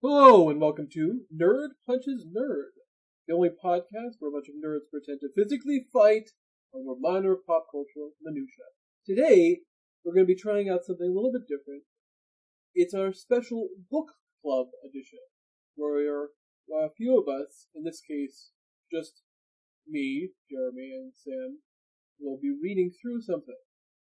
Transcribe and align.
Hello 0.00 0.48
and 0.48 0.58
welcome 0.58 0.88
to 0.90 1.20
Nerd 1.30 1.68
Punches 1.86 2.24
Nerd, 2.34 2.72
the 3.28 3.34
only 3.34 3.50
podcast 3.50 4.16
where 4.18 4.30
a 4.30 4.32
bunch 4.32 4.48
of 4.48 4.54
nerds 4.54 4.88
pretend 4.90 5.20
to 5.20 5.28
physically 5.36 5.86
fight 5.92 6.30
over 6.72 6.98
minor 6.98 7.36
pop 7.46 7.66
cultural 7.70 8.12
minutia. 8.22 8.64
Today, 9.04 9.60
we're 10.02 10.14
going 10.14 10.24
to 10.24 10.34
be 10.34 10.40
trying 10.40 10.70
out 10.70 10.86
something 10.86 11.06
a 11.06 11.12
little 11.12 11.30
bit 11.30 11.42
different. 11.46 11.82
It's 12.74 12.94
our 12.94 13.12
special 13.12 13.68
book 13.90 14.12
club 14.40 14.68
edition, 14.82 15.18
where 15.74 16.24
a 16.24 16.88
few 16.96 17.20
of 17.20 17.28
us, 17.28 17.66
in 17.74 17.84
this 17.84 18.00
case, 18.00 18.52
just 18.90 19.20
me, 19.86 20.30
Jeremy, 20.50 20.90
and 20.94 21.12
Sam, 21.14 21.58
will 22.18 22.38
be 22.40 22.50
reading 22.50 22.90
through 22.90 23.20
something. 23.20 23.58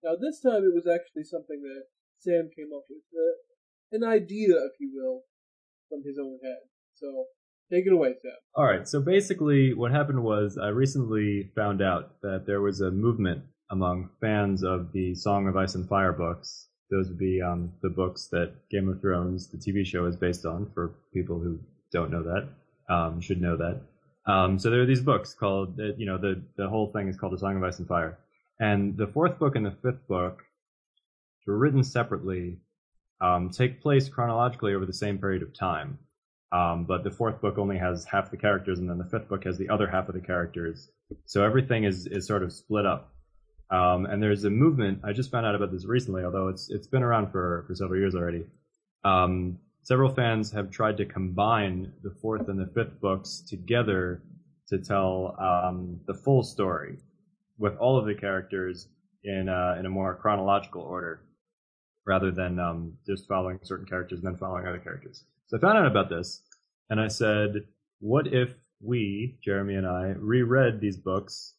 Now, 0.04 0.16
this 0.20 0.42
time 0.42 0.64
it 0.64 0.74
was 0.74 0.86
actually 0.86 1.24
something 1.24 1.62
that 1.62 1.84
Sam 2.18 2.50
came 2.56 2.70
up 2.76 2.84
with, 2.88 3.02
an 3.92 4.04
idea, 4.04 4.54
if 4.56 4.72
you 4.80 4.90
will, 4.94 5.22
from 5.88 6.02
his 6.04 6.18
own 6.18 6.38
head. 6.42 6.58
So, 6.94 7.26
take 7.70 7.86
it 7.86 7.92
away, 7.92 8.14
Sam. 8.20 8.32
All 8.54 8.64
right. 8.64 8.88
So 8.88 9.00
basically, 9.00 9.74
what 9.74 9.92
happened 9.92 10.22
was 10.22 10.58
I 10.58 10.68
recently 10.68 11.50
found 11.54 11.82
out 11.82 12.20
that 12.22 12.44
there 12.46 12.60
was 12.60 12.80
a 12.80 12.90
movement 12.90 13.44
among 13.70 14.10
fans 14.20 14.62
of 14.64 14.92
the 14.92 15.14
Song 15.14 15.48
of 15.48 15.56
Ice 15.56 15.74
and 15.74 15.88
Fire 15.88 16.12
books. 16.12 16.68
Those 16.90 17.08
would 17.08 17.18
be 17.18 17.40
um, 17.42 17.72
the 17.82 17.90
books 17.90 18.28
that 18.30 18.54
Game 18.70 18.88
of 18.88 19.00
Thrones, 19.00 19.48
the 19.48 19.58
TV 19.58 19.84
show, 19.84 20.06
is 20.06 20.16
based 20.16 20.46
on. 20.46 20.70
For 20.72 20.94
people 21.12 21.40
who 21.40 21.58
don't 21.92 22.10
know 22.10 22.22
that, 22.22 22.94
um, 22.94 23.20
should 23.20 23.40
know 23.40 23.56
that. 23.56 23.80
Um, 24.30 24.58
so 24.58 24.70
there 24.70 24.82
are 24.82 24.86
these 24.86 25.02
books 25.02 25.34
called, 25.34 25.78
you 25.78 26.06
know, 26.06 26.18
the 26.18 26.42
the 26.56 26.68
whole 26.68 26.92
thing 26.92 27.08
is 27.08 27.16
called 27.16 27.32
The 27.32 27.38
Song 27.38 27.56
of 27.56 27.62
Ice 27.62 27.78
and 27.78 27.88
Fire, 27.88 28.18
and 28.60 28.96
the 28.96 29.06
fourth 29.06 29.38
book 29.38 29.56
and 29.56 29.66
the 29.66 29.76
fifth 29.82 30.06
book 30.08 30.42
were 31.46 31.58
written 31.58 31.84
separately, 31.84 32.58
um, 33.20 33.50
take 33.50 33.80
place 33.80 34.08
chronologically 34.08 34.74
over 34.74 34.84
the 34.84 34.92
same 34.92 35.18
period 35.18 35.42
of 35.42 35.54
time. 35.54 35.98
Um, 36.52 36.84
but 36.84 37.02
the 37.02 37.10
fourth 37.10 37.40
book 37.40 37.58
only 37.58 37.76
has 37.78 38.04
half 38.04 38.30
the 38.30 38.36
characters, 38.36 38.78
and 38.78 38.88
then 38.88 38.98
the 38.98 39.04
fifth 39.04 39.28
book 39.28 39.44
has 39.44 39.58
the 39.58 39.68
other 39.68 39.88
half 39.88 40.08
of 40.08 40.14
the 40.14 40.20
characters. 40.20 40.90
So 41.24 41.44
everything 41.44 41.84
is 41.84 42.06
is 42.06 42.26
sort 42.26 42.42
of 42.42 42.52
split 42.52 42.86
up. 42.86 43.12
Um, 43.70 44.06
and 44.06 44.22
there's 44.22 44.44
a 44.44 44.50
movement. 44.50 45.00
I 45.02 45.12
just 45.12 45.30
found 45.30 45.44
out 45.44 45.56
about 45.56 45.72
this 45.72 45.84
recently, 45.84 46.24
although 46.24 46.48
it's 46.48 46.70
it's 46.70 46.86
been 46.86 47.02
around 47.02 47.32
for 47.32 47.64
for 47.66 47.74
several 47.74 47.98
years 47.98 48.14
already. 48.14 48.44
Um, 49.04 49.58
several 49.82 50.14
fans 50.14 50.52
have 50.52 50.70
tried 50.70 50.96
to 50.98 51.04
combine 51.04 51.92
the 52.02 52.10
fourth 52.22 52.48
and 52.48 52.58
the 52.58 52.66
fifth 52.66 53.00
books 53.00 53.42
together 53.48 54.22
to 54.68 54.78
tell 54.78 55.36
um, 55.38 56.00
the 56.06 56.14
full 56.14 56.42
story 56.42 56.98
with 57.58 57.76
all 57.78 57.98
of 57.98 58.06
the 58.06 58.14
characters 58.14 58.88
in 59.24 59.48
in 59.48 59.86
a 59.86 59.90
more 59.90 60.14
chronological 60.14 60.82
order 60.82 61.25
rather 62.06 62.30
than 62.30 62.58
um, 62.58 62.92
just 63.06 63.26
following 63.26 63.58
certain 63.62 63.86
characters 63.86 64.20
and 64.20 64.26
then 64.26 64.36
following 64.36 64.66
other 64.66 64.78
characters. 64.78 65.24
So 65.48 65.56
I 65.56 65.60
found 65.60 65.78
out 65.78 65.86
about 65.86 66.08
this 66.08 66.42
and 66.88 67.00
I 67.00 67.08
said, 67.08 67.66
what 68.00 68.26
if 68.28 68.50
we, 68.80 69.38
Jeremy 69.42 69.74
and 69.74 69.86
I, 69.86 70.14
reread 70.16 70.80
these 70.80 70.96
books 70.96 71.54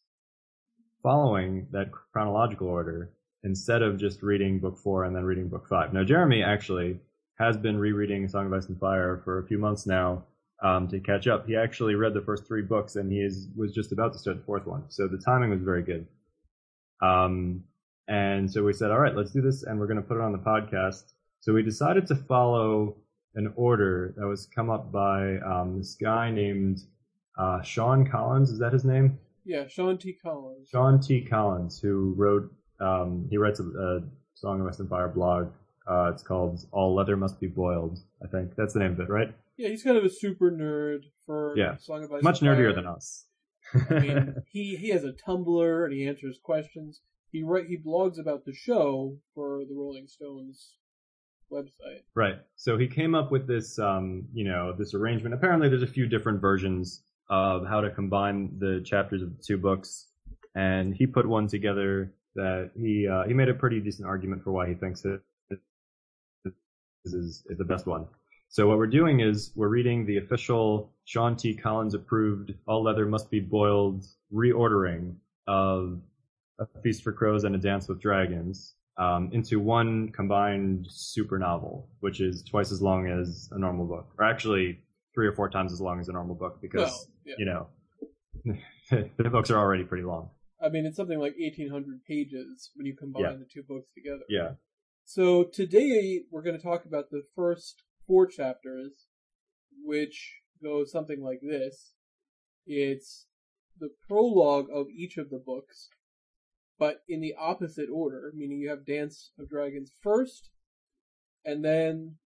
following 1.02 1.66
that 1.72 1.90
chronological 2.12 2.68
order 2.68 3.10
instead 3.44 3.82
of 3.82 3.98
just 3.98 4.22
reading 4.22 4.58
book 4.58 4.78
four 4.78 5.04
and 5.04 5.14
then 5.14 5.24
reading 5.24 5.48
book 5.48 5.68
five? 5.68 5.92
Now, 5.92 6.04
Jeremy 6.04 6.42
actually 6.42 6.98
has 7.38 7.56
been 7.56 7.76
rereading 7.76 8.26
Song 8.28 8.46
of 8.46 8.52
Ice 8.52 8.66
and 8.66 8.78
Fire 8.80 9.20
for 9.24 9.38
a 9.38 9.46
few 9.46 9.58
months 9.58 9.86
now 9.86 10.24
um, 10.62 10.88
to 10.88 10.98
catch 10.98 11.26
up. 11.28 11.46
He 11.46 11.56
actually 11.56 11.94
read 11.94 12.14
the 12.14 12.22
first 12.22 12.46
three 12.46 12.62
books 12.62 12.96
and 12.96 13.12
he 13.12 13.20
is, 13.20 13.48
was 13.54 13.72
just 13.72 13.92
about 13.92 14.12
to 14.14 14.18
start 14.18 14.38
the 14.38 14.44
fourth 14.44 14.66
one. 14.66 14.84
So 14.88 15.06
the 15.06 15.18
timing 15.18 15.50
was 15.50 15.62
very 15.62 15.82
good. 15.82 16.06
Um, 17.00 17.64
and 18.08 18.50
so 18.50 18.64
we 18.64 18.72
said, 18.72 18.90
all 18.90 18.98
right, 18.98 19.14
let's 19.14 19.30
do 19.32 19.40
this 19.40 19.62
and 19.62 19.78
we're 19.78 19.86
going 19.86 20.00
to 20.02 20.06
put 20.06 20.16
it 20.16 20.22
on 20.22 20.32
the 20.32 20.38
podcast. 20.38 21.12
So 21.40 21.52
we 21.52 21.62
decided 21.62 22.06
to 22.08 22.16
follow 22.16 22.96
an 23.34 23.52
order 23.54 24.14
that 24.16 24.26
was 24.26 24.46
come 24.46 24.70
up 24.70 24.90
by 24.90 25.36
um, 25.38 25.78
this 25.78 25.94
guy 25.94 26.30
named 26.30 26.80
uh, 27.38 27.62
Sean 27.62 28.08
Collins. 28.10 28.50
Is 28.50 28.58
that 28.58 28.72
his 28.72 28.84
name? 28.84 29.18
Yeah, 29.44 29.66
Sean 29.68 29.96
T. 29.98 30.12
Collins. 30.20 30.68
Sean 30.68 31.00
T. 31.00 31.20
Collins, 31.22 31.78
who 31.80 32.14
wrote, 32.16 32.52
um, 32.80 33.26
he 33.30 33.36
writes 33.38 33.60
a, 33.60 33.64
a 33.64 34.00
Song 34.34 34.60
of 34.60 34.66
Ice 34.66 34.78
and 34.80 34.88
Fire 34.88 35.08
blog. 35.08 35.50
Uh, 35.88 36.10
it's 36.12 36.22
called 36.22 36.66
All 36.72 36.94
Leather 36.94 37.16
Must 37.16 37.38
Be 37.40 37.46
Boiled, 37.46 37.98
I 38.22 38.26
think. 38.28 38.56
That's 38.56 38.74
the 38.74 38.80
name 38.80 38.92
of 38.92 39.00
it, 39.00 39.08
right? 39.08 39.32
Yeah, 39.56 39.68
he's 39.68 39.82
kind 39.82 39.96
of 39.96 40.04
a 40.04 40.10
super 40.10 40.50
nerd 40.50 41.04
for 41.24 41.54
Yeah. 41.56 41.76
Song 41.78 42.04
of 42.04 42.12
Ice 42.12 42.22
Much 42.22 42.40
and 42.42 42.48
Fire. 42.48 42.56
nerdier 42.56 42.74
than 42.74 42.86
us. 42.86 43.24
I 43.90 43.98
mean, 44.00 44.34
he 44.52 44.76
he 44.76 44.88
has 44.90 45.04
a 45.04 45.12
Tumblr 45.12 45.84
and 45.84 45.92
he 45.92 46.06
answers 46.06 46.38
questions. 46.42 47.00
He 47.30 47.42
write 47.42 47.66
he 47.66 47.76
blogs 47.76 48.18
about 48.18 48.44
the 48.44 48.54
show 48.54 49.18
for 49.34 49.64
the 49.68 49.74
Rolling 49.74 50.06
Stones 50.06 50.74
website. 51.52 52.02
Right. 52.14 52.36
So 52.56 52.78
he 52.78 52.88
came 52.88 53.14
up 53.14 53.30
with 53.30 53.46
this, 53.46 53.78
um, 53.78 54.26
you 54.32 54.44
know, 54.44 54.74
this 54.76 54.94
arrangement. 54.94 55.34
Apparently, 55.34 55.68
there's 55.68 55.82
a 55.82 55.86
few 55.86 56.06
different 56.06 56.40
versions 56.40 57.02
of 57.30 57.66
how 57.66 57.80
to 57.80 57.90
combine 57.90 58.58
the 58.58 58.82
chapters 58.84 59.22
of 59.22 59.36
the 59.36 59.42
two 59.42 59.58
books, 59.58 60.08
and 60.54 60.94
he 60.94 61.06
put 61.06 61.26
one 61.28 61.46
together 61.46 62.14
that 62.34 62.70
he 62.76 63.06
uh, 63.06 63.24
he 63.24 63.34
made 63.34 63.48
a 63.48 63.54
pretty 63.54 63.80
decent 63.80 64.08
argument 64.08 64.42
for 64.42 64.52
why 64.52 64.68
he 64.68 64.74
thinks 64.74 65.04
it 65.04 65.20
is, 65.50 67.12
is, 67.12 67.44
is 67.48 67.58
the 67.58 67.64
best 67.64 67.86
one. 67.86 68.06
So 68.50 68.66
what 68.66 68.78
we're 68.78 68.86
doing 68.86 69.20
is 69.20 69.52
we're 69.54 69.68
reading 69.68 70.06
the 70.06 70.16
official 70.16 70.90
Sean 71.04 71.36
T. 71.36 71.54
Collins 71.54 71.92
approved 71.94 72.54
All 72.66 72.82
Leather 72.82 73.04
Must 73.04 73.30
Be 73.30 73.40
Boiled 73.40 74.06
reordering 74.32 75.16
of 75.46 76.00
A 76.60 76.66
Feast 76.82 77.02
for 77.02 77.12
Crows 77.12 77.44
and 77.44 77.54
A 77.54 77.58
Dance 77.58 77.88
with 77.88 78.00
Dragons 78.00 78.74
um, 78.96 79.30
into 79.32 79.60
one 79.60 80.10
combined 80.10 80.86
super 80.90 81.38
novel, 81.38 81.88
which 82.00 82.20
is 82.20 82.42
twice 82.42 82.72
as 82.72 82.82
long 82.82 83.08
as 83.08 83.48
a 83.52 83.58
normal 83.58 83.86
book, 83.86 84.08
or 84.18 84.24
actually 84.24 84.80
three 85.14 85.26
or 85.26 85.32
four 85.32 85.48
times 85.48 85.72
as 85.72 85.80
long 85.80 86.00
as 86.00 86.08
a 86.08 86.12
normal 86.12 86.34
book 86.34 86.58
because 86.60 86.80
Well, 86.80 87.06
yeah. 87.24 87.34
you 87.38 87.44
know 87.44 87.66
the 89.18 89.30
books 89.30 89.50
are 89.50 89.58
already 89.58 89.84
pretty 89.84 90.04
long. 90.04 90.30
I 90.60 90.68
mean, 90.68 90.86
it's 90.86 90.96
something 90.96 91.18
like 91.18 91.34
1,800 91.38 92.04
pages 92.08 92.70
when 92.74 92.86
you 92.86 92.96
combine 92.96 93.22
Yeah. 93.22 93.32
the 93.38 93.46
two 93.52 93.62
books 93.62 93.88
together. 93.94 94.24
Yeah. 94.28 94.52
So 95.04 95.44
today 95.44 96.22
we're 96.30 96.42
going 96.42 96.56
to 96.56 96.62
talk 96.62 96.84
about 96.84 97.10
the 97.10 97.22
first 97.36 97.82
four 98.06 98.26
chapters, 98.26 99.06
which 99.84 100.34
go 100.62 100.84
something 100.84 101.22
like 101.22 101.40
this. 101.42 101.92
It's 102.66 103.26
the 103.78 103.90
prologue 104.08 104.66
of 104.74 104.88
each 104.88 105.16
of 105.16 105.30
the 105.30 105.38
books, 105.38 105.88
but 106.78 107.02
in 107.08 107.20
the 107.20 107.34
opposite 107.38 107.88
order, 107.92 108.32
meaning 108.34 108.60
you 108.60 108.70
have 108.70 108.86
Dance 108.86 109.32
of 109.38 109.48
Dragons 109.48 109.92
first, 110.02 110.50
and 111.44 111.64
then 111.64 112.16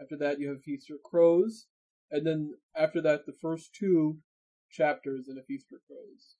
after 0.00 0.16
that 0.18 0.40
you 0.40 0.48
have 0.48 0.62
Feast 0.62 0.88
for 0.88 0.96
Crows, 1.02 1.66
and 2.10 2.26
then 2.26 2.54
after 2.76 3.00
that 3.02 3.26
the 3.26 3.34
first 3.40 3.74
two 3.74 4.18
chapters 4.70 5.28
in 5.28 5.38
A 5.38 5.42
Feast 5.42 5.66
for 5.68 5.80
Crows. 5.86 6.34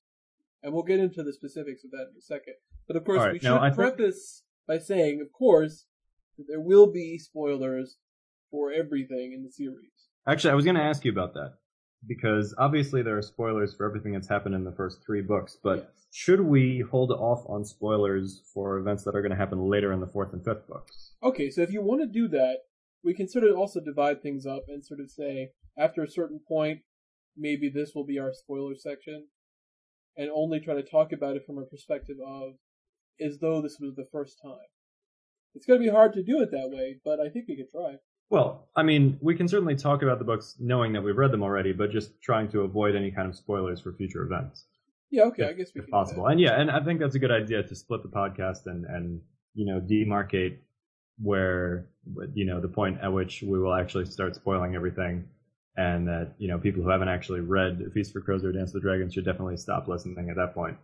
And 0.62 0.72
we'll 0.72 0.82
get 0.84 1.00
into 1.00 1.22
the 1.22 1.32
specifics 1.32 1.84
of 1.84 1.90
that 1.90 2.08
in 2.10 2.16
a 2.18 2.20
second. 2.20 2.54
But 2.86 2.96
of 2.96 3.04
course, 3.04 3.18
right, 3.18 3.32
we 3.32 3.38
should 3.38 3.50
I 3.50 3.68
think- 3.70 3.76
preface 3.76 4.42
by 4.66 4.78
saying, 4.78 5.20
of 5.20 5.32
course, 5.32 5.86
that 6.38 6.44
there 6.48 6.60
will 6.60 6.90
be 6.90 7.18
spoilers 7.18 7.96
for 8.50 8.72
everything 8.72 9.32
in 9.32 9.42
the 9.42 9.50
series. 9.50 10.08
Actually, 10.26 10.52
I 10.52 10.54
was 10.54 10.64
going 10.64 10.76
to 10.76 10.82
ask 10.82 11.04
you 11.04 11.10
about 11.10 11.34
that 11.34 11.54
because 12.06 12.54
obviously 12.58 13.02
there 13.02 13.16
are 13.16 13.22
spoilers 13.22 13.74
for 13.74 13.86
everything 13.86 14.12
that's 14.12 14.28
happened 14.28 14.54
in 14.54 14.64
the 14.64 14.72
first 14.72 15.04
three 15.04 15.22
books, 15.22 15.56
but 15.62 15.78
Yes. 15.78 16.06
should 16.10 16.40
we 16.40 16.80
hold 16.80 17.10
off 17.12 17.44
on 17.48 17.64
spoilers 17.64 18.42
for 18.52 18.78
events 18.78 19.04
that 19.04 19.14
are 19.14 19.22
going 19.22 19.30
to 19.30 19.36
happen 19.36 19.68
later 19.68 19.92
in 19.92 20.00
the 20.00 20.06
fourth 20.06 20.32
and 20.32 20.44
fifth 20.44 20.66
books? 20.66 21.12
Okay, 21.22 21.50
so 21.50 21.62
if 21.62 21.72
you 21.72 21.82
want 21.82 22.00
to 22.00 22.06
do 22.06 22.28
that, 22.28 22.58
we 23.04 23.14
can 23.14 23.28
sort 23.28 23.44
of 23.44 23.56
also 23.56 23.80
divide 23.80 24.22
things 24.22 24.46
up 24.46 24.64
and 24.68 24.84
sort 24.84 25.00
of 25.00 25.10
say, 25.10 25.50
after 25.76 26.02
a 26.02 26.10
certain 26.10 26.40
point, 26.46 26.80
maybe 27.36 27.68
this 27.68 27.92
will 27.94 28.04
be 28.04 28.18
our 28.18 28.32
spoiler 28.32 28.74
section, 28.74 29.28
and 30.16 30.30
only 30.30 30.60
try 30.60 30.74
to 30.74 30.82
talk 30.82 31.12
about 31.12 31.36
it 31.36 31.46
from 31.46 31.58
a 31.58 31.64
perspective 31.64 32.16
of 32.24 32.54
as 33.20 33.38
though 33.38 33.62
this 33.62 33.78
was 33.80 33.94
the 33.94 34.08
first 34.12 34.38
time. 34.42 34.68
It's 35.54 35.66
going 35.66 35.80
to 35.80 35.84
be 35.84 35.90
hard 35.92 36.12
to 36.14 36.22
do 36.22 36.40
it 36.40 36.50
that 36.50 36.70
way, 36.70 37.00
but 37.04 37.20
I 37.20 37.28
think 37.28 37.46
we 37.48 37.56
could 37.56 37.70
try. 37.70 37.96
Well, 38.32 38.66
I 38.74 38.82
mean, 38.82 39.18
we 39.20 39.34
can 39.34 39.46
certainly 39.46 39.76
talk 39.76 40.00
about 40.00 40.18
the 40.18 40.24
books 40.24 40.56
knowing 40.58 40.94
that 40.94 41.02
we've 41.02 41.18
read 41.18 41.32
them 41.32 41.42
already, 41.42 41.74
but 41.74 41.90
just 41.90 42.18
trying 42.22 42.48
to 42.52 42.62
avoid 42.62 42.96
any 42.96 43.10
kind 43.10 43.28
of 43.28 43.36
spoilers 43.36 43.78
for 43.78 43.92
future 43.92 44.22
events. 44.22 44.64
Yeah, 45.10 45.24
okay, 45.24 45.42
if, 45.42 45.48
I 45.50 45.52
guess 45.52 45.74
we 45.74 45.80
if 45.80 45.84
can. 45.84 45.92
possible. 45.92 46.26
And 46.28 46.40
yeah, 46.40 46.58
and 46.58 46.70
I 46.70 46.80
think 46.82 46.98
that's 46.98 47.14
a 47.14 47.18
good 47.18 47.30
idea 47.30 47.62
to 47.62 47.74
split 47.74 48.02
the 48.02 48.08
podcast 48.08 48.64
and 48.64 48.86
and 48.86 49.20
you 49.52 49.66
know 49.66 49.82
demarcate 49.82 50.56
where 51.22 51.88
you 52.32 52.46
know 52.46 52.58
the 52.58 52.68
point 52.68 53.00
at 53.02 53.12
which 53.12 53.42
we 53.42 53.58
will 53.58 53.74
actually 53.74 54.06
start 54.06 54.34
spoiling 54.34 54.74
everything, 54.74 55.28
and 55.76 56.08
that 56.08 56.32
you 56.38 56.48
know 56.48 56.56
people 56.56 56.82
who 56.82 56.88
haven't 56.88 57.08
actually 57.08 57.40
read 57.40 57.82
Feast 57.92 58.14
for 58.14 58.22
Crows 58.22 58.46
or 58.46 58.52
Dance 58.52 58.72
with 58.72 58.82
Dragons 58.82 59.12
should 59.12 59.26
definitely 59.26 59.58
stop 59.58 59.88
listening 59.88 60.30
at 60.30 60.36
that 60.36 60.54
point. 60.54 60.78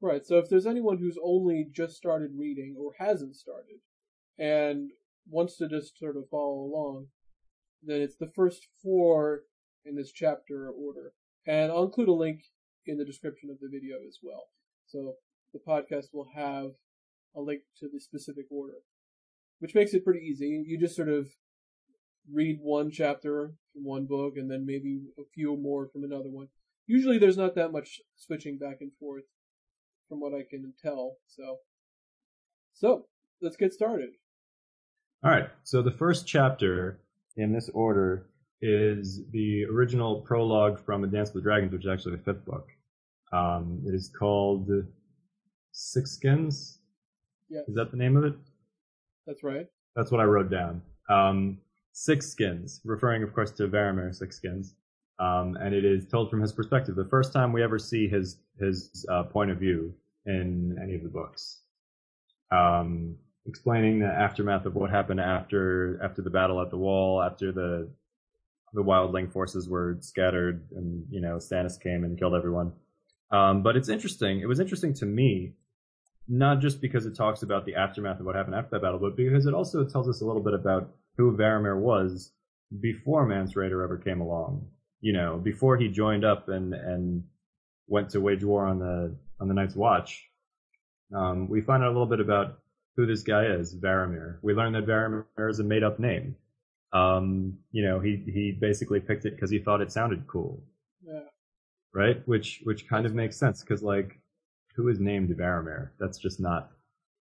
Right, 0.00 0.24
so 0.24 0.38
if 0.38 0.48
there's 0.48 0.66
anyone 0.66 0.98
who's 0.98 1.18
only 1.20 1.66
just 1.72 1.96
started 1.96 2.30
reading 2.38 2.76
or 2.78 2.92
hasn't 3.00 3.34
started 3.34 3.80
and 4.38 4.90
wants 5.28 5.56
to 5.58 5.68
just 5.68 5.98
sort 5.98 6.16
of 6.16 6.28
follow 6.30 6.60
along, 6.60 7.06
then 7.82 8.00
it's 8.00 8.16
the 8.16 8.30
first 8.34 8.68
four 8.82 9.42
in 9.84 9.96
this 9.96 10.12
chapter 10.12 10.70
order. 10.70 11.12
And 11.46 11.70
I'll 11.70 11.84
include 11.84 12.08
a 12.08 12.12
link 12.12 12.40
in 12.86 12.98
the 12.98 13.04
description 13.04 13.50
of 13.50 13.58
the 13.60 13.68
video 13.68 13.96
as 14.06 14.18
well. 14.22 14.44
So 14.86 15.14
the 15.52 15.60
podcast 15.66 16.12
will 16.12 16.28
have 16.34 16.72
a 17.36 17.40
link 17.40 17.62
to 17.80 17.88
the 17.92 18.00
specific 18.00 18.46
order. 18.50 18.78
which 19.60 19.74
makes 19.74 19.94
it 19.94 20.04
pretty 20.04 20.20
easy. 20.20 20.62
You 20.66 20.78
just 20.78 20.96
sort 20.96 21.08
of 21.08 21.28
read 22.30 22.58
one 22.60 22.90
chapter 22.90 23.54
from 23.72 23.84
one 23.84 24.06
book 24.06 24.34
and 24.36 24.50
then 24.50 24.66
maybe 24.66 25.00
a 25.18 25.22
few 25.34 25.56
more 25.56 25.88
from 25.88 26.04
another 26.04 26.30
one. 26.30 26.48
Usually 26.86 27.18
there's 27.18 27.36
not 27.36 27.54
that 27.54 27.72
much 27.72 28.00
switching 28.16 28.58
back 28.58 28.78
and 28.80 28.92
forth 29.00 29.24
from 30.08 30.20
what 30.20 30.34
I 30.34 30.42
can 30.48 30.74
tell. 30.82 31.16
So, 31.26 31.58
so 32.74 33.06
let's 33.40 33.56
get 33.56 33.72
started. 33.72 34.10
All 35.24 35.30
right. 35.30 35.48
So 35.62 35.80
the 35.80 35.90
first 35.90 36.26
chapter 36.26 37.00
in 37.36 37.52
this 37.52 37.70
order 37.72 38.26
is 38.60 39.22
the 39.32 39.64
original 39.64 40.20
prologue 40.20 40.78
from 40.84 41.02
A 41.02 41.06
Dance 41.06 41.32
with 41.32 41.44
Dragons, 41.44 41.72
which 41.72 41.84
is 41.84 41.90
actually 41.90 42.16
the 42.16 42.22
fifth 42.22 42.44
book. 42.44 42.68
Um, 43.32 43.82
it 43.86 43.94
is 43.94 44.10
called 44.18 44.68
Six 45.72 46.12
Skins. 46.12 46.78
Yeah. 47.48 47.62
Is 47.66 47.74
that 47.74 47.90
the 47.90 47.96
name 47.96 48.18
of 48.18 48.24
it? 48.24 48.34
That's 49.26 49.42
right. 49.42 49.66
That's 49.96 50.10
what 50.10 50.20
I 50.20 50.24
wrote 50.24 50.50
down. 50.50 50.82
Um, 51.08 51.58
Six 51.92 52.28
Skins, 52.28 52.82
referring, 52.84 53.22
of 53.22 53.32
course, 53.32 53.50
to 53.52 53.66
Varamir 53.66 54.14
Six 54.14 54.36
Skins. 54.36 54.74
Um, 55.18 55.56
and 55.60 55.74
it 55.74 55.86
is 55.86 56.06
told 56.06 56.28
from 56.28 56.42
his 56.42 56.52
perspective. 56.52 56.96
The 56.96 57.04
first 57.04 57.32
time 57.32 57.52
we 57.52 57.62
ever 57.62 57.78
see 57.78 58.08
his 58.08 58.40
his 58.60 59.06
uh, 59.10 59.22
point 59.22 59.50
of 59.50 59.58
view 59.58 59.94
in 60.26 60.76
any 60.82 60.94
of 60.96 61.02
the 61.02 61.08
books, 61.08 61.62
um, 62.50 63.16
explaining 63.46 64.00
the 64.00 64.06
aftermath 64.06 64.66
of 64.66 64.74
what 64.74 64.90
happened 64.90 65.20
after 65.20 66.00
after 66.02 66.22
the 66.22 66.30
battle 66.30 66.60
at 66.60 66.70
the 66.70 66.78
wall, 66.78 67.22
after 67.22 67.52
the 67.52 67.90
the 68.72 68.82
wildling 68.82 69.32
forces 69.32 69.68
were 69.68 69.96
scattered, 70.00 70.66
and 70.72 71.04
you 71.10 71.20
know 71.20 71.36
Stannis 71.36 71.80
came 71.80 72.04
and 72.04 72.18
killed 72.18 72.34
everyone. 72.34 72.72
Um, 73.30 73.62
but 73.62 73.76
it's 73.76 73.88
interesting. 73.88 74.40
It 74.40 74.46
was 74.46 74.60
interesting 74.60 74.94
to 74.94 75.06
me, 75.06 75.54
not 76.28 76.60
just 76.60 76.80
because 76.80 77.06
it 77.06 77.16
talks 77.16 77.42
about 77.42 77.64
the 77.64 77.74
aftermath 77.74 78.20
of 78.20 78.26
what 78.26 78.36
happened 78.36 78.54
after 78.54 78.70
that 78.72 78.82
battle, 78.82 78.98
but 78.98 79.16
because 79.16 79.46
it 79.46 79.54
also 79.54 79.84
tells 79.84 80.08
us 80.08 80.20
a 80.20 80.24
little 80.24 80.42
bit 80.42 80.54
about 80.54 80.90
who 81.16 81.36
Varamir 81.36 81.78
was 81.78 82.32
before 82.80 83.26
Mance 83.26 83.54
Rayder 83.54 83.82
ever 83.84 83.98
came 83.98 84.20
along 84.20 84.66
you 85.04 85.12
know, 85.12 85.36
before 85.36 85.76
he 85.76 85.88
joined 85.88 86.24
up 86.24 86.48
and 86.48 86.72
and 86.72 87.24
went 87.86 88.08
to 88.08 88.22
wage 88.22 88.42
war 88.42 88.64
on 88.64 88.78
the 88.78 89.14
on 89.38 89.48
the 89.48 89.54
Night's 89.54 89.76
Watch, 89.76 90.30
um, 91.14 91.46
we 91.46 91.60
find 91.60 91.82
out 91.82 91.88
a 91.88 91.92
little 91.92 92.06
bit 92.06 92.20
about 92.20 92.60
who 92.96 93.06
this 93.06 93.22
guy 93.22 93.46
is, 93.46 93.74
Varamir. 93.74 94.38
We 94.42 94.54
learned 94.54 94.74
that 94.76 94.86
Varamir 94.86 95.50
is 95.50 95.58
a 95.60 95.64
made 95.64 95.82
up 95.82 95.98
name. 95.98 96.36
Um, 96.92 97.58
you 97.72 97.84
know, 97.84 98.00
he 98.00 98.22
he 98.32 98.52
basically 98.52 99.00
picked 99.00 99.24
it 99.24 99.34
because 99.34 99.50
he 99.50 99.58
thought 99.58 99.80
it 99.80 99.90
sounded 99.92 100.26
cool. 100.28 100.62
Yeah. 101.04 101.20
Right, 101.92 102.26
which 102.26 102.60
which 102.64 102.88
kind 102.88 103.06
of 103.06 103.14
makes 103.14 103.36
sense 103.36 103.60
because 103.62 103.82
like, 103.82 104.18
who 104.76 104.88
is 104.88 104.98
named 105.00 105.30
Varamir? 105.36 105.90
That's 105.98 106.18
just 106.18 106.40
not, 106.40 106.70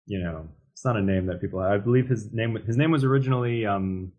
you 0.06 0.20
know, 0.20 0.48
it's 0.74 0.86
not 0.86 0.98
a 0.98 1.02
name 1.02 1.26
that 1.28 1.42
people. 1.42 1.60
I 1.60 1.78
believe 1.78 2.08
his 2.08 2.32
name 2.34 2.56
his 2.66 2.78
name 2.78 2.92
was 2.92 3.04
originally 3.04 3.66
um, 3.66 4.12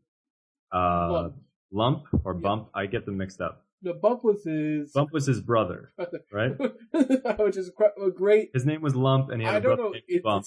uh, 0.72 1.30
Lump 1.72 2.04
or 2.24 2.34
Yeah. 2.34 2.40
Bump. 2.40 2.70
I 2.74 2.86
get 2.86 3.06
them 3.06 3.16
mixed 3.18 3.40
up. 3.40 3.64
No, 3.82 3.92
Bump 3.94 4.24
was 4.24 4.42
his. 4.44 4.92
Bump 4.92 5.12
was 5.12 5.26
his 5.26 5.40
brother, 5.40 5.92
right? 6.32 6.56
which 7.38 7.56
is 7.56 7.70
a 7.98 8.10
great. 8.10 8.50
His 8.54 8.64
name 8.64 8.82
was 8.82 8.94
Lump, 8.96 9.30
and 9.30 9.40
he 9.40 9.46
had 9.46 9.54
I 9.54 9.58
a 9.58 9.60
don't 9.60 9.76
brother 9.76 9.94
know. 10.08 10.20
Bump. 10.22 10.46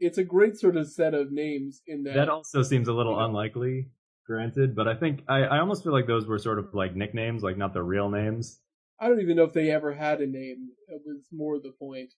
It's 0.00 0.18
a 0.18 0.24
great 0.24 0.56
sort 0.56 0.76
of 0.76 0.88
set 0.90 1.14
of 1.14 1.32
names 1.32 1.82
in 1.86 2.04
that. 2.04 2.14
That 2.14 2.28
also 2.28 2.62
seems 2.62 2.88
a 2.88 2.92
little 2.92 3.12
you 3.12 3.18
know. 3.18 3.26
unlikely, 3.26 3.88
granted, 4.26 4.74
but 4.74 4.88
I 4.88 4.94
think 4.94 5.24
I, 5.28 5.42
I 5.42 5.58
almost 5.58 5.82
feel 5.82 5.92
like 5.92 6.06
those 6.06 6.26
were 6.26 6.38
sort 6.38 6.58
of 6.58 6.74
like 6.74 6.94
nicknames, 6.94 7.42
like 7.42 7.56
not 7.56 7.72
the 7.72 7.82
real 7.82 8.08
names. 8.08 8.60
I 9.00 9.08
don't 9.08 9.20
even 9.20 9.36
know 9.36 9.44
if 9.44 9.52
they 9.52 9.70
ever 9.70 9.94
had 9.94 10.20
a 10.20 10.26
name. 10.26 10.70
It 10.88 11.02
was 11.06 11.26
more 11.32 11.58
the 11.58 11.72
point 11.78 12.14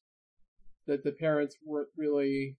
that 0.87 1.05
the 1.05 1.13
parents 1.13 1.57
weren't 1.65 1.89
really 1.97 2.57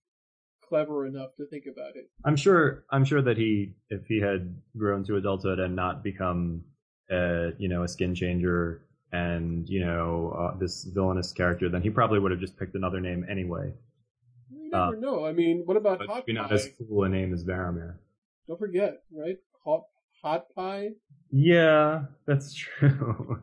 clever 0.62 1.06
enough 1.06 1.36
to 1.38 1.46
think 1.48 1.66
about 1.66 1.96
it. 1.96 2.10
I'm 2.24 2.36
sure 2.36 2.86
I'm 2.92 3.04
sure 3.04 3.22
that 3.22 3.38
he, 3.38 3.74
if 3.90 4.06
he 4.08 4.20
had 4.20 4.56
grown 4.78 5.04
to 5.06 5.18
adulthood 5.18 5.60
and 5.60 5.76
not 5.76 6.04
become, 6.04 6.64
a, 7.10 7.50
you 7.58 7.68
know, 7.68 7.84
a 7.84 7.88
skin 7.88 8.16
changer 8.16 8.86
and 9.12 9.68
you 9.68 9.86
know 9.86 10.34
uh, 10.40 10.58
this 10.58 10.86
villainous 10.86 11.34
character, 11.34 11.68
then 11.70 11.82
he 11.82 11.90
probably 11.90 12.20
would 12.20 12.32
have 12.32 12.40
just 12.40 12.58
picked 12.58 12.76
another 12.76 13.02
name 13.02 13.26
anyway. 13.30 13.74
Never 14.72 14.96
uh, 14.98 15.00
know. 15.00 15.26
I 15.26 15.34
mean, 15.34 15.64
what 15.66 15.78
about 15.78 16.06
Hot 16.06 16.24
maybe 16.28 16.34
not 16.34 16.52
as 16.52 16.70
cool 16.78 17.04
a 17.04 17.10
name 17.10 17.34
as 17.34 17.44
Varamir. 17.44 17.96
Don't 18.48 18.60
forget, 18.60 19.04
right? 19.12 19.38
Hot 19.66 19.84
Hot 20.24 20.46
Pie. 20.56 20.92
Yeah, 21.32 22.04
that's 22.26 22.54
true. 22.80 23.42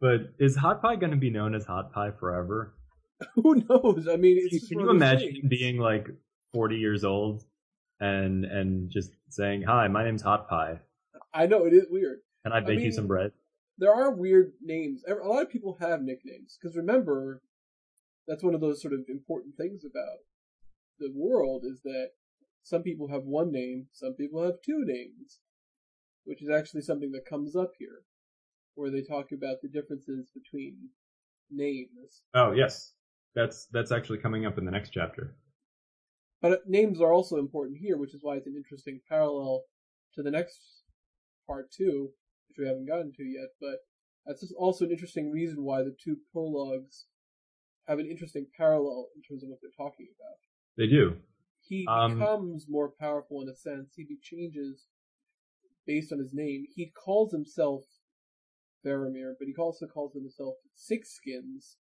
but 0.00 0.32
is 0.38 0.56
Hot 0.56 0.82
Pie 0.82 0.96
going 0.96 1.10
to 1.12 1.16
be 1.16 1.30
known 1.30 1.54
as 1.54 1.64
Hot 1.66 1.92
Pie 1.92 2.10
forever? 2.18 2.74
Who 3.36 3.56
knows? 3.68 4.08
I 4.08 4.16
mean, 4.16 4.38
it's 4.50 4.68
Can 4.68 4.80
you 4.80 4.86
one 4.86 4.96
of 4.96 5.00
those 5.00 5.08
imagine 5.08 5.32
things. 5.32 5.48
being 5.48 5.78
like 5.78 6.06
40 6.52 6.76
years 6.76 7.04
old 7.04 7.44
and 8.00 8.44
and 8.44 8.90
just 8.90 9.12
saying, 9.30 9.62
"Hi, 9.62 9.88
my 9.88 10.04
name's 10.04 10.22
Hot 10.22 10.48
Pie. 10.48 10.80
I 11.32 11.46
know 11.46 11.64
it 11.64 11.72
is 11.72 11.86
weird. 11.90 12.18
Can 12.44 12.52
I 12.52 12.60
bake 12.60 12.76
mean- 12.78 12.86
you 12.86 12.92
some 12.92 13.06
bread?" 13.06 13.32
there 13.76 13.92
are 13.92 14.12
weird 14.12 14.52
names. 14.62 15.02
A 15.08 15.14
lot 15.26 15.42
of 15.42 15.50
people 15.50 15.76
have 15.80 16.00
nicknames 16.00 16.56
because 16.60 16.76
remember, 16.76 17.42
that's 18.26 18.42
one 18.42 18.54
of 18.54 18.60
those 18.60 18.80
sort 18.80 18.94
of 18.94 19.00
important 19.08 19.56
things 19.56 19.84
about 19.84 20.18
the 20.98 21.12
world 21.14 21.64
is 21.64 21.80
that 21.82 22.08
some 22.62 22.82
people 22.82 23.08
have 23.08 23.24
one 23.24 23.52
name, 23.52 23.86
some 23.92 24.14
people 24.14 24.42
have 24.42 24.62
two 24.64 24.84
names, 24.84 25.40
which 26.24 26.42
is 26.42 26.48
actually 26.48 26.80
something 26.80 27.12
that 27.12 27.28
comes 27.28 27.54
up 27.54 27.72
here, 27.78 28.02
where 28.74 28.90
they 28.90 29.02
talk 29.02 29.26
about 29.32 29.56
the 29.62 29.68
differences 29.68 30.30
between 30.34 30.76
names. 31.50 32.22
Oh, 32.34 32.52
yes. 32.52 32.92
That's 33.34 33.66
that's 33.72 33.90
actually 33.90 34.18
coming 34.18 34.46
up 34.46 34.58
in 34.58 34.64
the 34.64 34.70
next 34.70 34.90
chapter. 34.90 35.36
But 36.40 36.52
uh, 36.52 36.56
names 36.66 37.00
are 37.00 37.12
also 37.12 37.36
important 37.36 37.78
here, 37.80 37.96
which 37.96 38.14
is 38.14 38.20
why 38.22 38.36
it's 38.36 38.46
an 38.46 38.54
interesting 38.56 39.00
parallel 39.08 39.62
to 40.14 40.22
the 40.22 40.30
next 40.30 40.60
part 41.46 41.70
two, 41.72 42.10
which 42.48 42.58
we 42.58 42.68
haven't 42.68 42.86
gotten 42.86 43.12
to 43.12 43.24
yet. 43.24 43.48
But 43.60 43.78
that's 44.24 44.52
also 44.56 44.84
an 44.84 44.92
interesting 44.92 45.32
reason 45.32 45.64
why 45.64 45.82
the 45.82 45.96
two 46.02 46.16
prologues 46.32 47.06
have 47.86 47.98
an 47.98 48.06
interesting 48.06 48.46
parallel 48.56 49.08
in 49.16 49.22
terms 49.22 49.42
of 49.42 49.50
what 49.50 49.58
they're 49.60 49.70
talking 49.76 50.08
about. 50.18 50.38
They 50.76 50.86
do. 50.86 51.16
He 51.60 51.86
Um, 51.88 52.18
becomes 52.18 52.68
more 52.68 52.90
powerful 52.90 53.42
in 53.42 53.48
a 53.48 53.54
sense. 53.54 53.94
He 53.94 54.16
changes 54.20 54.86
based 55.86 56.12
on 56.12 56.18
his 56.18 56.32
name. 56.34 56.66
He 56.74 56.90
calls 56.90 57.32
himself 57.32 57.84
Varamir, 58.84 59.34
but 59.38 59.48
he 59.48 59.54
also 59.56 59.86
calls 59.86 60.14
himself 60.14 60.56
Six 60.74 61.10
Skins 61.14 61.78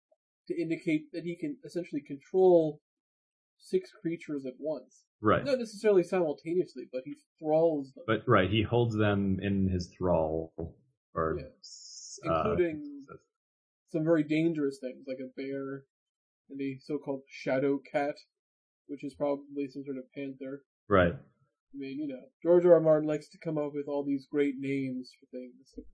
to 0.49 0.61
indicate 0.61 1.11
that 1.13 1.25
he 1.25 1.37
can 1.37 1.59
essentially 1.65 2.01
control 2.01 2.81
six 3.59 3.91
creatures 3.91 4.47
at 4.47 4.55
once. 4.59 5.07
Right. 5.21 5.45
Not 5.45 5.59
necessarily 5.59 6.03
simultaneously, 6.03 6.89
but 6.93 7.03
he 7.05 7.17
thralls 7.39 7.93
them, 7.95 8.05
But 8.07 8.29
right, 8.29 8.51
he 8.51 8.63
holds 8.63 8.95
them 8.95 9.41
in 9.41 9.69
his 9.69 9.89
thrall 9.89 10.53
or 11.15 11.39
Yeah. 11.39 12.31
uh, 12.31 12.39
including 12.39 13.07
some 13.89 14.05
very 14.05 14.23
dangerous 14.23 14.79
things 14.79 15.07
like 15.07 15.19
a 15.21 15.29
bear 15.37 15.85
and 16.51 16.61
a 16.61 16.79
so-called 16.85 17.23
shadow 17.29 17.79
cat, 17.91 18.15
which 18.87 19.05
is 19.05 19.15
probably 19.15 19.69
some 19.69 19.85
sort 19.85 19.99
of 19.99 20.05
panther. 20.15 20.63
right. 20.89 21.15
I 21.75 21.79
mean, 21.79 21.99
you 21.99 22.07
know, 22.09 22.23
George 22.43 22.65
R. 22.65 22.75
R. 22.75 22.81
Martin 22.81 23.07
likes 23.07 23.29
to 23.29 23.39
come 23.45 23.59
up 23.59 23.73
with 23.75 23.87
all 23.87 24.03
these 24.03 24.27
great 24.31 24.55
names 24.59 25.11
for 25.21 25.27
things 25.37 25.87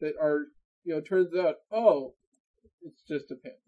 that 0.00 0.14
are, 0.22 0.46
you 0.84 0.94
know, 0.94 1.00
turns 1.02 1.34
out, 1.36 1.56
oh, 1.70 2.14
it's 2.82 3.02
just 3.06 3.30
a 3.30 3.34
panther. 3.34 3.58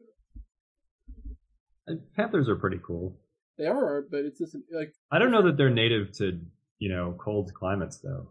And 1.86 2.00
Panthers 2.16 2.48
are 2.48 2.56
pretty 2.56 2.78
cool. 2.86 3.18
They 3.58 3.66
are, 3.66 4.06
but 4.10 4.20
it's 4.20 4.38
just 4.38 4.56
like, 4.72 4.94
I 5.10 5.18
don't 5.18 5.32
know 5.32 5.42
that 5.42 5.58
they're 5.58 5.68
native 5.68 6.12
to, 6.18 6.40
you 6.78 6.88
know, 6.88 7.14
cold 7.18 7.52
climates 7.52 7.98
though. 7.98 8.30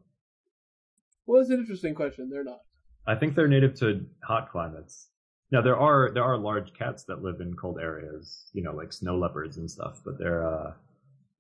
well, 1.28 1.42
it's 1.42 1.52
an 1.52 1.60
interesting 1.60 1.94
question. 1.94 2.30
They're 2.32 2.44
not. 2.44 2.62
I 3.06 3.14
think 3.16 3.36
they're 3.36 3.48
native 3.48 3.76
to 3.82 4.06
hot 4.24 4.52
climates. 4.52 5.10
Now 5.52 5.62
there 5.62 5.78
are 5.78 6.12
there 6.14 6.24
are 6.24 6.38
large 6.38 6.74
cats 6.74 7.04
that 7.06 7.22
live 7.22 7.42
in 7.42 7.56
cold 7.56 7.80
areas, 7.80 8.50
you 8.54 8.64
know, 8.64 8.74
like 8.74 8.94
snow 8.94 9.18
leopards 9.18 9.58
and 9.58 9.70
stuff, 9.70 10.02
but 10.06 10.18
they're 10.18 10.48
uh 10.48 10.74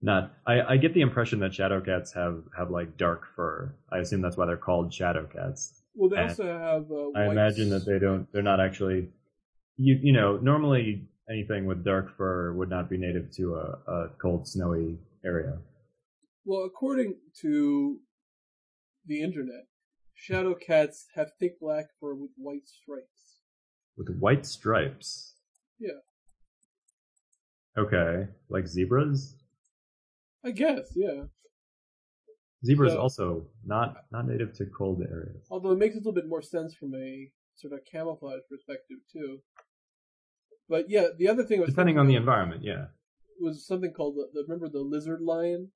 not 0.01 0.33
I, 0.45 0.61
I 0.61 0.77
get 0.77 0.93
the 0.93 1.01
impression 1.01 1.39
that 1.39 1.53
shadow 1.53 1.79
cats 1.79 2.13
have 2.13 2.43
have 2.57 2.69
like 2.71 2.97
dark 2.97 3.27
fur. 3.35 3.73
I 3.91 3.99
assume 3.99 4.21
that's 4.21 4.37
why 4.37 4.45
they're 4.45 4.57
called 4.57 4.93
shadow 4.93 5.27
cats. 5.27 5.81
Well, 5.95 6.09
they 6.09 6.17
And 6.17 6.29
also 6.29 6.45
have. 6.45 6.91
Uh, 6.91 7.17
I 7.17 7.31
imagine 7.31 7.69
that 7.69 7.85
they 7.85 7.99
don't 7.99 8.31
they're 8.33 8.41
not 8.41 8.59
actually 8.59 9.09
you 9.77 9.99
you 10.01 10.11
know, 10.13 10.37
normally 10.37 11.07
anything 11.29 11.65
with 11.65 11.83
dark 11.83 12.15
fur 12.17 12.53
would 12.53 12.69
not 12.69 12.89
be 12.89 12.97
native 12.97 13.31
to 13.31 13.55
a, 13.55 13.91
a 13.91 14.09
cold 14.21 14.47
snowy 14.47 14.99
area. 15.23 15.57
Well, 16.45 16.65
according 16.65 17.15
to 17.41 17.99
the 19.05 19.21
internet, 19.21 19.67
shadow 20.13 20.55
cats 20.55 21.07
have 21.15 21.31
thick 21.39 21.59
black 21.59 21.85
fur 21.99 22.13
with 22.15 22.31
white 22.35 22.67
stripes. 22.67 23.40
With 23.97 24.15
white 24.19 24.45
stripes. 24.45 25.33
Yeah. 25.79 25.99
Okay. 27.77 28.27
Like 28.49 28.67
zebras? 28.67 29.35
I 30.45 30.51
guess, 30.51 30.91
yeah. 30.95 31.23
Zebras 32.65 32.93
So- 32.93 32.99
also 32.99 33.47
not 33.65 33.95
not 34.11 34.27
native 34.27 34.53
to 34.57 34.65
cold 34.65 35.01
areas. 35.01 35.45
Although 35.49 35.71
it 35.71 35.79
makes 35.79 35.95
a 35.95 35.97
little 35.99 36.13
bit 36.13 36.27
more 36.27 36.41
sense 36.41 36.75
from 36.75 36.93
a 36.95 37.31
sort 37.55 37.73
of 37.73 37.79
camouflage 37.91 38.41
perspective 38.49 38.97
too. 39.11 39.39
But 40.69 40.89
yeah, 40.89 41.07
the 41.17 41.27
other 41.27 41.43
thing 41.43 41.59
was 41.59 41.69
Depending 41.69 41.97
on 41.97 42.07
the 42.07 42.15
environment, 42.15 42.63
yeah. 42.63 42.85
was 43.39 43.65
something 43.67 43.91
called 43.91 44.15
the, 44.15 44.27
the 44.33 44.43
remember 44.43 44.69
the 44.69 44.79
lizard 44.79 45.21
lion, 45.21 45.71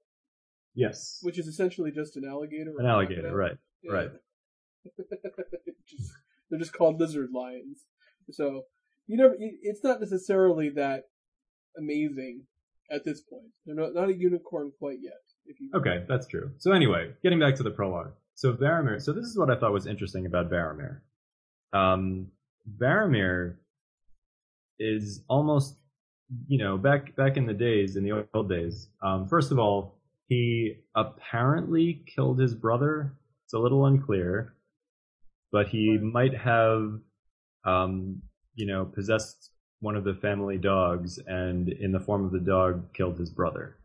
Yes. 0.73 1.19
which 1.21 1.37
is 1.37 1.47
essentially 1.47 1.91
just 1.91 2.15
an 2.17 2.23
alligator. 2.27 2.73
An 2.77 2.85
alligator, 2.85 3.21
crocodile. 3.31 3.37
right. 3.37 3.57
Yeah. 3.83 3.91
right. 3.91 4.09
just, 5.87 6.11
they're 6.49 6.59
just 6.59 6.73
called 6.73 6.99
lizard 6.99 7.29
lions. 7.33 7.85
So 8.31 8.63
you 9.07 9.17
never. 9.17 9.35
It's 9.39 9.83
not 9.83 9.99
necessarily 9.99 10.69
that 10.71 11.03
amazing 11.77 12.43
at 12.91 13.03
this 13.03 13.21
point. 13.21 13.47
They're 13.65 13.75
not 13.75 13.93
not 13.93 14.09
a 14.09 14.13
unicorn 14.13 14.71
quite 14.79 14.99
yet. 15.01 15.13
If 15.45 15.59
you 15.59 15.71
Okay, 15.75 16.05
that's 16.07 16.27
true. 16.27 16.51
So 16.57 16.71
anyway, 16.71 17.13
getting 17.23 17.39
back 17.39 17.55
to 17.55 17.63
the 17.63 17.71
prologue. 17.71 18.13
So 18.35 18.53
Varamir. 18.53 19.01
So 19.01 19.13
this 19.13 19.25
is 19.25 19.37
what 19.37 19.49
I 19.49 19.59
thought 19.59 19.71
was 19.71 19.87
interesting 19.87 20.25
about 20.25 20.49
Varamir. 20.49 20.99
Um, 21.73 22.27
Varamir 22.79 23.55
is 24.79 25.23
almost, 25.29 25.75
you 26.47 26.57
know, 26.57 26.77
back 26.77 27.15
back 27.15 27.37
in 27.37 27.45
the 27.45 27.53
days, 27.53 27.95
in 27.95 28.03
the 28.03 28.25
old 28.33 28.49
days. 28.49 28.89
Um, 29.01 29.27
first 29.27 29.51
of 29.51 29.59
all, 29.59 29.99
he 30.27 30.77
apparently 30.95 32.03
killed 32.13 32.39
his 32.39 32.55
brother. 32.55 33.13
It's 33.45 33.53
a 33.53 33.59
little 33.59 33.85
unclear, 33.85 34.55
but 35.51 35.67
he 35.67 35.97
might 35.97 36.35
have, 36.35 36.99
um, 37.65 38.21
you 38.55 38.65
know, 38.65 38.85
possessed 38.85 39.51
one 39.79 39.95
of 39.95 40.03
the 40.03 40.13
family 40.15 40.57
dogs, 40.57 41.19
and 41.27 41.69
in 41.69 41.91
the 41.91 41.99
form 41.99 42.25
of 42.25 42.31
the 42.31 42.39
dog, 42.39 42.93
killed 42.93 43.19
his 43.19 43.29
brother. 43.29 43.77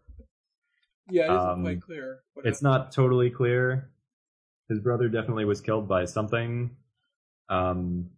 yeah, 1.10 1.22
it 1.24 1.36
isn't 1.36 1.48
um, 1.50 1.62
quite 1.62 1.82
clear. 1.82 2.20
what 2.34 2.46
It's 2.46 2.60
happened. 2.60 2.82
not 2.84 2.92
totally 2.92 3.30
clear. 3.30 3.90
His 4.68 4.78
brother 4.78 5.08
definitely 5.08 5.44
was 5.44 5.60
killed 5.60 5.88
by 5.88 6.04
something. 6.04 6.76
Um, 7.48 8.10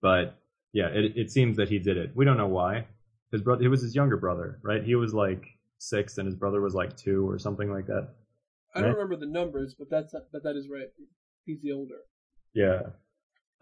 but 0.00 0.38
yeah, 0.72 0.86
it, 0.88 1.16
it 1.16 1.30
seems 1.32 1.56
that 1.56 1.68
he 1.68 1.78
did 1.80 1.96
it. 1.96 2.12
We 2.14 2.24
don't 2.24 2.36
know 2.36 2.46
why. 2.46 2.86
His 3.32 3.42
brother, 3.42 3.64
it 3.64 3.68
was 3.68 3.82
his 3.82 3.94
younger 3.96 4.16
brother, 4.16 4.60
right? 4.62 4.84
He 4.84 4.94
was 4.94 5.12
like 5.12 5.44
six 5.78 6.18
and 6.18 6.26
his 6.26 6.36
brother 6.36 6.60
was 6.60 6.74
like 6.74 6.96
two 6.96 7.28
or 7.28 7.38
something 7.38 7.70
like 7.72 7.86
that. 7.86 8.10
I 8.74 8.80
don't 8.80 8.90
right? 8.90 8.96
remember 8.98 9.16
the 9.16 9.30
numbers, 9.32 9.74
but 9.76 9.90
that's 9.90 10.14
but 10.32 10.42
that 10.44 10.54
is 10.56 10.68
right. 10.72 10.88
He's 11.44 11.60
the 11.62 11.72
older. 11.72 11.98
Yeah. 12.54 12.82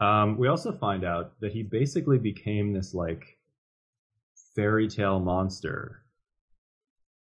Um, 0.00 0.36
we 0.38 0.48
also 0.48 0.72
find 0.72 1.04
out 1.04 1.40
that 1.40 1.52
he 1.52 1.62
basically 1.62 2.18
became 2.18 2.72
this 2.72 2.94
like 2.94 3.38
fairy 4.54 4.88
tale 4.88 5.20
monster. 5.20 6.02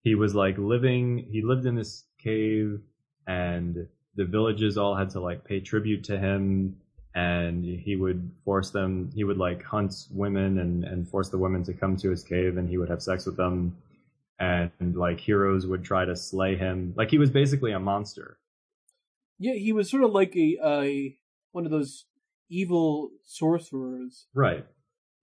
He 0.02 0.16
was 0.16 0.36
like 0.36 0.58
living, 0.58 1.28
he 1.32 1.42
lived 1.42 1.66
in 1.66 1.76
this 1.76 2.04
cave 2.20 2.82
and 3.28 3.88
the 4.16 4.26
villages 4.26 4.78
all 4.78 4.96
had 4.96 5.10
to 5.12 5.20
like 5.20 5.46
pay 5.46 5.60
tribute 5.60 6.04
to 6.06 6.18
him 6.18 6.78
and 7.16 7.64
he 7.64 7.96
would 7.96 8.32
force 8.44 8.72
them, 8.72 9.12
he 9.14 9.24
would 9.24 9.38
like 9.38 9.64
hunt 9.64 9.94
women 10.12 10.60
and, 10.60 10.84
and 10.84 11.08
force 11.08 11.30
the 11.30 11.38
women 11.38 11.64
to 11.64 11.74
come 11.74 11.96
to 11.98 12.10
his 12.10 12.24
cave 12.24 12.58
and 12.58 12.70
he 12.70 12.78
would 12.78 12.90
have 12.90 13.02
sex 13.02 13.26
with 13.26 13.38
them 13.38 13.76
and 14.40 14.96
like 14.96 15.20
heroes 15.20 15.66
would 15.66 15.84
try 15.84 16.06
to 16.06 16.16
slay 16.16 16.56
him. 16.56 16.94
Like 16.98 17.10
he 17.10 17.18
was 17.18 17.30
basically 17.30 17.72
a 17.72 17.80
monster. 17.80 18.38
Yeah, 19.40 19.54
he 19.54 19.74
was 19.74 19.90
sort 19.90 20.04
of 20.04 20.12
like 20.12 20.36
a 20.36 20.58
a 20.64 21.18
one 21.52 21.66
of 21.66 21.72
those 21.72 22.06
evil 22.54 23.12
sorcerers. 23.24 24.28
Right. 24.34 24.66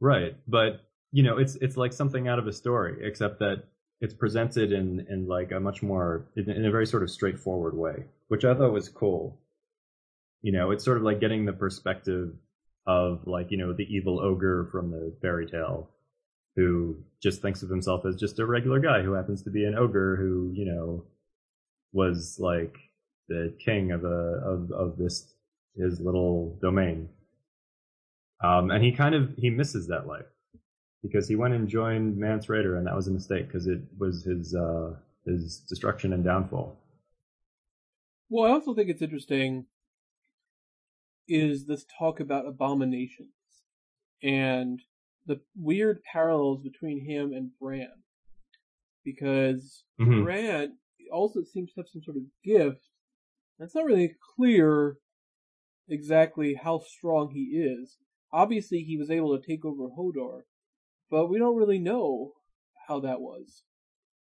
Right. 0.00 0.37
But 0.49 0.80
you 1.12 1.22
know, 1.22 1.38
it's 1.38 1.56
it's 1.56 1.76
like 1.76 1.92
something 1.92 2.28
out 2.28 2.38
of 2.38 2.46
a 2.46 2.52
story, 2.52 2.96
except 3.06 3.38
that 3.40 3.64
it's 4.00 4.14
presented 4.14 4.72
in 4.72 5.06
in 5.10 5.26
like 5.26 5.52
a 5.52 5.60
much 5.60 5.82
more 5.82 6.26
in, 6.37 6.50
in 6.50 6.64
a 6.64 6.70
very 6.70 6.87
sort 6.87 7.02
of 7.02 7.10
straightforward 7.10 7.76
way, 7.76 8.04
which 8.28 8.44
I 8.44 8.54
thought 8.54 8.72
was 8.72 8.88
cool. 8.88 9.38
You 10.42 10.52
know, 10.52 10.70
it's 10.70 10.84
sort 10.84 10.96
of 10.96 11.02
like 11.02 11.20
getting 11.20 11.44
the 11.44 11.52
perspective 11.52 12.32
of 12.87 13.26
like, 13.26 13.50
you 13.50 13.58
know, 13.58 13.72
the 13.72 13.84
evil 13.94 14.20
ogre 14.20 14.68
from 14.72 14.90
the 14.90 15.14
fairy 15.20 15.46
tale 15.46 15.90
who 16.56 16.96
just 17.22 17.42
thinks 17.42 17.62
of 17.62 17.68
himself 17.68 18.04
as 18.06 18.16
just 18.16 18.38
a 18.38 18.46
regular 18.46 18.80
guy 18.80 19.02
who 19.02 19.12
happens 19.12 19.42
to 19.42 19.50
be 19.50 19.64
an 19.64 19.75
ogre 19.76 20.16
who, 20.16 20.50
you 20.54 20.64
know, 20.64 21.04
was 21.92 22.38
like 22.40 22.76
the 23.28 23.54
king 23.64 23.92
of 23.92 24.04
a 24.04 24.40
of 24.44 24.70
of 24.72 24.96
this 24.96 25.34
his 25.76 26.00
little 26.00 26.58
domain. 26.60 27.08
Um, 28.42 28.70
and 28.70 28.82
he 28.82 28.92
kind 28.92 29.14
of 29.14 29.35
he 29.37 29.50
misses 29.50 29.87
that 29.88 30.06
life 30.06 30.26
because 31.02 31.28
he 31.28 31.37
went 31.37 31.54
and 31.54 31.68
joined 31.68 32.16
Mance 32.16 32.47
Rayder, 32.47 32.78
and 32.78 32.87
that 32.87 32.94
was 32.94 33.09
a 33.09 33.11
mistake 33.11 33.47
because 33.47 33.66
it 33.66 33.80
was 33.99 34.25
his 34.25 34.54
uh, 34.54 34.94
his 35.26 35.61
destruction 35.68 36.12
and 36.12 36.25
downfall. 36.25 36.76
Well, 38.28 38.50
I 38.50 38.54
also 38.54 38.75
think 38.75 38.88
it's 38.88 39.02
interesting 39.02 39.66
is 41.28 41.66
this 41.66 41.85
talk 41.99 42.18
about 42.18 42.47
abominations 42.47 43.28
and 44.23 44.80
the 45.26 45.40
weird 45.54 46.02
parallels 46.02 46.61
between 46.61 47.04
him 47.04 47.32
and 47.32 47.50
Bran. 47.61 48.02
Because 49.04 49.85
Mhm. 50.00 50.25
Bran 50.25 50.78
also 51.12 51.42
seems 51.44 51.73
to 51.73 51.80
have 51.80 51.88
some 51.88 52.02
sort 52.02 52.16
of 52.16 52.25
gift. 52.42 52.88
and 53.59 53.66
It's 53.66 53.75
not 53.75 53.85
really 53.85 54.16
clear 54.37 54.99
exactly 55.88 56.54
how 56.54 56.80
strong 56.80 57.30
he 57.30 57.59
is. 57.59 57.99
Obviously, 58.32 58.82
he 58.82 58.96
was 58.96 59.10
able 59.10 59.37
to 59.37 59.44
take 59.44 59.64
over 59.64 59.88
Hodor, 59.88 60.42
but 61.10 61.28
we 61.28 61.38
don't 61.38 61.56
really 61.56 61.78
know 61.78 62.32
how 62.87 63.00
that 63.00 63.20
was. 63.20 63.64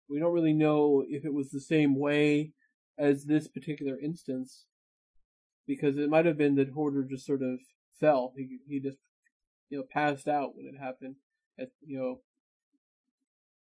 We 0.08 0.18
don't 0.18 0.32
really 0.32 0.52
know 0.52 1.04
if 1.08 1.24
it 1.24 1.32
was 1.32 1.50
the 1.50 1.60
same 1.60 1.98
way 1.98 2.52
as 2.98 3.24
this 3.24 3.46
particular 3.48 3.98
instance, 3.98 4.66
because 5.66 5.96
it 5.96 6.10
might 6.10 6.26
have 6.26 6.36
been 6.36 6.56
that 6.56 6.74
Hodor 6.74 7.08
just 7.08 7.24
sort 7.24 7.42
of 7.42 7.60
fell. 7.98 8.32
He 8.36 8.58
he 8.66 8.80
just 8.80 8.98
you 9.68 9.78
know 9.78 9.84
passed 9.90 10.26
out 10.26 10.56
when 10.56 10.66
it 10.66 10.78
happened. 10.78 11.16
At, 11.58 11.68
you 11.86 11.98
know, 11.98 12.20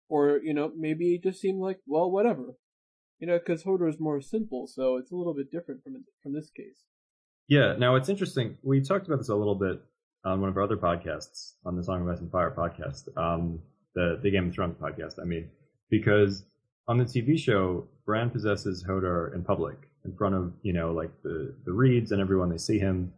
or 0.10 0.39
you 0.44 0.53
know 0.53 0.72
maybe 0.77 1.15
it 1.15 1.24
just 1.24 1.41
seemed 1.41 1.60
like 1.60 1.79
well 1.88 2.12
whatever, 2.12 2.58
you 3.20 3.27
know, 3.27 3.39
because 3.39 3.63
Hodor 3.63 3.89
is 3.89 4.00
more 4.00 4.22
simple, 4.22 4.67
so 4.67 4.98
it's 4.98 5.12
a 5.12 5.15
little 5.15 5.34
bit 5.34 5.51
different 5.51 5.84
from 5.84 6.06
from 6.22 6.34
this 6.34 6.51
case. 6.51 6.86
Yeah. 7.48 7.75
Now 7.77 7.96
it's 7.96 8.10
interesting. 8.10 8.58
We 8.62 8.82
talked 8.82 9.08
about 9.08 9.17
this 9.17 9.29
a 9.29 9.36
little 9.36 9.56
bit 9.56 9.82
on 10.26 10.42
one 10.42 10.50
of 10.50 10.58
our 10.58 10.64
other 10.64 10.78
podcasts, 10.78 11.54
on 11.66 11.76
the 11.76 11.84
Song 11.84 12.02
of 12.02 12.10
Ice 12.10 12.20
and 12.20 12.32
Fire 12.32 12.54
podcast, 12.56 13.16
um, 13.18 13.60
the 13.96 14.20
the 14.22 14.32
Game 14.32 14.48
of 14.48 14.54
Thrones 14.54 14.76
podcast. 14.80 15.20
I 15.22 15.26
mean, 15.26 15.50
because 15.90 16.44
on 16.88 16.98
the 16.98 17.06
TV 17.06 17.38
show, 17.38 17.88
Bran 18.06 18.30
possesses 18.30 18.84
Hodor 18.84 19.34
in 19.34 19.44
public, 19.44 19.78
in 20.06 20.16
front 20.16 20.36
of 20.36 20.54
you 20.62 20.74
know 20.74 20.92
like 20.92 21.12
the 21.24 21.54
the 21.66 21.72
reeds 21.72 22.12
and 22.12 22.22
everyone. 22.22 22.50
They 22.50 22.58
see 22.58 22.80
him, 22.80 23.14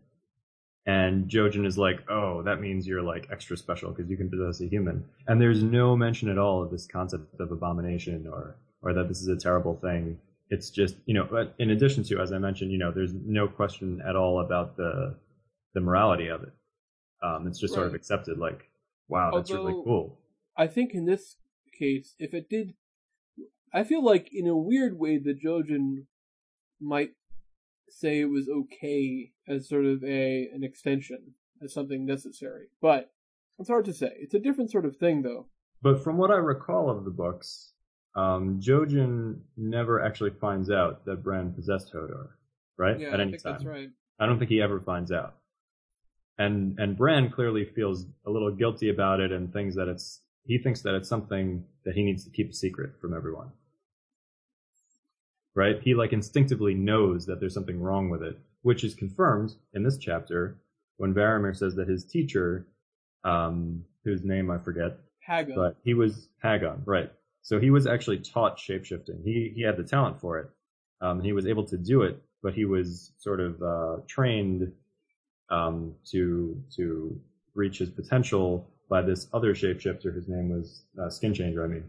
and 0.85 1.29
Jojen 1.29 1.65
is 1.65 1.77
like, 1.77 1.99
"Oh, 2.09 2.41
that 2.43 2.59
means 2.59 2.87
you're 2.87 3.03
like 3.03 3.27
extra 3.31 3.55
special 3.57 3.91
because 3.91 4.09
you 4.09 4.17
can 4.17 4.29
possess 4.29 4.61
a 4.61 4.67
human." 4.67 5.05
And 5.27 5.39
there's 5.41 5.63
no 5.63 5.95
mention 5.95 6.29
at 6.29 6.37
all 6.37 6.63
of 6.63 6.71
this 6.71 6.87
concept 6.87 7.39
of 7.39 7.51
abomination 7.51 8.27
or 8.27 8.57
or 8.81 8.93
that 8.93 9.07
this 9.07 9.21
is 9.21 9.27
a 9.27 9.37
terrible 9.37 9.75
thing. 9.75 10.17
It's 10.49 10.69
just 10.71 10.95
you 11.05 11.13
know, 11.13 11.51
in 11.59 11.69
addition 11.69 12.03
to, 12.05 12.19
as 12.19 12.31
I 12.31 12.39
mentioned, 12.39 12.71
you 12.71 12.79
know, 12.79 12.91
there's 12.91 13.13
no 13.13 13.47
question 13.47 14.01
at 14.07 14.15
all 14.15 14.39
about 14.39 14.77
the 14.77 15.15
the 15.73 15.81
morality 15.81 16.27
of 16.27 16.43
it. 16.43 16.53
Um, 17.21 17.47
it's 17.47 17.59
just 17.59 17.73
sort 17.73 17.87
of 17.87 17.93
accepted, 17.93 18.37
like, 18.37 18.69
wow, 19.07 19.31
that's 19.33 19.51
really 19.51 19.73
cool. 19.73 20.17
I 20.55 20.67
think 20.67 20.93
in 20.93 21.05
this 21.05 21.35
case, 21.77 22.15
if 22.19 22.33
it 22.33 22.49
did, 22.49 22.73
I 23.73 23.83
feel 23.83 24.03
like 24.03 24.29
in 24.33 24.47
a 24.47 24.55
weird 24.55 24.97
way 24.97 25.17
the 25.17 25.33
Jojen 25.33 26.05
might 26.81 27.11
say 27.89 28.19
it 28.19 28.29
was 28.29 28.47
okay 28.47 29.31
as 29.47 29.67
sort 29.67 29.85
of 29.85 30.03
a 30.03 30.49
an 30.53 30.63
extension, 30.63 31.33
as 31.63 31.73
something 31.73 32.05
necessary. 32.05 32.67
But 32.81 33.11
it's 33.57 33.69
hard 33.69 33.85
to 33.85 33.93
say. 33.93 34.11
It's 34.17 34.33
a 34.33 34.39
different 34.39 34.71
sort 34.71 34.85
of 34.85 34.95
thing, 34.97 35.21
though. 35.21 35.47
But 35.81 36.03
from 36.03 36.17
what 36.17 36.31
I 36.31 36.35
recall 36.35 36.89
of 36.89 37.03
the 37.05 37.11
books, 37.11 37.73
um, 38.15 38.59
Jojen 38.61 39.39
never 39.57 40.03
actually 40.03 40.31
finds 40.31 40.69
out 40.69 41.05
that 41.05 41.23
Bran 41.23 41.53
possessed 41.53 41.93
Hodor, 41.93 42.29
right? 42.77 42.99
Yeah, 42.99 43.09
At 43.09 43.19
I 43.19 43.23
any 43.23 43.31
think 43.31 43.43
time. 43.43 43.53
that's 43.53 43.65
right. 43.65 43.89
I 44.19 44.25
don't 44.25 44.39
think 44.39 44.49
he 44.49 44.61
ever 44.61 44.79
finds 44.81 45.11
out. 45.11 45.35
And 46.39 46.79
and 46.79 46.97
Bran 46.97 47.29
clearly 47.29 47.65
feels 47.65 48.05
a 48.25 48.31
little 48.31 48.51
guilty 48.51 48.89
about 48.89 49.19
it 49.19 49.31
and 49.31 49.51
thinks 49.51 49.75
that 49.75 49.89
it's 49.89 50.21
he 50.45 50.57
thinks 50.57 50.81
that 50.81 50.95
it's 50.95 51.09
something 51.09 51.65
that 51.85 51.93
he 51.93 52.03
needs 52.03 52.23
to 52.23 52.31
keep 52.31 52.49
a 52.49 52.53
secret 52.53 52.93
from 52.99 53.13
everyone. 53.13 53.51
Right? 55.53 55.81
He 55.81 55.93
like 55.93 56.13
instinctively 56.13 56.73
knows 56.73 57.25
that 57.25 57.39
there's 57.39 57.53
something 57.53 57.81
wrong 57.81 58.09
with 58.09 58.23
it, 58.23 58.39
which 58.61 58.83
is 58.85 58.95
confirmed 58.95 59.53
in 59.73 59.83
this 59.83 59.97
chapter 59.97 60.57
when 60.97 61.13
Varamir 61.13 61.55
says 61.55 61.75
that 61.75 61.87
his 61.87 62.05
teacher, 62.05 62.65
um, 63.23 63.83
whose 64.05 64.23
name 64.23 64.49
I 64.49 64.57
forget, 64.57 64.97
Haga. 65.25 65.53
but 65.55 65.77
he 65.83 65.93
was 65.93 66.29
Haggon, 66.41 66.81
right? 66.85 67.11
So 67.41 67.59
he 67.59 67.69
was 67.69 67.85
actually 67.85 68.19
taught 68.19 68.57
shapeshifting. 68.57 69.23
He 69.25 69.51
he 69.55 69.61
had 69.61 69.75
the 69.75 69.83
talent 69.83 70.21
for 70.21 70.39
it. 70.39 70.49
Um, 71.01 71.21
he 71.21 71.33
was 71.33 71.45
able 71.45 71.65
to 71.65 71.77
do 71.77 72.03
it, 72.03 72.21
but 72.41 72.53
he 72.53 72.63
was 72.63 73.11
sort 73.17 73.41
of 73.41 73.61
uh, 73.61 73.97
trained 74.07 74.71
um, 75.49 75.95
to 76.11 76.61
to 76.75 77.19
reach 77.55 77.79
his 77.79 77.89
potential 77.89 78.67
by 78.89 79.01
this 79.01 79.27
other 79.33 79.53
shapeshifter 79.53 80.13
whose 80.13 80.27
name 80.27 80.49
was 80.49 80.83
uh, 81.01 81.09
Skin 81.09 81.33
Changer. 81.33 81.63
I 81.63 81.67
mean, 81.67 81.83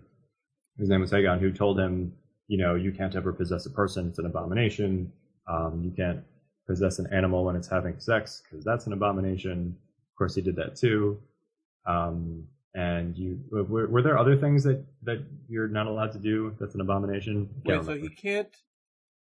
his 0.79 0.89
name 0.89 1.01
was 1.01 1.11
Haggon, 1.11 1.39
who 1.41 1.53
told 1.53 1.79
him, 1.79 2.13
you 2.49 2.59
know, 2.59 2.75
you 2.75 2.93
can't 2.93 3.15
ever 3.15 3.33
possess 3.33 3.67
a 3.67 3.71
person; 3.71 4.09
it's 4.09 4.19
an 4.19 4.27
abomination. 4.27 5.13
Um, 5.49 5.83
you 5.85 5.91
can't 5.91 6.23
possess 6.67 6.99
an 6.99 7.09
animal 7.13 7.45
when 7.45 7.57
it's 7.57 7.69
having 7.69 7.99
sex 7.99 8.43
because 8.43 8.65
that's 8.65 8.87
an 8.87 8.93
abomination. 8.93 9.77
Of 10.13 10.17
course, 10.17 10.35
he 10.35 10.43
did 10.43 10.57
that 10.57 10.77
too. 10.77 11.21
Um, 11.87 12.47
and 12.75 13.17
you 13.17 13.41
were, 13.51 13.87
were 13.89 14.03
there 14.03 14.17
other 14.19 14.37
things 14.37 14.63
that 14.65 14.85
that 15.03 15.25
you're 15.49 15.69
not 15.69 15.87
allowed 15.87 16.13
to 16.13 16.19
do? 16.19 16.55
That's 16.61 16.75
an 16.75 16.81
abomination. 16.81 17.49
Wait, 17.65 17.85
so 17.85 17.95
he 17.95 18.09
can't 18.09 18.55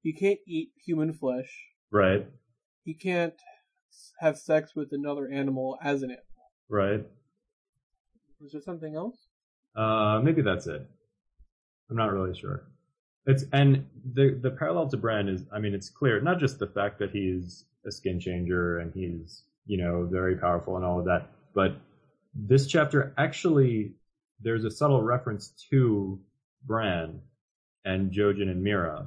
he 0.03 0.13
can't 0.13 0.41
eat 0.47 0.71
human 0.85 1.13
flesh. 1.13 1.51
right, 1.91 2.27
He 2.85 2.95
can't 2.95 3.35
have 4.21 4.39
sex 4.39 4.75
with 4.75 4.93
another 4.93 5.29
animal 5.31 5.79
as 5.83 6.03
an 6.03 6.11
animal. 6.11 6.25
right. 6.69 7.05
Was 8.41 8.53
there 8.53 8.61
something 8.61 8.95
else? 8.95 9.27
Uh, 9.75 10.21
maybe 10.23 10.43
that's 10.43 10.67
it. 10.67 10.87
I'm 11.91 11.97
not 11.97 12.13
really 12.13 12.35
sure. 12.39 12.65
It's 13.27 13.45
and 13.53 13.87
the 14.15 14.39
the 14.43 14.51
parallel 14.51 14.89
to 14.91 14.97
Bran 14.97 15.29
is, 15.29 15.45
I 15.53 15.59
mean, 15.59 15.75
it's 15.75 15.89
clear. 15.89 16.21
Not 16.21 16.39
just 16.39 16.59
the 16.59 16.67
fact 16.67 16.99
that 16.99 17.11
he's 17.11 17.65
a 17.87 17.91
skin 17.91 18.21
changer 18.21 18.79
and 18.81 18.93
he's 18.95 19.43
you 19.67 19.79
know 19.79 20.07
very 20.11 20.37
powerful 20.37 20.77
and 20.77 20.85
all 20.85 20.99
of 20.99 21.07
that, 21.07 21.31
but 21.55 21.77
this 22.35 22.67
chapter 22.67 23.15
actually 23.17 23.95
there's 24.41 24.65
a 24.65 24.71
subtle 24.71 25.03
reference 25.03 25.49
to 25.71 26.21
Bran 26.67 27.21
and 27.87 28.13
Jojen 28.13 28.51
and 28.51 28.63
Meera 28.65 29.07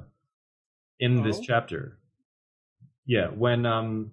in 0.98 1.22
this 1.22 1.38
Oh. 1.38 1.42
chapter. 1.46 1.98
Yeah, 3.06 3.28
when 3.28 3.64
um 3.64 4.10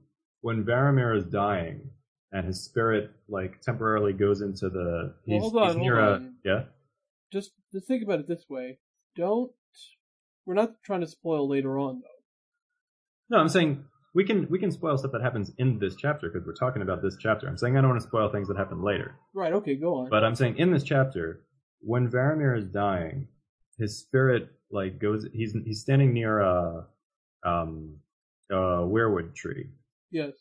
when 0.48 0.64
Varamir 0.64 1.14
is 1.18 1.26
dying 1.26 1.90
and 2.32 2.48
his 2.48 2.64
spirit 2.64 3.12
like 3.28 3.60
temporarily 3.60 4.14
goes 4.14 4.40
into 4.40 4.70
the 4.70 5.14
Well, 5.14 5.14
he's, 5.26 5.42
hold 5.42 5.58
on, 5.58 5.68
he's 5.68 5.76
near 5.76 6.00
a 6.00 6.32
yeah 6.46 6.64
Just 7.34 7.52
just 7.74 7.86
think 7.86 8.02
about 8.02 8.22
it 8.22 8.30
this 8.30 8.46
way. 8.48 8.80
Don't 9.18 9.52
we're 10.46 10.54
not 10.54 10.82
trying 10.86 11.02
to 11.02 11.08
spoil 11.08 11.50
later 11.50 11.78
on 11.78 12.02
though. 12.02 13.36
No, 13.36 13.42
I'm 13.42 13.50
saying 13.50 13.84
we 14.16 14.24
can 14.24 14.48
we 14.50 14.58
can 14.58 14.72
spoil 14.72 14.98
stuff 14.98 15.12
that 15.12 15.22
happens 15.22 15.52
in 15.58 15.80
this 15.80 15.98
chapter 15.98 16.30
because 16.30 16.48
we're 16.48 16.54
talking 16.54 16.82
about 16.82 17.02
this 17.02 17.18
chapter. 17.20 17.46
I'm 17.46 17.58
saying 17.58 17.78
I 17.78 17.82
don't 17.82 17.90
want 17.90 18.02
to 18.02 18.08
spoil 18.08 18.30
things 18.30 18.48
that 18.48 18.56
happen 18.56 18.82
later. 18.82 19.20
Right, 19.34 19.52
okay, 19.52 19.76
go 19.76 19.96
on. 19.96 20.10
But 20.10 20.24
I'm 20.24 20.36
saying 20.36 20.60
in 20.60 20.72
this 20.72 20.84
chapter, 20.84 21.42
when 21.82 22.10
Varamir 22.10 22.58
is 22.58 22.64
dying, 22.68 23.28
his 23.78 24.00
spirit 24.00 24.48
like 24.72 24.98
goes. 24.98 25.28
He's 25.34 25.54
he's 25.66 25.82
standing 25.82 26.14
near 26.14 26.40
a 26.40 26.86
um 27.44 27.98
a 28.50 28.56
weirwood 28.56 29.36
tree, 29.36 29.66
yes. 30.12 30.34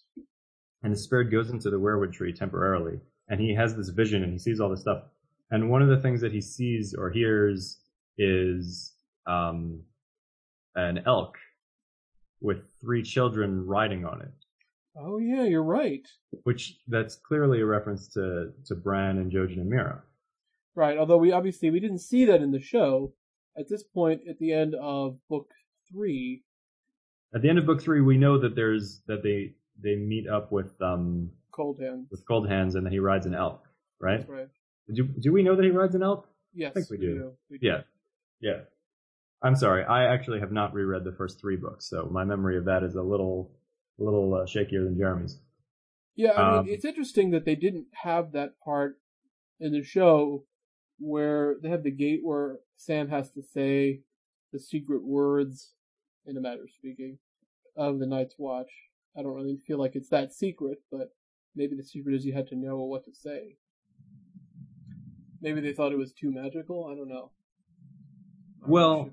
and 0.83 0.93
his 0.93 1.05
spirit 1.05 1.31
goes 1.31 1.51
into 1.51 1.71
the 1.71 1.79
weirwood 1.81 2.13
tree 2.13 2.33
temporarily, 2.33 3.01
and 3.29 3.41
he 3.41 3.55
has 3.55 3.77
this 3.77 3.89
vision 3.91 4.23
and 4.23 4.33
he 4.33 4.39
sees 4.39 4.61
all 4.61 4.69
this 4.71 4.81
stuff. 4.81 5.03
And 5.51 5.71
one 5.71 5.83
of 5.83 5.89
the 5.89 5.99
things 5.99 6.21
that 6.21 6.33
he 6.33 6.41
sees 6.41 6.95
or 6.95 7.11
hears 7.11 7.79
is 8.19 8.95
um 9.27 9.83
an 10.75 11.03
elk 11.07 11.37
with 12.41 12.69
three 12.81 13.03
children 13.03 13.67
riding 13.67 14.05
on 14.05 14.21
it. 14.23 14.33
Oh 14.99 15.19
yeah, 15.19 15.45
you're 15.45 15.63
right. 15.63 16.07
which 16.45 16.79
that's 16.89 17.17
clearly 17.17 17.61
a 17.61 17.67
reference 17.67 18.09
to 18.15 18.53
to 18.67 18.75
Bran 18.75 19.19
and 19.19 19.31
Jojen 19.31 19.61
and 19.61 19.71
Meera. 19.73 20.01
Right, 20.75 20.99
although 20.99 21.17
we 21.19 21.33
obviously 21.33 21.71
we 21.71 21.81
didn't 21.81 21.99
see 22.01 22.25
that 22.27 22.43
in 22.43 22.51
the 22.53 22.61
show. 22.61 23.13
At 23.59 23.69
this 23.69 23.83
point 23.83 24.23
at 24.29 24.39
the 24.39 24.53
end 24.53 24.75
of 24.75 25.19
book 25.29 25.51
three, 25.91 26.43
At 27.35 27.43
the 27.43 27.49
end 27.49 27.59
of 27.59 27.67
book 27.67 27.83
three, 27.83 28.01
we 28.01 28.17
know 28.17 28.39
that 28.39 28.55
there's 28.55 29.03
that 29.07 29.23
they 29.23 29.55
they 29.83 29.97
meet 29.97 30.29
up 30.29 30.53
with 30.53 30.81
um 30.81 31.31
Cold 31.53 31.79
Hand. 31.81 32.07
with 32.11 32.27
Cold 32.27 32.49
Hands 32.49 32.75
and 32.75 32.87
that 32.87 32.93
he 32.93 32.99
rides 32.99 33.27
an 33.27 33.35
elk, 33.35 33.65
right? 34.01 34.19
That's 34.19 34.31
right. 34.31 34.49
Do 34.95 35.05
do 35.21 35.33
we 35.33 35.43
know 35.43 35.57
that 35.57 35.65
he 35.65 35.71
rides 35.71 35.95
an 35.95 36.03
elk? 36.03 36.29
Yes. 36.55 36.71
I 36.71 36.75
think 36.81 36.91
we 36.91 36.97
do. 36.99 37.33
We 37.51 37.59
do. 37.59 37.67
Yeah, 37.67 37.81
yeah. 38.41 38.61
I'm 39.43 39.55
sorry, 39.57 39.85
I 39.85 40.05
actually 40.05 40.41
have 40.41 40.51
not 40.51 40.73
reread 40.73 41.05
the 41.05 41.13
first 41.13 41.39
three 41.41 41.57
books, 41.57 41.89
so 41.91 42.09
my 42.11 42.25
memory 42.25 42.57
of 42.57 42.65
that 42.65 42.83
is 42.83 42.95
a 42.95 43.03
little 43.03 43.51
a 44.01 44.03
little 44.03 44.35
uh, 44.35 44.47
shakier 44.47 44.85
than 44.85 44.97
Jeremy's. 44.97 45.39
Yeah, 46.15 46.31
I 46.31 46.59
Um, 46.59 46.65
mean, 46.67 46.75
it's 46.75 46.85
interesting 46.87 47.31
that 47.33 47.45
they 47.45 47.55
didn't 47.55 47.87
have 47.93 48.33
that 48.33 48.59
part 48.65 48.99
in 49.61 49.73
the 49.73 49.83
show 49.83 50.45
where 50.99 51.57
they 51.63 51.69
have 51.69 51.83
the 51.83 51.91
gate 51.91 52.21
where 52.23 52.61
Sam 52.77 53.09
has 53.09 53.31
to 53.33 53.43
say 53.43 54.01
the 54.53 54.59
secret 54.59 55.05
words, 55.05 55.73
in 56.27 56.37
a 56.37 56.41
matter 56.41 56.63
of 56.63 56.71
speaking, 56.71 57.19
of 57.77 57.99
the 57.99 58.07
Night's 58.07 58.35
Watch. 58.39 58.71
I 59.19 59.23
don't 59.23 59.35
really 59.35 59.59
feel 59.67 59.79
like 59.79 59.97
it's 59.97 60.11
that 60.11 60.33
secret, 60.33 60.79
but 60.91 61.11
maybe 61.55 61.77
the 61.77 61.83
secret 61.83 62.15
is 62.15 62.25
you 62.25 62.33
had 62.33 62.49
to 62.49 62.57
know 62.57 62.79
what 62.79 63.05
to 63.05 63.15
say. 63.15 63.57
Maybe 65.41 65.61
they 65.61 65.73
thought 65.73 65.93
it 65.93 65.99
was 65.99 66.13
too 66.13 66.33
magical. 66.33 66.87
I 66.91 66.97
don't 66.97 67.09
know. 67.09 67.31
I'm 68.65 68.71
Well, 68.71 69.05
sure. 69.05 69.13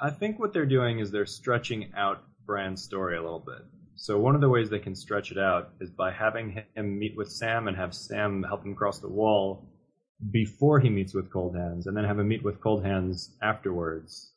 I 0.00 0.10
think 0.10 0.38
what 0.38 0.52
they're 0.52 0.66
doing 0.66 0.98
is 0.98 1.10
they're 1.10 1.26
stretching 1.26 1.92
out 1.96 2.24
Bran's 2.46 2.82
story 2.82 3.16
a 3.16 3.22
little 3.22 3.44
bit. 3.44 3.62
So 3.94 4.18
one 4.18 4.34
of 4.34 4.40
the 4.40 4.48
ways 4.48 4.70
they 4.70 4.78
can 4.78 4.94
stretch 4.94 5.30
it 5.30 5.38
out 5.38 5.72
is 5.80 5.90
by 5.90 6.10
having 6.10 6.62
him 6.74 6.98
meet 6.98 7.16
with 7.16 7.30
Sam 7.30 7.68
and 7.68 7.76
have 7.76 7.94
Sam 7.94 8.42
help 8.42 8.64
him 8.64 8.74
cross 8.74 8.98
the 8.98 9.08
wall 9.08 9.68
before 10.30 10.80
he 10.80 10.88
meets 10.88 11.14
with 11.14 11.30
Cold 11.30 11.54
Hands, 11.56 11.86
and 11.86 11.96
then 11.96 12.04
have 12.04 12.18
him 12.18 12.28
meet 12.28 12.42
with 12.42 12.60
Cold 12.60 12.84
Hands 12.84 13.36
afterwards. 13.42 14.32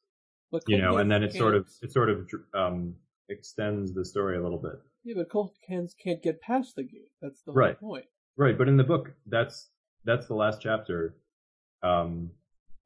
But 0.53 0.61
You 0.67 0.77
know, 0.77 0.97
and 0.97 1.09
then 1.11 1.23
it 1.23 1.33
sort 1.33 1.55
of 1.55 1.67
it 1.81 1.91
sort 1.91 2.09
of 2.11 2.29
um, 2.53 2.95
extends 3.27 3.91
the 3.95 4.05
story 4.05 4.37
a 4.37 4.41
little 4.43 4.59
bit. 4.59 4.79
yeah, 5.03 5.15
but 5.17 5.29
Cold 5.31 5.55
Hands 5.67 5.91
can't 6.01 6.21
get 6.21 6.39
past 6.41 6.75
the 6.75 6.83
gate. 6.83 7.09
That's 7.23 7.41
the 7.41 7.51
Right. 7.53 7.75
whole 7.79 7.89
point. 7.89 8.05
Right, 8.37 8.55
but 8.55 8.67
in 8.67 8.77
the 8.77 8.83
book, 8.83 9.13
that's 9.25 9.71
that's 10.05 10.27
the 10.27 10.35
last 10.35 10.61
chapter 10.61 11.15
um, 11.81 12.29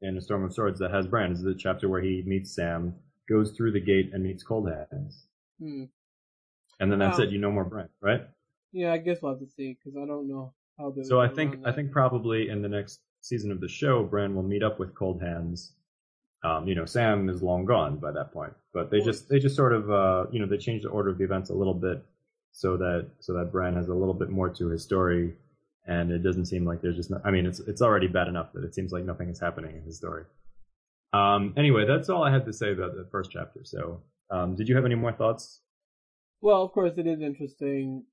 in 0.00 0.16
A 0.16 0.20
Storm 0.22 0.44
of 0.44 0.54
Swords 0.54 0.80
that 0.80 0.92
has 0.92 1.06
Bran. 1.06 1.30
Is 1.30 1.42
the 1.42 1.54
chapter 1.54 1.90
where 1.90 2.00
he 2.00 2.22
meets 2.26 2.54
Sam, 2.54 2.94
goes 3.28 3.50
through 3.52 3.72
the 3.72 3.80
gate, 3.80 4.10
and 4.14 4.22
meets 4.24 4.42
Cold 4.42 4.68
Hands. 4.70 5.26
Hmm. 5.60 5.84
and 6.80 6.90
then 6.90 6.98
that's 7.00 7.18
Wow. 7.18 7.24
it. 7.24 7.30
You 7.30 7.38
know 7.38 7.50
more 7.50 7.64
Brent, 7.64 7.90
right? 8.00 8.22
Yeah, 8.72 8.92
I 8.92 8.98
guess 8.98 9.20
we'll 9.20 9.32
have 9.32 9.40
to 9.40 9.46
see 9.46 9.74
because 9.74 9.94
I 9.96 10.06
don't 10.06 10.26
know 10.28 10.54
how 10.78 10.90
they. 10.90 11.02
So 11.02 11.20
I 11.20 11.28
think 11.28 11.66
I 11.66 11.72
think 11.72 11.92
probably 11.92 12.48
in 12.48 12.62
the 12.62 12.68
next 12.68 13.00
season 13.20 13.52
of 13.52 13.60
the 13.60 13.68
show, 13.68 14.04
Bran 14.04 14.34
will 14.34 14.42
meet 14.54 14.62
up 14.62 14.78
with 14.78 14.94
Cold 14.94 15.20
Hands. 15.20 15.74
Um, 16.44 16.68
you 16.68 16.74
know, 16.74 16.84
Sam 16.84 17.28
is 17.28 17.42
long 17.42 17.64
gone 17.64 17.96
by 17.96 18.12
that 18.12 18.32
point, 18.32 18.52
but 18.72 18.90
they 18.90 19.00
just 19.00 19.28
they 19.28 19.38
just 19.38 19.56
sort 19.56 19.72
of 19.72 19.90
uh, 19.90 20.26
you 20.30 20.38
know 20.38 20.46
they 20.46 20.56
change 20.56 20.82
the 20.82 20.88
order 20.88 21.10
of 21.10 21.18
the 21.18 21.24
events 21.24 21.50
a 21.50 21.54
little 21.54 21.74
bit 21.74 22.02
so 22.52 22.76
that 22.76 23.08
so 23.20 23.34
that 23.34 23.50
Bran 23.52 23.74
has 23.74 23.88
a 23.88 23.94
little 23.94 24.14
bit 24.14 24.30
more 24.30 24.48
to 24.48 24.68
his 24.68 24.82
story, 24.82 25.34
and 25.86 26.10
it 26.12 26.22
doesn't 26.22 26.46
seem 26.46 26.64
like 26.64 26.80
there's 26.80 26.96
just 26.96 27.10
no, 27.10 27.20
I 27.24 27.30
mean 27.30 27.46
it's 27.46 27.60
it's 27.60 27.82
already 27.82 28.06
bad 28.06 28.28
enough 28.28 28.52
that 28.54 28.64
it 28.64 28.74
seems 28.74 28.92
like 28.92 29.04
nothing 29.04 29.28
is 29.28 29.40
happening 29.40 29.76
in 29.76 29.82
his 29.82 29.96
story. 29.96 30.24
Um, 31.12 31.54
anyway, 31.56 31.86
that's 31.86 32.08
all 32.08 32.22
I 32.22 32.30
had 32.30 32.44
to 32.46 32.52
say 32.52 32.72
about 32.72 32.94
the 32.94 33.08
first 33.10 33.30
chapter. 33.30 33.60
So, 33.64 34.02
um, 34.30 34.56
did 34.56 34.68
you 34.68 34.76
have 34.76 34.84
any 34.84 34.94
more 34.94 35.12
thoughts? 35.12 35.60
Well, 36.40 36.62
of 36.62 36.72
course, 36.72 36.92
it 36.98 37.06
is 37.06 37.20
interesting 37.20 38.04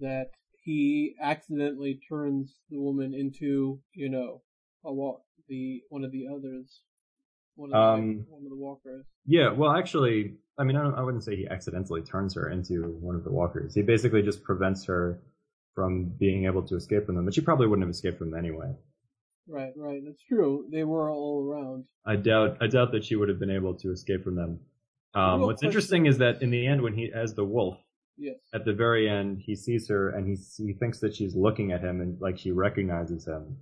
that 0.00 0.30
he 0.62 1.14
accidentally 1.22 2.00
turns 2.08 2.56
the 2.70 2.78
woman 2.78 3.14
into, 3.14 3.80
you 3.92 4.08
know, 4.08 4.42
a 4.84 5.12
the 5.48 5.82
one 5.88 6.04
of 6.04 6.12
the 6.12 6.26
others, 6.28 6.82
one 7.58 7.70
of 7.72 7.72
the, 7.72 7.78
Um, 7.78 8.26
one 8.28 8.44
of 8.44 8.50
the 8.50 8.56
walkers. 8.56 9.04
Yeah, 9.26 9.52
well, 9.52 9.72
actually, 9.72 10.36
I 10.58 10.64
mean, 10.64 10.76
I, 10.76 10.82
don't, 10.82 10.94
I 10.94 11.02
wouldn't 11.02 11.24
say 11.24 11.36
he 11.36 11.46
accidentally 11.48 12.02
turns 12.02 12.34
her 12.34 12.48
into 12.50 12.82
one 13.00 13.14
of 13.16 13.24
the 13.24 13.32
walkers. 13.32 13.74
He 13.74 13.82
basically 13.82 14.22
just 14.22 14.42
prevents 14.42 14.84
her 14.86 15.20
from 15.74 16.04
being 16.18 16.46
able 16.46 16.62
to 16.64 16.76
escape 16.76 17.06
from 17.06 17.14
them, 17.16 17.24
but 17.24 17.34
she 17.34 17.40
probably 17.40 17.66
wouldn't 17.66 17.84
have 17.86 17.90
escaped 17.90 18.18
from 18.18 18.30
them 18.30 18.38
anyway. 18.38 18.74
Right, 19.46 19.72
right. 19.76 20.02
That's 20.04 20.22
true. 20.22 20.66
They 20.70 20.84
were 20.84 21.10
all 21.10 21.42
around. 21.46 21.84
I 22.06 22.16
doubt, 22.16 22.58
I 22.60 22.66
doubt 22.66 22.92
that 22.92 23.04
she 23.04 23.16
would 23.16 23.28
have 23.28 23.38
been 23.38 23.50
able 23.50 23.74
to 23.76 23.90
escape 23.92 24.22
from 24.24 24.34
them. 24.36 24.60
Um, 25.14 25.40
what's 25.40 25.60
question 25.60 25.66
interesting 25.68 26.06
is 26.06 26.18
that 26.18 26.42
in 26.42 26.50
the 26.50 26.66
end, 26.66 26.82
when 26.82 26.94
he, 26.94 27.10
as 27.12 27.34
the 27.34 27.44
wolf, 27.44 27.78
Yes. 28.20 28.36
at 28.52 28.64
the 28.64 28.72
very 28.74 29.08
end, 29.08 29.38
he 29.38 29.54
sees 29.54 29.88
her 29.88 30.10
and 30.10 30.26
he 30.26 30.36
he 30.66 30.72
thinks 30.72 30.98
that 31.00 31.14
she's 31.14 31.34
looking 31.36 31.70
at 31.70 31.80
him 31.82 32.00
and 32.00 32.20
like 32.20 32.36
she 32.36 32.50
recognizes 32.50 33.26
him, 33.26 33.56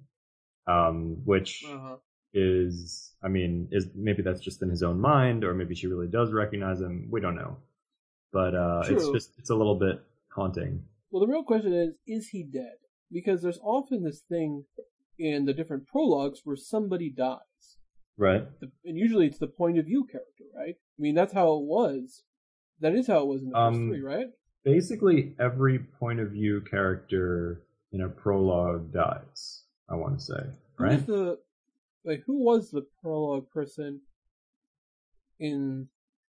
um, 0.66 1.20
which 1.26 1.62
Uh 1.68 1.78
huh. 1.78 1.96
Is, 2.36 3.14
I 3.22 3.28
mean, 3.28 3.68
is 3.72 3.88
maybe 3.94 4.22
that's 4.22 4.40
just 4.40 4.62
in 4.62 4.68
his 4.68 4.82
own 4.82 5.00
mind, 5.00 5.42
or 5.44 5.54
maybe 5.54 5.74
she 5.74 5.86
really 5.86 6.06
does 6.06 6.32
recognize 6.32 6.80
him. 6.80 7.08
We 7.10 7.20
don't 7.20 7.36
know, 7.36 7.56
but 8.32 8.54
uh, 8.54 8.82
it's 8.84 9.08
just 9.10 9.32
it's 9.38 9.50
a 9.50 9.54
little 9.54 9.78
bit 9.78 10.00
haunting. 10.34 10.82
Well, 11.10 11.20
the 11.24 11.32
real 11.32 11.42
question 11.44 11.72
is, 11.72 11.94
is 12.06 12.28
he 12.28 12.42
dead? 12.42 12.76
Because 13.10 13.42
there's 13.42 13.60
often 13.62 14.04
this 14.04 14.20
thing 14.28 14.64
in 15.18 15.46
the 15.46 15.54
different 15.54 15.86
prologues 15.86 16.40
where 16.44 16.56
somebody 16.56 17.10
dies. 17.10 17.38
Right. 18.18 18.44
And 18.84 18.98
usually 18.98 19.26
it's 19.26 19.38
the 19.38 19.46
point 19.46 19.78
of 19.78 19.86
view 19.86 20.06
character, 20.10 20.44
right? 20.54 20.74
I 20.76 20.98
mean, 21.00 21.14
that's 21.14 21.32
how 21.32 21.52
it 21.54 21.62
was. 21.64 22.22
That 22.80 22.94
is 22.94 23.06
how 23.06 23.20
it 23.20 23.26
was 23.26 23.42
in 23.42 23.50
the 23.50 23.54
first 23.54 23.76
Um, 23.76 23.88
three, 23.88 24.02
right? 24.02 24.26
Basically, 24.64 25.34
every 25.38 25.78
point 25.78 26.20
of 26.20 26.32
view 26.32 26.60
character 26.60 27.62
in 27.92 28.02
a 28.02 28.08
prologue 28.08 28.92
dies. 28.92 29.62
I 29.88 29.94
want 29.94 30.18
to 30.18 30.24
say, 30.24 30.42
Who's 30.76 30.88
right? 30.90 31.06
the 31.06 31.38
like 32.06 32.22
who 32.24 32.42
was 32.42 32.70
the 32.70 32.86
prologue 33.02 33.50
person 33.50 34.00
in 35.40 35.88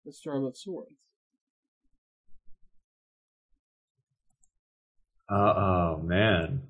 the 0.04 0.12
Storm 0.12 0.44
of 0.44 0.56
Swords? 0.56 0.96
Uh, 5.30 5.54
oh 5.56 6.02
man, 6.02 6.60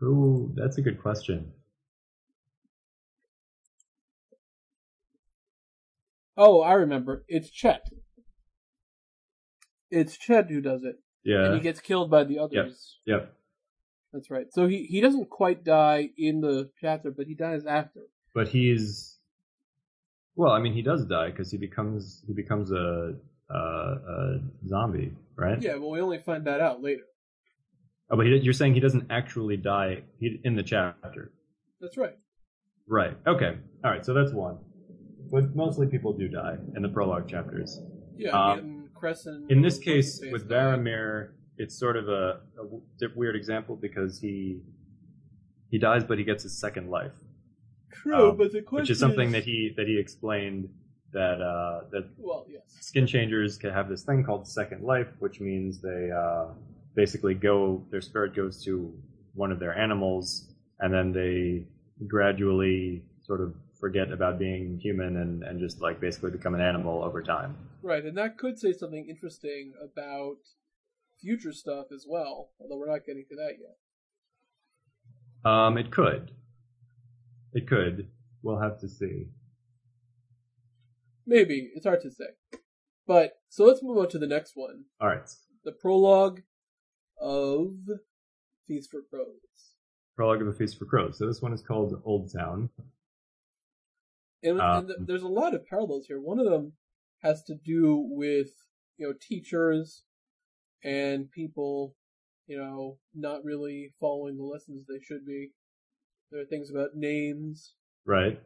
who? 0.00 0.50
That's 0.56 0.78
a 0.78 0.82
good 0.82 1.00
question. 1.00 1.52
Oh, 6.36 6.62
I 6.62 6.72
remember. 6.72 7.24
It's 7.28 7.50
Chet. 7.50 7.86
It's 9.90 10.16
Chet 10.16 10.50
who 10.50 10.60
does 10.62 10.82
it, 10.84 10.96
Yeah. 11.22 11.44
and 11.44 11.54
he 11.54 11.60
gets 11.60 11.80
killed 11.80 12.10
by 12.10 12.24
the 12.24 12.38
others. 12.38 12.98
Yep. 13.04 13.36
That's 14.14 14.30
right. 14.30 14.46
So 14.52 14.68
he, 14.68 14.84
he 14.84 15.00
doesn't 15.00 15.28
quite 15.28 15.64
die 15.64 16.10
in 16.16 16.40
the 16.40 16.70
chapter, 16.80 17.10
but 17.10 17.26
he 17.26 17.34
dies 17.34 17.66
after. 17.66 18.00
But 18.32 18.46
he's 18.46 19.18
well, 20.36 20.52
I 20.52 20.60
mean, 20.60 20.72
he 20.72 20.82
does 20.82 21.04
die 21.04 21.30
because 21.30 21.50
he 21.50 21.58
becomes 21.58 22.22
he 22.26 22.32
becomes 22.32 22.70
a, 22.70 23.14
a, 23.50 23.56
a 23.56 24.38
zombie, 24.68 25.12
right? 25.36 25.60
Yeah, 25.60 25.76
well, 25.76 25.90
we 25.90 26.00
only 26.00 26.18
find 26.18 26.46
that 26.46 26.60
out 26.60 26.80
later. 26.80 27.02
Oh, 28.08 28.16
but 28.16 28.26
he, 28.26 28.36
you're 28.36 28.52
saying 28.52 28.74
he 28.74 28.80
doesn't 28.80 29.10
actually 29.10 29.56
die 29.56 30.02
he, 30.20 30.40
in 30.44 30.54
the 30.54 30.62
chapter. 30.62 31.32
That's 31.80 31.96
right. 31.96 32.16
Right. 32.86 33.16
Okay. 33.26 33.56
All 33.84 33.90
right. 33.90 34.06
So 34.06 34.14
that's 34.14 34.32
one. 34.32 34.58
But 35.32 35.56
mostly 35.56 35.88
people 35.88 36.12
do 36.12 36.28
die 36.28 36.56
in 36.76 36.82
the 36.82 36.88
prologue 36.88 37.28
chapters. 37.28 37.80
Yeah, 38.16 38.30
Um, 38.30 38.58
in 38.60 38.88
Crescent. 38.94 39.50
In 39.50 39.60
this 39.60 39.78
case, 39.78 40.20
with. 40.30 40.48
Varamir, 40.48 41.30
it's 41.58 41.78
sort 41.78 41.96
of 41.96 42.08
a, 42.08 42.40
dip- 42.98 43.16
weird 43.16 43.36
example 43.36 43.76
because 43.76 44.20
he 44.20 44.60
he 45.70 45.78
dies, 45.78 46.04
but 46.04 46.18
he 46.18 46.24
gets 46.24 46.42
his 46.44 46.56
second 46.56 46.90
life, 46.90 47.12
True, 47.90 48.30
um, 48.30 48.36
but 48.36 48.52
the 48.52 48.62
question 48.62 48.82
which 48.82 48.90
is 48.90 48.98
something 48.98 49.32
that 49.32 49.44
he 49.44 49.72
that 49.76 49.86
he 49.86 49.98
explained 49.98 50.68
that 51.12 51.40
uh, 51.40 51.84
that 51.90 52.08
Well, 52.18 52.46
yes. 52.48 52.62
skin 52.80 53.06
changers 53.06 53.56
can 53.56 53.72
have 53.72 53.88
this 53.88 54.02
thing 54.02 54.24
called 54.24 54.46
second 54.46 54.82
life, 54.82 55.08
which 55.18 55.40
means 55.40 55.80
they 55.80 56.10
uh, 56.10 56.46
basically 56.94 57.34
go 57.34 57.84
their 57.90 58.00
spirit 58.00 58.34
goes 58.34 58.62
to 58.64 58.92
one 59.34 59.50
of 59.50 59.58
their 59.58 59.76
animals, 59.76 60.52
and 60.80 60.92
then 60.92 61.12
they 61.12 61.66
gradually 62.06 63.02
sort 63.22 63.40
of 63.40 63.54
forget 63.80 64.12
about 64.12 64.38
being 64.38 64.78
human 64.78 65.16
and, 65.18 65.42
and 65.42 65.60
just 65.60 65.80
like 65.80 66.00
basically 66.00 66.30
become 66.30 66.54
an 66.54 66.60
animal 66.60 67.02
over 67.02 67.22
time. 67.22 67.56
Right, 67.82 68.04
and 68.04 68.16
that 68.16 68.38
could 68.38 68.58
say 68.58 68.72
something 68.72 69.06
interesting 69.08 69.72
about 69.82 70.38
future 71.20 71.52
stuff 71.52 71.86
as 71.92 72.06
well, 72.08 72.50
although 72.60 72.76
we're 72.76 72.90
not 72.90 73.04
getting 73.06 73.24
to 73.28 73.36
that 73.36 73.54
yet. 73.60 73.76
Um, 75.50 75.76
it 75.78 75.90
could. 75.90 76.32
It 77.52 77.66
could. 77.68 78.08
We'll 78.42 78.60
have 78.60 78.78
to 78.80 78.88
see. 78.88 79.26
Maybe. 81.26 81.70
It's 81.74 81.86
hard 81.86 82.02
to 82.02 82.10
say. 82.10 82.58
But, 83.06 83.32
so 83.48 83.64
let's 83.64 83.82
move 83.82 83.98
on 83.98 84.08
to 84.10 84.18
the 84.18 84.26
next 84.26 84.52
one. 84.54 84.84
All 85.00 85.08
right. 85.08 85.28
The 85.64 85.72
prologue 85.72 86.40
of 87.20 87.74
Feast 88.66 88.90
for 88.90 89.02
Crows. 89.08 89.74
Prologue 90.16 90.42
of 90.42 90.48
a 90.48 90.52
Feast 90.52 90.78
for 90.78 90.86
Crows. 90.86 91.18
So 91.18 91.26
this 91.26 91.42
one 91.42 91.52
is 91.52 91.62
called 91.62 92.00
Old 92.04 92.32
Town. 92.32 92.70
And, 94.42 94.60
Um, 94.60 94.78
and 94.78 94.88
th- 94.88 94.98
there's 95.06 95.22
a 95.22 95.28
lot 95.28 95.54
of 95.54 95.66
parallels 95.66 96.06
here. 96.06 96.20
One 96.20 96.38
of 96.38 96.46
them 96.46 96.72
has 97.22 97.42
to 97.44 97.54
do 97.54 97.96
with, 97.96 98.50
you 98.96 99.06
know, 99.06 99.14
teachers 99.20 100.04
and 100.84 101.30
people, 101.30 101.94
you 102.46 102.58
know, 102.58 102.98
not 103.14 103.42
really 103.44 103.92
following 104.00 104.36
the 104.36 104.44
lessons 104.44 104.84
they 104.86 105.00
should 105.02 105.24
be. 105.26 105.50
There 106.30 106.40
are 106.42 106.46
things 106.46 106.70
about 106.70 106.90
names. 106.94 107.72
Right. 108.06 108.40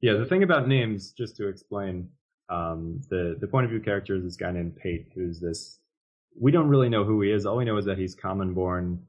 Yeah, 0.00 0.14
the 0.14 0.26
thing 0.26 0.42
about 0.42 0.68
names, 0.68 1.12
just 1.12 1.36
to 1.36 1.48
explain, 1.48 2.10
um, 2.50 3.00
the, 3.10 3.36
the 3.40 3.46
point 3.48 3.64
of 3.64 3.70
view 3.70 3.80
character 3.80 4.14
is 4.16 4.22
this 4.24 4.36
guy 4.36 4.52
named 4.52 4.76
Pate, 4.76 5.08
who's 5.14 5.40
this, 5.40 5.80
we 6.40 6.52
don't 6.52 6.68
really 6.68 6.88
know 6.88 7.04
who 7.04 7.20
he 7.22 7.30
is. 7.32 7.46
All 7.46 7.56
we 7.56 7.64
know 7.64 7.76
is 7.78 7.84
that 7.86 7.98
he's 7.98 8.14
common 8.14 8.54
born, 8.54 9.02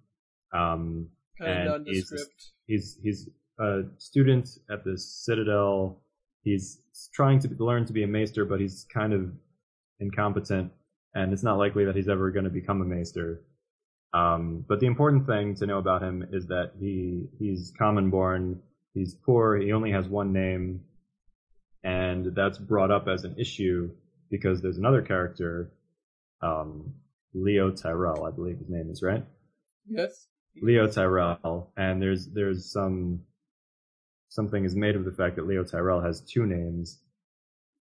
um, 0.54 1.10
Kind 1.38 1.52
And 1.52 1.70
of 1.70 1.86
he's- 1.86 2.12
he's 2.68 2.98
he's 3.02 3.30
a 3.60 3.84
student 3.98 4.50
at 4.70 4.84
the 4.84 4.98
Citadel. 4.98 6.02
He's 6.44 6.82
trying 7.13 7.39
to 7.39 7.48
learn 7.63 7.86
to 7.86 7.94
be 7.94 8.04
a 8.04 8.08
maester, 8.08 8.44
but 8.44 8.60
he's 8.60 8.86
kind 8.94 9.13
of 9.13 9.32
incompetent, 10.02 10.72
and 11.13 11.34
it's 11.34 11.43
not 11.43 11.58
likely 11.58 11.86
that 11.86 11.95
he's 11.95 12.10
ever 12.10 12.32
going 12.32 12.45
to 12.45 12.52
become 12.52 12.82
a 12.82 12.86
maester. 12.86 13.41
Um, 14.13 14.65
but 14.67 14.80
the 14.80 14.88
important 14.88 15.28
thing 15.28 15.56
to 15.56 15.67
know 15.67 15.78
about 15.78 16.02
him 16.02 16.28
is 16.32 16.48
that 16.48 16.72
he 16.80 17.28
he's 17.38 17.72
common 17.78 18.10
born. 18.10 18.62
He's 18.93 19.13
poor. 19.13 19.58
He 19.58 19.72
only 19.72 19.91
has 19.91 20.08
one 20.08 20.34
name, 20.34 20.82
and 21.84 22.34
that's 22.36 22.58
brought 22.58 22.91
up 22.91 23.08
as 23.08 23.24
an 23.24 23.36
issue 23.38 23.91
because 24.32 24.62
there's 24.62 24.78
another 24.78 25.02
character, 25.02 25.72
um, 26.41 26.93
Leo 27.34 27.72
Tyrell, 27.72 28.26
I 28.26 28.32
believe 28.32 28.58
his 28.58 28.69
name 28.69 28.89
is 28.89 29.02
right. 29.02 29.24
Yes. 29.88 30.28
Leo 30.62 30.88
Tyrell, 30.88 31.72
and 31.78 32.02
there's 32.02 32.28
there's 32.28 32.72
some 32.72 33.22
something 34.30 34.65
is 34.65 34.76
made 34.76 34.95
of 34.95 35.06
the 35.06 35.12
fact 35.12 35.36
that 35.36 35.48
Leo 35.48 35.63
Tyrell 35.63 36.02
has 36.02 36.22
two 36.22 36.45
names, 36.45 37.00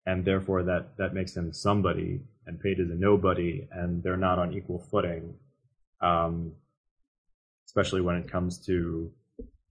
and 0.06 0.24
therefore 0.24 0.62
that 0.64 0.96
that 0.98 1.14
makes 1.14 1.36
him 1.36 1.52
somebody, 1.52 2.20
and 2.46 2.60
Pate 2.60 2.80
is 2.80 2.90
a 2.90 2.94
nobody, 2.94 3.66
and 3.72 4.02
they're 4.02 4.16
not 4.16 4.38
on 4.38 4.52
equal 4.52 4.78
footing, 4.78 5.34
um, 6.00 6.52
especially 7.66 8.00
when 8.00 8.16
it 8.16 8.30
comes 8.30 8.58
to 8.66 9.10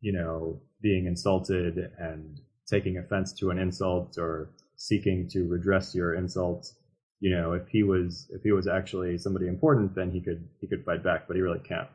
you 0.02 0.12
know 0.12 0.62
being 0.82 1.06
insulted 1.06 1.92
and 1.98 2.42
taking 2.68 2.98
offense 2.98 3.34
to 3.34 3.52
an 3.52 3.60
insult 3.60 4.18
or 4.18 4.50
seeking 4.76 5.28
to 5.30 5.48
redress 5.48 5.96
your 5.96 6.16
insult. 6.16 6.74
You 7.20 7.36
know, 7.36 7.54
if 7.54 7.68
he 7.68 7.84
was 7.84 8.28
if 8.32 8.44
he 8.44 8.52
was 8.52 8.68
actually 8.68 9.18
somebody 9.18 9.48
important, 9.48 9.96
then 9.96 10.12
he 10.12 10.20
could 10.20 10.48
he 10.60 10.68
could 10.68 10.84
fight 10.84 11.04
back, 11.04 11.28
but 11.28 11.36
he 11.36 11.42
really 11.42 11.60
can't. 11.60 11.90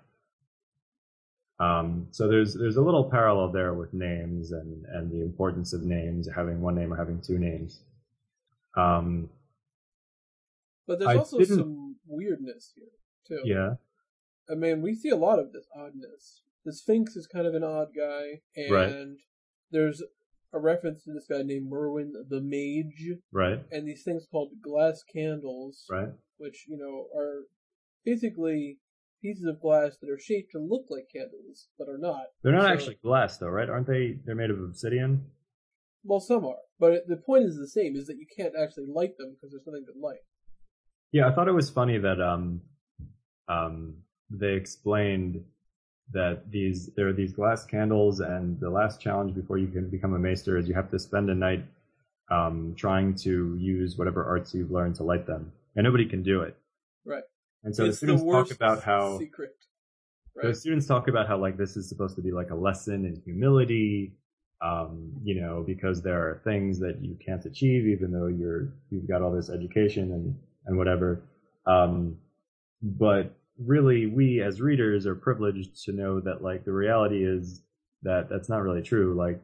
Um, 1.61 2.07
so 2.13 2.29
there's 2.29 2.55
there's 2.55 2.77
a 2.77 2.83
little 2.83 3.05
parallel 3.11 3.51
there 3.51 3.75
with 3.75 3.93
names 3.93 4.53
and 4.53 4.85
and 4.87 5.11
the 5.11 5.23
importance 5.23 5.73
of 5.73 5.83
names, 5.83 6.29
having 6.35 6.61
one 6.61 6.77
name 6.77 6.93
or 6.93 6.97
having 6.97 7.21
two 7.21 7.39
names. 7.39 7.81
Um, 8.77 9.29
But 10.89 10.99
there's 10.99 11.11
I 11.11 11.17
also 11.19 11.39
didn't- 11.39 11.59
some 11.59 11.97
weirdness 12.07 12.73
here, 12.75 12.89
too. 13.27 13.43
yeah, 13.45 13.77
I 14.49 14.55
mean, 14.57 14.81
we 14.83 14.95
see 14.95 15.11
a 15.11 15.17
lot 15.17 15.39
of 15.39 15.53
this 15.53 15.69
oddness. 15.77 16.43
The 16.65 16.73
Sphinx 16.73 17.15
is 17.15 17.27
kind 17.29 17.47
of 17.47 17.55
an 17.55 17.63
odd 17.63 17.95
guy, 17.95 18.41
and 18.57 18.71
Right. 18.73 19.07
there's 19.71 20.03
a 20.53 20.59
reference 20.59 21.05
to 21.05 21.13
this 21.13 21.27
guy 21.29 21.43
named 21.43 21.71
Marwyn 21.71 22.13
the 22.29 22.41
Mage, 22.41 23.21
right, 23.33 23.61
and 23.71 23.87
these 23.87 24.03
things 24.03 24.27
called 24.31 24.61
glass 24.63 25.03
candles, 25.05 25.87
right, 25.91 26.15
which, 26.39 26.67
you 26.67 26.79
know, 26.79 27.09
are 27.15 27.45
basically 28.05 28.81
pieces 29.21 29.45
of 29.45 29.61
glass 29.61 29.99
that 29.99 30.09
are 30.09 30.19
shaped 30.19 30.53
to 30.53 30.59
look 30.59 30.87
like 30.89 31.09
candles, 31.15 31.69
but 31.79 31.89
are 31.89 31.99
not. 31.99 32.29
they're 32.43 32.53
not 32.53 32.63
So- 32.63 32.69
actually 32.69 32.95
glass 32.97 33.37
though, 33.39 33.49
right? 33.51 33.69
Aren't 33.69 33.87
they? 33.89 34.13
They're 34.25 34.35
made 34.35 34.51
of 34.51 34.59
obsidian. 34.61 35.31
Well, 36.05 36.21
some 36.21 36.47
are, 36.47 36.61
but 36.79 37.07
the 37.09 37.17
point 37.19 37.45
is 37.45 37.57
the 37.59 37.69
same: 37.69 37.95
is 37.97 38.07
that 38.07 38.17
you 38.17 38.27
can't 38.35 38.55
actually 38.57 38.87
light 38.87 39.19
them 39.19 39.35
because 39.35 39.51
there's 39.51 39.67
nothing 39.67 39.85
to 39.85 39.99
light. 39.99 40.21
Yeah, 41.13 41.29
I 41.29 41.33
thought 41.33 41.49
it 41.49 41.53
was 41.53 41.71
funny 41.71 41.99
that 41.99 42.21
um, 42.21 42.61
um, 43.49 43.95
they 44.31 44.53
explained 44.53 45.45
that 46.13 46.51
these 46.51 46.91
there 46.97 47.09
are 47.09 47.13
these 47.13 47.33
glass 47.33 47.65
candles, 47.65 48.21
and 48.21 48.59
the 48.61 48.71
last 48.71 49.01
challenge 49.01 49.35
before 49.35 49.59
you 49.59 49.69
can 49.69 49.89
become 49.89 50.15
a 50.15 50.19
maester 50.19 50.57
is 50.59 50.69
you 50.69 50.75
have 50.75 50.91
to 50.91 50.99
spend 50.99 51.31
a 51.31 51.35
night 51.35 51.65
um, 52.31 52.75
trying 52.77 53.15
to 53.17 53.57
use 53.59 53.97
whatever 53.97 54.25
arts 54.25 54.55
you've 54.55 54.71
learned 54.71 54.97
to 54.97 55.03
light 55.03 55.27
them, 55.27 55.53
and 55.77 55.85
nobody 55.85 56.07
can 56.07 56.23
do 56.23 56.43
it. 56.43 56.57
Right. 57.05 57.25
And 57.65 57.75
so 57.75 57.87
the 57.87 57.93
students 57.93 58.23
the 58.23 58.31
talk 58.31 58.51
about 58.51 58.83
how 58.83 59.19
secret. 59.19 59.57
the 60.37 60.49
Right. 60.49 60.57
students 60.57 60.87
talk 60.87 61.09
about 61.09 61.27
how 61.27 61.39
like 61.39 61.57
this 61.57 61.77
is 61.77 61.89
supposed 61.89 62.17
to 62.17 62.23
be 62.23 62.33
like 62.33 62.51
a 62.51 62.55
lesson 62.55 63.05
in 63.05 63.21
humility 63.25 64.13
um, 64.61 65.13
you 65.23 65.41
know 65.41 65.65
because 65.67 66.03
there 66.03 66.21
are 66.21 66.41
things 66.45 66.79
that 66.81 67.03
you 67.03 67.17
can't 67.25 67.45
achieve 67.45 67.87
even 67.87 68.13
though 68.13 68.27
you're 68.27 68.73
you've 68.91 69.09
got 69.09 69.23
all 69.23 69.33
this 69.33 69.51
education 69.51 70.13
and 70.13 70.37
and 70.69 70.79
whatever 70.79 71.21
um, 71.67 72.17
but 72.83 73.35
really 73.59 74.07
we 74.07 74.41
as 74.41 74.61
readers 74.61 75.05
are 75.07 75.17
privileged 75.17 75.83
to 75.85 75.93
know 75.93 76.21
that 76.21 76.43
like 76.43 76.65
the 76.65 76.73
reality 76.73 77.25
is 77.25 77.63
that 78.03 78.29
that's 78.31 78.49
not 78.49 78.63
really 78.63 78.83
true 78.83 79.15
like 79.15 79.41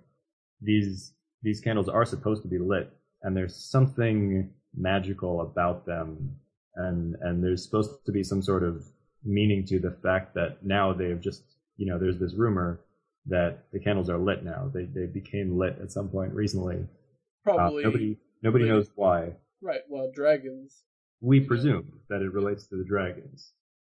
these 0.63 1.13
these 1.43 1.61
candles 1.61 1.89
are 1.89 2.05
supposed 2.05 2.43
to 2.43 2.49
be 2.49 2.59
lit 2.59 2.93
and 3.23 3.37
there's 3.37 3.57
something 3.57 4.49
magical 4.77 5.41
about 5.41 5.85
them 5.85 6.37
and 6.77 7.17
and 7.23 7.43
there's 7.43 7.65
supposed 7.65 7.91
to 8.07 8.13
be 8.13 8.23
some 8.23 8.41
sort 8.43 8.63
of 8.63 8.85
meaning 9.25 9.65
to 9.65 9.79
the 9.81 9.91
fact 10.03 10.35
that 10.35 10.65
now 10.65 10.93
they've 10.93 11.21
just 11.21 11.43
you 11.77 11.87
know 11.87 11.99
there's 11.99 12.19
this 12.19 12.35
rumor 12.35 12.81
that 13.27 13.65
the 13.73 13.81
candles 13.81 14.09
are 14.11 14.19
lit 14.19 14.45
now 14.45 14.71
they 14.73 14.85
they 14.85 15.07
became 15.07 15.59
lit 15.59 15.77
at 15.83 15.91
some 15.91 16.09
point 16.09 16.33
recently 16.33 16.77
Uh, 16.77 17.55
Probably 17.55 17.83
nobody 17.85 18.17
nobody 18.43 18.65
related- 18.65 18.87
knows 18.87 18.91
why 18.95 19.33
right. 19.61 19.81
Well, 19.89 20.13
dragons. 20.15 20.85
We 21.25 21.41
presume 21.41 22.01
that 22.11 22.23
it 22.23 22.33
relates 22.33 22.67
to 22.67 22.77
the 22.77 22.85
dragons 22.85 23.53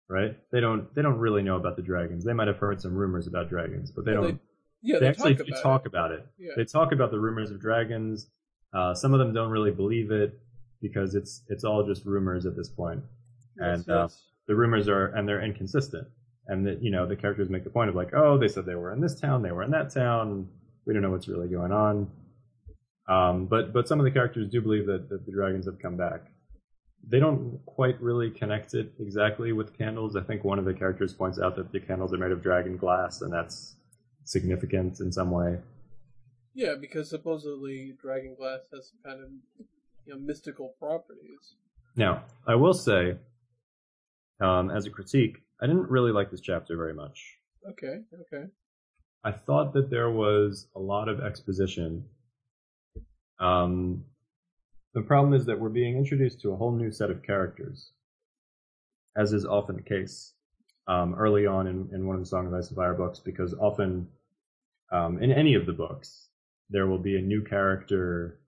right? 0.09 0.37
They 0.51 0.59
don't 0.61 0.93
they 0.95 1.01
don't 1.01 1.17
really 1.17 1.41
know 1.43 1.57
about 1.57 1.75
the 1.75 1.81
dragons. 1.81 2.23
They 2.23 2.33
might 2.33 2.47
have 2.47 2.57
heard 2.57 2.81
some 2.81 2.93
rumors 2.93 3.27
about 3.27 3.49
dragons 3.49 3.91
but 3.91 4.05
they 4.05 4.13
Well, 4.13 4.23
don't 4.23 4.41
Yeah, 4.81 4.95
they, 4.95 5.05
they, 5.05 5.07
actually 5.09 5.35
talk 5.35 5.47
about 5.47 5.63
talk 5.63 5.81
it. 5.81 5.87
about 5.87 6.11
it. 6.11 6.25
Yeah. 6.37 6.51
they 6.55 6.65
talk 6.65 6.91
about 6.91 7.11
the 7.11 7.19
rumors 7.19 7.51
of 7.51 7.59
dragons. 7.59 8.27
Uh, 8.73 8.93
some 8.93 9.13
of 9.13 9.19
them 9.19 9.33
don't 9.33 9.49
really 9.49 9.71
believe 9.71 10.11
it 10.11 10.39
because 10.81 11.15
it's 11.15 11.43
it's 11.49 11.63
all 11.63 11.85
just 11.85 12.05
rumors 12.05 12.45
at 12.45 12.55
this 12.55 12.69
point. 12.69 13.01
Yes, 13.59 13.79
and, 13.79 13.89
uh, 13.89 14.07
the 14.47 14.55
rumors 14.55 14.87
are 14.87 15.07
and 15.07 15.27
they're 15.27 15.43
inconsistent. 15.43 16.07
And 16.49 16.65
that 16.65 16.81
you 16.81 16.91
know 16.91 17.05
the 17.05 17.17
characters 17.17 17.49
make 17.49 17.65
the 17.65 17.69
point 17.69 17.89
of 17.89 17.95
like 17.95 18.13
oh 18.13 18.37
they 18.37 18.47
said 18.47 18.65
they 18.65 18.75
were 18.75 18.93
in 18.93 19.01
this 19.01 19.19
town 19.19 19.41
they 19.41 19.51
were 19.51 19.63
in 19.63 19.71
that 19.71 19.93
town. 19.93 20.47
We 20.85 20.93
don't 20.93 21.01
know 21.01 21.11
what's 21.11 21.27
really 21.27 21.49
going 21.49 21.73
on. 21.73 22.09
Um, 23.09 23.45
but 23.47 23.73
but 23.73 23.87
some 23.87 23.99
of 23.99 24.05
the 24.05 24.11
characters 24.11 24.49
do 24.49 24.61
believe 24.61 24.85
that, 24.85 25.09
that 25.09 25.25
the 25.25 25.31
dragons 25.33 25.65
have 25.65 25.79
come 25.79 25.97
back 25.97 26.21
they 27.05 27.19
don't 27.19 27.59
quite 27.65 27.99
really 28.01 28.29
connect 28.29 28.73
it 28.73 28.91
exactly 28.99 29.51
with 29.51 29.77
candles. 29.77 30.15
I 30.15 30.21
think 30.21 30.43
one 30.43 30.59
of 30.59 30.65
the 30.65 30.73
characters 30.73 31.13
points 31.13 31.39
out 31.39 31.55
that 31.55 31.71
the 31.71 31.79
candles 31.79 32.13
are 32.13 32.17
made 32.17 32.31
of 32.31 32.41
dragon 32.41 32.77
glass, 32.77 33.21
and 33.21 33.31
that's 33.31 33.75
significant 34.23 34.99
in 34.99 35.11
some 35.11 35.31
way. 35.31 35.59
Yeah, 36.53 36.75
because 36.79 37.09
supposedly 37.09 37.95
dragon 38.01 38.35
glass 38.35 38.61
has 38.73 38.89
some 38.89 38.99
kind 39.05 39.23
of 39.23 39.29
you 40.05 40.13
know 40.13 40.19
mystical 40.19 40.75
properties. 40.79 41.55
Now, 41.95 42.23
I 42.45 42.55
will 42.55 42.73
say, 42.73 43.17
um, 44.41 44.69
as 44.69 44.85
a 44.85 44.89
critique, 44.89 45.37
I 45.61 45.67
didn't 45.67 45.89
really 45.89 46.11
like 46.11 46.29
this 46.31 46.41
chapter 46.41 46.77
very 46.77 46.93
much. 46.93 47.37
Okay, 47.69 48.01
okay. 48.21 48.45
I 49.23 49.31
thought 49.31 49.73
that 49.73 49.89
there 49.89 50.11
was 50.11 50.67
a 50.75 50.79
lot 50.79 51.09
of 51.09 51.19
exposition. 51.19 52.05
Um, 53.39 54.05
the 54.93 55.01
problem 55.01 55.33
is 55.33 55.45
that 55.45 55.59
we're 55.59 55.69
being 55.69 55.97
introduced 55.97 56.41
to 56.41 56.51
a 56.51 56.55
whole 56.55 56.71
new 56.71 56.91
set 56.91 57.11
of 57.11 57.23
characters, 57.23 57.91
as 59.15 59.33
is 59.33 59.45
often 59.45 59.75
the 59.75 59.81
case 59.81 60.33
um, 60.87 61.15
early 61.15 61.45
on 61.45 61.67
in, 61.67 61.89
in 61.93 62.07
one 62.07 62.15
of 62.15 62.21
the 62.21 62.27
Song 62.27 62.47
of 62.47 62.53
Ice 62.53 62.67
and 62.67 62.75
Fire 62.75 62.93
books, 62.93 63.19
because 63.19 63.53
often 63.53 64.07
um, 64.91 65.21
in 65.21 65.31
any 65.31 65.53
of 65.55 65.65
the 65.65 65.73
books, 65.73 66.27
there 66.69 66.87
will 66.87 66.97
be 66.99 67.17
a 67.17 67.21
new 67.21 67.41
character 67.43 68.39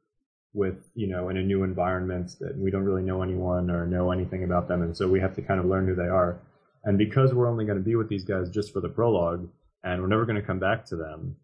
with, 0.53 0.89
you 0.95 1.07
know, 1.07 1.29
in 1.29 1.37
a 1.37 1.43
new 1.43 1.63
environment 1.63 2.35
that 2.39 2.57
we 2.57 2.71
don't 2.71 2.83
really 2.83 3.03
know 3.03 3.21
anyone 3.21 3.69
or 3.69 3.85
know 3.85 4.11
anything 4.11 4.43
about 4.43 4.67
them, 4.67 4.81
and 4.81 4.95
so 4.95 5.07
we 5.07 5.19
have 5.19 5.35
to 5.35 5.41
kind 5.41 5.59
of 5.59 5.65
learn 5.65 5.87
who 5.87 5.95
they 5.95 6.07
are. 6.07 6.39
And 6.83 6.97
because 6.97 7.33
we're 7.33 7.49
only 7.49 7.65
going 7.65 7.77
to 7.77 7.83
be 7.83 7.95
with 7.95 8.09
these 8.09 8.23
guys 8.23 8.49
just 8.49 8.73
for 8.73 8.79
the 8.79 8.89
prologue, 8.89 9.47
and 9.83 10.01
we're 10.01 10.07
never 10.07 10.25
going 10.25 10.41
to 10.41 10.47
come 10.47 10.59
back 10.59 10.85
to 10.85 10.95
them, 10.95 11.35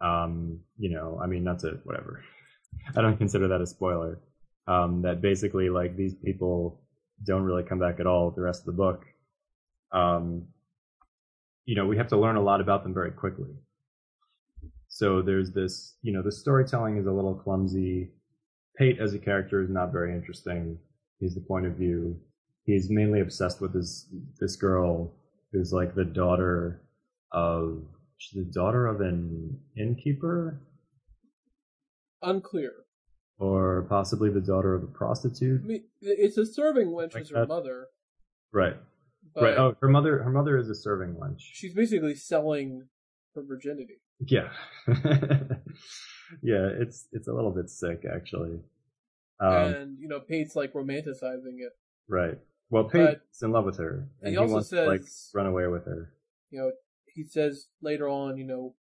um, 0.00 0.60
you 0.78 0.90
know, 0.90 1.20
I 1.22 1.26
mean, 1.26 1.44
that's 1.44 1.64
it, 1.64 1.80
whatever. 1.84 2.22
I 2.96 3.02
don't 3.02 3.16
consider 3.16 3.48
that 3.48 3.60
a 3.60 3.66
spoiler. 3.66 4.20
Um, 4.66 5.02
that 5.02 5.20
basically, 5.20 5.68
like, 5.68 5.96
these 5.96 6.14
people 6.14 6.80
don't 7.26 7.42
really 7.42 7.62
come 7.64 7.78
back 7.78 8.00
at 8.00 8.06
all 8.06 8.30
the 8.30 8.42
rest 8.42 8.60
of 8.60 8.66
the 8.66 8.72
book. 8.72 9.04
Um, 9.92 10.46
you 11.64 11.74
know, 11.74 11.86
we 11.86 11.96
have 11.96 12.08
to 12.08 12.16
learn 12.16 12.36
a 12.36 12.42
lot 12.42 12.60
about 12.60 12.82
them 12.82 12.94
very 12.94 13.10
quickly. 13.10 13.50
So 14.88 15.22
there's 15.22 15.52
this, 15.52 15.94
you 16.02 16.12
know, 16.12 16.22
the 16.22 16.32
storytelling 16.32 16.96
is 16.98 17.06
a 17.06 17.12
little 17.12 17.34
clumsy. 17.34 18.10
Pate 18.76 18.98
as 19.00 19.14
a 19.14 19.18
character 19.18 19.62
is 19.62 19.70
not 19.70 19.92
very 19.92 20.12
interesting. 20.12 20.78
He's 21.18 21.34
the 21.34 21.40
point 21.40 21.66
of 21.66 21.74
view. 21.74 22.18
He's 22.64 22.90
mainly 22.90 23.20
obsessed 23.20 23.60
with 23.60 23.72
this 23.72 24.08
this 24.38 24.56
girl 24.56 25.12
who's 25.52 25.72
like 25.72 25.94
the 25.94 26.04
daughter 26.04 26.82
of 27.32 27.82
she's 28.18 28.44
the 28.44 28.50
daughter 28.52 28.86
of 28.86 29.00
an 29.00 29.58
innkeeper 29.76 30.60
Unclear. 32.22 32.72
or 33.38 33.86
possibly 33.88 34.28
the 34.30 34.40
daughter 34.40 34.74
of 34.74 34.82
a 34.82 34.86
prostitute. 34.86 35.62
I 35.62 35.66
mean, 35.66 35.84
it's 36.02 36.36
a 36.36 36.44
serving 36.46 36.88
wench 36.88 37.14
Like 37.14 37.22
as 37.22 37.30
her 37.30 37.40
that. 37.40 37.48
mother, 37.48 37.86
Right. 38.52 38.76
right. 39.36 39.56
Oh, 39.56 39.74
her 39.80 39.88
mother 39.88 40.22
her 40.22 40.30
mother 40.30 40.58
is 40.58 40.68
a 40.68 40.74
serving 40.74 41.14
wench. 41.14 41.38
she's 41.40 41.72
basically 41.74 42.14
selling 42.14 42.88
her 43.34 43.42
virginity. 43.42 44.00
Yeah. 44.26 44.50
yeah, 46.42 46.68
it's 46.78 47.08
it's 47.12 47.28
a 47.28 47.32
little 47.32 47.50
bit 47.50 47.70
sick 47.70 48.04
actually. 48.12 48.60
Um, 49.40 49.52
and 49.54 49.98
you 49.98 50.08
know, 50.08 50.20
Pate's 50.20 50.54
like 50.56 50.72
romanticizing 50.74 51.58
it. 51.60 51.72
right. 52.08 52.38
Well, 52.68 52.84
Pate's 52.84 53.42
in 53.42 53.50
love 53.50 53.64
with 53.64 53.78
her, 53.78 54.06
and 54.20 54.28
he 54.28 54.32
he, 54.34 54.36
also 54.36 54.52
wants 54.54 54.68
to 54.68 54.84
like 54.86 55.02
says- 55.02 55.30
run 55.34 55.46
away 55.46 55.66
with 55.66 55.86
her. 55.86 56.12
You 56.50 56.58
know, 56.60 56.72
he 57.06 57.24
says 57.24 57.66
later 57.82 58.08
on, 58.08 58.36
you 58.36 58.44
know, 58.46 58.74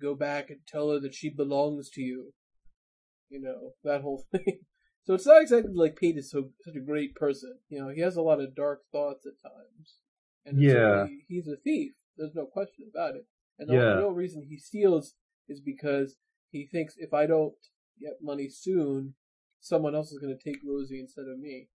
go 0.00 0.14
back 0.14 0.48
and 0.48 0.60
tell 0.66 0.90
her 0.90 1.00
that 1.00 1.14
she 1.14 1.28
belongs 1.28 1.90
to 1.90 2.00
you. 2.02 2.32
You 3.30 3.40
know, 3.40 3.72
that 3.84 4.02
whole 4.02 4.26
thing. 4.32 4.60
So 5.04 5.14
it's 5.14 5.26
not 5.26 5.40
exactly 5.42 5.72
like 5.74 5.96
Pete 5.96 6.18
is 6.18 6.30
so 6.30 6.50
such 6.62 6.76
a 6.76 6.80
great 6.84 7.14
person. 7.14 7.58
You 7.68 7.80
know, 7.80 7.88
he 7.88 8.00
has 8.02 8.16
a 8.16 8.22
lot 8.22 8.40
of 8.40 8.54
dark 8.54 8.82
thoughts 8.92 9.26
at 9.26 9.40
times. 9.42 9.94
And 10.44 10.60
Yeah. 10.60 11.06
he's 11.28 11.48
a 11.48 11.56
thief. 11.56 11.92
There's 12.16 12.34
no 12.34 12.46
question 12.46 12.90
about 12.92 13.16
it. 13.16 13.26
And 13.58 13.68
the 13.68 13.74
Yeah. 13.74 13.96
real 13.96 14.10
reason 14.12 14.42
he 14.42 14.58
steals 14.58 15.14
is 15.48 15.60
because 15.60 16.16
he 16.50 16.66
thinks 16.66 16.94
if 16.98 17.14
I 17.14 17.26
don't 17.26 17.54
get 18.00 18.22
money 18.22 18.48
soon, 18.48 19.14
someone 19.60 19.94
else 19.94 20.12
is 20.12 20.18
going 20.18 20.36
to 20.36 20.42
take 20.42 20.60
Rosie 20.66 21.00
instead 21.00 21.26
of 21.28 21.38
me. 21.38 21.68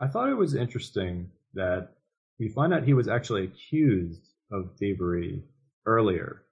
I 0.00 0.06
thought 0.06 0.28
it 0.28 0.34
was 0.34 0.54
interesting 0.54 1.30
that 1.54 1.94
we 2.38 2.48
find 2.48 2.72
out 2.72 2.84
he 2.84 2.94
was 2.94 3.08
actually 3.08 3.44
accused 3.44 4.28
of 4.50 4.70
thievery 4.78 5.42
earlier 5.86 6.42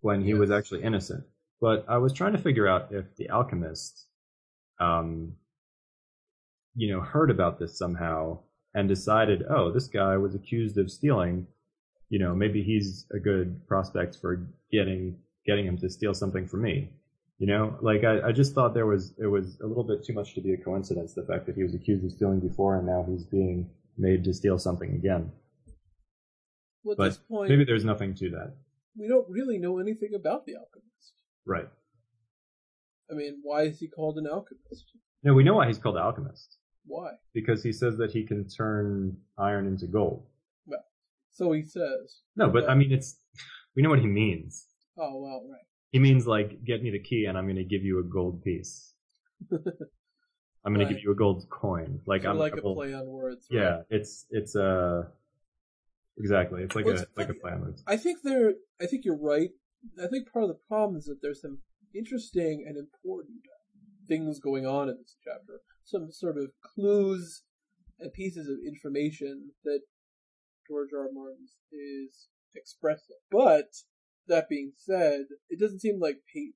when 0.00 0.22
he 0.22 0.34
was 0.34 0.50
actually 0.50 0.82
innocent. 0.82 1.24
But 1.60 1.84
I 1.88 1.98
was 1.98 2.12
trying 2.12 2.32
to 2.32 2.38
figure 2.38 2.66
out 2.66 2.88
if 2.90 3.16
the 3.16 3.28
alchemist, 3.30 4.06
um, 4.78 5.34
you 6.74 6.90
know, 6.92 7.00
heard 7.00 7.30
about 7.30 7.58
this 7.58 7.76
somehow 7.76 8.38
and 8.74 8.88
decided, 8.88 9.42
oh, 9.50 9.70
this 9.72 9.88
guy 9.88 10.16
was 10.16 10.34
accused 10.34 10.78
of 10.78 10.90
stealing. 10.90 11.46
You 12.08 12.18
know, 12.18 12.34
maybe 12.34 12.62
he's 12.62 13.06
a 13.12 13.18
good 13.18 13.66
prospect 13.68 14.16
for 14.20 14.46
getting 14.72 15.18
getting 15.46 15.66
him 15.66 15.78
to 15.78 15.88
steal 15.90 16.14
something 16.14 16.46
from 16.46 16.62
me. 16.62 16.90
You 17.38 17.46
know, 17.46 17.78
like 17.80 18.04
I, 18.04 18.28
I 18.28 18.32
just 18.32 18.54
thought 18.54 18.74
there 18.74 18.86
was 18.86 19.12
it 19.18 19.26
was 19.26 19.58
a 19.62 19.66
little 19.66 19.84
bit 19.84 20.04
too 20.04 20.12
much 20.12 20.34
to 20.34 20.40
be 20.40 20.52
a 20.54 20.56
coincidence. 20.56 21.14
The 21.14 21.24
fact 21.24 21.46
that 21.46 21.56
he 21.56 21.62
was 21.62 21.74
accused 21.74 22.04
of 22.04 22.12
stealing 22.12 22.40
before 22.40 22.76
and 22.76 22.86
now 22.86 23.04
he's 23.08 23.24
being 23.24 23.68
made 23.98 24.24
to 24.24 24.32
steal 24.34 24.58
something 24.58 24.94
again. 24.94 25.30
Well, 26.84 26.92
at 26.92 26.98
But 26.98 27.08
this 27.10 27.18
point, 27.18 27.50
Maybe 27.50 27.64
there's 27.64 27.84
nothing 27.84 28.14
to 28.14 28.30
that. 28.30 28.54
we 28.96 29.08
don't 29.08 29.28
really 29.28 29.58
know 29.58 29.78
anything 29.78 30.14
about 30.14 30.46
the 30.46 30.54
alchemist. 30.56 31.12
Right. 31.46 31.68
I 33.10 33.14
mean, 33.14 33.40
why 33.42 33.62
is 33.62 33.78
he 33.80 33.88
called 33.88 34.18
an 34.18 34.26
alchemist? 34.26 34.84
No, 35.22 35.34
we 35.34 35.42
know 35.44 35.54
why 35.54 35.66
he's 35.66 35.78
called 35.78 35.96
alchemist 35.96 36.56
Why? 36.86 37.10
because 37.34 37.62
he 37.62 37.72
says 37.72 37.96
that 37.98 38.12
he 38.12 38.24
can 38.24 38.46
turn 38.48 39.16
iron 39.36 39.66
into 39.66 39.86
gold. 39.86 40.26
Well, 40.66 40.84
So 41.30 41.52
he 41.52 41.62
says. 41.62 42.20
No, 42.36 42.48
but 42.48 42.68
I 42.70 42.74
mean 42.74 42.92
it's 42.92 43.16
we 43.76 43.82
know 43.82 43.90
what 43.90 43.98
he 44.00 44.06
means. 44.06 44.66
Oh 44.98 45.18
well, 45.20 45.42
right. 45.50 45.60
He 45.92 45.98
means 45.98 46.26
like 46.26 46.64
get 46.64 46.82
me 46.82 46.90
the 46.90 47.00
key 47.02 47.24
and 47.26 47.36
I'm 47.36 47.44
going 47.46 47.56
to 47.56 47.64
give 47.64 47.82
you 47.82 47.98
a 47.98 48.04
gold 48.04 48.42
piece. 48.44 48.94
I'm 49.52 50.74
going 50.74 50.78
Right. 50.86 50.88
to 50.88 50.94
give 50.94 51.02
you 51.02 51.10
a 51.10 51.14
gold 51.16 51.48
coin. 51.50 52.00
Like 52.06 52.22
Sort 52.22 52.32
I'm 52.34 52.38
like 52.38 52.56
a 52.56 52.62
will- 52.62 52.74
play 52.76 52.92
on 52.94 53.06
words. 53.06 53.46
right? 53.50 53.60
Yeah, 53.60 53.82
it's 53.90 54.26
it's 54.30 54.54
uh 54.54 55.02
exactly. 56.18 56.62
It's 56.62 56.76
like 56.76 56.84
Well, 56.84 56.96
a 56.96 57.02
it's 57.02 57.10
like 57.16 57.28
a 57.30 57.34
play 57.34 57.52
on 57.52 57.60
words. 57.62 57.82
I 57.86 57.96
think 57.96 58.18
there. 58.22 58.52
I 58.80 58.86
think 58.86 59.04
you're 59.04 59.16
right. 59.18 59.50
I 60.02 60.08
think 60.08 60.30
part 60.30 60.44
of 60.44 60.48
the 60.48 60.58
problem 60.68 60.96
is 60.96 61.06
that 61.06 61.18
there's 61.22 61.42
some 61.42 61.58
interesting 61.94 62.64
and 62.66 62.76
important 62.76 63.40
things 64.08 64.40
going 64.40 64.66
on 64.66 64.88
in 64.88 64.96
this 64.98 65.16
chapter. 65.24 65.60
Some 65.84 66.10
sort 66.10 66.36
of 66.36 66.50
clues 66.62 67.42
and 67.98 68.12
pieces 68.12 68.48
of 68.48 68.58
information 68.66 69.50
that 69.64 69.80
George 70.68 70.90
R. 70.94 71.02
R. 71.02 71.08
Martin 71.12 71.48
is 71.72 72.28
expressing. 72.54 73.16
But 73.30 73.68
that 74.28 74.48
being 74.48 74.72
said, 74.76 75.22
it 75.48 75.58
doesn't 75.58 75.80
seem 75.80 75.98
like 76.00 76.18
Pate 76.32 76.54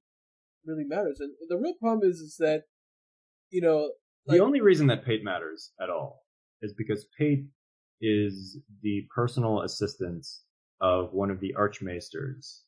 really 0.65 0.85
matters. 0.85 1.21
And 1.21 1.33
the 1.49 1.59
real 1.59 1.75
problem 1.81 2.09
is, 2.09 2.19
is 2.19 2.37
that 2.39 2.65
you 3.51 3.61
know, 3.61 3.93
like, 4.27 4.39
the 4.39 4.45
only 4.45 4.61
reason 4.61 4.87
that 4.89 5.05
Pate 5.05 5.23
matters 5.23 5.73
at 5.81 5.91
all 5.91 6.25
is 6.63 6.73
because 6.77 7.07
Pate 7.19 7.45
is 8.01 8.59
the 8.83 9.07
personal 9.15 9.63
assistant 9.63 10.27
of 10.81 11.13
one 11.13 11.31
of 11.31 11.41
the 11.41 11.55
archmaesters 11.59 12.63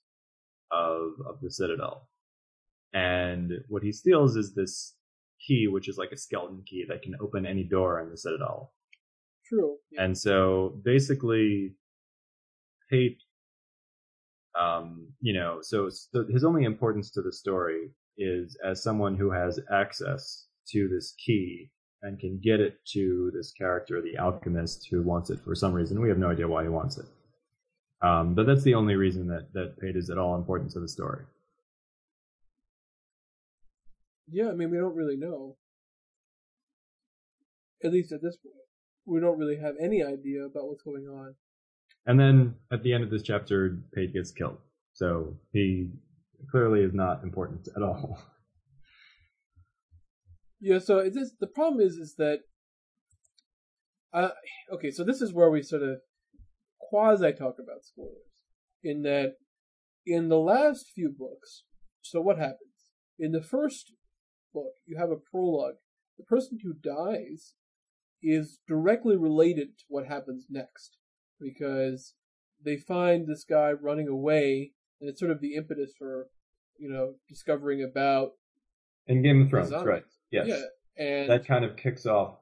of 0.71 1.13
of 1.27 1.41
the 1.41 1.51
Citadel. 1.51 2.09
And 2.93 3.53
what 3.69 3.83
he 3.83 3.93
steals 3.93 4.37
is 4.37 4.55
this 4.55 4.95
key, 5.47 5.69
which 5.69 5.89
is 5.89 5.99
like 5.99 6.13
a 6.13 6.17
skeleton 6.17 6.63
key 6.67 6.85
that 6.89 7.03
can 7.03 7.15
open 7.21 7.47
any 7.47 7.65
door 7.65 8.01
in 8.01 8.11
the 8.11 8.17
Citadel. 8.17 8.73
true. 9.47 9.77
Yeah. 9.91 10.05
And 10.05 10.19
so 10.19 10.81
basically, 10.85 11.75
Pate, 12.91 13.19
um, 14.59 15.09
you 15.21 15.35
know, 15.35 15.59
so, 15.61 15.89
so 15.91 16.25
his 16.31 16.45
only 16.45 16.65
importance 16.65 17.11
to 17.13 17.23
the 17.23 17.33
story 17.33 17.91
is 18.17 18.57
as 18.65 18.83
someone 18.83 19.17
who 19.17 19.31
has 19.31 19.61
access 19.71 20.47
to 20.69 20.89
this 20.89 21.15
key 21.25 21.71
and 22.03 22.19
can 22.19 22.41
get 22.43 22.61
it 22.61 22.79
to 22.93 23.31
this 23.35 23.53
character, 23.53 24.01
the 24.01 24.19
alchemist, 24.19 24.89
who 24.91 25.03
wants 25.03 25.31
it 25.31 25.41
for 25.45 25.55
some 25.55 25.73
reason. 25.73 26.01
We 26.01 26.09
have 26.09 26.19
no 26.19 26.31
idea 26.31 26.49
why 26.49 26.63
he 26.63 26.69
wants 26.69 26.99
it. 26.99 27.07
Um, 28.03 28.35
but 28.35 28.47
that's 28.47 28.63
the 28.63 28.75
only 28.75 28.95
reason 28.95 29.29
that, 29.29 29.53
that 29.55 29.79
Pate 29.81 29.97
is 29.97 30.11
at 30.11 30.19
all 30.19 30.35
important 30.37 30.71
to 30.73 30.81
the 30.81 30.89
story. 30.89 31.25
Yeah, 34.29 34.49
I 34.49 34.53
mean, 34.53 34.71
we 34.71 34.77
don't 34.77 34.95
really 34.95 35.17
know. 35.17 35.57
At 37.83 37.93
least 37.93 38.13
at 38.13 38.23
this 38.23 38.37
point. 38.37 38.55
We 39.07 39.21
don't 39.21 39.39
really 39.39 39.57
have 39.59 39.75
any 39.81 40.03
idea 40.03 40.45
about 40.45 40.67
what's 40.67 40.83
going 40.83 41.07
on. 41.07 41.37
And 42.07 42.19
then 42.19 42.57
at 42.73 42.83
the 42.83 42.93
end 42.93 43.05
of 43.05 43.11
this 43.11 43.23
chapter, 43.23 43.79
Pate 43.95 44.13
gets 44.13 44.33
killed. 44.33 44.59
So 44.95 45.37
he 45.53 45.91
clearly 46.51 46.81
is 46.81 46.93
not 46.93 47.23
important 47.23 47.69
at 47.77 47.83
all. 47.83 48.19
Yeah, 50.59 50.79
so 50.79 50.99
it 50.99 51.15
is, 51.15 51.35
the 51.39 51.47
problem 51.47 51.87
is, 51.87 51.97
is 51.97 52.15
that, 52.17 52.41
uh, 54.15 54.31
okay, 54.73 54.91
so 54.91 55.05
this 55.05 55.21
is 55.21 55.35
where 55.35 55.51
we 55.51 55.63
sort 55.63 55.83
of 55.83 55.99
quasi 56.89 57.33
talk 57.33 57.57
about 57.63 57.85
spoilers. 57.85 58.13
In 58.83 59.03
that, 59.03 59.35
in 60.07 60.29
the 60.29 60.39
last 60.39 60.87
few 60.95 61.09
books, 61.17 61.65
so 62.03 62.21
what 62.21 62.39
happens? 62.39 62.61
In 63.19 63.33
the 63.33 63.43
first 63.43 63.93
book, 64.53 64.73
you 64.87 64.97
have 64.99 65.11
a 65.11 65.17
prologue 65.17 65.77
the 66.19 66.25
person 66.25 66.59
who 66.63 66.73
dies 66.73 67.55
is 68.23 68.61
directly 68.67 69.17
related 69.17 69.79
to 69.79 69.85
what 69.89 70.07
happens 70.07 70.47
next 70.49 70.97
because 71.41 72.15
they 72.65 72.77
find 72.77 73.27
this 73.27 73.45
guy 73.45 73.73
running 73.73 74.09
away 74.09 74.73
and 75.01 75.11
it's 75.11 75.21
sort 75.21 75.31
of 75.31 75.41
the 75.41 75.55
impetus 75.55 75.93
for 75.99 76.29
you 76.79 76.91
know 76.91 77.15
discovering 77.29 77.83
about 77.83 78.33
In 79.07 79.23
Game 79.23 79.43
of 79.43 79.51
Thrones, 79.51 79.71
right? 79.85 80.05
Yes. 80.31 80.47
yeah 80.49 80.63
and 80.99 81.31
That 81.31 81.47
kind 81.47 81.65
of 81.65 81.77
kicks 81.77 82.07
off 82.07 82.37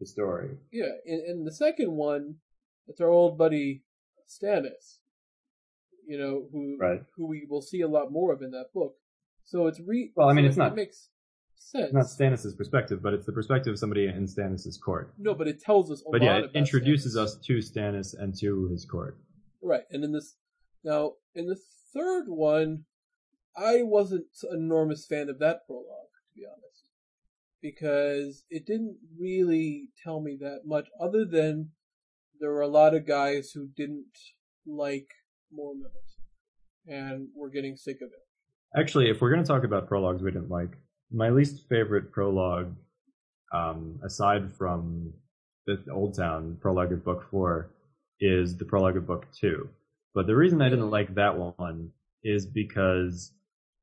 the 0.00 0.06
story. 0.06 0.56
yeah 0.72 0.92
in, 1.04 1.22
in 1.28 1.44
the 1.44 1.52
second 1.52 1.92
one 1.92 2.36
it's 2.88 3.00
our 3.00 3.08
old 3.10 3.38
buddy 3.38 3.82
Stannis 4.28 4.98
you 6.06 6.18
know 6.18 6.48
who 6.52 6.76
Right. 6.80 7.02
who 7.16 7.26
we 7.26 7.46
will 7.48 7.62
see 7.62 7.80
a 7.80 7.88
lot 7.88 8.10
more 8.10 8.32
of 8.32 8.42
in 8.42 8.50
that 8.52 8.72
book 8.74 8.96
so 9.44 9.66
it's 9.66 9.80
re 9.80 10.12
Well, 10.16 10.28
I 10.28 10.32
mean, 10.32 10.44
so 10.44 10.48
it's 10.48 10.56
it 10.56 10.60
not- 10.60 10.74
makes 10.76 11.08
sense 11.56 11.84
It's 11.86 11.94
not 11.94 12.06
Stannis' 12.06 12.56
perspective, 12.56 13.00
but 13.02 13.14
it's 13.14 13.26
the 13.26 13.32
perspective 13.32 13.72
of 13.72 13.78
somebody 13.78 14.06
in 14.06 14.24
Stannis' 14.26 14.80
court. 14.80 15.12
no 15.18 15.34
but 15.34 15.48
it 15.48 15.60
tells 15.60 15.90
us 15.90 16.00
a 16.06 16.10
But 16.10 16.20
lot 16.22 16.26
yeah, 16.26 16.44
it 16.44 16.50
introduces 16.54 17.16
Stannis. 17.16 17.22
us 17.22 17.36
to 17.46 17.58
Stannis 17.58 18.14
and 18.18 18.34
to 18.40 18.66
his 18.68 18.84
court. 18.84 19.16
Right, 19.62 19.84
and 19.90 20.02
in 20.04 20.12
this 20.12 20.36
now 20.84 21.14
in 21.34 21.46
the 21.46 21.58
third 21.94 22.28
one, 22.28 22.84
I 23.56 23.82
wasn't 23.82 24.26
an 24.50 24.58
enormous 24.60 25.06
fan 25.06 25.28
of 25.28 25.38
that 25.38 25.66
prologue, 25.66 26.10
to 26.26 26.40
be 26.40 26.44
honest, 26.46 26.84
because 27.60 28.44
it 28.50 28.66
didn't 28.66 28.98
really 29.16 29.90
tell 30.02 30.20
me 30.20 30.36
that 30.40 30.62
much, 30.64 30.88
other 31.00 31.24
than 31.24 31.70
there 32.40 32.50
were 32.50 32.62
a 32.62 32.68
lot 32.68 32.94
of 32.94 33.06
guys 33.06 33.50
who 33.54 33.68
didn't 33.76 34.06
like 34.66 35.08
more 35.52 35.74
Mormont 35.74 36.92
and 36.92 37.28
were 37.36 37.50
getting 37.50 37.76
sick 37.76 37.96
of 37.96 38.08
it. 38.08 38.78
Actually, 38.78 39.10
if 39.10 39.20
we're 39.20 39.30
going 39.30 39.42
to 39.42 39.46
talk 39.46 39.64
about 39.64 39.86
prologues 39.86 40.22
we 40.22 40.30
didn't 40.30 40.50
like, 40.50 40.70
my 41.12 41.28
least 41.28 41.68
favorite 41.68 42.10
prologue, 42.10 42.74
um, 43.52 44.00
aside 44.04 44.50
from 44.52 45.12
the 45.66 45.78
Old 45.92 46.16
Town 46.16 46.56
prologue 46.60 46.92
of 46.92 47.04
Book 47.04 47.28
Four, 47.30 47.70
is 48.20 48.56
the 48.56 48.64
prologue 48.64 48.96
of 48.96 49.06
Book 49.06 49.26
Two. 49.32 49.68
But 50.14 50.26
the 50.26 50.36
reason 50.36 50.62
I 50.62 50.68
didn't 50.68 50.90
like 50.90 51.14
that 51.14 51.36
one 51.36 51.90
is 52.24 52.46
because 52.46 53.32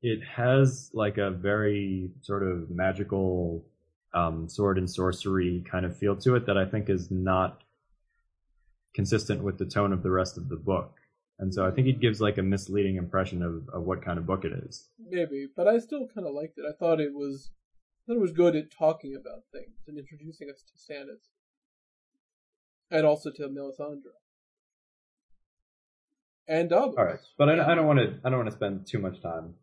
it 0.01 0.19
has 0.23 0.89
like 0.93 1.17
a 1.17 1.29
very 1.29 2.09
sort 2.21 2.43
of 2.43 2.69
magical 2.69 3.65
um, 4.13 4.47
sword 4.47 4.77
and 4.77 4.89
sorcery 4.89 5.63
kind 5.69 5.85
of 5.85 5.97
feel 5.97 6.15
to 6.17 6.35
it 6.35 6.45
that 6.45 6.57
I 6.57 6.65
think 6.65 6.89
is 6.89 7.11
not 7.11 7.61
consistent 8.99 9.41
with 9.41 9.57
the 9.57 9.65
tone 9.65 9.93
of 9.93 10.03
the 10.03 10.11
rest 10.11 10.37
of 10.37 10.49
the 10.49 10.57
book. 10.57 10.91
And 11.39 11.53
so 11.53 11.65
I 11.65 11.71
think 11.71 11.87
it 11.87 12.01
gives 12.01 12.19
like 12.19 12.37
a 12.37 12.43
misleading 12.43 12.97
impression 12.97 13.41
of, 13.41 13.69
of 13.73 13.83
what 13.83 14.03
kind 14.03 14.19
of 14.19 14.25
book 14.25 14.43
it 14.43 14.51
is. 14.51 14.89
Maybe, 14.99 15.47
but 15.55 15.69
I 15.69 15.79
still 15.79 16.05
kind 16.13 16.27
of 16.27 16.33
liked 16.33 16.57
it. 16.57 16.65
I 16.69 16.75
thought 16.77 16.99
it 16.99 17.13
was, 17.13 17.49
I 17.49 17.99
thought 18.05 18.17
it 18.17 18.21
was 18.21 18.33
good 18.33 18.57
at 18.57 18.71
talking 18.77 19.15
about 19.15 19.43
things 19.53 19.77
and 19.87 19.97
introducing 19.97 20.49
us 20.49 20.65
to 20.67 20.75
Stannis, 20.93 21.29
and 22.91 23.05
also 23.05 23.31
to 23.31 23.43
Melisandre, 23.43 24.19
and 26.45 26.69
Davos. 26.69 26.95
All 26.97 27.05
right, 27.05 27.19
but 27.37 27.47
I, 27.47 27.71
I 27.71 27.75
don't 27.75 27.87
want 27.87 27.99
to. 27.99 28.19
I 28.25 28.29
don't 28.29 28.39
want 28.39 28.49
to 28.49 28.55
spend 28.57 28.85
too 28.85 28.99
much 28.99 29.21
time 29.21 29.53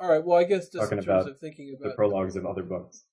All 0.00 0.08
right. 0.08 0.24
Well, 0.24 0.38
I 0.38 0.44
guess 0.44 0.70
just 0.70 0.82
Talking 0.82 0.96
in 0.96 1.04
terms 1.04 1.24
about 1.24 1.30
of 1.32 1.38
thinking 1.38 1.76
the 1.78 1.90
prologues 1.90 2.36
of 2.36 2.46
other 2.46 2.62
books. 2.62 3.04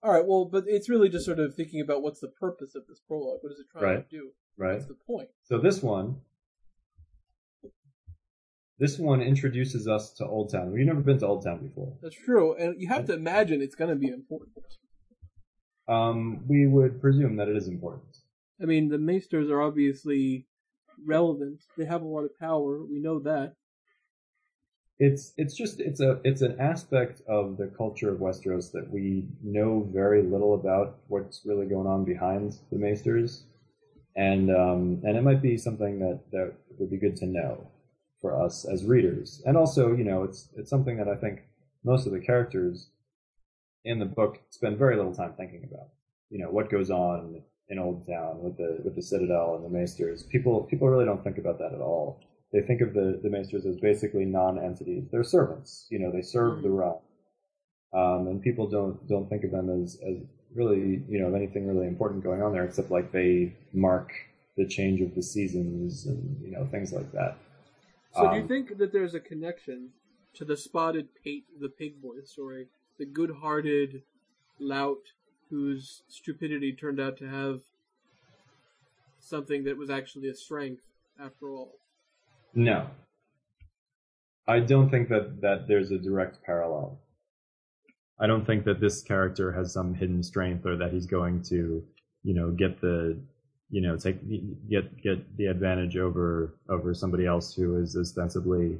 All 0.00 0.12
right. 0.12 0.24
Well, 0.24 0.44
but 0.44 0.62
it's 0.68 0.88
really 0.88 1.08
just 1.08 1.24
sort 1.24 1.40
of 1.40 1.56
thinking 1.56 1.80
about 1.80 2.02
what's 2.02 2.20
the 2.20 2.28
purpose 2.28 2.76
of 2.76 2.86
this 2.86 3.00
prologue. 3.08 3.38
What 3.40 3.50
is 3.50 3.58
it 3.58 3.66
trying 3.72 3.84
Right. 3.96 4.08
to 4.08 4.16
do? 4.16 4.30
Right. 4.56 4.74
What's 4.74 4.86
the 4.86 4.96
point? 5.06 5.28
So 5.44 5.58
this 5.58 5.82
one, 5.82 6.16
this 8.78 8.98
one 8.98 9.20
introduces 9.20 9.88
us 9.88 10.12
to 10.14 10.26
Old 10.26 10.50
Town. 10.52 10.72
We've 10.72 10.86
never 10.86 11.00
been 11.00 11.18
to 11.18 11.26
Old 11.26 11.44
Town 11.44 11.58
before. 11.58 11.96
That's 12.02 12.16
true, 12.16 12.54
and 12.54 12.80
you 12.80 12.88
have 12.88 13.06
to 13.06 13.14
imagine 13.14 13.62
it's 13.62 13.74
going 13.74 13.90
to 13.90 13.96
be 13.96 14.08
important. 14.08 14.50
Um, 15.88 16.44
we 16.48 16.66
would 16.66 17.00
presume 17.00 17.36
that 17.36 17.48
it 17.48 17.56
is 17.56 17.68
important. 17.68 18.16
I 18.60 18.64
mean, 18.64 18.88
the 18.88 18.98
Maesters 18.98 19.50
are 19.50 19.60
obviously 19.60 20.46
relevant. 21.06 21.60
They 21.76 21.84
have 21.84 22.02
a 22.02 22.06
lot 22.06 22.24
of 22.24 22.38
power. 22.38 22.84
We 22.84 23.00
know 23.00 23.18
that. 23.20 23.54
It's 24.98 25.32
it's 25.36 25.56
just 25.56 25.80
it's 25.80 26.00
a 26.00 26.20
it's 26.22 26.40
an 26.42 26.60
aspect 26.60 27.20
of 27.28 27.56
the 27.56 27.66
culture 27.66 28.10
of 28.10 28.18
Westeros 28.20 28.70
that 28.72 28.88
we 28.88 29.26
know 29.42 29.88
very 29.92 30.22
little 30.22 30.54
about 30.54 30.98
what's 31.08 31.42
really 31.44 31.66
going 31.66 31.88
on 31.88 32.04
behind 32.04 32.58
the 32.70 32.78
Maesters, 32.78 33.42
and 34.16 34.50
um, 34.50 35.00
and 35.04 35.16
it 35.16 35.22
might 35.22 35.42
be 35.42 35.56
something 35.56 35.98
that 36.00 36.20
that 36.32 36.54
would 36.78 36.90
be 36.90 36.96
good 36.96 37.16
to 37.16 37.26
know 37.26 37.66
for 38.20 38.40
us 38.40 38.64
as 38.64 38.84
readers, 38.84 39.42
and 39.46 39.56
also 39.56 39.92
you 39.92 40.04
know 40.04 40.22
it's 40.22 40.48
it's 40.56 40.70
something 40.70 40.96
that 40.96 41.08
I 41.08 41.16
think 41.16 41.42
most 41.84 42.06
of 42.06 42.12
the 42.12 42.20
characters 42.20 42.88
in 43.84 43.98
the 43.98 44.06
book 44.06 44.40
spend 44.50 44.78
very 44.78 44.96
little 44.96 45.14
time 45.14 45.34
thinking 45.36 45.68
about. 45.70 45.88
You 46.30 46.38
know 46.38 46.50
what 46.50 46.70
goes 46.70 46.90
on 46.90 47.42
in 47.68 47.78
Old 47.78 48.06
Town 48.06 48.42
with 48.42 48.56
the 48.56 48.80
with 48.84 48.94
the 48.96 49.02
Citadel 49.02 49.56
and 49.56 49.64
the 49.64 49.78
Maesters. 49.78 50.22
People 50.22 50.62
people 50.64 50.88
really 50.88 51.04
don't 51.04 51.22
think 51.22 51.38
about 51.38 51.58
that 51.58 51.72
at 51.72 51.80
all 51.80 52.20
they 52.54 52.60
think 52.60 52.80
of 52.80 52.94
the, 52.94 53.18
the 53.20 53.28
maesters 53.28 53.66
as 53.66 53.76
basically 53.78 54.24
non-entities. 54.24 55.08
They're 55.10 55.24
servants. 55.24 55.88
You 55.90 55.98
know, 55.98 56.12
they 56.12 56.22
serve 56.22 56.62
the 56.62 56.70
realm. 56.70 57.00
Um, 57.92 58.28
and 58.28 58.40
people 58.40 58.68
don't 58.68 59.06
don't 59.08 59.28
think 59.28 59.44
of 59.44 59.50
them 59.50 59.68
as, 59.70 59.98
as 60.06 60.16
really, 60.54 61.02
you 61.08 61.20
know, 61.20 61.34
anything 61.34 61.66
really 61.66 61.86
important 61.86 62.22
going 62.22 62.42
on 62.42 62.52
there, 62.52 62.64
except 62.64 62.90
like 62.90 63.12
they 63.12 63.56
mark 63.72 64.12
the 64.56 64.66
change 64.66 65.00
of 65.00 65.14
the 65.14 65.22
seasons 65.22 66.06
and 66.06 66.40
you 66.42 66.50
know 66.52 66.66
things 66.66 66.92
like 66.92 67.10
that. 67.12 67.36
So, 68.10 68.26
do 68.26 68.36
you 68.36 68.42
Um, 68.42 68.48
think 68.48 68.78
that 68.78 68.92
there's 68.92 69.14
a 69.14 69.20
connection 69.20 69.92
to 70.34 70.44
the 70.46 70.56
spotted 70.56 71.14
pate, 71.14 71.46
the 71.60 71.68
pig 71.68 72.00
boy 72.00 72.22
story, 72.22 72.70
the 72.96 73.04
good-hearted 73.04 74.04
lout 74.58 75.12
whose 75.50 76.02
stupidity 76.08 76.72
turned 76.74 77.00
out 77.00 77.16
to 77.18 77.28
have 77.28 77.62
something 79.18 79.64
that 79.64 79.76
was 79.76 79.90
actually 79.90 80.28
a 80.28 80.34
strength 80.34 80.84
after 81.18 81.52
all? 81.52 81.80
No, 82.54 82.90
I 84.48 84.60
don't 84.60 84.88
think 84.88 85.10
that 85.10 85.42
that 85.42 85.68
there's 85.68 85.90
a 85.90 85.98
direct 85.98 86.42
parallel. 86.42 86.98
I 88.20 88.26
don't 88.26 88.46
think 88.46 88.64
that 88.64 88.80
this 88.80 89.02
character 89.02 89.52
has 89.52 89.72
some 89.72 89.94
hidden 89.94 90.22
strength 90.22 90.64
or 90.66 90.76
that 90.76 90.92
he's 90.92 91.06
going 91.06 91.42
to, 91.44 91.84
you 92.22 92.34
know, 92.34 92.50
get 92.50 92.80
the, 92.80 93.18
you 93.70 93.80
know, 93.80 93.96
take 93.96 94.18
get 94.68 95.00
get 95.02 95.36
the 95.36 95.46
advantage 95.46 95.96
over 95.96 96.54
over 96.68 96.94
somebody 96.94 97.26
else 97.26 97.54
who 97.54 97.76
is 97.76 97.96
ostensibly 97.96 98.78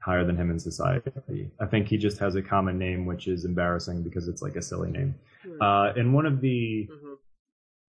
higher 0.00 0.24
than 0.24 0.36
him 0.36 0.50
in 0.50 0.58
society. 0.58 1.50
I 1.58 1.64
think 1.66 1.88
he 1.88 1.96
just 1.96 2.18
has 2.18 2.34
a 2.34 2.42
common 2.42 2.78
name, 2.78 3.06
which 3.06 3.26
is 3.26 3.46
embarrassing 3.46 4.02
because 4.02 4.28
it's 4.28 4.42
like 4.42 4.56
a 4.56 4.62
silly 4.62 4.90
name. 4.90 5.14
Uh, 5.60 5.92
in 5.96 6.12
one 6.12 6.26
of 6.26 6.40
the 6.42 6.86
Mhm. 6.92 7.16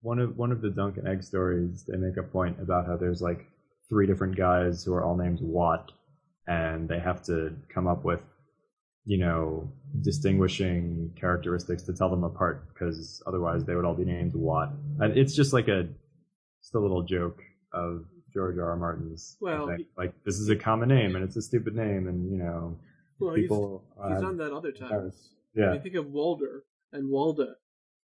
one 0.01 0.19
of 0.19 0.37
one 0.37 0.51
of 0.53 0.61
the 0.61 0.69
Dunk 0.69 0.97
and 0.97 1.07
Egg 1.07 1.23
stories, 1.23 1.83
they 1.83 1.97
make 1.97 2.15
a 2.17 2.23
point 2.23 2.59
about 2.61 2.85
how 2.85 2.95
there's 2.95 3.21
like 3.21 3.45
three 3.89 4.07
different 4.07 4.35
guys 4.37 4.83
who 4.85 4.93
are 4.93 5.03
all 5.03 5.17
named 5.17 5.41
Watt, 5.41 5.91
and 6.47 6.87
they 6.87 6.99
have 6.99 7.21
to 7.23 7.53
come 7.69 7.87
up 7.87 8.03
with, 8.05 8.21
you 9.05 9.17
know, 9.17 9.71
distinguishing 10.01 11.11
characteristics 11.19 11.83
to 11.83 11.93
tell 11.93 12.09
them 12.09 12.23
apart, 12.23 12.67
because 12.73 13.21
otherwise 13.27 13.63
they 13.65 13.75
would 13.75 13.85
all 13.85 13.93
be 13.95 14.05
named 14.05 14.33
Watt. 14.33 14.71
And 14.99 15.17
it's 15.17 15.35
just 15.35 15.53
like 15.53 15.67
a, 15.67 15.83
just 16.61 16.73
a 16.75 16.79
little 16.79 17.03
joke 17.03 17.41
of 17.71 18.05
George 18.33 18.57
R. 18.57 18.69
R. 18.71 18.75
Martin's. 18.77 19.37
Well, 19.39 19.67
he- 19.69 19.87
like 19.97 20.13
this 20.23 20.39
is 20.39 20.49
a 20.49 20.55
common 20.55 20.89
name 20.89 21.15
and 21.15 21.23
it's 21.23 21.35
a 21.35 21.41
stupid 21.41 21.75
name, 21.75 22.07
and 22.07 22.31
you 22.31 22.37
know, 22.37 22.77
Well, 23.19 23.35
people. 23.35 23.83
he's 24.07 24.17
uh, 24.17 24.21
done 24.21 24.37
that 24.37 24.51
other 24.51 24.71
times. 24.71 25.29
yeah, 25.55 25.69
I 25.69 25.71
mean, 25.73 25.81
think 25.81 25.95
of 25.95 26.07
Walder 26.11 26.63
and 26.91 27.09
Walda. 27.11 27.53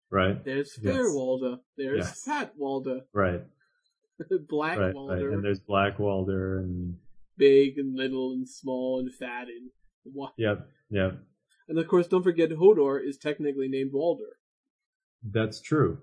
right, 0.10 0.44
There's 0.44 0.78
Yes. 0.82 0.94
Fair 0.96 1.06
Walda. 1.10 1.60
There's 1.78 1.98
Yes. 2.06 2.24
Fat 2.24 2.54
Walda. 2.60 3.02
right, 3.14 3.42
Black 4.48 4.78
right, 4.78 4.86
right. 4.86 4.96
Walder. 4.96 5.32
And 5.34 5.44
there's 5.44 5.60
Black 5.60 5.98
Walder, 6.00 6.60
and 6.60 6.98
Big 7.38 7.78
and 7.80 7.96
little 7.96 8.34
and 8.34 8.48
small 8.48 9.00
and 9.00 9.12
fat 9.14 9.48
and 9.48 9.72
what? 10.04 10.34
yep, 10.38 10.68
yep. 10.92 11.18
And 11.68 11.80
of 11.80 11.88
course, 11.88 12.08
don't 12.08 12.22
forget 12.24 12.50
Hodor 12.52 13.00
is 13.04 13.18
technically 13.18 13.68
named 13.68 13.92
Walder. 13.94 14.38
That's 15.24 15.60
true. 15.62 16.00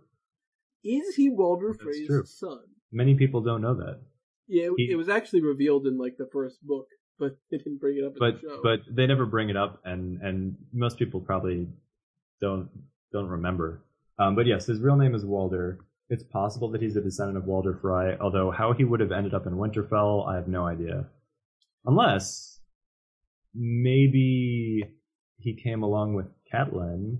Is 0.84 1.14
he 1.16 1.28
Walder 1.30 1.72
That's 1.72 1.82
Frey's 1.82 2.06
true. 2.06 2.24
son? 2.24 2.60
Many 2.90 3.14
people 3.14 3.40
don't 3.42 3.60
know 3.62 3.74
that. 3.74 4.00
Yeah, 4.46 4.64
it, 4.64 4.72
He- 4.78 4.90
it 4.92 4.96
was 4.96 5.08
actually 5.08 5.42
revealed 5.42 5.86
in 5.86 5.98
like 5.98 6.16
the 6.16 6.28
first 6.32 6.64
book, 6.66 6.86
but 7.18 7.36
they 7.50 7.58
didn't 7.58 7.78
bring 7.80 7.98
it 7.98 8.04
up 8.04 8.12
in 8.12 8.18
but 8.18 8.34
the 8.40 8.48
show. 8.48 8.60
but 8.62 8.80
they 8.90 9.06
never 9.06 9.26
bring 9.26 9.50
it 9.50 9.56
up 9.56 9.80
and 9.84 10.22
and 10.22 10.56
most 10.72 10.98
people 10.98 11.20
probably 11.20 11.66
don't 12.40 12.68
don't 13.12 13.26
remember 13.28 13.82
um, 14.20 14.36
but 14.36 14.46
yes 14.46 14.66
his 14.66 14.80
real 14.80 14.94
name 14.96 15.14
is 15.16 15.24
walder 15.24 15.80
it's 16.10 16.22
possible 16.22 16.70
that 16.70 16.80
he's 16.80 16.94
a 16.94 17.00
descendant 17.00 17.36
of 17.36 17.44
walder 17.44 17.74
frey 17.82 18.16
although 18.20 18.52
how 18.52 18.72
he 18.72 18.84
would 18.84 19.00
have 19.00 19.10
ended 19.10 19.34
up 19.34 19.46
in 19.48 19.54
winterfell 19.54 20.28
i 20.28 20.36
have 20.36 20.46
no 20.46 20.64
idea 20.64 21.04
unless 21.86 22.57
maybe 23.58 24.84
he 25.38 25.54
came 25.54 25.82
along 25.82 26.14
with 26.14 26.26
catelyn 26.52 27.18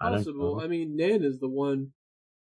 I 0.00 0.10
possible. 0.10 0.56
know. 0.56 0.62
I 0.62 0.66
mean, 0.68 0.96
Nan 0.96 1.22
is 1.22 1.38
the 1.38 1.48
one 1.48 1.92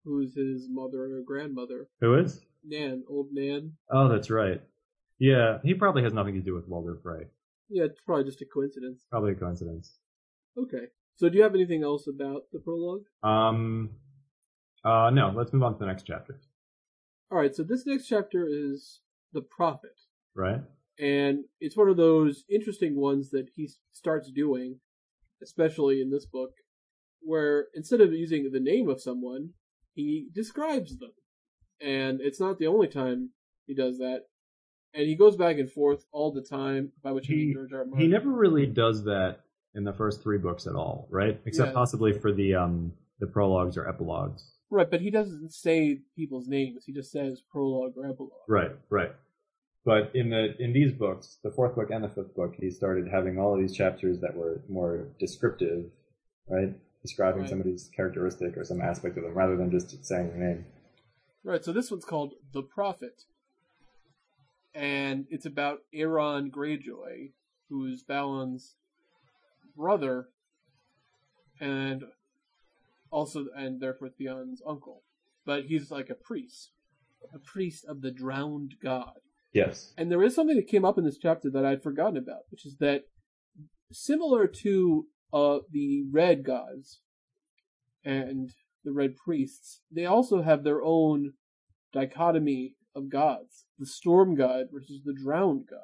who's 0.05 0.35
his 0.35 0.67
mother 0.69 1.17
or 1.17 1.21
grandmother. 1.25 1.87
who 1.99 2.15
is 2.15 2.41
Nan, 2.63 3.03
old 3.09 3.27
Nan. 3.31 3.73
oh 3.91 4.07
that's 4.09 4.29
right 4.29 4.61
yeah 5.17 5.57
he 5.63 5.73
probably 5.73 6.03
has 6.03 6.13
nothing 6.13 6.35
to 6.35 6.41
do 6.41 6.53
with 6.53 6.67
Walder 6.67 6.97
frey 7.01 7.23
Yeah, 7.69 7.85
it's 7.85 7.99
probably 8.05 8.25
just 8.25 8.41
a 8.41 8.45
coincidence. 8.45 9.05
probably 9.09 9.31
a 9.33 9.35
coincidence 9.35 9.97
Okay. 10.57 10.85
So 11.15 11.29
do 11.29 11.37
you 11.37 11.43
have 11.43 11.53
anything 11.55 11.83
else 11.83 12.07
about 12.07 12.43
the 12.51 12.59
prologue? 12.59 13.03
Um, 13.23 13.89
uh, 14.85 15.09
no, 15.09 15.33
let's 15.35 15.51
move 15.53 15.63
on 15.63 15.73
to 15.73 15.79
the 15.79 15.85
next 15.85 16.03
chapter, 16.03 16.39
All 17.31 17.37
right, 17.37 17.53
so 17.55 17.63
this 17.63 17.85
next 17.85 18.07
chapter 18.07 18.47
is 18.49 19.01
the 19.33 19.41
prophet, 19.41 19.97
right? 20.33 20.61
And 20.99 21.45
it's 21.59 21.77
one 21.77 21.89
of 21.89 21.97
those 21.97 22.43
interesting 22.49 22.95
ones 22.95 23.29
that 23.31 23.47
he 23.55 23.69
starts 23.91 24.29
doing, 24.31 24.79
especially 25.41 26.01
in 26.01 26.09
this 26.11 26.25
book, 26.25 26.51
where 27.21 27.67
instead 27.73 28.01
of 28.01 28.13
using 28.13 28.49
the 28.51 28.59
name 28.59 28.89
of 28.89 29.01
someone, 29.01 29.49
he 29.93 30.27
describes 30.33 30.97
them, 30.97 31.11
and 31.81 32.19
it's 32.21 32.39
not 32.39 32.59
the 32.59 32.67
only 32.67 32.87
time 32.87 33.29
he 33.65 33.73
does 33.73 33.97
that. 33.99 34.23
And 34.93 35.03
he 35.07 35.15
goes 35.15 35.35
back 35.35 35.57
and 35.59 35.71
forth 35.71 36.03
all 36.11 36.31
the 36.31 36.41
time, 36.41 36.91
by 37.03 37.11
which 37.11 37.29
I 37.29 37.33
mean 37.33 37.47
He- 37.49 37.53
George 37.53 37.73
R. 37.73 37.79
R. 37.93 37.99
He 37.99 38.07
never 38.07 38.31
really 38.31 38.65
does 38.65 39.03
that 39.05 39.41
in 39.75 39.83
the 39.83 39.93
first 39.93 40.23
three 40.23 40.39
books 40.39 40.65
at 40.65 40.73
all, 40.75 41.07
right? 41.11 41.39
Except 41.45 41.69
Yeah. 41.69 41.73
possibly 41.73 42.11
for 42.13 42.31
the 42.31 42.55
um 42.55 42.93
the 43.19 43.27
prologues 43.27 43.77
or 43.77 43.87
epilogues. 43.87 44.53
Right, 44.71 44.89
but 44.89 45.01
he 45.01 45.09
doesn't 45.11 45.51
say 45.51 45.99
people's 46.15 46.47
names. 46.47 46.85
He 46.85 46.93
just 46.93 47.11
says 47.11 47.41
prologue 47.51 47.93
or 47.97 48.05
epilogue. 48.09 48.31
Right, 48.47 48.71
right. 48.89 49.11
But 49.85 50.11
in 50.13 50.29
the 50.29 50.55
in 50.59 50.73
these 50.73 50.91
books, 50.91 51.39
the 51.43 51.51
fourth 51.51 51.75
book 51.75 51.89
and 51.89 52.03
the 52.03 52.09
fifth 52.09 52.35
book, 52.35 52.55
he 52.59 52.69
started 52.69 53.07
having 53.07 53.39
all 53.39 53.53
of 53.53 53.59
these 53.59 53.75
chapters 53.75 54.19
that 54.19 54.35
were 54.35 54.61
more 54.67 55.07
descriptive, 55.19 55.85
right? 56.47 56.75
Describing 57.01 57.41
Right. 57.41 57.49
somebody's 57.49 57.89
characteristic 57.95 58.57
or 58.57 58.65
some 58.65 58.81
aspect 58.81 59.17
of 59.17 59.23
them 59.23 59.33
rather 59.33 59.55
than 59.55 59.71
just 59.71 60.03
saying 60.05 60.29
their 60.29 60.37
name. 60.37 60.65
Right, 61.43 61.63
so 61.63 61.71
this 61.71 61.89
one's 61.89 62.03
called 62.03 62.33
The 62.51 62.61
Prophet. 62.61 63.23
And 64.73 65.25
it's 65.29 65.45
about 65.45 65.79
Aeron 65.93 66.51
Greyjoy, 66.51 67.31
who's 67.69 68.03
Balon's 68.03 68.75
brother 69.75 70.27
and 71.59 72.03
also 73.11 73.47
and 73.55 73.79
therefore 73.79 74.09
Theon's 74.09 74.61
uncle. 74.67 75.03
But 75.45 75.65
he's 75.65 75.89
like 75.89 76.09
a 76.09 76.15
priest. 76.15 76.71
A 77.33 77.39
priest 77.39 77.85
of 77.85 78.01
the 78.01 78.11
drowned 78.11 78.75
god. 78.83 79.19
Yes. 79.53 79.93
And 79.97 80.11
there 80.11 80.23
is 80.23 80.35
something 80.35 80.55
that 80.55 80.67
came 80.67 80.85
up 80.85 80.97
in 80.97 81.03
this 81.05 81.17
chapter 81.17 81.49
that 81.51 81.65
I'd 81.65 81.81
forgotten 81.83 82.17
about, 82.17 82.41
which 82.51 82.65
is 82.65 82.77
that 82.79 83.03
similar 83.91 84.47
to 84.47 85.07
uh, 85.33 85.59
the 85.71 86.03
red 86.11 86.43
gods 86.43 87.01
and 88.03 88.51
the 88.83 88.91
red 88.91 89.15
priests, 89.15 89.81
they 89.91 90.05
also 90.05 90.41
have 90.41 90.63
their 90.63 90.81
own 90.83 91.33
dichotomy 91.93 92.75
of 92.95 93.09
gods. 93.09 93.65
The 93.77 93.85
storm 93.85 94.35
god 94.35 94.67
versus 94.71 95.01
the 95.03 95.13
drowned 95.13 95.65
god. 95.69 95.79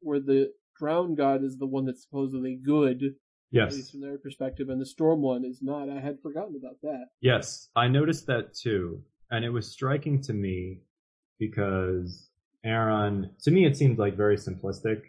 Where 0.00 0.20
the 0.20 0.52
drowned 0.78 1.16
god 1.16 1.44
is 1.44 1.58
the 1.58 1.66
one 1.66 1.84
that's 1.86 2.02
supposedly 2.02 2.58
good, 2.62 3.14
Yes. 3.52 3.72
at 3.72 3.76
least 3.76 3.90
from 3.92 4.00
their 4.00 4.18
perspective, 4.18 4.68
and 4.68 4.80
the 4.80 4.86
storm 4.86 5.22
one 5.22 5.44
is 5.44 5.58
not. 5.60 5.88
I 5.90 6.00
had 6.00 6.20
forgotten 6.22 6.54
about 6.56 6.76
that. 6.82 7.06
Yes. 7.20 7.68
I 7.74 7.88
noticed 7.88 8.26
that 8.26 8.54
too. 8.54 9.02
And 9.32 9.44
it 9.44 9.50
was 9.50 9.70
striking 9.70 10.20
to 10.22 10.32
me 10.32 10.80
because 11.40 12.28
Aeron 12.64 13.30
to 13.42 13.50
me 13.50 13.64
it 13.66 13.76
seemed 13.76 13.98
like 13.98 14.14
very 14.16 14.36
simplistic 14.36 15.02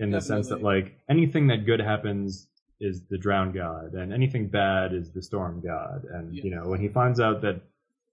in 0.00 0.10
the 0.10 0.20
sense 0.20 0.48
that 0.48 0.62
like 0.62 0.98
anything 1.08 1.46
that 1.48 1.66
good 1.66 1.78
happens 1.80 2.48
is 2.80 3.02
the 3.10 3.18
drowned 3.18 3.52
god 3.54 3.92
and 3.92 4.12
anything 4.12 4.48
bad 4.48 4.94
is 4.94 5.10
the 5.12 5.20
storm 5.22 5.60
god 5.64 6.04
and 6.14 6.34
you 6.34 6.50
know 6.50 6.66
when 6.66 6.80
he 6.80 6.88
finds 6.88 7.20
out 7.20 7.42
that 7.42 7.60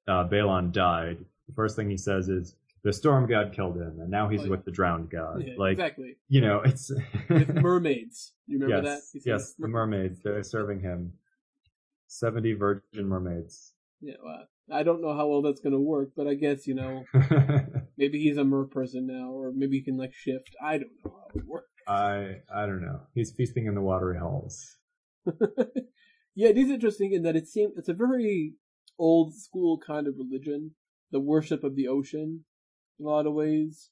uh, 0.10 0.28
Balon 0.28 0.72
died 0.74 1.18
the 1.48 1.54
first 1.56 1.76
thing 1.78 1.90
he 1.90 1.96
says 1.98 2.28
is 2.28 2.56
the 2.84 2.92
storm 2.92 3.26
god 3.28 3.54
killed 3.54 3.78
him 3.78 4.00
and 4.02 4.10
now 4.12 4.28
he's 4.28 4.44
yeah. 4.44 4.50
with 4.50 4.66
the 4.66 4.72
drowned 4.72 5.10
god 5.10 5.42
Yeah, 5.46 5.54
like 5.58 5.72
exactly. 5.74 6.18
you 6.28 6.42
know 6.42 6.62
it's 6.66 6.92
With 7.30 7.56
mermaids. 7.68 8.34
You 8.46 8.60
remember 8.60 8.90
that? 8.90 8.96
yes 8.96 9.10
He 9.14 9.20
says 9.20 9.26
yes 9.26 9.54
the 9.58 9.68
mermaids 9.70 10.20
they're 10.22 10.44
serving 10.44 10.82
him 10.82 11.14
70 12.08 12.54
virgin 12.54 13.06
mermaids 13.08 13.74
Yeah, 14.02 14.16
well, 14.24 14.48
I 14.72 14.84
don't 14.84 15.02
know 15.02 15.16
how 15.16 15.28
well 15.28 15.42
that's 15.42 15.62
going 15.62 15.74
to 15.74 15.80
work, 15.80 16.10
but 16.16 16.28
I 16.28 16.34
guess, 16.34 16.68
you 16.68 16.76
know, 16.76 17.06
maybe 17.98 18.20
he's 18.20 18.38
a 18.38 18.44
mer 18.44 18.66
person 18.66 19.08
now, 19.08 19.32
or 19.32 19.52
maybe 19.56 19.78
he 19.78 19.84
can, 19.84 19.98
like, 19.98 20.14
shift. 20.14 20.56
I 20.62 20.78
don't 20.80 20.92
know 21.06 21.12
how 21.16 21.28
it 21.40 21.46
works. 21.46 21.68
I 21.88 22.42
I 22.54 22.66
don't 22.66 22.82
know. 22.82 23.00
He's 23.14 23.32
feasting 23.32 23.66
in 23.66 23.76
the 23.76 23.82
watery 23.82 24.18
halls. 24.20 24.76
yeah, 26.36 26.50
it 26.50 26.58
is 26.58 26.70
interesting 26.70 27.14
in 27.14 27.24
that 27.24 27.36
it 27.38 27.48
seems 27.48 27.78
it's 27.78 27.88
a 27.90 27.94
very 27.94 28.56
old 29.00 29.34
school 29.34 29.78
kind 29.80 30.06
of 30.08 30.16
religion, 30.18 30.72
the 31.12 31.20
worship 31.20 31.64
of 31.64 31.76
the 31.76 31.88
ocean, 31.88 32.44
in 33.00 33.06
a 33.06 33.10
lot 33.10 33.26
of 33.26 33.34
ways. 33.34 33.90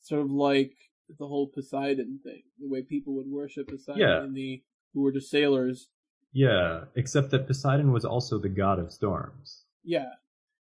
Sort 0.00 0.22
of 0.22 0.32
like 0.32 0.72
the 1.18 1.26
whole 1.28 1.46
Poseidon 1.46 2.18
thing, 2.24 2.42
the 2.58 2.68
way 2.68 2.82
people 2.82 3.14
would 3.14 3.28
worship 3.28 3.68
Poseidon 3.68 4.00
Yeah. 4.00 4.24
in 4.24 4.34
the 4.34 4.64
who 4.92 5.02
were 5.02 5.12
just 5.12 5.30
sailors. 5.30 5.88
Yeah, 6.32 6.84
except 6.96 7.30
that 7.30 7.46
Poseidon 7.46 7.92
was 7.92 8.04
also 8.04 8.38
the 8.38 8.48
god 8.48 8.80
of 8.80 8.90
storms. 8.90 9.62
Yeah, 9.84 10.10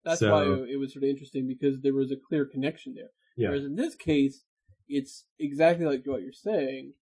that's 0.04 0.20
So- 0.20 0.30
why 0.32 0.44
it 0.68 0.76
was 0.78 0.92
sort 0.92 1.04
of 1.04 1.10
interesting 1.10 1.46
because 1.46 1.80
there 1.80 1.94
was 1.94 2.10
a 2.10 2.16
clear 2.16 2.44
connection 2.44 2.94
there. 2.94 3.10
Yeah. 3.36 3.48
Whereas 3.48 3.64
in 3.64 3.76
this 3.76 3.94
case, 3.94 4.44
it's 4.88 5.26
exactly 5.38 5.86
like 5.86 6.04
what 6.06 6.22
you're 6.22 6.32
saying, 6.32 6.94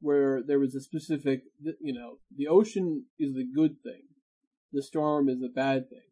where 0.00 0.42
there 0.42 0.58
was 0.58 0.74
a 0.74 0.80
specific, 0.80 1.44
you 1.80 1.92
know, 1.92 2.18
the 2.34 2.48
ocean 2.48 3.06
is 3.18 3.34
the 3.34 3.44
good 3.44 3.80
thing, 3.82 4.02
the 4.72 4.82
storm 4.82 5.28
is 5.28 5.40
the 5.40 5.48
bad 5.48 5.88
thing. 5.88 6.02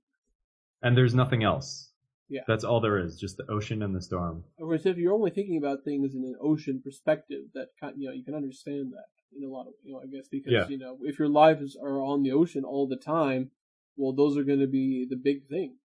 And 0.82 0.96
there's 0.96 1.14
nothing 1.14 1.42
else. 1.42 1.90
Yeah. 2.28 2.42
That's 2.46 2.64
all 2.64 2.80
there 2.80 2.98
is, 2.98 3.18
just 3.18 3.36
the 3.36 3.50
ocean 3.50 3.82
and 3.82 3.94
the 3.94 4.00
storm. 4.00 4.44
Whereas 4.56 4.86
if 4.86 4.96
you're 4.96 5.12
only 5.12 5.30
thinking 5.30 5.56
about 5.58 5.84
things 5.84 6.14
in 6.14 6.24
an 6.24 6.36
ocean 6.40 6.80
perspective, 6.82 7.44
that 7.54 7.68
kind, 7.80 7.94
you 7.98 8.08
know, 8.08 8.14
you 8.14 8.24
can 8.24 8.34
understand 8.34 8.92
that 8.92 9.06
in 9.36 9.44
a 9.44 9.48
lot 9.48 9.66
of, 9.66 9.74
you 9.82 9.92
know, 9.92 10.00
I 10.00 10.06
guess 10.06 10.28
because 10.28 10.52
Yeah. 10.52 10.68
you 10.68 10.78
know, 10.78 10.98
if 11.02 11.18
your 11.18 11.28
lives 11.28 11.76
are 11.76 12.00
on 12.02 12.22
the 12.22 12.32
ocean 12.32 12.64
all 12.64 12.86
the 12.86 12.96
time, 12.96 13.50
well, 13.96 14.12
those 14.12 14.36
are 14.36 14.44
going 14.44 14.60
to 14.60 14.66
be 14.66 15.06
the 15.08 15.16
big 15.16 15.46
things. 15.48 15.78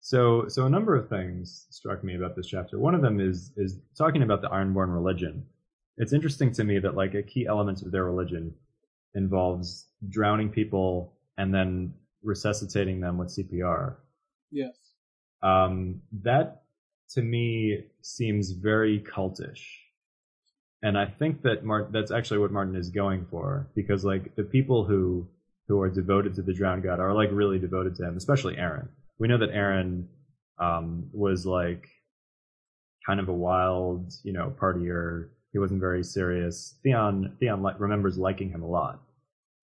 So 0.00 0.48
so 0.48 0.66
a 0.66 0.70
number 0.70 0.94
of 0.96 1.08
things 1.08 1.66
struck 1.70 2.04
me 2.04 2.14
about 2.16 2.36
this 2.36 2.46
chapter. 2.46 2.78
One 2.78 2.94
of 2.94 3.02
them 3.02 3.20
is 3.20 3.52
is 3.56 3.80
talking 3.96 4.22
about 4.22 4.42
the 4.42 4.48
Ironborn 4.48 4.92
religion. 4.92 5.46
It's 5.96 6.12
interesting 6.12 6.52
to 6.52 6.64
me 6.64 6.78
that 6.80 6.94
like 6.94 7.14
a 7.14 7.22
key 7.22 7.46
element 7.46 7.82
of 7.82 7.90
their 7.92 8.04
religion 8.04 8.54
involves 9.14 9.86
drowning 10.08 10.50
people 10.50 11.14
and 11.38 11.54
then 11.54 11.94
resuscitating 12.22 13.00
them 13.00 13.16
with 13.18 13.28
CPR. 13.28 13.96
Yes. 14.50 14.76
um, 15.42 16.00
that 16.22 16.62
to 17.10 17.22
me 17.22 17.84
seems 18.02 18.52
very 18.52 18.98
cultish 19.00 19.62
and 20.82 20.96
i 20.96 21.04
think 21.06 21.42
that 21.42 21.64
Martin, 21.64 21.92
that's 21.92 22.10
actually 22.10 22.38
what 22.38 22.50
martin 22.50 22.76
is 22.76 22.90
going 22.90 23.26
for 23.30 23.68
because 23.74 24.04
like 24.04 24.34
the 24.36 24.42
people 24.42 24.84
who 24.84 25.28
who 25.68 25.80
are 25.80 25.88
devoted 25.90 26.34
to 26.34 26.42
the 26.42 26.52
drowned 26.52 26.82
god 26.82 27.00
are 27.00 27.12
like 27.14 27.30
really 27.32 27.58
devoted 27.58 27.94
to 27.96 28.04
him 28.04 28.16
especially 28.16 28.56
aeron 28.58 28.88
we 29.18 29.28
know 29.28 29.38
that 29.38 29.50
aeron 29.50 30.08
um, 30.58 31.08
was 31.12 31.44
like 31.46 31.88
kind 33.06 33.20
of 33.20 33.28
a 33.28 33.32
wild 33.32 34.12
you 34.22 34.32
know 34.32 34.52
partier 34.60 35.28
he 35.52 35.58
wasn't 35.58 35.80
very 35.80 36.02
serious 36.02 36.74
theon 36.82 37.36
theon 37.40 37.62
li- 37.62 37.72
remembers 37.78 38.16
liking 38.18 38.50
him 38.50 38.62
a 38.62 38.66
lot 38.68 39.00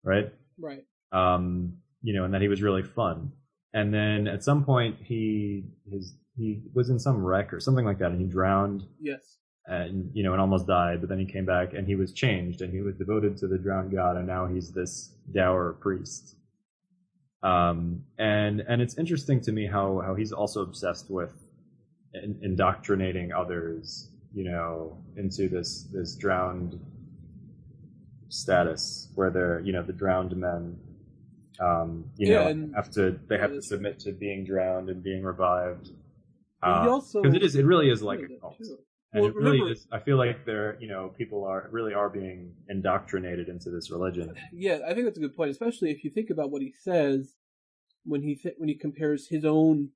right 0.03 0.33
Right. 0.59 0.83
um, 1.11 1.73
you 2.01 2.13
know, 2.15 2.23
and 2.25 2.33
that 2.33 2.41
he 2.41 2.47
was 2.47 2.61
really 2.63 2.81
fun. 2.83 3.31
And 3.73 3.93
then 3.93 4.27
at 4.27 4.43
some 4.43 4.63
point 4.65 4.95
he 5.03 5.65
his 5.91 6.15
he 6.35 6.61
was 6.73 6.89
in 6.89 6.97
some 6.99 7.23
wreck 7.23 7.53
or 7.53 7.59
something 7.59 7.85
like 7.85 7.99
that, 7.99 8.09
and 8.11 8.19
he 8.19 8.25
drowned 8.25 8.83
Yes. 8.99 9.37
And 9.67 10.09
you 10.13 10.23
know 10.23 10.31
and 10.31 10.41
almost 10.41 10.65
died. 10.67 11.01
But 11.01 11.09
then 11.09 11.19
he 11.19 11.25
came 11.25 11.45
back 11.45 11.73
and 11.73 11.85
he 11.87 11.95
was 11.95 12.11
changed, 12.13 12.61
and 12.61 12.73
he 12.73 12.81
was 12.81 12.95
devoted 12.95 13.37
to 13.37 13.47
the 13.47 13.57
drowned 13.57 13.91
god, 13.91 14.17
and 14.17 14.25
now 14.27 14.45
he's 14.47 14.71
this 14.71 15.11
dour 15.31 15.73
priest. 15.73 16.35
Um, 17.43 18.03
and 18.17 18.61
and 18.61 18.81
it's 18.81 18.97
interesting 18.97 19.41
to 19.41 19.51
me 19.51 19.67
how 19.67 20.01
how 20.05 20.15
he's 20.15 20.31
also 20.31 20.61
obsessed 20.63 21.09
with 21.09 21.33
in, 22.13 22.39
indoctrinating 22.41 23.31
others, 23.31 24.09
you 24.33 24.43
know, 24.45 24.97
into 25.15 25.47
this 25.49 25.83
this 25.93 26.15
drowned 26.15 26.79
status 28.29 29.09
where 29.15 29.29
they're 29.29 29.61
you 29.61 29.71
know 29.71 29.81
the 29.83 29.93
drowned 29.93 30.35
men 30.35 30.77
um 31.61 32.03
you 32.17 32.31
Yeah, 32.33 32.51
know 32.51 32.69
have 32.75 32.91
to 32.91 33.17
they 33.29 33.37
have 33.37 33.51
to 33.51 33.61
submit 33.61 33.99
to 33.99 34.11
being 34.11 34.43
drowned 34.43 34.89
and 34.89 35.01
being 35.01 35.23
revived 35.23 35.91
And 36.61 36.83
he 36.83 36.89
also- 36.89 37.21
because 37.21 37.35
it 37.35 37.43
is 37.43 37.55
it 37.55 37.65
really 37.65 37.89
is 37.89 38.01
like 38.03 38.19
a 38.19 38.27
cult 38.39 38.57
too. 38.57 38.77
And 39.13 39.21
Well, 39.21 39.29
it 39.31 39.35
really 39.35 39.51
remember- 39.61 39.71
is 39.71 39.87
i 39.91 39.99
feel 39.99 40.17
like 40.17 40.45
they're 40.45 40.77
you 40.81 40.87
know 40.87 41.09
people 41.17 41.45
are 41.45 41.69
really 41.71 41.93
are 41.93 42.09
being 42.09 42.53
indoctrinated 42.69 43.47
into 43.49 43.69
this 43.69 43.89
religion 43.91 44.33
Yeah, 44.53 44.79
I 44.87 44.93
think 44.93 45.05
that's 45.05 45.17
a 45.17 45.21
good 45.21 45.35
point, 45.35 45.51
especially 45.51 45.91
if 45.91 46.03
you 46.03 46.09
think 46.11 46.29
about 46.29 46.51
what 46.51 46.61
he 46.61 46.71
says 46.73 47.33
when 48.03 48.21
he 48.21 48.35
th- 48.35 48.55
when 48.57 48.69
he 48.69 48.75
compares 48.75 49.27
his 49.27 49.43
own 49.45 49.89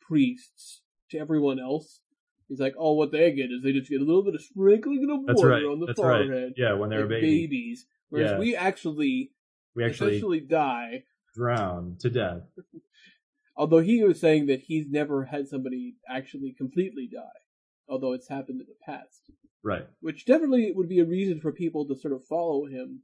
priests 0.00 0.82
to 1.10 1.18
everyone 1.18 1.58
else. 1.60 2.00
He's 2.48 2.60
like, 2.60 2.74
"Oh, 2.78 2.92
what 2.92 3.10
they 3.10 3.32
get 3.32 3.50
is 3.50 3.62
they 3.62 3.72
just 3.72 3.90
get 3.90 4.00
a 4.00 4.04
little 4.04 4.22
bit 4.22 4.34
of 4.36 4.40
sprinkling 4.42 5.08
of 5.10 5.20
water 5.36 5.48
right 5.48 5.64
on 5.64 5.80
the 5.80 5.92
forehead, 5.94 6.30
right 6.30 6.52
yeah 6.56 6.74
when 6.74 6.90
they're 6.90 7.00
like 7.00 7.08
baby 7.08 7.46
babies." 7.46 7.86
Whereas 8.08 8.30
Yeah. 8.32 8.38
we 8.38 8.54
actually, 8.54 9.32
we 9.74 9.84
actually 9.84 10.10
essentially 10.12 10.40
die. 10.40 11.04
drown 11.34 11.96
to 12.00 12.08
death 12.10 12.42
Although 13.56 13.80
he 13.80 14.02
was 14.04 14.20
saying 14.20 14.46
that 14.46 14.60
he's 14.60 14.86
never 14.88 15.24
had 15.24 15.48
somebody 15.48 15.96
actually 16.08 16.52
completely 16.52 17.08
die, 17.12 17.40
although 17.88 18.12
it's 18.12 18.28
happened 18.28 18.60
in 18.60 18.66
the 18.66 18.84
past. 18.84 19.30
right 19.62 19.86
which 20.00 20.24
definitely 20.26 20.72
would 20.72 20.88
be 20.88 21.00
a 21.00 21.04
reason 21.04 21.40
for 21.40 21.52
people 21.52 21.86
to 21.86 21.96
sort 21.96 22.14
of 22.14 22.24
follow 22.24 22.66
him 22.66 23.02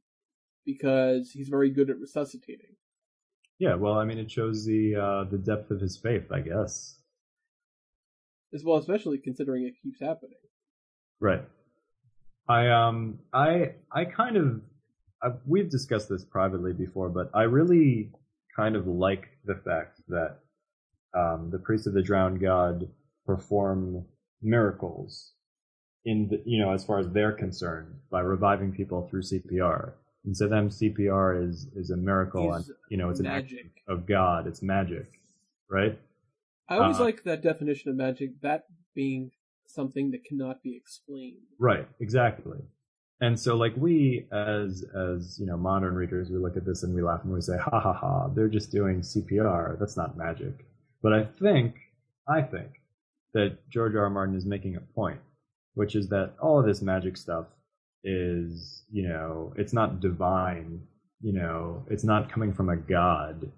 because 0.64 1.30
he's 1.32 1.48
very 1.48 1.70
good 1.70 1.90
at 1.90 1.98
resuscitating. 1.98 2.76
Yeah, 3.58 3.74
well, 3.74 3.94
I 3.94 4.04
mean, 4.04 4.18
it 4.18 4.30
shows 4.30 4.64
the 4.64 4.96
uh, 4.96 5.24
the 5.30 5.38
depth 5.38 5.70
of 5.70 5.80
his 5.80 5.96
faith, 5.96 6.30
I 6.32 6.40
guess. 6.40 6.96
As 8.54 8.64
well, 8.64 8.76
especially 8.76 9.18
considering 9.18 9.64
it 9.64 9.74
keeps 9.82 10.00
happening. 10.00 10.38
Right. 11.20 11.44
I 12.48 12.68
um 12.68 13.20
I 13.32 13.74
I 13.90 14.04
kind 14.04 14.36
of 14.36 14.60
i 15.22 15.28
we've 15.46 15.70
discussed 15.70 16.08
this 16.08 16.24
privately 16.24 16.72
before, 16.72 17.08
but 17.08 17.30
I 17.34 17.42
really 17.42 18.10
kind 18.56 18.76
of 18.76 18.86
like 18.86 19.28
the 19.44 19.54
fact 19.54 20.00
that 20.08 20.38
um, 21.14 21.50
the 21.50 21.58
priests 21.58 21.86
of 21.86 21.94
the 21.94 22.02
drowned 22.02 22.40
god 22.40 22.88
perform 23.26 24.04
miracles 24.42 25.32
in 26.04 26.28
the 26.28 26.42
you 26.44 26.60
know 26.60 26.72
as 26.72 26.84
far 26.84 26.98
as 26.98 27.08
they're 27.10 27.32
concerned 27.32 27.94
by 28.10 28.20
reviving 28.20 28.72
people 28.72 29.06
through 29.08 29.22
CPR. 29.22 29.92
And 30.24 30.36
so 30.36 30.48
them 30.48 30.68
CPR 30.68 31.48
is 31.48 31.66
is 31.74 31.90
a 31.90 31.96
miracle 31.96 32.52
and 32.52 32.64
you 32.90 32.96
know 32.96 33.10
it's 33.10 33.20
an 33.20 33.26
act 33.26 33.50
magic. 33.52 33.82
of 33.88 34.06
God. 34.06 34.46
It's 34.46 34.62
magic, 34.62 35.06
right? 35.70 35.98
I 36.68 36.76
always 36.78 37.00
Uh, 37.00 37.04
like 37.04 37.24
that 37.24 37.42
definition 37.42 37.90
of 37.90 37.96
magic, 37.96 38.40
that 38.40 38.66
being 38.94 39.32
something 39.66 40.10
that 40.12 40.24
cannot 40.24 40.62
be 40.62 40.76
explained. 40.76 41.42
Right, 41.58 41.88
exactly. 42.00 42.58
And 43.20 43.38
so 43.38 43.56
like 43.56 43.74
we 43.76 44.26
as 44.32 44.84
as 44.94 45.38
you 45.40 45.46
know 45.46 45.56
modern 45.56 45.94
readers 45.94 46.30
we 46.30 46.38
look 46.38 46.56
at 46.56 46.64
this 46.64 46.82
and 46.82 46.94
we 46.94 47.02
laugh 47.02 47.22
and 47.24 47.32
we 47.32 47.40
say 47.40 47.56
ha 47.56 47.80
ha 47.80 47.92
ha 47.92 48.28
they're 48.28 48.48
just 48.48 48.72
doing 48.72 49.00
CPR 49.00 49.78
that's 49.78 49.96
not 49.96 50.16
magic. 50.16 50.66
But 51.02 51.12
I 51.12 51.24
think 51.24 51.76
I 52.28 52.42
think 52.42 52.81
that 53.34 53.68
George 53.68 53.94
R. 53.94 54.04
R. 54.04 54.10
Martin 54.10 54.36
is 54.36 54.46
making 54.46 54.76
a 54.76 54.80
point, 54.80 55.20
which 55.74 55.94
is 55.94 56.08
that 56.08 56.34
all 56.40 56.58
of 56.58 56.66
this 56.66 56.82
magic 56.82 57.16
stuff 57.16 57.46
is 58.04 58.84
you 58.90 59.08
know 59.08 59.54
it's 59.56 59.72
not 59.72 60.00
divine, 60.00 60.82
you 61.20 61.32
know 61.32 61.84
it's 61.88 62.04
not 62.04 62.30
coming 62.32 62.52
from 62.52 62.68
a 62.68 62.76
god. 62.76 63.50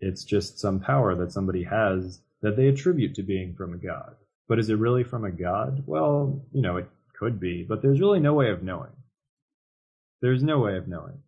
It's 0.00 0.24
just 0.24 0.58
some 0.58 0.80
power 0.80 1.14
that 1.14 1.32
somebody 1.32 1.62
has 1.64 2.20
that 2.42 2.56
they 2.56 2.68
attribute 2.68 3.14
to 3.14 3.22
being 3.22 3.54
from 3.54 3.72
a 3.72 3.78
god. 3.78 4.16
But 4.48 4.58
is 4.58 4.68
it 4.68 4.74
really 4.74 5.04
from 5.04 5.24
a 5.24 5.30
god? 5.30 5.84
Well, 5.86 6.44
you 6.52 6.60
know, 6.60 6.76
it 6.76 6.88
could 7.18 7.40
be, 7.40 7.64
but 7.66 7.80
there's 7.80 8.00
really 8.00 8.20
no 8.20 8.34
way 8.34 8.50
of 8.50 8.62
knowing. 8.62 8.90
There's 10.20 10.42
no 10.42 10.58
way 10.58 10.76
of 10.76 10.88
knowing. 10.88 11.18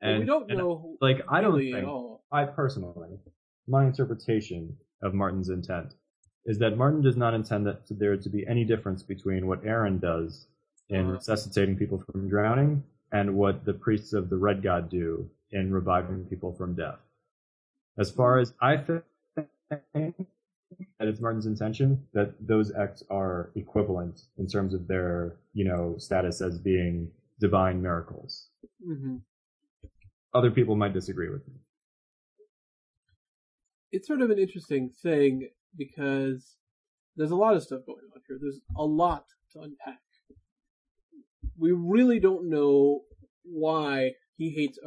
But 0.00 0.18
we 0.18 0.24
don't 0.24 0.50
and, 0.50 0.58
know 0.58 0.96
like 1.00 1.22
I 1.28 1.40
don't 1.40 1.54
really 1.54 1.72
think. 1.72 1.88
I 2.32 2.44
personally, 2.44 3.18
my 3.66 3.86
interpretation 3.86 4.76
of 5.02 5.14
Martin's 5.14 5.48
intent 5.48 5.94
is 6.46 6.58
that 6.60 6.76
Martin 6.76 7.02
does 7.02 7.16
not 7.16 7.34
intend 7.34 7.66
that 7.66 7.82
there 7.90 8.16
to 8.16 8.28
be 8.30 8.46
any 8.46 8.64
difference 8.64 9.02
between 9.02 9.46
what 9.46 9.64
Aeron 9.64 9.98
does 9.98 10.46
in 10.88 11.00
Uh-huh. 11.06 11.14
resuscitating 11.14 11.76
people 11.76 11.98
from 11.98 12.28
drowning 12.28 12.82
and 13.12 13.34
what 13.36 13.64
the 13.64 13.74
priests 13.74 14.12
of 14.12 14.30
the 14.30 14.36
Red 14.36 14.62
God 14.62 14.88
do 14.88 15.28
in 15.50 15.72
reviving 15.72 16.24
people 16.26 16.52
from 16.52 16.74
death. 16.74 17.00
As 17.98 18.10
far 18.10 18.38
as 18.38 18.54
I 18.60 18.76
think 18.76 19.04
that 20.98 21.08
it's 21.08 21.20
Martin's 21.20 21.46
intention 21.46 22.06
that 22.12 22.34
those 22.46 22.72
acts 22.74 23.02
are 23.10 23.50
equivalent 23.54 24.22
in 24.38 24.46
terms 24.46 24.74
of 24.74 24.86
their, 24.86 25.36
you 25.54 25.64
know, 25.64 25.96
status 25.98 26.40
as 26.40 26.58
being 26.58 27.10
divine 27.40 27.80
miracles. 27.82 28.48
hmm 28.84 29.16
Other 30.34 30.50
people 30.50 30.76
might 30.76 30.92
disagree 30.92 31.30
with 31.30 31.46
me. 31.48 31.54
It's 33.92 34.06
sort 34.06 34.20
of 34.20 34.30
an 34.30 34.38
interesting 34.38 34.90
thing 34.90 35.48
because 35.76 36.56
there's 37.16 37.30
a 37.30 37.36
lot 37.36 37.54
of 37.56 37.62
stuff 37.62 37.80
going 37.86 37.98
on 38.14 38.20
here. 38.26 38.38
There's 38.40 38.60
a 38.76 38.84
lot 38.84 39.24
to 39.52 39.60
unpack. 39.60 40.00
We 41.58 41.72
really 41.72 42.20
don't 42.20 42.50
know 42.50 43.02
why 43.44 44.12
he 44.36 44.50
hates 44.50 44.78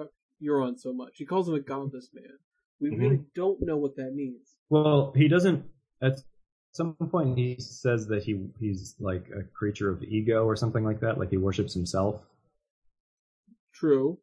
Euron 0.43 0.77
so 0.77 0.93
much. 0.93 1.13
He 1.15 1.25
calls 1.25 1.47
him 1.49 1.55
a 1.55 1.59
godless 1.59 2.09
man. 2.13 2.37
We 2.79 2.91
Mhm. 2.91 2.99
really 2.99 3.25
don't 3.33 3.61
know 3.61 3.77
what 3.77 3.95
that 3.95 4.13
means. 4.13 4.55
Well, 4.69 5.11
he 5.13 5.27
doesn't. 5.27 5.65
At 6.01 6.23
some 6.73 6.95
point, 6.95 7.37
he 7.37 7.59
says 7.59 8.07
that 8.07 8.23
he 8.23 8.49
he's 8.59 8.95
like 8.99 9.29
a 9.31 9.43
creature 9.43 9.89
of 9.89 10.03
ego 10.03 10.45
or 10.45 10.55
something 10.55 10.83
like 10.83 10.99
that. 10.99 11.17
Like 11.17 11.29
he 11.31 11.37
worships 11.37 11.73
himself. 11.73 12.23
True. 13.73 14.19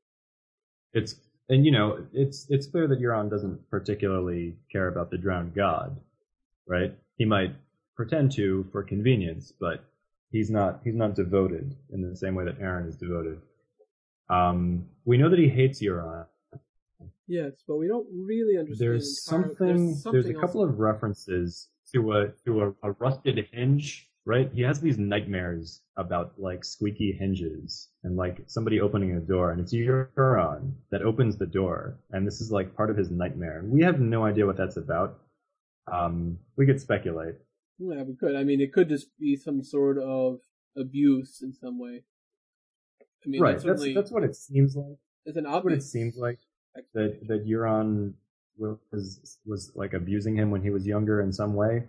It's 0.93 1.21
and 1.49 1.64
you 1.67 1.73
know 1.73 2.07
it's 2.12 2.47
it's 2.51 2.67
clear 2.67 2.87
that 2.89 3.01
Euron 3.01 3.29
doesn't 3.29 3.69
particularly 3.69 4.57
care 4.71 4.89
about 4.89 5.11
the 5.11 5.19
drowned 5.19 5.55
god, 5.55 6.01
right? 6.67 6.95
He 7.19 7.25
might 7.25 7.55
pretend 7.95 8.33
to 8.33 8.67
for 8.73 8.83
convenience, 8.83 9.53
but 9.59 9.85
he's 10.31 10.51
not 10.51 10.81
he's 10.85 10.95
not 10.95 11.14
devoted 11.14 11.75
in 11.93 12.09
the 12.09 12.17
same 12.17 12.35
way 12.35 12.45
that 12.45 12.61
Aeron 12.61 12.89
is 12.89 12.97
devoted. 12.97 13.41
Um, 14.29 14.87
we 15.05 15.17
know 15.19 15.31
that 15.31 15.39
he 15.39 15.49
hates 15.49 15.83
Euron. 15.83 16.27
Yes, 17.29 17.53
but 17.67 17.77
we 17.77 17.89
don't 17.89 18.07
really 18.12 18.57
understand. 18.57 18.79
There's 18.79 19.25
something. 19.25 19.95
There's, 19.95 20.05
There's, 20.05 20.29
a 20.29 20.35
couple 20.35 20.62
of 20.62 20.79
references 20.79 21.69
to 21.93 22.12
a 22.12 22.29
to 22.45 22.62
a, 22.62 22.89
a 22.89 22.93
rusted 22.93 23.49
hinge, 23.53 24.09
right? 24.25 24.51
He 24.53 24.62
has 24.62 24.81
these 24.81 24.99
nightmares 24.99 25.83
about 25.97 26.35
like 26.39 26.64
squeaky 26.64 27.12
hinges 27.12 27.89
and 28.05 28.17
like 28.17 28.43
somebody 28.47 28.81
opening 28.81 29.17
a 29.17 29.21
door, 29.21 29.51
and 29.51 29.61
it's 29.61 29.73
Euron 29.73 30.73
that 30.91 31.03
opens 31.03 31.37
the 31.37 31.47
door, 31.47 31.99
and 32.12 32.27
this 32.27 32.41
is 32.41 32.53
like 32.53 32.77
part 32.77 32.91
of 32.91 32.97
his 32.97 33.11
nightmare. 33.11 33.62
We 33.64 33.83
have 33.83 34.01
no 34.01 34.25
idea 34.25 34.47
what 34.47 34.57
that's 34.57 34.77
about. 34.77 35.19
Um, 35.91 36.39
we 36.57 36.66
could 36.66 36.80
speculate. 36.80 37.34
Yeah, 37.78 38.03
we 38.03 38.14
could. 38.14 38.34
I 38.34 38.45
mean, 38.45 38.61
it 38.61 38.72
could 38.72 38.89
just 38.89 39.16
be 39.18 39.37
some 39.37 39.62
sort 39.62 39.99
of 39.99 40.41
abuse 40.76 41.43
in 41.43 41.53
some 41.53 41.78
way. 41.78 42.03
I 43.24 43.28
mean, 43.28 43.41
right. 43.41 43.61
that's 43.61 43.84
That's 43.95 44.11
what 44.11 44.24
it 44.24 44.37
seems 44.37 44.76
like. 44.76 44.97
it's 45.24 45.37
an 45.37 45.45
That's 45.45 45.64
what 45.64 45.72
it 45.72 45.82
seems 45.82 46.16
like. 46.16 46.39
That 46.95 47.26
that 47.28 47.47
Euron 47.47 48.12
was 48.59 49.39
was 49.45 49.72
like 49.74 49.93
abusing 49.93 50.37
him 50.37 50.51
when 50.51 50.62
he 50.62 50.70
was 50.70 50.87
younger 50.87 51.20
in 51.20 51.32
some 51.32 51.55
way. 51.55 51.84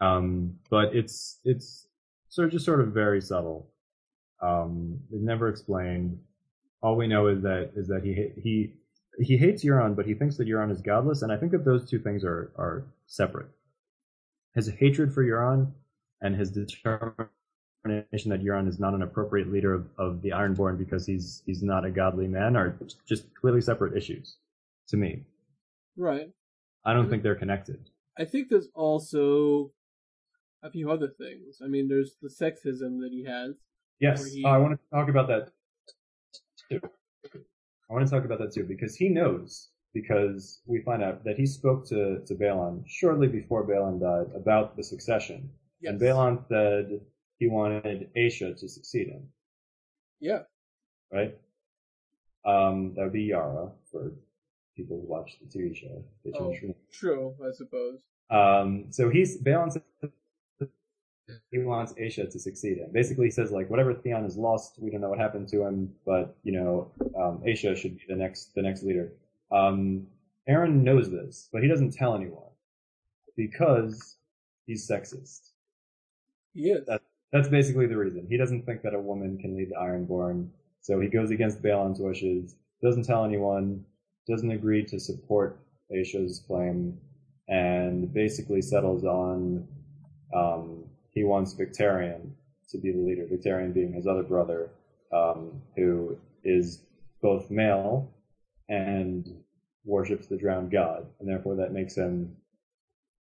Um, 0.00 0.58
but 0.70 0.94
it's 0.94 1.38
it's 1.44 1.86
sort 2.28 2.46
of 2.46 2.52
just 2.52 2.64
sort 2.64 2.80
of 2.80 2.88
very 2.88 3.20
subtle. 3.20 3.68
Um, 4.40 5.00
it's 5.12 5.22
never 5.22 5.48
explained. 5.48 6.18
All 6.82 6.96
we 6.96 7.06
know 7.06 7.28
is 7.28 7.42
that 7.42 7.70
is 7.76 7.88
that 7.88 8.02
he 8.02 8.40
he 8.42 8.74
he 9.18 9.36
hates 9.36 9.64
Euron, 9.64 9.94
but 9.94 10.06
he 10.06 10.14
thinks 10.14 10.36
that 10.36 10.48
Euron 10.48 10.70
is 10.70 10.80
godless, 10.80 11.22
and 11.22 11.30
I 11.32 11.36
think 11.36 11.52
that 11.52 11.64
those 11.64 11.88
two 11.88 11.98
things 11.98 12.24
are 12.24 12.50
are 12.56 12.84
separate. 13.06 13.48
His 14.54 14.68
hatred 14.68 15.12
for 15.12 15.24
Euron 15.24 15.72
and 16.20 16.34
his 16.36 16.50
determination 16.50 17.28
that 18.30 18.42
Euron 18.42 18.68
is 18.68 18.78
not 18.78 18.94
an 18.94 19.02
appropriate 19.02 19.50
leader 19.50 19.74
of, 19.74 19.86
of 19.98 20.22
the 20.22 20.30
Ironborn 20.30 20.78
because 20.78 21.06
he's 21.06 21.42
he's 21.46 21.62
not 21.62 21.84
a 21.84 21.90
godly 21.90 22.28
man 22.28 22.56
are 22.56 22.76
just 23.06 23.32
clearly 23.34 23.60
separate 23.60 23.96
issues 23.96 24.36
to 24.88 24.96
me. 24.96 25.24
Right. 25.96 26.30
I 26.84 26.94
don't 26.94 27.08
think 27.08 27.22
they're 27.22 27.34
connected. 27.34 27.78
I 28.18 28.24
think 28.24 28.48
there's 28.48 28.68
also 28.74 29.72
a 30.62 30.70
few 30.70 30.90
other 30.90 31.08
things. 31.08 31.58
I 31.64 31.68
mean, 31.68 31.88
there's 31.88 32.16
the 32.20 32.28
sexism 32.28 33.00
that 33.00 33.10
he 33.10 33.24
has. 33.24 33.54
Yes, 34.00 34.32
he- 34.32 34.44
oh, 34.44 34.48
I 34.50 34.58
want 34.58 34.78
to 34.78 34.96
talk 34.96 35.08
about 35.08 35.28
that 35.28 35.50
too. 36.68 36.80
I 37.90 37.94
want 37.94 38.06
to 38.06 38.10
talk 38.14 38.24
about 38.24 38.38
that 38.38 38.52
too 38.52 38.64
because 38.64 38.96
he 38.96 39.08
knows 39.08 39.68
because 39.94 40.60
we 40.66 40.80
find 40.80 41.02
out 41.02 41.22
that 41.24 41.36
he 41.36 41.46
spoke 41.46 41.86
to 41.88 42.20
to 42.26 42.34
Balon 42.34 42.82
shortly 42.86 43.28
before 43.28 43.66
Balon 43.66 44.00
died 44.00 44.34
about 44.34 44.76
the 44.76 44.82
succession, 44.82 45.50
Yes. 45.80 45.90
and 45.92 46.00
Balon 46.00 46.48
said 46.48 47.00
he 47.38 47.48
wanted 47.48 48.08
Asha 48.16 48.58
to 48.58 48.68
succeed 48.68 49.08
him, 49.08 49.28
Yeah. 50.20 50.42
right? 51.12 51.36
Um, 52.44 52.94
that 52.94 53.02
would 53.04 53.12
be 53.12 53.24
Yara 53.24 53.70
for 53.90 54.12
people 54.76 55.00
who 55.00 55.06
watch 55.06 55.38
the 55.40 55.46
TV 55.46 55.74
show. 55.76 56.02
Oh. 56.26 56.32
changed 56.38 56.60
her 56.62 56.66
name. 56.68 56.76
True, 56.90 57.34
I 57.46 57.52
suppose. 57.52 58.00
Um, 58.30 58.86
so 58.90 59.10
he's 59.10 59.40
Balon 59.42 59.70
says 59.72 59.82
he 61.50 61.58
wants 61.58 61.92
Asha 61.94 62.30
to 62.30 62.38
succeed 62.38 62.78
him. 62.78 62.90
Basically, 62.92 63.26
he 63.26 63.30
says 63.30 63.52
like 63.52 63.70
whatever 63.70 63.94
Theon 63.94 64.22
has 64.24 64.36
lost, 64.36 64.74
we 64.78 64.90
don't 64.90 65.00
know 65.00 65.08
what 65.10 65.18
happened 65.18 65.48
to 65.48 65.62
him, 65.64 65.94
but 66.04 66.36
you 66.42 66.52
know, 66.52 66.90
um, 67.16 67.42
Asha 67.46 67.76
should 67.76 67.96
be 67.96 68.04
the 68.08 68.16
next 68.16 68.54
the 68.54 68.62
next 68.62 68.82
leader. 68.82 69.12
Um, 69.50 70.06
Aeron 70.48 70.82
knows 70.82 71.10
this, 71.10 71.48
but 71.52 71.62
he 71.62 71.68
doesn't 71.68 71.92
tell 71.94 72.14
anyone 72.14 72.50
because 73.36 74.16
he's 74.66 74.88
sexist. 74.88 75.50
He 76.54 76.70
is. 76.70 76.86
That- 76.86 77.02
That's 77.32 77.48
basically 77.48 77.86
the 77.86 77.96
reason. 77.96 78.26
He 78.28 78.36
doesn't 78.36 78.66
think 78.66 78.82
that 78.82 78.92
a 78.92 79.00
woman 79.00 79.38
can 79.38 79.56
lead 79.56 79.70
the 79.70 79.76
Ironborn, 79.76 80.48
so 80.82 81.00
he 81.00 81.08
goes 81.08 81.30
against 81.30 81.62
Balon's 81.62 81.98
wishes, 81.98 82.56
doesn't 82.82 83.04
tell 83.04 83.24
anyone, 83.24 83.84
doesn't 84.28 84.50
agree 84.50 84.84
to 84.84 85.00
support 85.00 85.58
Asha's 85.90 86.40
claim, 86.46 86.98
and 87.48 88.12
basically 88.12 88.60
settles 88.60 89.04
on 89.04 89.66
um, 90.34 90.84
he 91.12 91.24
wants 91.24 91.54
Victarion 91.54 92.30
to 92.70 92.78
be 92.78 92.92
the 92.92 92.98
leader. 92.98 93.26
Victarion 93.26 93.72
being 93.72 93.92
his 93.92 94.06
other 94.06 94.22
brother, 94.22 94.70
um, 95.12 95.60
who 95.76 96.16
is 96.44 96.82
both 97.20 97.50
male 97.50 98.10
and 98.68 99.28
worships 99.84 100.26
the 100.26 100.36
drowned 100.36 100.70
god, 100.70 101.06
and 101.20 101.28
therefore 101.28 101.56
that 101.56 101.72
makes 101.72 101.96
him 101.96 102.34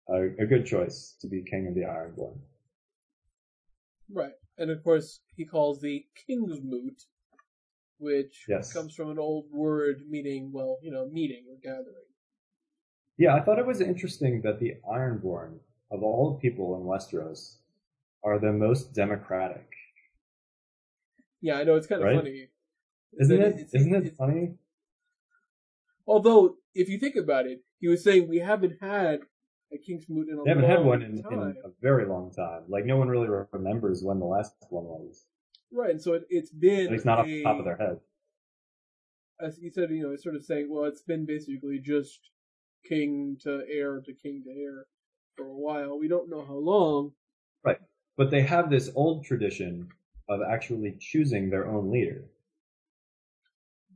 a, 0.09 0.23
a 0.39 0.45
good 0.45 0.65
choice 0.65 1.15
to 1.21 1.27
be 1.27 1.41
king 1.41 1.67
of 1.67 1.75
the 1.75 1.81
Ironborn. 1.81 2.37
Right. 4.11 4.33
And 4.57 4.71
of 4.71 4.83
course, 4.83 5.19
he 5.35 5.45
calls 5.45 5.81
the 5.81 6.05
King's 6.27 6.59
Moot 6.61 7.03
which 7.99 8.45
Yes. 8.47 8.71
comes 8.73 8.95
from 8.95 9.11
an 9.11 9.19
old 9.19 9.51
word 9.51 10.03
meaning, 10.09 10.51
well, 10.53 10.79
you 10.81 10.89
know, 10.89 11.07
meeting 11.11 11.43
or 11.49 11.57
gathering. 11.61 12.05
Yeah, 13.17 13.35
I 13.35 13.41
thought 13.41 13.59
it 13.59 13.67
was 13.67 13.81
interesting 13.81 14.41
that 14.43 14.59
the 14.59 14.75
Ironborn, 14.89 15.59
of 15.91 16.01
all 16.01 16.31
the 16.31 16.39
people 16.39 16.75
in 16.77 16.83
Westeros, 16.83 17.57
are 18.24 18.39
the 18.39 18.51
most 18.51 18.93
democratic. 18.93 19.67
Yeah, 21.41 21.55
I 21.55 21.63
know 21.63 21.76
it's 21.76 21.88
kind 21.88 22.01
of 22.01 22.07
Right? 22.07 22.15
funny. 22.17 22.49
Isn't 23.20 23.41
it? 23.41 23.45
it's- 23.55 23.74
Isn't 23.74 23.93
it 23.95 24.05
it's- 24.05 24.17
funny? 24.17 24.57
Although, 26.05 26.57
if 26.74 26.89
you 26.89 26.97
think 26.99 27.15
about 27.15 27.45
it, 27.45 27.63
he 27.80 27.88
was 27.88 28.03
saying 28.03 28.28
we 28.28 28.39
haven't 28.39 28.78
had 28.82 29.22
a 29.72 29.78
Kingsmoot 29.78 30.28
in 30.28 30.39
a 30.39 30.43
They 30.43 30.49
haven't 30.49 30.65
had 30.65 30.84
one 30.84 31.01
in, 31.03 31.17
in 31.20 31.57
a 31.63 31.70
very 31.82 32.05
long 32.07 32.32
time. 32.32 32.63
Like 32.67 32.86
no 32.86 32.97
one 32.97 33.07
really 33.09 33.28
remembers 33.51 34.03
when 34.03 34.20
the 34.20 34.26
last 34.26 34.55
one 34.70 34.86
was. 34.86 35.28
Right, 35.72 35.91
and 35.91 36.01
so 36.01 36.13
it, 36.13 36.26
it's 36.30 36.49
been 36.51 36.88
At 36.88 36.91
least 36.93 37.05
not 37.05 37.20
off 37.20 37.26
the 37.28 37.43
top 37.43 37.59
of 37.59 37.65
their 37.65 37.78
head. 37.78 37.99
as 39.39 39.57
he 39.57 39.70
said, 39.70 39.91
you 39.91 40.01
know, 40.03 40.11
it's 40.11 40.24
sort 40.24 40.36
of 40.36 40.43
saying, 40.43 40.67
well, 40.70 40.86
it's 40.86 41.03
been 41.03 41.26
basically 41.28 41.78
just 41.80 42.32
king 42.88 43.38
to 43.43 43.63
heir 43.70 44.01
to 44.01 44.13
king 44.13 44.41
to 44.43 44.49
heir 44.49 44.88
for 45.36 45.45
a 45.45 45.55
while. 45.55 45.99
We 45.99 46.07
don't 46.07 46.30
know 46.30 46.43
how 46.43 46.55
long. 46.55 47.13
But 48.20 48.30
they 48.30 48.43
have 48.43 48.70
this 48.70 48.91
old 48.95 49.26
tradition 49.26 49.89
of 50.30 50.43
actually 50.43 50.91
choosing 50.99 51.49
their 51.49 51.67
own 51.67 51.91
leader, 51.91 52.26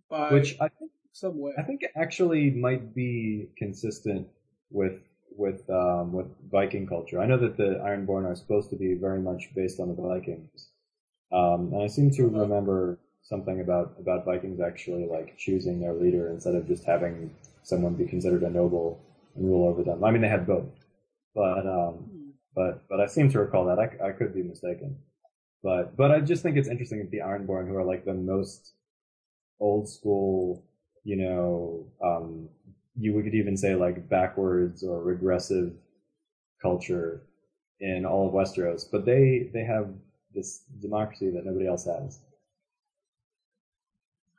By 0.10 0.30
which 0.30 0.60
I 0.60 0.70
think 0.70 0.92
some 1.12 1.40
way. 1.40 1.54
I 1.58 1.64
think 1.64 1.84
actually 1.96 2.52
might 2.52 2.94
be 2.96 3.50
consistent 3.58 4.28
with 4.72 5.00
with 5.38 5.70
um, 5.70 6.14
with 6.14 6.28
Viking 6.52 6.88
culture. 6.88 7.20
I 7.22 7.26
know 7.26 7.38
that 7.38 7.58
the 7.58 7.82
Ironborn 7.86 8.26
are 8.26 8.36
supposed 8.36 8.70
to 8.72 8.76
be 8.76 8.94
very 8.96 9.20
much 9.20 9.54
based 9.56 9.80
on 9.80 9.90
the 9.90 10.02
Vikings, 10.02 10.70
um, 11.32 11.74
and 11.74 11.84
I 11.84 11.88
seem 11.88 12.12
to 12.12 12.28
Uh-huh. 12.28 12.48
remember 12.48 13.00
something 13.24 13.62
about 13.62 13.96
about 14.00 14.26
Vikings 14.26 14.62
actually 14.62 15.06
like 15.08 15.38
choosing 15.38 15.82
their 15.82 15.94
leader 15.94 16.30
instead 16.30 16.56
of 16.56 16.68
just 16.68 16.86
having 16.86 17.36
someone 17.64 17.96
be 17.96 18.06
considered 18.06 18.44
a 18.44 18.52
noble 18.52 19.02
and 19.36 19.46
rule 19.46 19.68
over 19.70 19.84
them. 19.84 20.04
I 20.04 20.12
mean, 20.12 20.24
they 20.24 20.30
had 20.30 20.48
both, 20.48 20.70
but 21.36 21.68
um. 21.68 22.13
But 22.56 22.88
but 22.90 23.00
I 23.00 23.08
seem 23.08 23.30
to 23.32 23.40
recall 23.40 23.66
that. 23.66 23.80
I, 23.80 24.10
I 24.10 24.12
could 24.12 24.34
be 24.34 24.44
mistaken, 24.44 24.98
but 25.64 25.96
but 25.96 26.12
I 26.12 26.20
just 26.20 26.44
think 26.44 26.58
it's 26.58 26.68
interesting 26.68 27.00
that 27.00 27.12
the 27.12 27.20
Ironborn, 27.20 27.68
who 27.68 27.76
are 27.76 27.86
like 27.86 28.06
the 28.06 28.14
most 28.14 28.74
old 29.60 29.90
school, 29.90 30.64
you 31.04 31.16
know, 31.16 31.86
um, 32.04 32.50
you 32.98 33.20
could 33.22 33.36
even 33.36 33.58
say 33.58 33.76
like 33.76 34.10
backwards 34.10 34.84
or 34.84 35.02
regressive 35.02 35.74
culture 36.62 37.24
in 37.80 38.06
all 38.06 38.28
of 38.28 38.34
Westeros, 38.34 38.86
but 38.92 39.06
they 39.06 39.50
they 39.54 39.64
have 39.64 39.90
this 40.34 40.64
democracy 40.82 41.30
that 41.30 41.46
nobody 41.46 41.68
else 41.68 41.86
has. 41.86 42.20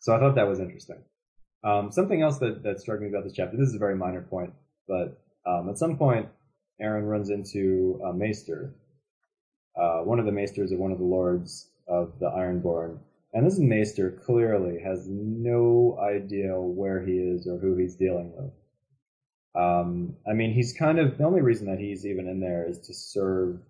So 0.01 0.15
I 0.15 0.19
thought 0.19 0.35
that 0.35 0.49
was 0.49 0.61
interesting. 0.61 0.99
Um, 1.63 1.91
something 1.91 2.21
else 2.21 2.39
that, 2.39 2.63
that 2.63 2.81
struck 2.81 3.01
me 3.01 3.09
about 3.09 3.25
this 3.25 3.33
chapter, 3.33 3.57
this 3.57 3.69
is 3.69 3.75
a 3.75 3.79
very 3.79 3.97
minor 3.97 4.21
point, 4.21 4.53
but 4.87 5.19
um, 5.47 5.71
at 5.71 5.79
some 5.79 5.97
point, 5.97 6.29
Aeron 6.81 7.05
runs 7.05 7.31
into 7.31 8.01
a 8.05 8.13
maester, 8.13 8.75
uh, 9.77 10.01
one 10.01 10.19
of 10.19 10.27
the 10.27 10.33
maesters 10.33 10.73
of 10.73 10.79
one 10.79 10.93
of 10.93 10.99
the 10.99 11.05
lords 11.05 11.69
of 11.87 12.19
the 12.19 12.31
Ironborn. 12.31 12.99
And 13.33 13.47
this 13.47 13.59
maester 13.59 14.11
clearly 14.25 14.81
has 14.81 15.07
no 15.09 15.99
idea 16.01 16.61
where 16.61 17.05
he 17.05 17.15
is 17.15 17.47
or 17.47 17.59
who 17.59 17.77
he's 17.77 17.97
dealing 17.97 18.33
with. 18.37 18.53
Um, 19.57 20.17
I 20.29 20.33
mean, 20.33 20.53
he's 20.53 20.73
kind 20.73 20.99
of, 20.99 21.19
the 21.19 21.25
only 21.25 21.41
reason 21.41 21.67
that 21.67 21.79
he's 21.79 22.07
even 22.07 22.29
in 22.29 22.41
there 22.41 22.69
is 22.69 22.79
to 22.81 22.95
serve 22.95 23.61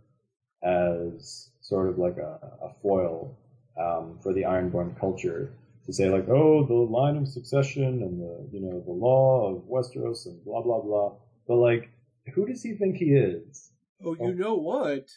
as 0.63 1.51
sort 1.61 1.89
of 1.89 1.99
like 1.99 2.17
a, 2.17 2.39
a 2.63 2.75
foil 2.83 3.37
um, 3.79 4.19
for 4.23 4.33
the 4.33 4.43
Ironborn 4.43 4.99
culture 4.99 5.53
to 5.87 5.93
say 5.93 6.09
like, 6.09 6.29
oh, 6.29 6.65
the 6.65 6.75
line 6.75 7.17
of 7.17 7.29
succession 7.29 8.03
and 8.03 8.21
the, 8.21 8.49
you 8.53 8.61
know, 8.61 8.81
the 8.81 8.93
law 8.93 9.55
of 9.55 9.63
Westeros 9.65 10.27
and 10.27 10.43
blah, 10.45 10.63
blah, 10.63 10.81
blah. 10.81 11.13
But 11.47 11.57
like, 11.57 11.91
who 12.33 12.47
does 12.47 12.63
he 12.63 12.75
think 12.75 12.97
he 12.97 13.07
is? 13.07 13.71
Oh, 14.05 14.17
you 14.19 14.35
know 14.35 14.55
what? 14.55 15.09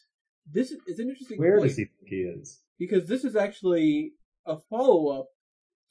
This 0.52 0.72
is 0.72 1.00
an 1.00 1.10
interesting 1.10 1.40
Where 1.40 1.58
point 1.58 1.70
does 1.70 1.78
he 1.78 1.86
think 1.86 2.08
he 2.08 2.16
is? 2.18 2.62
because 2.80 3.08
this 3.08 3.24
is 3.24 3.36
actually 3.36 4.14
a 4.46 4.58
follow 4.70 5.20
up 5.20 5.28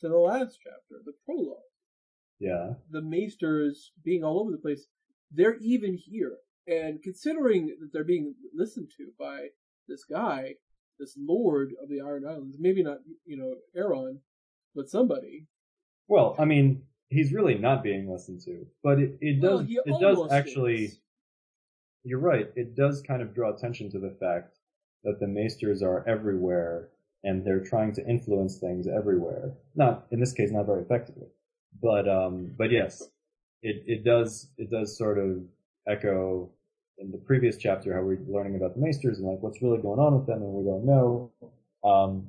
to 0.00 0.08
the 0.08 0.16
last 0.16 0.58
chapter, 0.62 1.02
the 1.04 1.12
prologue. 1.24 1.58
Yeah. 2.38 2.74
The 2.90 3.02
Maesters 3.02 3.90
being 4.04 4.22
all 4.22 4.40
over 4.40 4.50
the 4.50 4.58
place, 4.58 4.86
they're 5.32 5.56
even 5.56 5.98
here. 6.02 6.36
And 6.66 7.02
considering 7.02 7.76
that 7.80 7.90
they're 7.92 8.04
being 8.04 8.34
listened 8.54 8.88
to 8.96 9.12
by 9.18 9.48
this 9.88 10.04
guy, 10.04 10.54
this 10.98 11.16
lord 11.18 11.72
of 11.82 11.88
the 11.88 12.00
Iron 12.00 12.24
Islands, 12.26 12.56
maybe 12.58 12.82
not, 12.82 12.98
you 13.24 13.36
know, 13.36 13.54
Aeron, 13.74 14.20
but 14.74 14.88
somebody. 14.88 15.46
Well, 16.08 16.36
I 16.38 16.44
mean, 16.44 16.82
he's 17.08 17.32
really 17.32 17.56
not 17.56 17.82
being 17.82 18.10
listened 18.10 18.40
to, 18.44 18.66
but 18.82 18.98
it, 18.98 19.16
it 19.20 19.40
does 19.40 19.60
well, 19.86 19.98
it 19.98 20.00
does 20.00 20.32
actually, 20.32 20.84
is. 20.86 20.98
You're 22.06 22.20
right, 22.20 22.50
it 22.54 22.76
does 22.76 23.02
kind 23.02 23.20
of 23.20 23.34
draw 23.34 23.52
attention 23.52 23.90
to 23.90 23.98
the 23.98 24.16
fact 24.20 24.58
that 25.02 25.18
the 25.18 25.26
Maesters 25.26 25.82
are 25.82 26.08
everywhere 26.08 26.88
and 27.24 27.44
they're 27.44 27.64
trying 27.64 27.92
to 27.94 28.06
influence 28.06 28.58
things 28.58 28.86
everywhere. 28.86 29.54
Not, 29.74 30.06
in 30.12 30.20
this 30.20 30.32
case, 30.32 30.50
not 30.52 30.66
very 30.66 30.82
effectively. 30.82 31.26
But, 31.82 32.08
um, 32.08 32.52
but 32.56 32.70
yes, 32.70 33.02
it, 33.62 33.82
it 33.86 34.04
does, 34.04 34.48
it 34.56 34.70
does 34.70 34.96
sort 34.96 35.18
of 35.18 35.42
echo 35.88 36.50
in 36.98 37.10
the 37.10 37.18
previous 37.18 37.56
chapter 37.56 37.92
how 37.92 38.02
we're 38.02 38.20
learning 38.28 38.54
about 38.54 38.74
the 38.74 38.80
Maesters 38.80 39.18
and 39.18 39.26
like 39.26 39.42
what's 39.42 39.60
really 39.60 39.78
going 39.78 39.98
on 39.98 40.16
with 40.16 40.26
them 40.26 40.42
and 40.42 40.52
we 40.52 40.64
don't 40.64 40.86
know. 40.86 41.32
Um, 41.84 42.28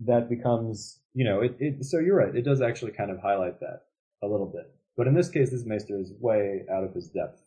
that 0.00 0.28
becomes, 0.28 0.98
you 1.14 1.24
know, 1.24 1.40
it, 1.40 1.56
it, 1.60 1.84
so 1.84 1.98
you're 1.98 2.16
right, 2.16 2.34
it 2.34 2.42
does 2.42 2.60
actually 2.60 2.92
kind 2.92 3.12
of 3.12 3.20
highlight 3.20 3.60
that 3.60 3.84
a 4.22 4.26
little 4.26 4.46
bit. 4.46 4.70
But 4.96 5.06
in 5.06 5.14
this 5.14 5.28
case, 5.28 5.50
this 5.50 5.64
Maester 5.64 5.98
is 5.98 6.12
way 6.20 6.64
out 6.72 6.82
of 6.82 6.92
his 6.92 7.08
depth. 7.08 7.45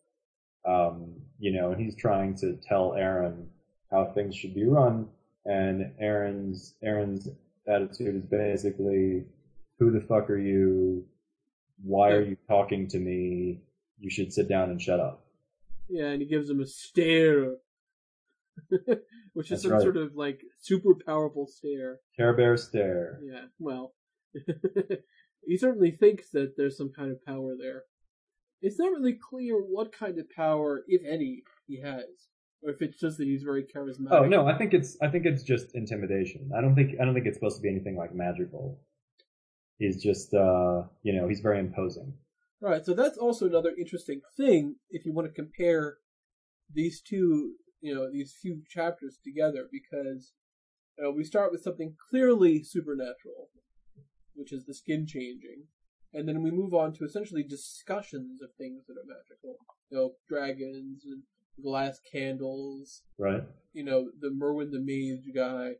Um, 0.66 1.14
you 1.40 1.52
know, 1.52 1.72
and 1.72 1.82
he's 1.82 1.96
trying 1.96 2.36
to 2.38 2.58
tell 2.68 2.94
Aeron 2.96 3.50
how 3.92 4.12
things 4.14 4.36
should 4.36 4.54
be 4.54 4.66
run, 4.66 5.08
and 5.46 5.94
Aeron's, 6.00 6.76
Aeron's 6.84 7.28
attitude 7.68 8.16
is 8.16 8.26
basically, 8.26 9.26
who 9.80 9.92
the 9.92 10.02
fuck 10.02 10.30
are 10.30 10.38
you? 10.38 11.06
Why 11.82 12.12
are 12.12 12.22
you 12.22 12.38
talking 12.48 12.88
to 12.90 13.00
me? 13.00 13.62
You 14.00 14.10
should 14.10 14.34
sit 14.34 14.50
down 14.50 14.70
and 14.70 14.82
shut 14.82 15.00
up. 15.00 15.26
Yeah, 15.88 16.08
and 16.08 16.22
he 16.22 16.28
gives 16.28 16.50
him 16.50 16.62
a 16.62 16.66
stare, 16.68 17.56
which 19.34 19.50
is 19.50 19.50
That's 19.50 19.64
some 19.64 19.72
right. 19.72 19.82
sort 19.82 19.98
of 19.98 20.16
like 20.16 20.42
super 20.60 20.94
powerful 21.06 21.48
stare. 21.48 22.00
Care 22.16 22.34
Bear 22.34 22.58
stare. 22.58 23.20
Yeah, 23.24 23.46
well, 23.58 23.94
he 25.46 25.58
certainly 25.58 25.92
thinks 25.92 26.30
that 26.32 26.56
there's 26.58 26.78
some 26.78 26.92
kind 26.96 27.12
of 27.12 27.26
power 27.26 27.56
there. 27.60 27.84
It's 28.62 28.80
not 28.80 28.92
really 28.92 29.14
clear 29.14 29.56
what 29.56 29.92
kind 29.92 30.20
of 30.20 30.30
power, 30.30 30.84
if 30.88 31.02
any, 31.06 31.44
he 31.68 31.80
has, 31.82 32.04
or 32.62 32.72
if 32.72 32.82
it's 32.82 33.00
just 33.00 33.18
that 33.18 33.26
he's 33.26 33.44
very 33.44 33.64
charismatic. 33.64 34.12
Oh 34.12 34.26
no, 34.26 34.48
I 34.48 34.58
think 34.58 34.74
it's 34.74 34.98
I 35.02 35.08
think 35.08 35.26
it's 35.26 35.44
just 35.44 35.76
intimidation. 35.76 36.52
I 36.58 36.62
don't 36.62 36.76
think 36.76 36.96
I 37.00 37.06
don't 37.06 37.14
think 37.14 37.26
it's 37.26 37.38
supposed 37.38 37.58
to 37.58 37.62
be 37.62 37.70
anything 37.70 37.96
like 37.96 38.14
magical. 38.14 38.80
He's 39.78 40.04
just 40.04 40.34
uh 40.34 40.84
you 41.04 41.14
know, 41.14 41.28
he's 41.28 41.40
very 41.40 41.60
imposing. 41.60 42.14
Right, 42.62 42.86
so 42.86 42.94
that's 42.94 43.18
also 43.18 43.46
another 43.46 43.72
interesting 43.78 44.20
thing 44.36 44.76
if 44.90 45.06
you 45.06 45.14
want 45.14 45.30
to 45.30 45.34
compare 45.34 45.98
these 46.74 47.02
two, 47.02 47.54
you 47.80 47.96
know, 47.96 48.12
these 48.12 48.36
few 48.42 48.62
chapters 48.70 49.18
together, 49.24 49.70
because 49.72 50.34
you 50.98 51.06
know, 51.06 51.12
we 51.12 51.24
start 51.24 51.54
with 51.54 51.62
something 51.64 51.96
clearly 52.10 52.62
supernatural, 52.62 53.50
which 54.34 54.52
is 54.52 54.66
the 54.66 54.74
skin 54.74 55.08
changing, 55.08 55.64
and 56.14 56.28
then 56.28 56.42
we 56.42 56.52
move 56.52 56.74
on 56.74 56.94
to 56.94 57.06
essentially 57.06 57.44
discussions 57.44 58.42
of 58.42 58.50
things 58.58 58.86
that 58.88 58.94
are 58.94 59.06
magical. 59.08 59.58
You 59.90 59.98
know, 59.98 60.12
dragons 60.28 61.04
and 61.06 61.24
glass 61.64 62.00
candles, 62.12 63.04
Right? 63.18 63.44
you 63.74 63.84
know, 63.84 64.10
the 64.20 64.30
Marwyn 64.30 64.72
the 64.72 64.80
Mage 64.80 65.34
guy. 65.36 65.74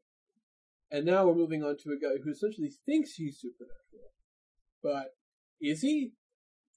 And 0.92 1.06
now 1.06 1.26
we're 1.26 1.36
moving 1.36 1.64
on 1.64 1.78
to 1.84 1.92
a 1.92 2.00
guy 2.00 2.22
who 2.24 2.32
essentially 2.32 2.72
thinks 2.86 3.14
he's 3.14 3.40
supernatural. 3.40 4.12
But 4.82 5.16
is 5.62 5.82
he? 5.82 6.14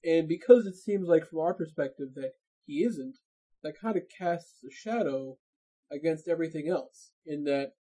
And 0.05 0.27
because 0.27 0.65
it 0.65 0.75
seems 0.75 1.07
like 1.07 1.25
from 1.25 1.39
our 1.39 1.53
perspective 1.53 2.09
that 2.15 2.33
he 2.65 2.83
isn't, 2.83 3.17
that 3.63 3.79
kind 3.79 3.95
of 3.95 4.03
casts 4.19 4.63
a 4.63 4.71
shadow 4.71 5.37
against 5.91 6.27
everything 6.27 6.67
else, 6.69 7.11
in 7.25 7.43
that 7.45 7.71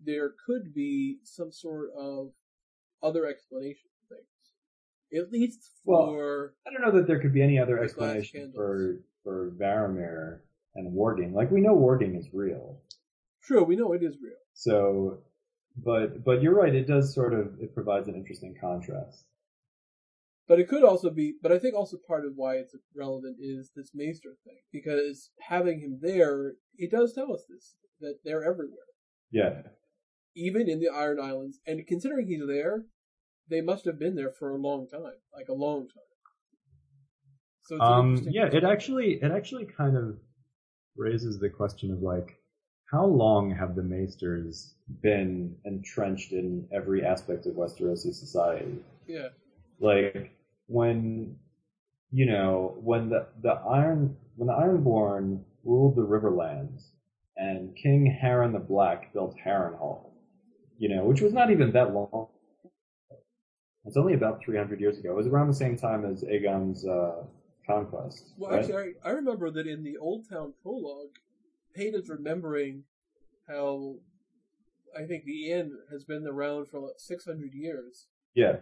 there 0.00 0.32
could 0.46 0.74
be 0.74 1.18
some 1.24 1.50
sort 1.50 1.88
of 1.98 2.32
other 3.02 3.26
explanation. 3.26 3.88
At 5.14 5.30
least 5.30 5.70
Well, 5.84 6.06
for 6.06 6.54
I 6.66 6.70
don't 6.72 6.82
know 6.82 6.98
that 6.98 7.06
there 7.06 7.20
could 7.20 7.32
be 7.32 7.42
any 7.42 7.58
other 7.58 7.82
explanation 7.82 8.52
for 8.54 9.00
for 9.22 9.52
Varamir 9.58 10.40
and 10.74 10.92
warging. 10.92 11.32
Like 11.32 11.50
we 11.50 11.60
know 11.60 11.76
warging 11.76 12.18
is 12.18 12.28
real. 12.32 12.80
True, 13.42 13.64
we 13.64 13.76
know 13.76 13.92
it 13.92 14.02
is 14.02 14.16
real. 14.22 14.34
So 14.54 15.18
but 15.76 16.24
but 16.24 16.42
you're 16.42 16.54
right, 16.54 16.74
it 16.74 16.86
does 16.86 17.14
sort 17.14 17.34
of 17.34 17.58
it 17.60 17.74
provides 17.74 18.08
an 18.08 18.14
interesting 18.14 18.54
contrast. 18.60 19.24
But 20.46 20.60
it 20.60 20.68
could 20.68 20.84
also 20.84 21.10
be, 21.10 21.34
but 21.42 21.52
I 21.52 21.58
think 21.58 21.74
also 21.74 21.96
part 22.06 22.26
of 22.26 22.32
why 22.36 22.56
it's 22.56 22.74
relevant 22.94 23.38
is 23.40 23.70
this 23.74 23.92
Maester 23.94 24.36
thing. 24.44 24.58
Because 24.72 25.30
having 25.40 25.80
him 25.80 26.00
there, 26.02 26.54
it 26.76 26.90
does 26.90 27.14
tell 27.14 27.32
us 27.32 27.44
this, 27.48 27.76
that 28.00 28.18
they're 28.24 28.44
everywhere. 28.44 28.84
Yeah. 29.30 29.62
Even 30.36 30.68
in 30.68 30.80
the 30.80 30.90
Iron 30.94 31.18
Islands. 31.18 31.60
And 31.66 31.86
considering 31.86 32.26
he's 32.26 32.46
there, 32.46 32.84
they 33.48 33.60
must 33.60 33.84
have 33.84 33.98
been 33.98 34.14
there 34.14 34.30
for 34.30 34.50
a 34.50 34.56
long 34.56 34.86
time, 34.88 35.02
like 35.34 35.48
a 35.48 35.54
long 35.54 35.88
time. 35.88 36.02
So 37.62 37.80
um, 37.80 38.26
yeah, 38.28 38.46
it 38.46 38.64
actually 38.64 39.18
it 39.22 39.30
actually 39.30 39.64
kind 39.64 39.96
of 39.96 40.18
raises 40.96 41.38
the 41.38 41.48
question 41.48 41.90
of 41.90 42.00
like 42.00 42.36
how 42.90 43.06
long 43.06 43.50
have 43.50 43.74
the 43.74 43.82
Maesters 43.82 44.74
been 45.02 45.56
entrenched 45.64 46.32
in 46.32 46.66
every 46.72 47.04
aspect 47.04 47.46
of 47.46 47.54
Westerosi 47.54 48.14
society? 48.14 48.78
Yeah. 49.06 49.28
Like 49.80 50.32
when 50.66 51.36
you 52.12 52.26
know 52.26 52.76
when 52.80 53.08
the 53.08 53.26
the 53.42 53.52
Iron 53.52 54.16
when 54.36 54.48
the 54.48 54.52
Ironborn 54.52 55.40
ruled 55.64 55.96
the 55.96 56.02
Riverlands 56.02 56.90
and 57.36 57.74
King 57.76 58.18
Harren 58.22 58.52
the 58.52 58.58
Black 58.58 59.12
built 59.12 59.34
Harrenhal, 59.44 60.10
you 60.78 60.94
know, 60.94 61.04
which 61.04 61.20
was 61.20 61.32
not 61.32 61.50
even 61.50 61.72
that 61.72 61.94
long. 61.94 62.28
It's 63.86 63.96
only 63.96 64.14
about 64.14 64.42
300 64.42 64.80
years 64.80 64.98
ago. 64.98 65.10
It 65.10 65.16
was 65.16 65.26
around 65.26 65.48
the 65.48 65.54
same 65.54 65.76
time 65.76 66.04
as 66.04 66.24
Aegon's 66.24 66.86
uh, 66.86 67.24
conquest. 67.66 68.32
Well, 68.38 68.50
right? 68.50 68.60
actually, 68.60 68.94
I, 69.04 69.08
I 69.08 69.12
remember 69.12 69.50
that 69.50 69.66
in 69.66 69.82
the 69.82 69.98
Old 69.98 70.28
Town 70.28 70.54
prologue, 70.62 71.10
Payne 71.74 71.94
is 71.94 72.08
remembering 72.08 72.84
how 73.46 73.96
I 74.96 75.04
think 75.04 75.24
the 75.24 75.50
inn 75.50 75.78
has 75.90 76.04
been 76.04 76.26
around 76.26 76.68
for 76.68 76.80
like 76.80 76.94
600 76.98 77.52
years. 77.52 78.06
Yeah. 78.34 78.56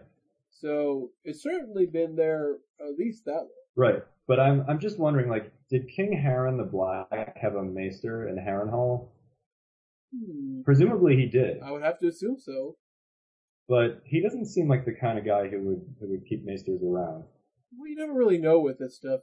So 0.51 1.11
it's 1.23 1.41
certainly 1.41 1.85
been 1.85 2.15
there 2.15 2.57
at 2.79 2.97
least 2.97 3.25
that 3.25 3.31
long. 3.31 3.49
Right. 3.75 4.03
But 4.27 4.39
I'm 4.39 4.63
I'm 4.67 4.79
just 4.79 4.99
wondering, 4.99 5.29
like, 5.29 5.51
did 5.69 5.89
King 5.89 6.21
Harren 6.23 6.57
the 6.57 6.63
Black 6.63 7.37
have 7.37 7.55
a 7.55 7.63
maester 7.63 8.27
in 8.27 8.37
Harrenhal? 8.37 9.07
Hmm. 10.15 10.61
Presumably 10.63 11.15
he 11.15 11.25
did. 11.25 11.61
I 11.61 11.71
would 11.71 11.83
have 11.83 11.99
to 11.99 12.07
assume 12.07 12.37
so. 12.39 12.77
But 13.67 14.01
he 14.05 14.21
doesn't 14.21 14.47
seem 14.47 14.67
like 14.67 14.85
the 14.85 14.93
kind 14.93 15.17
of 15.17 15.25
guy 15.25 15.47
who 15.47 15.61
would 15.61 15.95
who 15.99 16.09
would 16.09 16.25
keep 16.27 16.45
maesters 16.45 16.81
around. 16.83 17.23
Well, 17.77 17.87
you 17.87 17.95
never 17.95 18.13
really 18.13 18.37
know 18.37 18.59
with 18.59 18.77
this 18.79 18.95
stuff. 18.95 19.21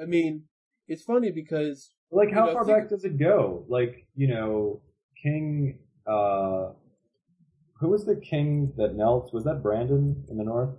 I 0.00 0.06
mean, 0.06 0.44
it's 0.88 1.02
funny 1.02 1.30
because 1.30 1.92
like 2.10 2.32
how 2.32 2.46
know, 2.46 2.52
far 2.54 2.64
back 2.64 2.88
does 2.88 3.04
it 3.04 3.18
go? 3.18 3.64
Like 3.68 4.06
you 4.14 4.28
know, 4.28 4.80
King. 5.22 5.78
uh 6.06 6.70
Who 7.80 7.88
was 7.88 8.04
the 8.04 8.16
king 8.16 8.72
that 8.76 8.94
knelt? 8.94 9.34
Was 9.34 9.44
that 9.44 9.62
Brandon 9.62 10.24
in 10.30 10.38
the 10.38 10.44
north? 10.44 10.74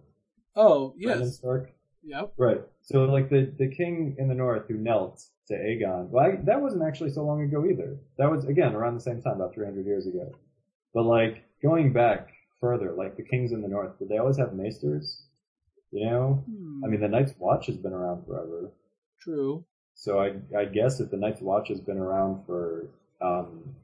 Oh 0.55 0.93
yes. 0.97 1.17
Brandon 1.17 1.31
Stark. 1.31 1.71
Yep. 2.03 2.33
Right. 2.37 2.61
So 2.81 3.05
like 3.05 3.29
the 3.29 3.53
the 3.57 3.67
king 3.67 4.15
in 4.17 4.27
the 4.27 4.35
north 4.35 4.67
who 4.67 4.75
knelt 4.75 5.21
to 5.47 5.53
Aegon. 5.53 6.09
Well, 6.09 6.25
I, 6.25 6.35
that 6.45 6.61
wasn't 6.61 6.83
actually 6.83 7.11
so 7.11 7.23
long 7.23 7.43
ago 7.43 7.65
either. 7.65 7.97
That 8.17 8.31
was 8.31 8.45
again 8.45 8.73
around 8.75 8.95
the 8.95 9.01
same 9.01 9.21
time, 9.21 9.35
about 9.35 9.53
300 9.53 9.85
years 9.85 10.07
ago. 10.07 10.31
But 10.93 11.03
like 11.03 11.43
going 11.61 11.93
back 11.93 12.29
further, 12.65 12.93
like 12.93 13.15
the 13.15 13.23
kings 13.23 13.51
in 13.51 13.61
the 13.61 13.67
north, 13.67 13.99
did 13.99 14.09
they 14.09 14.17
always 14.17 14.37
have 14.37 14.53
maesters? 14.53 15.21
You 15.91 16.05
know, 16.09 16.43
hmm. 16.49 16.83
I 16.83 16.87
mean, 16.87 16.99
the 16.99 17.07
Night's 17.07 17.33
Watch 17.37 17.67
has 17.67 17.77
been 17.77 17.93
around 17.93 18.25
forever. 18.25 18.71
True. 19.21 19.63
So 19.93 20.19
I 20.19 20.33
I 20.57 20.65
guess 20.65 20.99
if 20.99 21.11
the 21.11 21.17
Night's 21.17 21.41
Watch 21.41 21.69
has 21.69 21.79
been 21.79 21.97
around 21.97 22.45
for 22.45 22.87
um 23.21 23.75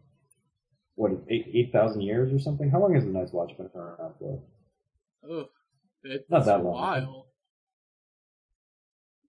what 0.96 1.12
eight 1.30 1.52
eight 1.54 1.72
thousand 1.72 2.02
years 2.02 2.34
or 2.34 2.40
something, 2.40 2.72
how 2.72 2.82
long 2.82 2.96
has 2.96 3.06
the 3.06 3.12
Night's 3.12 3.32
Watch 3.32 3.56
been 3.56 3.70
around 3.76 4.14
for? 4.20 4.42
Oh, 5.30 5.46
it's 6.04 6.30
not 6.30 6.46
that 6.46 6.64
long. 6.64 6.74
While. 6.74 7.28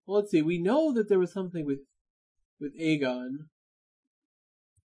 Well, 0.05 0.17
let's 0.17 0.31
see. 0.31 0.41
We 0.41 0.57
know 0.57 0.91
that 0.93 1.07
there 1.07 1.19
was 1.19 1.31
something 1.31 1.65
with 1.65 1.81
with 2.59 2.77
Aegon. 2.79 3.45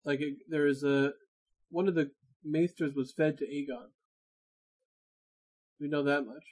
Like 0.05 0.21
it, 0.21 0.35
there 0.49 0.66
is 0.66 0.85
a 0.85 1.14
one 1.71 1.89
of 1.89 1.95
the 1.95 2.11
maesters 2.45 2.95
was 2.95 3.12
fed 3.12 3.39
to 3.39 3.47
Aegon. 3.47 3.89
We 5.81 5.89
know 5.89 6.03
that 6.03 6.26
much. 6.26 6.45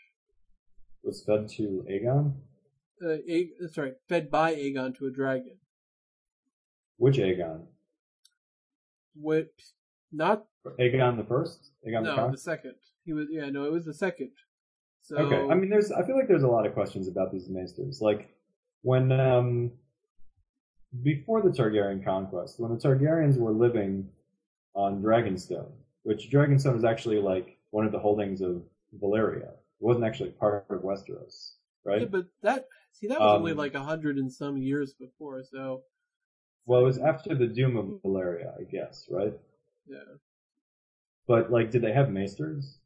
Was 1.02 1.22
fed 1.24 1.48
to 1.56 1.84
Aegon? 1.90 2.34
Uh, 3.02 3.18
A- 3.28 3.50
sorry, 3.72 3.92
fed 4.08 4.30
by 4.30 4.54
Aegon 4.54 4.96
to 4.98 5.06
a 5.06 5.10
dragon. 5.10 5.56
Which 6.96 7.16
Aegon? 7.18 7.66
What? 9.14 9.50
Not 10.12 10.46
Aegon 10.78 11.16
the 11.16 11.24
first. 11.24 11.70
Aegon 11.86 12.04
no, 12.04 12.26
the, 12.26 12.32
the 12.32 12.38
second. 12.38 12.74
He 13.04 13.12
was 13.12 13.26
yeah, 13.30 13.50
no, 13.50 13.64
it 13.64 13.72
was 13.72 13.84
the 13.84 13.94
second. 13.94 14.30
So 15.02 15.16
okay, 15.18 15.48
I 15.50 15.54
mean, 15.54 15.70
there's 15.70 15.92
I 15.92 16.02
feel 16.04 16.16
like 16.16 16.28
there's 16.28 16.42
a 16.42 16.48
lot 16.48 16.66
of 16.66 16.74
questions 16.74 17.06
about 17.06 17.30
these 17.32 17.48
maesters. 17.48 18.00
Like 18.00 18.28
when 18.82 19.12
um 19.12 19.72
before 21.02 21.42
the 21.42 21.50
Targaryen 21.50 22.04
conquest, 22.04 22.58
when 22.58 22.72
the 22.72 22.78
Targaryens 22.78 23.36
were 23.36 23.52
living 23.52 24.08
on 24.74 25.02
Dragonstone, 25.02 25.70
which 26.02 26.30
Dragonstone 26.30 26.76
is 26.76 26.84
actually 26.84 27.18
like 27.18 27.58
one 27.70 27.86
of 27.86 27.92
the 27.92 27.98
holdings 27.98 28.40
of 28.40 28.62
Valyria. 29.00 29.48
It 29.48 29.80
wasn't 29.80 30.06
actually 30.06 30.30
part 30.30 30.66
of 30.70 30.80
Westeros, 30.80 31.52
right? 31.84 32.02
Yeah, 32.02 32.06
but 32.06 32.26
that 32.42 32.66
see 32.92 33.08
that 33.08 33.20
was 33.20 33.34
um, 33.34 33.40
only 33.40 33.52
like 33.52 33.74
a 33.74 33.82
hundred 33.82 34.16
and 34.18 34.32
some 34.32 34.56
years 34.56 34.94
before, 34.94 35.42
so. 35.42 35.82
Well, 36.64 36.80
it 36.80 36.84
was 36.84 36.98
after 36.98 37.34
the 37.34 37.46
doom 37.46 37.76
of 37.76 38.02
Valyria, 38.02 38.58
I 38.58 38.64
guess, 38.64 39.06
right? 39.08 39.32
Yeah. 39.86 39.98
But 41.28 41.50
like, 41.52 41.70
did 41.70 41.82
they 41.82 41.92
have 41.92 42.10
maesters? 42.10 42.78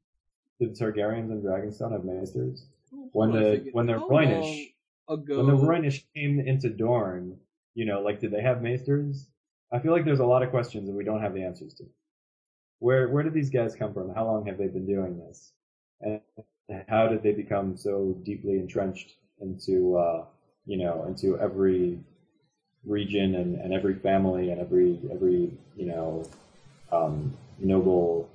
Did 0.58 0.74
the 0.74 0.84
Targaryens 0.84 1.30
and 1.30 1.42
Dragonstone 1.42 1.92
have 1.92 2.04
maesters? 2.04 2.66
when 3.12 3.32
the 3.32 3.68
when 3.72 3.86
the 3.86 3.94
Rhoynish 3.94 4.74
ago. 5.08 5.36
when 5.38 5.46
the 5.46 5.54
Rhoynish 5.54 6.04
came 6.14 6.40
into 6.40 6.68
Dorne, 6.68 7.36
you 7.74 7.84
know, 7.84 8.00
like, 8.00 8.20
did 8.20 8.30
they 8.30 8.42
have 8.42 8.62
maesters? 8.62 9.28
I 9.72 9.78
feel 9.78 9.92
like 9.92 10.04
there's 10.04 10.20
a 10.20 10.26
lot 10.26 10.42
of 10.42 10.50
questions 10.50 10.88
that 10.88 10.94
we 10.94 11.04
don't 11.04 11.22
have 11.22 11.34
the 11.34 11.44
answers 11.44 11.74
to. 11.74 11.84
Where 12.78 13.08
where 13.08 13.22
did 13.22 13.34
these 13.34 13.50
guys 13.50 13.74
come 13.74 13.92
from? 13.92 14.14
How 14.14 14.26
long 14.26 14.46
have 14.46 14.58
they 14.58 14.66
been 14.66 14.86
doing 14.86 15.18
this? 15.18 15.52
And 16.00 16.20
how 16.88 17.08
did 17.08 17.22
they 17.22 17.32
become 17.32 17.76
so 17.76 18.16
deeply 18.24 18.58
entrenched 18.58 19.14
into 19.40 19.96
uh, 19.96 20.24
you 20.66 20.78
know 20.78 21.04
into 21.06 21.38
every 21.38 21.98
region 22.84 23.34
and, 23.34 23.56
and 23.56 23.74
every 23.74 23.94
family 23.94 24.50
and 24.50 24.60
every 24.60 24.98
every 25.12 25.52
you 25.76 25.86
know 25.86 26.26
um, 26.92 27.36
noble 27.58 28.28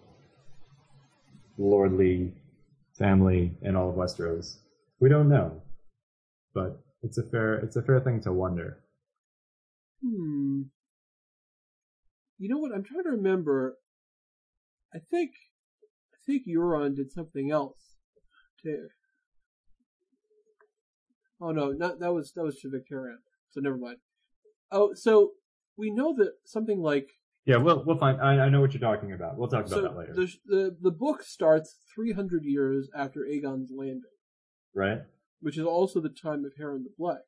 lordly 1.58 2.34
family 2.98 3.52
in 3.62 3.76
all 3.76 3.90
of 3.90 3.96
Westeros? 3.96 4.58
We 5.00 5.10
don't 5.10 5.30
know, 5.30 5.62
but 6.54 6.82
it's 7.04 7.18
a 7.18 7.24
fair 7.24 7.56
it's 7.56 7.76
a 7.76 7.82
fair 7.82 8.00
thing 8.00 8.22
to 8.22 8.34
wonder. 8.34 8.80
Hmm. 10.04 10.64
You 12.38 12.50
know 12.50 12.58
what? 12.58 12.74
I'm 12.74 12.84
trying 12.84 13.04
to 13.04 13.12
remember. 13.12 13.78
I 14.94 15.00
think 15.10 15.32
think 16.26 16.44
Euron 16.48 16.96
did 16.96 17.12
something 17.12 17.52
else 17.52 17.96
too. 18.62 18.88
Oh 21.42 21.52
no, 21.52 21.72
not 21.72 22.00
that 22.00 22.14
was 22.14 22.32
that 22.34 22.44
was 22.44 22.60
to 22.62 22.70
Victarion. 22.70 23.18
So 23.52 23.62
never 23.62 23.78
mind. 23.78 23.98
Oh, 24.72 24.94
so 24.94 25.32
we 25.78 25.92
know 25.92 26.16
that 26.18 26.34
something 26.46 26.82
like 26.82 27.10
yeah, 27.46 27.58
we'll 27.58 27.84
we'll 27.86 27.98
find. 27.98 28.20
I, 28.20 28.46
I 28.46 28.50
know 28.50 28.60
what 28.60 28.74
you're 28.74 28.82
talking 28.82 29.14
about. 29.14 29.38
We'll 29.38 29.48
talk 29.48 29.68
about 29.68 29.76
so 29.76 29.82
that 29.84 29.96
later. 29.96 30.14
The, 30.14 30.34
the 30.48 30.78
the 30.82 30.92
book 30.92 31.24
starts 31.24 31.76
300 31.94 32.44
years 32.44 32.90
after 32.96 33.22
Aegon's 33.22 33.72
landing, 33.72 34.02
right? 34.74 35.00
Which 35.42 35.58
is 35.58 35.66
also 35.66 36.00
the 36.00 36.10
time 36.10 36.44
of 36.44 36.54
Harren 36.60 36.84
the 36.84 36.94
Black. 36.98 37.20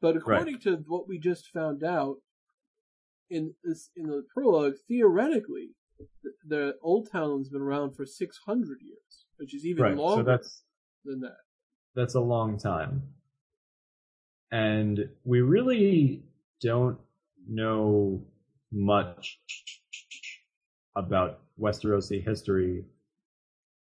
But 0.00 0.16
according 0.16 0.54
right. 0.54 0.62
to 0.62 0.84
what 0.88 1.06
we 1.06 1.18
just 1.18 1.46
found 1.46 1.84
out 1.84 2.16
in 3.30 3.54
this 3.62 3.90
in 3.94 4.08
the 4.08 4.24
prologue, 4.34 4.74
theoretically, 4.88 5.76
the, 6.46 6.74
Old 6.82 7.10
Town's 7.10 7.48
been 7.48 7.62
around 7.62 7.94
for 7.96 8.04
600 8.04 8.78
years, 8.80 9.26
which 9.36 9.54
is 9.54 9.64
even 9.64 9.82
right. 9.82 9.96
longer 9.96 10.22
so 10.22 10.30
that's, 10.30 10.62
than 11.04 11.20
that. 11.20 11.36
That's 11.94 12.14
a 12.14 12.20
long 12.20 12.58
time, 12.58 13.02
and 14.50 15.08
we 15.24 15.40
really 15.40 16.22
don't 16.60 16.98
know 17.46 18.22
much 18.72 19.38
about 20.96 21.40
Westerosi 21.60 22.24
history 22.24 22.84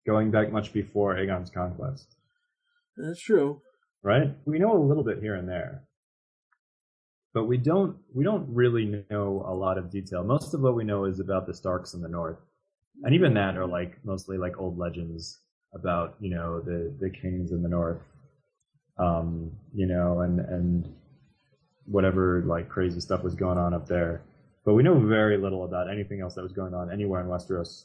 going 0.07 0.31
back 0.31 0.53
much 0.53 0.73
before 0.73 1.17
Aegon's 1.17 1.51
conquest. 1.51 2.14
That's 2.97 3.21
true. 3.21 3.61
Right? 4.03 4.35
We 4.45 4.59
know 4.59 4.77
a 4.77 4.79
little 4.79 5.03
bit 5.03 5.21
here 5.21 5.35
and 5.35 5.49
there. 5.49 5.83
But 7.37 7.49
we 7.49 7.59
don't 7.59 7.99
we 8.14 8.24
don't 8.24 8.49
really 8.49 9.05
know 9.11 9.45
a 9.47 9.53
lot 9.53 9.76
of 9.76 9.91
detail. 9.91 10.24
Most 10.24 10.55
of 10.55 10.62
what 10.62 10.74
we 10.74 10.84
know 10.84 11.05
is 11.05 11.20
about 11.20 11.47
the 11.47 11.53
Starks 11.53 11.93
in 11.93 12.01
the 12.01 12.09
north. 12.09 12.39
And 13.03 13.14
even 13.14 13.34
that 13.34 13.59
are 13.59 13.66
like 13.66 13.99
mostly 14.07 14.39
like 14.39 14.59
old 14.59 14.78
legends 14.78 15.41
about, 15.74 16.16
you 16.18 16.30
know, 16.30 16.62
the, 16.62 16.97
the 16.99 17.11
kings 17.11 17.53
in 17.53 17.62
the 17.62 17.68
north. 17.68 18.01
Um, 18.97 19.51
you 19.74 19.84
know, 19.84 20.20
and 20.20 20.41
and 20.41 20.95
whatever 21.84 22.43
like 22.47 22.70
crazy 22.70 23.01
stuff 23.01 23.22
was 23.22 23.34
going 23.34 23.59
on 23.59 23.74
up 23.74 23.87
there. 23.87 24.22
But 24.64 24.72
we 24.72 24.82
know 24.82 24.99
very 24.99 25.37
little 25.37 25.66
about 25.66 25.91
anything 25.91 26.22
else 26.22 26.37
that 26.37 26.43
was 26.43 26.53
going 26.53 26.72
on 26.72 26.91
anywhere 26.91 27.20
in 27.20 27.26
Westeros 27.26 27.84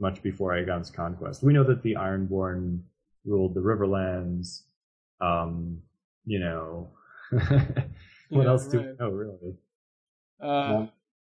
much 0.00 0.20
before 0.20 0.50
Aegon's 0.54 0.90
conquest. 0.90 1.44
We 1.44 1.52
know 1.52 1.62
that 1.62 1.84
the 1.84 1.94
Ironborn 1.94 2.80
ruled 3.24 3.54
the 3.54 3.60
Riverlands. 3.60 4.62
Um, 5.20 5.80
you 6.24 6.40
know, 6.40 6.90
what 8.38 8.44
yeah, 8.44 8.48
else 8.50 8.66
do 8.66 8.78
we 8.80 8.86
know 8.98 9.10
really? 9.10 9.54
Uh, 10.40 10.86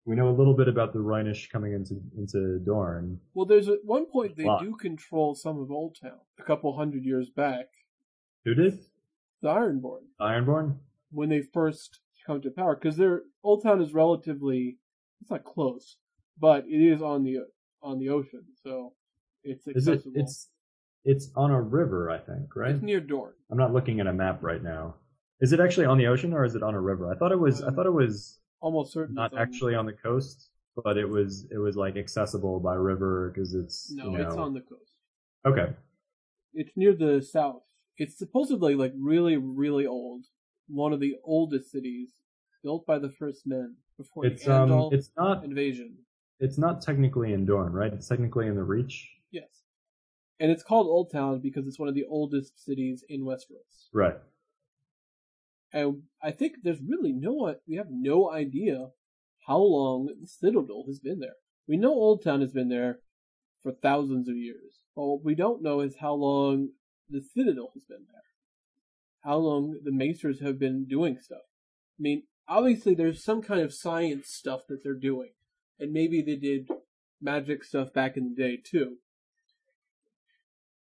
We 0.04 0.16
know 0.16 0.28
a 0.28 0.36
little 0.36 0.54
bit 0.54 0.68
about 0.68 0.92
the 0.92 1.00
Rhoynish 1.00 1.48
coming 1.50 1.72
into 1.72 2.00
into 2.16 2.58
Dorne. 2.60 3.20
Well, 3.34 3.46
there's 3.46 3.68
at 3.68 3.84
one 3.84 4.06
point 4.06 4.36
they 4.36 4.44
do 4.60 4.74
control 4.76 5.34
some 5.34 5.60
of 5.60 5.70
Old 5.70 5.96
Town. 6.00 6.18
A 6.38 6.42
couple 6.42 6.76
hundred 6.76 7.04
years 7.04 7.28
back, 7.30 7.66
Who 8.44 8.54
did? 8.54 8.78
the 9.42 9.48
Ironborn 9.48 10.00
The 10.18 10.24
Ironborn? 10.24 10.76
when 11.10 11.28
they 11.28 11.42
first 11.42 12.00
come 12.26 12.40
to 12.42 12.50
power, 12.50 12.74
because 12.74 12.96
their 12.96 13.22
Old 13.44 13.62
Town 13.62 13.80
is 13.80 13.92
relatively 13.94 14.78
it's 15.20 15.30
not 15.30 15.44
close, 15.44 15.96
but 16.38 16.64
it 16.66 16.80
is 16.92 17.02
on 17.02 17.22
the 17.24 17.38
on 17.82 17.98
the 17.98 18.08
ocean, 18.08 18.44
so 18.62 18.94
it's 19.44 19.66
Is 19.66 19.88
it? 19.88 19.92
accessible. 19.92 20.20
It's 20.20 20.48
it's 21.04 21.30
on 21.36 21.50
a 21.50 21.60
river, 21.60 22.10
I 22.10 22.18
think, 22.18 22.54
right? 22.56 22.72
It's 22.74 22.82
near 22.82 23.00
Dorne. 23.00 23.32
I'm 23.50 23.58
not 23.58 23.72
looking 23.72 24.00
at 24.00 24.06
a 24.06 24.12
map 24.12 24.42
right 24.42 24.62
now. 24.62 24.96
Is 25.40 25.52
it 25.52 25.60
actually 25.60 25.86
on 25.86 25.98
the 25.98 26.06
ocean 26.06 26.32
or 26.32 26.44
is 26.44 26.54
it 26.54 26.62
on 26.62 26.74
a 26.74 26.80
river? 26.80 27.10
I 27.12 27.16
thought 27.16 27.32
it 27.32 27.38
was. 27.38 27.62
I 27.62 27.68
Um, 27.68 27.74
thought 27.76 27.86
it 27.86 27.92
was 27.92 28.40
Almost 28.60 28.92
certain. 28.92 29.14
not 29.14 29.32
on- 29.32 29.38
actually 29.38 29.74
on 29.74 29.86
the 29.86 29.92
coast, 29.92 30.50
but 30.84 30.96
it 30.98 31.08
was. 31.08 31.46
It 31.50 31.58
was 31.58 31.76
like 31.76 31.96
accessible 31.96 32.60
by 32.60 32.74
river 32.74 33.30
because 33.32 33.54
it's. 33.54 33.90
No, 33.92 34.10
you 34.10 34.18
know, 34.18 34.26
it's 34.26 34.36
on 34.36 34.52
the 34.54 34.60
coast. 34.62 34.92
Okay. 35.46 35.74
It's 36.54 36.76
near 36.76 36.92
the 36.94 37.22
south. 37.22 37.62
It's 37.98 38.18
supposedly 38.18 38.74
like 38.74 38.92
really, 38.96 39.36
really 39.36 39.86
old. 39.86 40.24
One 40.68 40.92
of 40.92 41.00
the 41.00 41.16
oldest 41.24 41.70
cities 41.70 42.08
built 42.62 42.84
by 42.84 42.98
the 42.98 43.10
first 43.10 43.46
men 43.46 43.76
before 43.96 44.26
It's 44.26 44.44
the 44.44 44.54
um. 44.62 44.88
It's 44.92 45.10
not. 45.16 45.44
invasion. 45.44 45.96
It's 46.40 46.58
not 46.58 46.82
technically 46.82 47.32
in 47.32 47.46
Dorne, 47.46 47.72
right? 47.72 47.92
It's 47.92 48.06
technically 48.08 48.46
in 48.48 48.54
the 48.56 48.62
Reach. 48.62 49.08
Yes. 49.30 49.62
And 50.40 50.50
it's 50.52 50.62
called 50.62 50.86
Old 50.86 51.10
Town 51.10 51.40
because 51.40 51.66
it's 51.66 51.78
one 51.80 51.88
of 51.88 51.94
the 51.96 52.04
oldest 52.04 52.64
cities 52.64 53.04
in 53.08 53.22
Westeros. 53.22 53.88
Right. 53.92 54.16
And 55.72 56.02
I 56.22 56.30
think 56.30 56.56
there's 56.62 56.80
really 56.80 57.12
no, 57.12 57.54
we 57.66 57.76
have 57.76 57.90
no 57.90 58.30
idea 58.30 58.88
how 59.46 59.58
long 59.58 60.06
the 60.20 60.26
Citadel 60.26 60.84
has 60.86 60.98
been 60.98 61.20
there. 61.20 61.36
We 61.66 61.76
know 61.76 61.92
Old 61.92 62.22
Town 62.22 62.40
has 62.40 62.52
been 62.52 62.68
there 62.68 63.00
for 63.62 63.72
thousands 63.72 64.28
of 64.28 64.36
years. 64.36 64.80
But 64.96 65.06
what 65.06 65.24
we 65.24 65.34
don't 65.34 65.62
know 65.62 65.80
is 65.80 65.96
how 66.00 66.14
long 66.14 66.70
the 67.10 67.20
Citadel 67.20 67.70
has 67.74 67.84
been 67.84 68.06
there. 68.10 68.22
How 69.22 69.36
long 69.36 69.78
the 69.84 69.90
Maesters 69.90 70.40
have 70.42 70.58
been 70.58 70.86
doing 70.86 71.18
stuff. 71.20 71.38
I 71.98 72.02
mean, 72.02 72.22
obviously 72.48 72.94
there's 72.94 73.22
some 73.22 73.42
kind 73.42 73.60
of 73.60 73.74
science 73.74 74.28
stuff 74.28 74.62
that 74.68 74.82
they're 74.82 74.94
doing. 74.94 75.30
And 75.78 75.92
maybe 75.92 76.22
they 76.22 76.36
did 76.36 76.68
magic 77.20 77.64
stuff 77.64 77.92
back 77.92 78.16
in 78.16 78.30
the 78.30 78.42
day 78.42 78.56
too. 78.56 78.96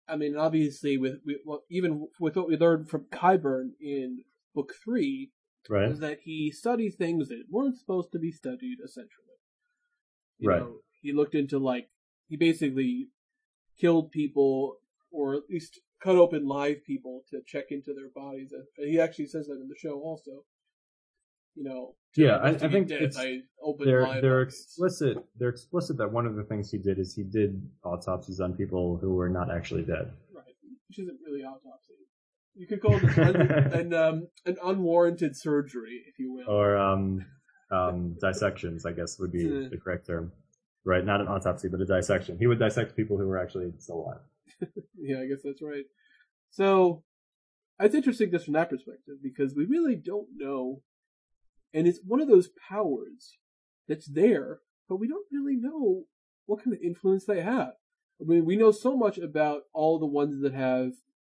I 0.07 0.15
mean, 0.15 0.37
obviously, 0.37 0.97
with, 0.97 1.21
with 1.25 1.37
well, 1.45 1.63
even 1.69 2.07
with 2.19 2.35
what 2.35 2.47
we 2.47 2.57
learned 2.57 2.89
from 2.89 3.05
Qyburn 3.11 3.71
in 3.81 4.23
book 4.55 4.73
three, 4.83 5.31
Right. 5.69 5.91
is 5.91 5.99
that 5.99 6.19
he 6.21 6.49
studied 6.51 6.95
things 6.95 7.27
that 7.29 7.43
weren't 7.49 7.77
supposed 7.77 8.11
to 8.13 8.19
be 8.19 8.31
studied, 8.31 8.77
essentially. 8.83 9.37
You 10.39 10.49
Right. 10.49 10.61
know, 10.61 10.81
he 11.01 11.11
looked 11.11 11.35
into 11.35 11.59
like 11.59 11.89
he 12.27 12.37
basically 12.37 13.09
killed 13.77 14.11
people, 14.11 14.79
or 15.11 15.35
at 15.35 15.49
least 15.49 15.79
cut 15.99 16.15
open 16.15 16.45
live 16.47 16.83
people 16.83 17.23
to 17.29 17.41
check 17.45 17.71
into 17.71 17.93
their 17.93 18.09
bodies. 18.09 18.51
And 18.53 18.65
he 18.77 18.99
actually 18.99 19.27
says 19.27 19.47
that 19.47 19.59
in 19.61 19.67
the 19.67 19.75
show 19.75 19.99
also. 20.01 20.45
You 21.55 21.63
know, 21.63 21.95
Yeah, 22.17 22.37
I- 22.37 22.49
I 22.49 22.57
think 22.69 22.91
it's- 22.91 23.15
I 23.17 23.43
They're 23.79 24.03
live 24.03 24.21
they're 24.21 24.43
bodies. 24.45 24.55
explicit. 24.65 25.17
They're 25.37 25.49
explicit 25.49 25.95
that 25.97 26.11
one 26.11 26.25
of 26.25 26.35
the 26.35 26.43
things 26.43 26.69
he 26.71 26.77
did 26.77 26.99
is 26.99 27.15
he 27.15 27.23
did 27.23 27.61
autopsies 27.83 28.39
on 28.41 28.55
people 28.57 28.97
who 28.97 29.13
were 29.15 29.29
not 29.29 29.49
actually 29.49 29.83
dead. 29.85 30.11
Right, 30.33 30.55
which 30.89 30.99
isn't 30.99 31.19
really 31.21 31.43
autopsy. 31.43 31.93
You 32.55 32.67
could 32.67 32.81
call 32.81 32.95
it 32.95 33.17
un- 33.17 33.35
an 33.73 33.93
um, 33.93 34.27
an 34.45 34.57
unwarranted 34.63 35.35
surgery, 35.35 36.03
if 36.07 36.17
you 36.19 36.31
will. 36.33 36.49
or 36.49 36.77
um, 36.77 37.25
um, 37.71 38.15
dissections, 38.21 38.85
I 38.85 38.91
guess 38.93 39.19
would 39.19 39.31
be 39.31 39.43
the 39.47 39.77
correct 39.83 40.07
term. 40.07 40.31
Right, 40.85 41.03
not 41.03 41.19
an 41.19 41.27
autopsy, 41.27 41.67
but 41.67 41.81
a 41.81 41.85
dissection. 41.85 42.37
He 42.37 42.45
would 42.47 42.59
dissect 42.59 42.95
people 42.95 43.17
who 43.17 43.27
were 43.27 43.39
actually 43.39 43.71
still 43.79 44.01
alive. 44.01 44.19
Yeah, 44.97 45.19
I 45.19 45.27
guess 45.27 45.41
that's 45.43 45.61
right. 45.61 45.85
So 46.51 47.03
it's 47.79 47.93
interesting 47.93 48.31
just 48.31 48.45
from 48.45 48.53
that 48.53 48.69
perspective 48.69 49.15
because 49.21 49.53
we 49.53 49.65
really 49.65 49.95
don't 49.95 50.27
know, 50.35 50.81
and 51.73 51.87
it's 51.87 51.99
one 52.05 52.21
of 52.21 52.27
those 52.27 52.49
powers 52.69 53.37
that's 53.87 54.07
there, 54.07 54.59
but 54.87 54.95
we 54.95 55.07
don't 55.07 55.27
really 55.31 55.55
know 55.57 56.05
what 56.45 56.63
kind 56.63 56.75
of 56.75 56.81
influence 56.81 57.25
they 57.25 57.41
have. 57.41 57.73
I 58.21 58.23
mean, 58.25 58.45
we 58.45 58.55
know 58.55 58.71
so 58.71 58.95
much 58.95 59.17
about 59.17 59.63
all 59.73 59.99
the 59.99 60.05
ones 60.05 60.41
that 60.41 60.53
have 60.53 60.93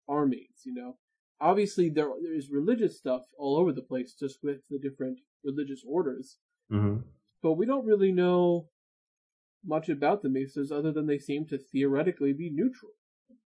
armies. 0.08 0.62
You 0.64 0.74
know, 0.76 0.98
obviously 1.42 1.90
there 1.90 2.10
there's 2.22 2.50
religious 2.50 2.98
stuff 2.98 3.24
all 3.38 3.58
over 3.58 3.72
the 3.74 3.82
place, 3.82 4.14
just 4.14 4.40
with 4.44 4.58
the 4.70 4.80
different 4.80 5.20
religious 5.44 5.84
orders, 5.88 6.38
hmm 6.70 6.98
but 7.42 7.54
we 7.54 7.66
don't 7.66 7.86
really 7.86 8.12
know 8.12 8.68
much 9.66 9.88
about 9.90 10.22
the 10.22 10.28
Maesters 10.30 10.72
other 10.72 10.92
than 10.92 11.08
they 11.08 11.18
seem 11.18 11.46
to 11.46 11.58
theoretically 11.58 12.34
be 12.34 12.50
neutral. 12.50 12.92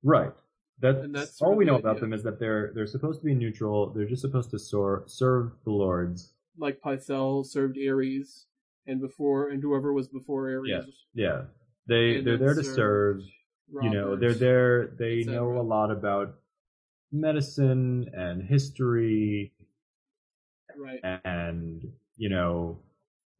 Right. 0.03 0.33
That's, 0.79 0.97
And 1.03 1.15
that's 1.15 1.41
all 1.41 1.55
we 1.55 1.63
know 1.65 1.75
about 1.75 1.91
idea. 1.97 2.01
them 2.01 2.13
is 2.13 2.23
that 2.23 2.38
they're 2.39 2.71
they're 2.75 2.85
supposed 2.85 3.19
to 3.21 3.25
be 3.25 3.33
neutral. 3.33 3.91
They're 3.93 4.05
just 4.05 4.21
supposed 4.21 4.51
to 4.51 4.59
sor- 4.59 5.03
serve 5.07 5.51
the 5.63 5.71
lords. 5.71 6.33
like 6.57 6.79
Pycelle 6.81 7.45
served 7.45 7.77
Aerys, 7.77 8.45
and 8.85 8.99
before 9.01 9.49
and 9.49 9.61
whoever 9.61 9.93
was 9.93 10.07
before 10.07 10.43
Aerys. 10.47 10.67
Yeah. 10.67 10.81
Yeah, 11.25 11.41
they 11.88 12.17
and 12.17 12.27
they're 12.27 12.38
there 12.38 12.55
to 12.55 12.63
serve. 12.63 13.21
You 13.81 13.89
know, 13.89 14.15
they're 14.15 14.33
there. 14.33 14.88
They 14.99 15.23
know 15.23 15.59
a 15.59 15.65
lot 15.75 15.91
about 15.91 16.35
medicine 17.12 18.10
and 18.14 18.43
history 18.43 19.53
Right. 20.78 20.99
and 21.24 21.84
you 22.18 22.30
know, 22.30 22.80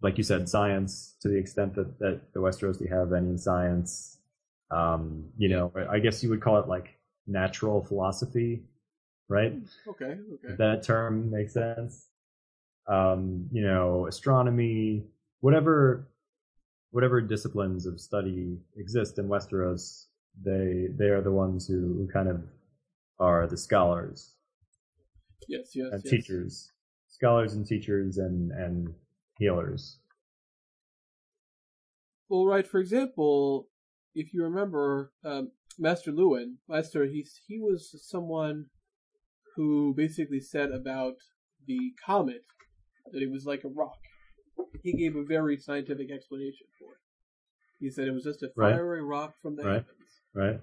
like 0.02 0.18
you 0.18 0.24
said, 0.24 0.50
science 0.50 1.16
to 1.22 1.28
the 1.30 1.38
extent 1.38 1.76
that 1.76 2.00
that 2.00 2.34
the 2.34 2.40
Westerosi 2.40 2.90
have 2.90 3.14
any 3.14 3.38
science. 3.38 4.18
Um, 4.72 5.30
you 5.38 5.50
know, 5.50 5.72
I 5.90 6.00
guess 6.00 6.24
you 6.24 6.30
would 6.30 6.42
call 6.42 6.60
it 6.60 6.68
like 6.68 7.00
natural 7.26 7.84
philosophy, 7.84 8.64
right? 9.30 9.54
Okay. 9.88 10.18
Okay. 10.34 10.56
That 10.58 10.84
term 10.84 11.32
makes 11.32 11.54
sense. 11.54 12.08
Um, 12.88 13.48
you 13.52 13.62
know, 13.64 14.08
astronomy, 14.08 15.04
whatever, 15.42 16.08
whatever 16.92 17.22
disciplines 17.22 17.86
of 17.86 18.00
study 18.00 18.58
exist 18.78 19.20
in 19.20 19.28
Westeros, 19.28 20.06
they 20.44 20.88
they 20.98 21.10
are 21.10 21.22
the 21.22 21.32
ones 21.32 21.68
who, 21.68 21.80
who 21.80 22.08
kind 22.12 22.30
of 22.30 22.42
are 23.20 23.48
the 23.48 23.58
scholars 23.58 24.34
Yes. 25.48 25.72
Yes. 25.76 25.88
and 25.92 26.02
yes. 26.04 26.12
teachers, 26.12 26.72
scholars 27.08 27.54
and 27.54 27.66
teachers 27.66 28.18
and 28.18 28.52
and 28.52 28.94
healers. 29.38 30.00
Well, 32.30 32.46
right. 32.46 32.68
For 32.68 32.80
example, 32.80 33.70
if 34.14 34.34
you 34.34 34.44
remember, 34.44 35.12
um, 35.24 35.52
Master 35.80 36.12
Luwin, 36.12 36.56
Master, 36.68 37.06
he's 37.06 37.40
he 37.48 37.60
was 37.60 37.96
someone 38.10 38.66
who 39.56 39.94
basically 39.96 40.40
said 40.40 40.72
about 40.72 41.16
the 41.66 41.92
comet 42.06 42.42
that 43.12 43.22
it 43.22 43.32
was 43.32 43.46
like 43.46 43.64
a 43.64 43.70
rock. 43.70 43.98
He 44.84 44.94
gave 44.94 45.16
a 45.16 45.24
very 45.24 45.58
scientific 45.58 46.12
explanation 46.12 46.68
for 46.80 46.94
it. 46.94 47.00
He 47.80 47.90
said 47.90 48.08
it 48.08 48.12
was 48.12 48.24
just 48.24 48.44
a 48.44 48.52
Right. 48.56 48.74
fiery 48.74 49.04
rock 49.04 49.36
from 49.42 49.56
the 49.56 49.64
Right. 49.64 49.74
heavens. 49.86 50.22
Right. 50.34 50.62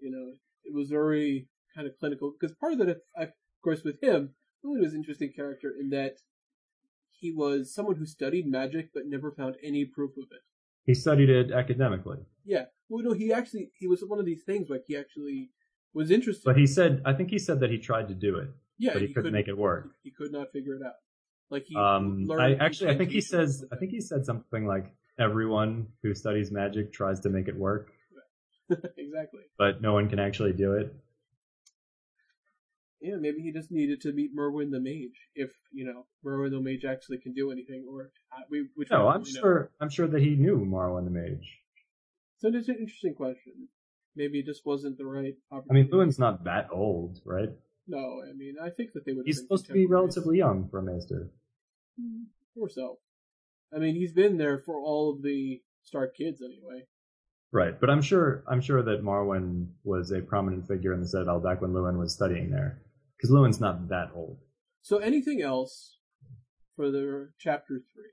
you 0.00 0.10
know, 0.10 0.34
it 0.64 0.74
was 0.74 0.88
very 0.90 1.48
kind 1.74 1.86
of 1.86 1.98
clinical 1.98 2.32
because 2.38 2.54
part 2.56 2.72
of 2.74 2.78
that, 2.80 2.88
of 3.16 3.28
course, 3.62 3.82
with 3.84 4.00
him, 4.02 4.30
Luwin 4.64 4.80
was 4.80 4.92
an 4.92 5.00
interesting 5.00 5.32
character 5.34 5.72
in 5.78 5.90
that 5.90 6.16
he 7.10 7.30
was 7.32 7.74
someone 7.74 7.96
who 7.96 8.06
studied 8.06 8.46
magic 8.46 8.90
but 8.94 9.04
never 9.06 9.30
found 9.32 9.56
any 9.62 9.84
proof 9.84 10.10
of 10.16 10.24
it. 10.30 10.42
He 10.86 10.94
studied 10.94 11.30
it 11.30 11.50
academically, 11.52 12.18
Yeah, 12.44 12.64
well, 12.88 13.02
no, 13.02 13.12
he 13.12 13.32
actually 13.32 13.70
he 13.78 13.86
was 13.86 14.02
one 14.06 14.18
of 14.18 14.26
these 14.26 14.42
things 14.44 14.68
like 14.68 14.82
he 14.86 14.96
actually 14.96 15.50
was 15.94 16.10
interested. 16.10 16.44
but 16.44 16.56
he 16.58 16.66
said, 16.66 17.00
I 17.04 17.12
think 17.14 17.30
he 17.30 17.38
said 17.38 17.60
that 17.60 17.70
he 17.70 17.78
tried 17.78 18.08
to 18.08 18.14
do 18.14 18.36
it, 18.38 18.48
yeah, 18.78 18.92
but 18.92 19.02
he, 19.02 19.08
couldn't 19.14 19.32
make 19.32 19.48
it 19.48 19.56
work. 19.56 19.88
He 20.02 20.10
could 20.10 20.32
not 20.32 20.52
figure 20.52 20.74
it 20.74 20.82
out. 20.84 20.94
Like 21.50 21.64
he 21.66 21.76
Um, 21.76 22.24
learned 22.26 22.42
I 22.60 22.64
actually, 22.64 22.90
I 22.90 22.98
think 22.98 23.10
he 23.10 23.20
says, 23.20 23.64
I 23.72 23.76
think 23.76 23.92
he 23.92 24.00
said 24.00 24.26
something 24.26 24.66
like, 24.66 24.92
everyone 25.18 25.86
who 26.02 26.12
studies 26.12 26.50
magic 26.50 26.92
tries 26.92 27.20
to 27.20 27.28
make 27.30 27.46
it 27.48 27.56
work, 27.56 27.92
exactly. 28.70 29.42
but 29.56 29.80
no 29.80 29.92
one 29.92 30.08
can 30.08 30.18
actually 30.18 30.52
do 30.52 30.72
it. 30.74 30.94
Yeah, 33.04 33.16
maybe 33.20 33.42
he 33.42 33.52
just 33.52 33.70
needed 33.70 34.00
to 34.00 34.12
meet 34.12 34.34
Marwyn 34.34 34.70
the 34.70 34.80
Mage 34.80 35.28
if 35.34 35.50
you 35.72 35.84
know 35.84 36.06
Marwyn 36.24 36.52
the 36.52 36.60
Mage 36.60 36.86
actually 36.86 37.18
can 37.18 37.34
do 37.34 37.52
anything, 37.52 37.84
or 37.86 38.10
uh, 38.32 38.40
we. 38.50 38.66
Which 38.76 38.90
no, 38.90 39.08
I'm 39.08 39.20
really 39.20 39.32
know. 39.34 39.40
sure, 39.40 39.70
I'm 39.78 39.90
sure 39.90 40.06
that 40.06 40.22
he 40.22 40.30
knew 40.30 40.64
Marwyn 40.64 41.04
the 41.04 41.10
Mage. 41.10 41.60
So 42.38 42.48
it's 42.48 42.68
an 42.70 42.76
interesting 42.80 43.14
question. 43.14 43.68
Maybe 44.16 44.38
it 44.38 44.46
just 44.46 44.64
wasn't 44.64 44.96
the 44.96 45.04
right 45.04 45.34
I 45.52 45.72
mean, 45.74 45.88
Luwin's 45.88 46.18
not 46.18 46.44
that 46.44 46.68
old, 46.72 47.20
right? 47.26 47.50
No, 47.86 48.22
I 48.26 48.32
mean, 48.32 48.54
I 48.62 48.70
think 48.70 48.94
that 48.94 49.04
they 49.04 49.12
would. 49.12 49.26
He's 49.26 49.38
supposed 49.38 49.66
to 49.66 49.74
be 49.74 49.84
relatively 49.84 50.38
young 50.38 50.68
for 50.70 50.78
a 50.78 50.82
maester. 50.82 51.30
or 52.56 52.70
so. 52.70 53.00
I 53.74 53.80
mean, 53.80 53.96
he's 53.96 54.12
been 54.12 54.38
there 54.38 54.58
for 54.58 54.80
all 54.80 55.10
of 55.10 55.22
the 55.22 55.60
Stark 55.82 56.16
kids 56.16 56.40
anyway. 56.40 56.86
Right, 57.52 57.78
but 57.78 57.90
I'm 57.90 58.02
sure, 58.02 58.42
I'm 58.48 58.62
sure 58.62 58.82
that 58.82 59.04
Marwyn 59.04 59.68
was 59.84 60.10
a 60.10 60.20
prominent 60.20 60.66
figure 60.66 60.94
in 60.94 61.00
the 61.00 61.06
Citadel 61.06 61.40
back 61.40 61.60
when 61.60 61.72
Luwin 61.72 61.98
was 61.98 62.14
studying 62.14 62.50
there. 62.50 62.80
Because 63.16 63.30
Luwin's 63.30 63.60
not 63.60 63.88
that 63.88 64.10
old. 64.14 64.38
So, 64.82 64.98
anything 64.98 65.40
else 65.40 65.98
for 66.76 66.90
the 66.90 67.30
chapter 67.38 67.80
three? 67.92 68.12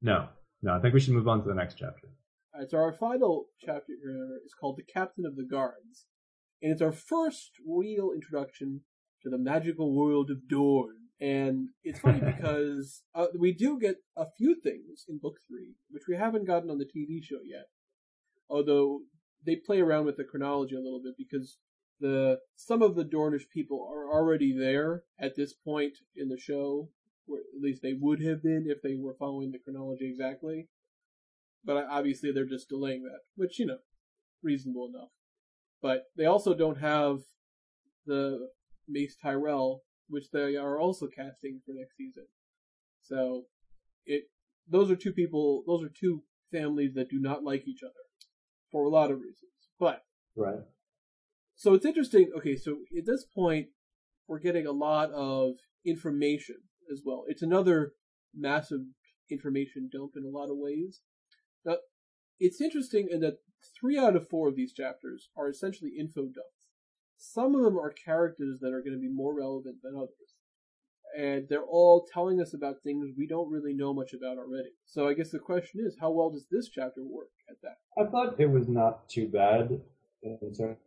No. 0.00 0.28
No, 0.62 0.74
I 0.74 0.80
think 0.80 0.94
we 0.94 1.00
should 1.00 1.14
move 1.14 1.28
on 1.28 1.42
to 1.42 1.48
the 1.48 1.54
next 1.54 1.74
chapter. 1.74 2.08
All 2.54 2.60
right, 2.60 2.70
so 2.70 2.78
our 2.78 2.92
final 2.92 3.46
chapter 3.60 3.94
here 4.02 4.38
is 4.44 4.54
called 4.54 4.76
The 4.76 4.92
Captain 4.92 5.26
of 5.26 5.36
the 5.36 5.44
Guards. 5.44 6.06
And 6.60 6.70
it's 6.70 6.82
our 6.82 6.92
first 6.92 7.50
real 7.66 8.10
introduction 8.14 8.82
to 9.22 9.30
the 9.30 9.38
magical 9.38 9.96
world 9.96 10.30
of 10.30 10.48
Dorne. 10.48 11.08
And 11.20 11.70
it's 11.82 11.98
funny 11.98 12.20
because 12.36 13.02
uh, 13.14 13.26
we 13.36 13.52
do 13.52 13.78
get 13.80 13.96
a 14.16 14.26
few 14.36 14.54
things 14.60 15.04
in 15.08 15.18
book 15.18 15.38
three, 15.48 15.74
which 15.90 16.04
we 16.08 16.16
haven't 16.16 16.46
gotten 16.46 16.70
on 16.70 16.78
the 16.78 16.84
TV 16.84 17.22
show 17.22 17.40
yet. 17.44 17.66
Although 18.48 19.00
they 19.44 19.56
play 19.56 19.80
around 19.80 20.04
with 20.04 20.16
the 20.16 20.24
chronology 20.24 20.76
a 20.76 20.80
little 20.80 21.00
bit 21.02 21.14
because 21.18 21.58
the 22.02 22.40
some 22.56 22.82
of 22.82 22.96
the 22.96 23.04
Dornish 23.04 23.48
people 23.48 23.88
are 23.90 24.12
already 24.12 24.52
there 24.56 25.04
at 25.18 25.36
this 25.36 25.54
point 25.54 25.94
in 26.16 26.28
the 26.28 26.36
show, 26.38 26.90
or 27.28 27.38
at 27.38 27.62
least 27.62 27.80
they 27.80 27.94
would 27.98 28.20
have 28.22 28.42
been 28.42 28.66
if 28.68 28.82
they 28.82 28.96
were 28.96 29.14
following 29.18 29.52
the 29.52 29.58
chronology 29.58 30.10
exactly. 30.10 30.68
But 31.64 31.86
obviously 31.88 32.32
they're 32.32 32.44
just 32.44 32.68
delaying 32.68 33.04
that, 33.04 33.20
which 33.36 33.58
you 33.58 33.66
know, 33.66 33.78
reasonable 34.42 34.90
enough. 34.92 35.10
But 35.80 36.06
they 36.16 36.26
also 36.26 36.54
don't 36.54 36.80
have 36.80 37.20
the 38.04 38.48
Mace 38.88 39.16
Tyrell, 39.22 39.82
which 40.08 40.30
they 40.32 40.56
are 40.56 40.78
also 40.78 41.06
casting 41.06 41.60
for 41.64 41.72
next 41.72 41.96
season. 41.96 42.26
So 43.00 43.44
it 44.04 44.24
those 44.68 44.90
are 44.90 44.96
two 44.96 45.12
people 45.12 45.62
those 45.68 45.84
are 45.84 45.92
two 46.00 46.24
families 46.50 46.94
that 46.94 47.10
do 47.10 47.20
not 47.20 47.44
like 47.44 47.68
each 47.68 47.84
other 47.84 47.92
for 48.72 48.84
a 48.84 48.90
lot 48.90 49.12
of 49.12 49.20
reasons. 49.20 49.52
But 49.78 50.02
Right. 50.34 50.62
So 51.62 51.74
it's 51.74 51.86
interesting. 51.86 52.28
Okay, 52.36 52.56
so 52.56 52.78
at 52.98 53.06
this 53.06 53.24
point, 53.24 53.68
we're 54.26 54.40
getting 54.40 54.66
a 54.66 54.72
lot 54.72 55.12
of 55.12 55.52
information 55.86 56.56
as 56.92 57.02
well. 57.04 57.22
It's 57.28 57.42
another 57.42 57.92
massive 58.34 58.80
information 59.30 59.88
dump 59.92 60.14
in 60.16 60.24
a 60.24 60.36
lot 60.36 60.50
of 60.50 60.56
ways. 60.56 61.02
Now, 61.64 61.76
it's 62.40 62.60
interesting 62.60 63.06
in 63.08 63.20
that 63.20 63.38
three 63.80 63.96
out 63.96 64.16
of 64.16 64.28
four 64.28 64.48
of 64.48 64.56
these 64.56 64.72
chapters 64.72 65.28
are 65.36 65.48
essentially 65.48 65.92
info 65.96 66.22
dumps. 66.22 66.66
Some 67.16 67.54
of 67.54 67.62
them 67.62 67.78
are 67.78 67.92
characters 67.92 68.58
that 68.60 68.72
are 68.72 68.82
going 68.82 68.96
to 68.96 68.98
be 68.98 69.08
more 69.08 69.32
relevant 69.32 69.76
than 69.84 69.94
others. 69.94 70.34
And 71.16 71.46
they're 71.48 71.62
all 71.62 72.08
telling 72.12 72.40
us 72.40 72.54
about 72.54 72.82
things 72.82 73.14
we 73.16 73.28
don't 73.28 73.52
really 73.52 73.72
know 73.72 73.94
much 73.94 74.14
about 74.14 74.36
already. 74.36 74.70
So 74.84 75.06
I 75.06 75.14
guess 75.14 75.30
the 75.30 75.38
question 75.38 75.80
is, 75.86 75.96
how 76.00 76.10
well 76.10 76.30
does 76.30 76.46
this 76.50 76.68
chapter 76.68 77.04
work 77.04 77.28
at 77.48 77.58
that? 77.62 77.76
I 77.96 78.10
thought 78.10 78.40
it 78.40 78.50
was 78.50 78.66
not 78.66 79.08
too 79.08 79.28
bad 79.28 79.80
in 80.24 80.38
terms 80.40 80.78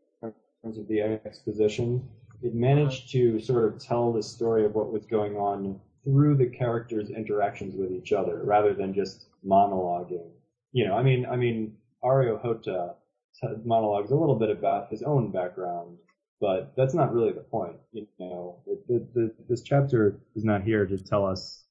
of 0.66 0.88
the 0.88 1.02
exposition. 1.26 2.08
It 2.42 2.54
managed 2.54 3.12
to 3.12 3.40
sort 3.40 3.66
of 3.66 3.80
tell 3.80 4.12
the 4.12 4.24
story 4.24 4.66
of 4.66 4.74
what 4.74 4.92
was 4.92 5.06
going 5.06 5.36
on 5.38 5.80
through 6.04 6.36
the 6.38 6.48
characters' 6.48 7.10
interactions 7.10 7.76
with 7.76 7.92
each 7.92 8.12
other, 8.12 8.42
rather 8.44 8.74
than 8.74 8.94
just 8.94 9.28
monologuing. 9.46 10.30
You 10.72 10.88
know, 10.88 10.96
I 10.96 11.04
mean, 11.04 11.26
I 11.26 11.36
mean, 11.36 11.78
Areo 12.04 12.44
Hotah 12.44 12.96
monologues 13.64 14.12
a 14.12 14.16
little 14.16 14.36
bit 14.36 14.50
about 14.50 14.90
his 14.90 15.04
own 15.04 15.32
background, 15.32 15.98
but 16.42 16.74
that's 16.76 16.94
not 16.94 17.14
really 17.14 17.32
the 17.32 17.42
point. 17.42 17.78
You 17.94 18.08
know, 18.20 18.62
it, 18.68 19.48
this 19.50 19.62
chapter 19.62 20.20
is 20.36 20.44
not 20.44 20.64
here 20.64 20.86
to 20.86 20.98
tell 20.98 21.26
us 21.26 21.64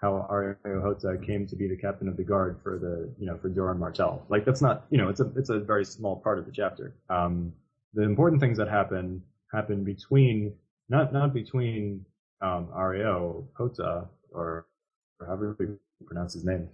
how 0.00 0.26
Areo 0.30 0.56
Hotah 0.64 1.24
came 1.24 1.46
to 1.46 1.56
be 1.56 1.68
the 1.68 1.76
captain 1.76 2.08
of 2.08 2.16
the 2.16 2.24
guard 2.24 2.58
for 2.62 2.78
the, 2.78 3.14
you 3.18 3.26
know, 3.26 3.38
for 3.38 3.48
Doran 3.48 3.78
Martell. 3.78 4.26
Like 4.28 4.44
that's 4.44 4.60
not, 4.60 4.84
you 4.90 4.98
know, 4.98 5.08
it's 5.08 5.20
a, 5.20 5.30
it's 5.36 5.50
a 5.50 5.60
very 5.60 5.84
small 5.84 6.16
part 6.16 6.38
of 6.40 6.44
the 6.44 6.52
chapter. 6.52 6.96
Um, 7.08 7.52
the 7.94 8.02
important 8.02 8.40
things 8.40 8.58
that 8.58 8.68
happen, 8.68 9.22
happen 9.52 9.84
between, 9.84 10.54
not, 10.88 11.12
not 11.12 11.32
between, 11.34 12.04
um, 12.40 12.68
Areo 12.74 13.44
Hotah, 13.58 14.08
or, 14.30 14.66
or 15.20 15.26
however 15.26 15.56
you 15.60 15.78
pronounce 16.06 16.34
his 16.34 16.44
name. 16.44 16.68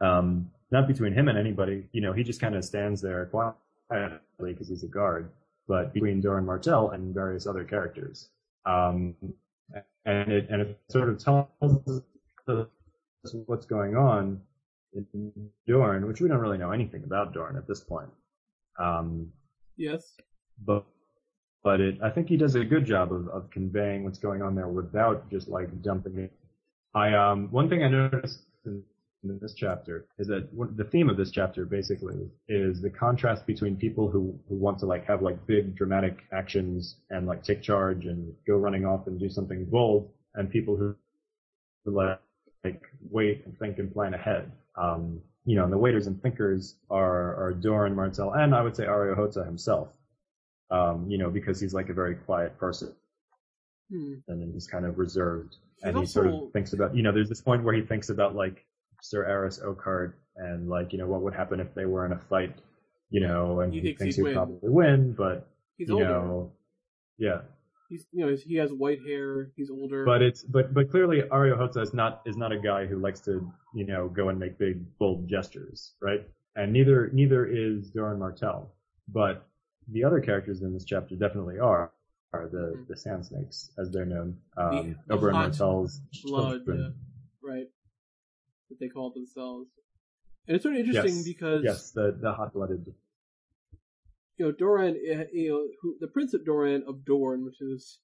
Um, 0.00 0.50
not 0.70 0.88
between 0.88 1.12
him 1.12 1.28
and 1.28 1.38
anybody, 1.38 1.84
you 1.92 2.00
know, 2.00 2.12
he 2.12 2.22
just 2.22 2.40
kind 2.40 2.56
of 2.56 2.64
stands 2.64 3.00
there 3.00 3.26
quietly 3.26 4.18
because 4.40 4.68
he's 4.68 4.82
a 4.82 4.88
guard, 4.88 5.30
but 5.68 5.92
between 5.92 6.20
Doran 6.20 6.46
Martell 6.46 6.90
and 6.90 7.14
various 7.14 7.46
other 7.46 7.64
characters. 7.64 8.30
Um, 8.64 9.14
and 10.04 10.32
it, 10.32 10.48
and 10.50 10.62
it 10.62 10.80
sort 10.88 11.08
of 11.08 11.18
tells 11.18 11.46
us 12.48 13.34
what's 13.46 13.66
going 13.66 13.96
on 13.96 14.40
in 14.94 15.50
Dorne, 15.66 16.06
which 16.06 16.20
we 16.20 16.28
don't 16.28 16.38
really 16.38 16.58
know 16.58 16.72
anything 16.72 17.04
about 17.04 17.32
Dorne 17.32 17.56
at 17.56 17.66
this 17.68 17.80
point. 17.80 18.10
Um, 18.78 19.32
Yes. 19.76 20.14
but 20.64 20.84
but 21.64 21.80
it, 21.80 21.98
I 22.02 22.10
think 22.10 22.28
he 22.28 22.36
does 22.36 22.54
a 22.56 22.64
good 22.64 22.84
job 22.84 23.12
of, 23.12 23.28
of 23.28 23.50
conveying 23.50 24.04
what's 24.04 24.18
going 24.18 24.42
on 24.42 24.54
there 24.54 24.68
without 24.68 25.30
just 25.30 25.48
like 25.48 25.82
dumping 25.82 26.18
it. 26.18 26.32
I 26.94 27.14
um 27.14 27.48
one 27.50 27.68
thing 27.68 27.82
I 27.84 27.88
noticed 27.88 28.40
in, 28.66 28.82
in 29.24 29.38
this 29.40 29.54
chapter 29.54 30.06
is 30.18 30.28
that 30.28 30.52
one, 30.52 30.74
the 30.76 30.84
theme 30.84 31.08
of 31.10 31.16
this 31.16 31.30
chapter 31.30 31.64
basically 31.64 32.30
is 32.48 32.80
the 32.82 32.90
contrast 32.90 33.46
between 33.46 33.76
people 33.76 34.08
who 34.10 34.38
who 34.48 34.56
want 34.56 34.78
to 34.80 34.86
like 34.86 35.04
have 35.06 35.22
like 35.22 35.44
big 35.46 35.74
dramatic 35.76 36.20
actions 36.32 36.96
and 37.10 37.26
like 37.26 37.42
take 37.42 37.62
charge 37.62 38.06
and 38.06 38.34
go 38.46 38.56
running 38.56 38.84
off 38.86 39.06
and 39.06 39.18
do 39.20 39.28
something 39.30 39.64
bold, 39.66 40.10
and 40.34 40.50
people 40.50 40.76
who, 40.76 40.94
who 41.84 41.92
like 41.92 42.20
like 42.64 42.82
wait 43.10 43.42
and 43.46 43.58
think 43.58 43.78
and 43.78 43.92
plan 43.92 44.14
ahead. 44.14 44.52
Um, 44.76 45.20
you 45.44 45.56
know, 45.56 45.64
and 45.64 45.72
the 45.72 45.78
waiters 45.78 46.06
and 46.06 46.20
thinkers 46.22 46.76
are 46.90 47.34
are 47.46 47.52
Doran 47.52 47.94
Martell 47.94 48.32
and 48.32 48.54
I 48.54 48.62
would 48.62 48.76
say 48.76 48.84
Areo 48.84 49.16
Hotah 49.16 49.44
himself. 49.46 49.88
Um, 50.70 51.10
you 51.10 51.18
know, 51.18 51.28
because 51.30 51.60
he's 51.60 51.74
like 51.74 51.90
a 51.90 51.94
very 51.94 52.14
quiet 52.14 52.58
person 52.58 52.94
Hmm. 53.90 54.14
and 54.28 54.40
then 54.40 54.50
he's 54.54 54.66
kind 54.66 54.86
of 54.86 54.98
reserved. 54.98 55.56
He's 55.76 55.84
and 55.84 55.98
he 55.98 56.06
sort 56.06 56.28
of 56.28 56.50
thinks 56.52 56.72
about, 56.72 56.96
you 56.96 57.02
know, 57.02 57.12
there's 57.12 57.28
this 57.28 57.42
point 57.42 57.62
where 57.62 57.74
he 57.74 57.82
thinks 57.82 58.08
about 58.08 58.34
like 58.34 58.64
Sir 59.02 59.24
Arys 59.26 59.60
Oakheart 59.62 60.14
and 60.36 60.68
like, 60.70 60.92
you 60.92 60.98
know, 60.98 61.06
what 61.06 61.20
would 61.22 61.34
happen 61.34 61.60
if 61.60 61.74
they 61.74 61.84
were 61.84 62.06
in 62.06 62.12
a 62.12 62.18
fight, 62.18 62.56
you 63.10 63.20
know, 63.20 63.60
and 63.60 63.72
He 63.72 63.80
he, 63.80 63.82
thinks 63.82 64.00
thinks 64.00 64.16
he'd 64.16 64.16
he 64.16 64.22
would 64.22 64.28
win. 64.28 64.34
probably 64.34 64.70
win, 64.70 65.12
but 65.12 65.46
He's 65.76 65.88
you 65.88 66.04
older. 66.04 66.08
know, 66.08 66.52
yeah. 67.18 67.42
He's 67.92 68.06
you 68.10 68.24
know 68.24 68.34
he 68.34 68.54
has 68.56 68.72
white 68.72 69.00
hair. 69.06 69.50
He's 69.54 69.68
older. 69.68 70.06
But 70.06 70.22
it's 70.22 70.42
but 70.42 70.72
but 70.72 70.90
clearly 70.90 71.20
Areo 71.30 71.58
Hotah 71.58 71.82
is 71.82 71.92
not 71.92 72.22
is 72.24 72.38
not 72.38 72.50
a 72.50 72.58
guy 72.58 72.86
who 72.86 72.96
likes 72.96 73.20
to 73.28 73.52
you 73.74 73.84
know 73.84 74.08
go 74.08 74.30
and 74.30 74.38
make 74.40 74.56
big 74.56 74.80
bold 74.98 75.28
gestures, 75.28 75.92
right? 76.00 76.26
And 76.56 76.72
neither 76.72 77.10
neither 77.12 77.44
is 77.44 77.90
Doran 77.90 78.18
Martell. 78.18 78.72
But 79.08 79.46
the 79.88 80.04
other 80.04 80.20
characters 80.20 80.62
in 80.62 80.72
this 80.72 80.86
chapter 80.86 81.16
definitely 81.16 81.58
are 81.58 81.92
are 82.32 82.48
the 82.48 82.78
Mhm. 82.78 82.86
the 82.88 82.96
Sand 82.96 83.26
Snakes 83.26 83.70
as 83.76 83.90
they're 83.90 84.06
known. 84.06 84.38
Um, 84.56 84.96
the 85.06 85.18
hot 85.18 85.32
Martell's 85.32 86.00
blood, 86.24 86.62
yeah, 86.66 86.92
right? 87.42 87.68
That 88.70 88.80
they 88.80 88.88
call 88.88 89.10
themselves. 89.10 89.68
And 90.48 90.54
it's 90.54 90.62
sort 90.62 90.76
of 90.76 90.80
interesting 90.80 91.16
Yes, 91.16 91.24
because 91.24 91.62
yes, 91.62 91.90
the 91.90 92.16
the 92.18 92.32
hot 92.32 92.54
blooded. 92.54 92.94
You 94.42 94.48
know 94.48 94.52
Doran, 94.58 94.96
eh, 95.08 95.24
you 95.32 95.50
know 95.50 95.62
who, 95.80 95.96
the 96.00 96.08
Prince 96.08 96.34
of 96.34 96.44
Doran 96.44 96.82
of 96.88 97.04
Dorne, 97.04 97.44
which 97.44 97.60
is 97.60 98.00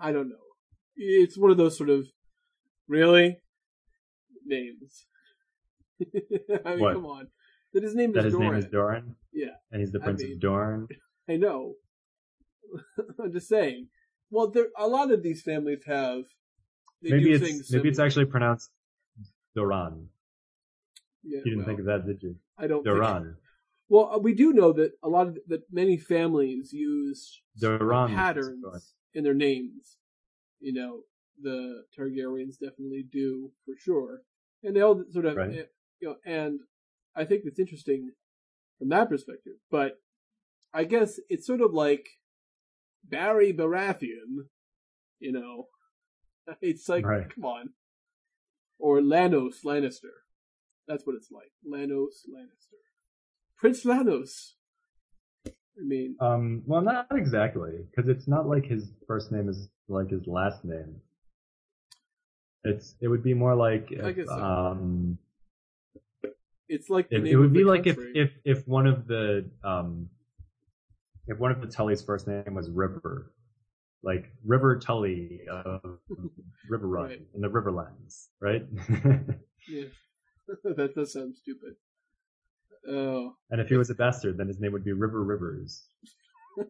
I 0.00 0.12
don't 0.12 0.28
know. 0.28 0.36
It's 0.96 1.36
one 1.36 1.50
of 1.50 1.56
those 1.56 1.76
sort 1.76 1.90
of 1.90 2.06
really 2.88 3.38
names. 4.44 5.06
I 6.64 6.70
mean, 6.70 6.80
What? 6.80 6.94
come 6.94 7.06
on. 7.06 7.26
That 7.72 7.82
his 7.82 7.94
name 7.96 8.12
That 8.12 8.20
is 8.20 8.24
his 8.26 8.32
Doran. 8.34 8.50
name 8.52 8.58
is 8.60 8.66
Doran, 8.66 9.14
Yeah, 9.32 9.56
and 9.72 9.80
he's 9.80 9.90
the 9.90 10.00
I 10.00 10.04
Prince 10.04 10.22
mean- 10.22 10.34
of 10.34 10.40
Dorne. 10.40 10.88
I 11.28 11.36
know. 11.36 11.74
I'm 13.22 13.32
just 13.32 13.48
saying. 13.48 13.88
Well, 14.30 14.50
there 14.50 14.66
a 14.78 14.86
lot 14.86 15.10
of 15.10 15.22
these 15.22 15.42
families 15.42 15.82
have. 15.86 16.22
They 17.02 17.10
Maybe 17.10 17.24
do 17.24 17.32
it's 17.34 17.44
things 17.44 17.70
maybe 17.72 17.88
it's 17.88 17.98
actually 17.98 18.24
pronounced 18.26 18.70
Doran. 19.56 20.08
Yeah, 21.24 21.38
You 21.38 21.44
didn't 21.44 21.58
well, 21.58 21.66
think 21.66 21.80
of 21.80 21.86
that, 21.86 22.06
did 22.06 22.22
you? 22.22 22.36
I 22.56 22.66
don't. 22.68 22.82
think- 22.84 22.96
Doran. 22.96 23.36
Well, 23.88 24.10
uh, 24.14 24.18
we 24.18 24.34
do 24.34 24.52
know 24.52 24.72
that 24.72 24.92
a 25.02 25.08
lot 25.08 25.28
of 25.28 25.38
that 25.46 25.62
many 25.70 25.96
families 25.96 26.72
use 26.72 27.40
Doran. 27.58 28.14
patterns 28.14 28.94
in 29.14 29.22
their 29.24 29.34
names. 29.34 29.96
You 30.60 30.72
know, 30.72 31.00
the 31.40 31.84
Targaryens 31.96 32.58
definitely 32.58 33.04
do 33.10 33.52
for 33.64 33.74
sure, 33.78 34.22
and 34.64 34.74
they 34.74 34.80
all 34.80 35.04
sort 35.10 35.26
of, 35.26 35.36
Right. 35.36 35.58
eh, 35.58 35.64
you 36.00 36.08
know, 36.08 36.16
and 36.24 36.60
I 37.14 37.24
think 37.24 37.42
it's 37.44 37.58
interesting 37.60 38.12
from 38.78 38.88
that 38.88 39.08
perspective. 39.08 39.54
But 39.70 40.00
I 40.74 40.84
guess 40.84 41.20
it's 41.28 41.46
sort 41.46 41.60
of 41.60 41.72
like 41.72 42.06
Barry 43.04 43.52
Baratheon. 43.52 44.48
You 45.20 45.32
know, 45.32 45.68
it's 46.60 46.88
like 46.88 47.04
Right. 47.06 47.28
come 47.32 47.44
on, 47.44 47.70
or 48.78 49.00
Lanos 49.00 49.62
Lannister. 49.64 50.24
That's 50.88 51.06
what 51.06 51.16
it's 51.16 51.30
like, 51.32 51.52
Lanos 51.68 52.24
Lannister, 52.28 52.78
Prince 53.58 53.84
Lanos. 53.84 54.52
I 55.46 55.82
mean, 55.84 56.16
Um, 56.20 56.62
well, 56.66 56.80
not 56.80 57.06
exactly, 57.12 57.86
because 57.90 58.08
it's 58.08 58.26
not 58.26 58.48
like 58.48 58.64
his 58.64 58.90
first 59.06 59.30
name 59.30 59.48
is 59.48 59.68
like 59.88 60.10
his 60.10 60.26
last 60.26 60.64
name. 60.64 61.00
It's 62.64 62.94
it 63.00 63.08
would 63.08 63.22
be 63.22 63.34
more 63.34 63.54
like 63.54 63.88
if, 63.90 64.26
so. 64.26 64.32
um, 64.32 65.18
it's 66.68 66.88
like 66.90 67.08
the 67.10 67.16
it, 67.30 67.36
would 67.36 67.52
be 67.52 67.64
like 67.64 67.86
if 67.86 67.98
if 68.14 68.32
if 68.44 68.66
one 68.66 68.86
of 68.86 69.06
the 69.06 69.48
um, 69.62 70.08
if 71.26 71.38
one 71.38 71.50
of 71.52 71.60
the 71.60 71.68
Tully's 71.68 72.02
first 72.02 72.26
name 72.26 72.54
was 72.54 72.70
River, 72.70 73.32
like 74.02 74.32
River 74.44 74.78
Tully 74.78 75.42
of 75.48 75.98
Riverrun 76.70 77.04
Right. 77.08 77.22
in 77.34 77.40
the 77.40 77.48
Riverlands, 77.48 78.28
right? 78.40 78.66
Yeah. 79.68 79.86
that 80.76 80.94
does 80.94 81.12
sound 81.12 81.34
stupid. 81.36 81.74
Oh. 82.88 83.32
And 83.50 83.60
if 83.60 83.68
he 83.68 83.76
was 83.76 83.90
a 83.90 83.94
bastard, 83.94 84.38
then 84.38 84.48
his 84.48 84.60
name 84.60 84.72
would 84.72 84.84
be 84.84 84.92
River 84.92 85.22
Rivers. 85.22 85.84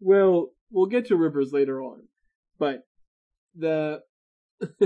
Well, 0.00 0.50
we'll 0.70 0.86
get 0.86 1.06
to 1.06 1.16
rivers 1.16 1.52
later 1.52 1.82
on, 1.82 2.02
but 2.58 2.84
the 3.54 4.02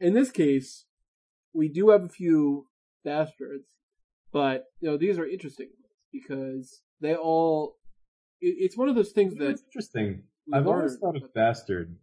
in 0.00 0.14
this 0.14 0.30
case, 0.30 0.84
we 1.54 1.68
do 1.68 1.90
have 1.90 2.04
a 2.04 2.08
few 2.08 2.66
bastards, 3.04 3.76
but 4.32 4.64
you 4.80 4.90
know 4.90 4.96
these 4.96 5.18
are 5.18 5.26
interesting 5.26 5.70
because 6.12 6.82
they 7.00 7.14
all. 7.14 7.76
It, 8.40 8.56
it's 8.58 8.76
one 8.76 8.88
of 8.88 8.94
those 8.94 9.12
things 9.12 9.32
You 9.32 9.38
know, 9.38 9.44
that 9.46 9.50
it's 9.52 9.62
interesting. 9.64 10.22
I've 10.52 10.66
always 10.66 10.96
thought 10.96 11.16
of 11.16 11.32
bastard 11.34 11.96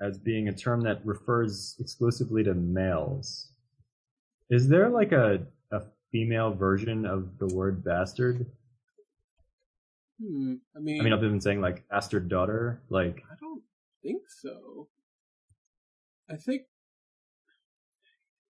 as 0.00 0.18
being 0.18 0.48
a 0.48 0.54
term 0.54 0.82
that 0.82 1.04
refers 1.04 1.76
exclusively 1.78 2.44
to 2.44 2.54
males. 2.54 3.50
Is 4.50 4.68
there 4.68 4.88
like 4.88 5.12
a, 5.12 5.46
a 5.72 5.82
female 6.12 6.52
version 6.54 7.04
of 7.04 7.38
the 7.38 7.46
word 7.54 7.84
bastard? 7.84 8.46
Hmm, 10.22 10.54
I 10.74 10.80
mean, 10.80 11.00
I 11.00 11.04
mean, 11.04 11.12
other 11.12 11.28
than 11.28 11.40
saying 11.40 11.60
like 11.60 11.86
bastard 11.88 12.28
daughter, 12.28 12.80
like 12.88 13.22
I 13.30 13.34
don't 13.40 13.62
think 14.02 14.22
so. 14.28 14.88
I 16.30 16.36
think. 16.36 16.62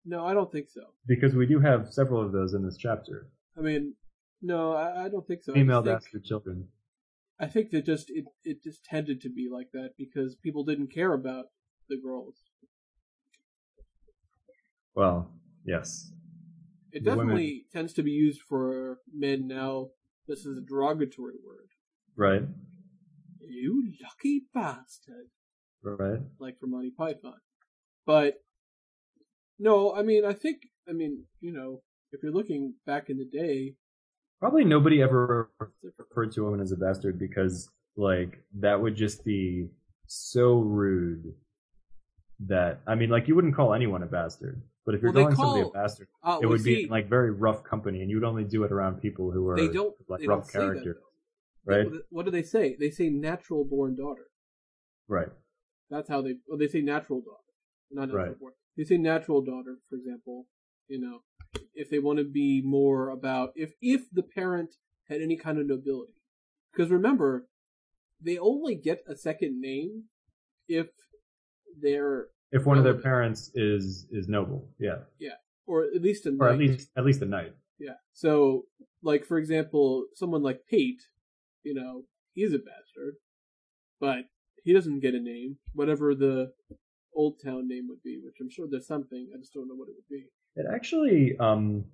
No, 0.04 0.24
I 0.24 0.34
don't 0.34 0.52
think 0.52 0.68
so. 0.68 0.82
because 1.06 1.34
we 1.34 1.46
do 1.46 1.58
have 1.58 1.92
several 1.92 2.20
of 2.24 2.30
those 2.30 2.54
in 2.54 2.64
this 2.64 2.76
chapter. 2.76 3.26
I 3.58 3.60
mean, 3.60 3.94
no, 4.40 4.72
I, 4.72 5.06
I 5.06 5.08
don't 5.08 5.26
think 5.26 5.42
so. 5.42 5.52
Female 5.52 5.82
bastard 5.82 6.24
children. 6.24 6.68
I 7.40 7.46
think 7.46 7.70
that 7.70 7.84
just 7.84 8.10
it, 8.10 8.24
it 8.44 8.62
just 8.62 8.84
tended 8.84 9.20
to 9.22 9.28
be 9.28 9.48
like 9.52 9.70
that 9.72 9.90
because 9.98 10.36
people 10.36 10.64
didn't 10.64 10.92
care 10.92 11.12
about 11.12 11.46
the 11.88 11.96
girls. 11.96 12.36
Well, 14.94 15.30
yes. 15.66 16.12
It 16.92 17.04
The 17.04 17.10
women- 17.10 17.26
definitely 17.26 17.66
tends 17.72 17.92
to 17.94 18.02
be 18.02 18.12
used 18.12 18.40
for 18.40 19.00
men 19.12 19.46
now. 19.46 19.90
This 20.26 20.46
is 20.46 20.56
a 20.56 20.62
derogatory 20.62 21.34
word. 21.44 21.68
Right. 22.16 22.42
You 23.40 23.92
lucky 24.02 24.46
bastard, 24.54 25.28
Right. 25.82 26.20
like 26.38 26.58
for 26.58 26.66
Monty 26.66 26.90
Python. 26.90 27.38
But 28.06 28.42
no, 29.58 29.94
I 29.94 30.02
mean, 30.02 30.24
I 30.24 30.32
think, 30.32 30.62
I 30.88 30.92
mean, 30.92 31.24
you 31.40 31.52
know, 31.52 31.82
if 32.12 32.22
you're 32.22 32.32
looking 32.32 32.74
back 32.86 33.10
in 33.10 33.18
the 33.18 33.24
day, 33.26 33.76
Probably 34.38 34.64
nobody 34.64 35.00
ever 35.00 35.50
referred 35.98 36.30
to 36.32 36.42
a 36.42 36.44
woman 36.44 36.60
as 36.60 36.70
a 36.70 36.76
bastard 36.76 37.18
because, 37.18 37.70
like, 37.96 38.44
that 38.60 38.78
would 38.82 38.94
just 38.94 39.24
be 39.24 39.70
so 40.06 40.58
rude 40.58 41.34
that, 42.40 42.80
I 42.86 42.96
mean, 42.96 43.08
like, 43.08 43.28
you 43.28 43.34
wouldn't 43.34 43.54
call 43.56 43.72
anyone 43.72 44.02
a 44.02 44.06
bastard. 44.06 44.60
But 44.86 44.94
if 44.94 45.02
you're 45.02 45.12
Well, 45.12 45.28
they 45.28 45.34
calling 45.34 45.36
somebody 45.36 45.68
a 45.68 45.72
bastard, 45.82 46.08
uh, 46.22 46.38
it 46.40 46.46
would 46.46 46.60
see, 46.60 46.84
be 46.84 46.86
like 46.88 47.08
very 47.08 47.32
rough 47.32 47.64
company, 47.64 48.02
and 48.02 48.10
you 48.10 48.16
would 48.16 48.24
only 48.24 48.44
do 48.44 48.62
it 48.62 48.70
around 48.70 49.00
people 49.02 49.32
who 49.32 49.48
are 49.48 49.56
they 49.56 49.68
don't 49.68 49.94
like 50.08 50.20
they 50.20 50.28
rough 50.28 50.50
character, 50.50 51.00
right? 51.64 51.86
What- 51.90 52.06
What 52.10 52.24
do 52.24 52.30
they 52.30 52.44
say? 52.44 52.76
They 52.78 52.90
say 52.90 53.10
natural 53.10 53.64
born 53.64 53.96
daughter. 53.96 54.28
Right. 55.08 55.28
That's 55.90 56.08
how 56.08 56.22
they. 56.22 56.38
Well, 56.46 56.56
they 56.58 56.68
say 56.68 56.80
natural 56.82 57.20
daughter, 57.20 57.42
not 57.90 58.08
natural 58.08 58.26
Right. 58.28 58.38
born. 58.38 58.52
They 58.76 58.84
say 58.84 58.96
natural 58.96 59.42
daughter, 59.42 59.78
for 59.88 59.96
example. 59.96 60.46
You 60.88 61.00
know, 61.00 61.22
if 61.74 61.90
they 61.90 61.98
want 61.98 62.18
to 62.20 62.24
be 62.24 62.62
more 62.62 63.08
about 63.10 63.52
if 63.56 63.74
if 63.82 64.08
the 64.12 64.22
parent 64.22 64.76
had 65.08 65.20
any 65.20 65.36
kind 65.36 65.58
of 65.58 65.66
nobility, 65.66 66.14
because 66.72 66.90
remember, 66.92 67.48
they 68.20 68.38
only 68.38 68.76
get 68.76 69.02
a 69.08 69.16
second 69.16 69.60
name 69.60 70.04
if 70.68 70.88
they're 71.80 72.28
If 72.52 72.64
one 72.64 72.78
of 72.78 72.84
their 72.84 72.94
parents 72.94 73.50
is 73.54 74.06
is 74.10 74.28
noble, 74.28 74.68
yeah, 74.78 74.98
yeah, 75.18 75.34
or 75.66 75.84
at 75.84 76.00
least 76.02 76.26
a 76.26 76.36
or 76.40 76.48
at 76.48 76.58
knight. 76.58 76.68
least 76.68 76.90
at 76.96 77.04
least 77.04 77.22
a 77.22 77.26
knight. 77.26 77.54
Yeah. 77.78 77.94
So, 78.12 78.66
like 79.02 79.24
for 79.24 79.38
example, 79.38 80.06
someone 80.14 80.42
like 80.42 80.60
Pate, 80.70 81.02
you 81.64 81.74
know, 81.74 82.04
he's 82.34 82.52
a 82.52 82.58
bastard, 82.58 83.16
but 84.00 84.26
he 84.62 84.72
doesn't 84.72 85.00
get 85.00 85.14
a 85.14 85.20
name, 85.20 85.58
whatever 85.74 86.14
the 86.14 86.52
old 87.14 87.40
town 87.42 87.68
name 87.68 87.88
would 87.88 88.02
be, 88.02 88.20
which 88.24 88.36
I'm 88.40 88.50
sure 88.50 88.66
there's 88.70 88.86
something. 88.86 89.28
I 89.34 89.38
just 89.38 89.52
don't 89.52 89.68
know 89.68 89.74
what 89.74 89.88
it 89.88 89.94
would 89.96 90.08
be. 90.08 90.26
It 90.54 90.66
actually, 90.72 91.36
um, 91.38 91.84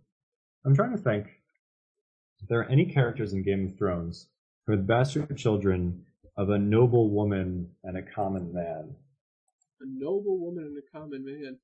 I'm 0.65 0.75
trying 0.75 0.93
to 0.97 1.03
think. 1.03 1.27
If 2.41 2.49
there 2.49 2.61
are 2.61 2.69
any 2.69 2.87
characters 2.87 3.33
in 3.33 3.45
Game 3.45 3.69
of 3.69 3.79
Thrones 3.79 4.27
who 4.67 4.73
are 4.73 4.77
the 4.77 4.83
bastard 4.83 5.37
children 5.37 6.05
of 6.37 6.51
a 6.51 6.59
noble 6.59 7.11
woman 7.11 7.71
and 7.85 7.97
a 7.97 8.03
common 8.03 8.53
man? 8.53 8.95
A 9.83 9.85
noble 9.87 10.39
woman 10.39 10.65
and 10.65 10.79
a 10.79 10.99
common 10.99 11.25
man. 11.25 11.59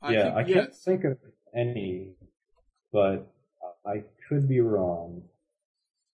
I 0.00 0.12
yeah, 0.12 0.22
think, 0.22 0.34
I 0.36 0.44
can't 0.44 0.68
yes. 0.70 0.84
think 0.84 1.04
of 1.04 1.18
any, 1.54 2.10
but 2.92 3.26
I 3.86 4.04
could 4.28 4.48
be 4.48 4.60
wrong. 4.60 5.22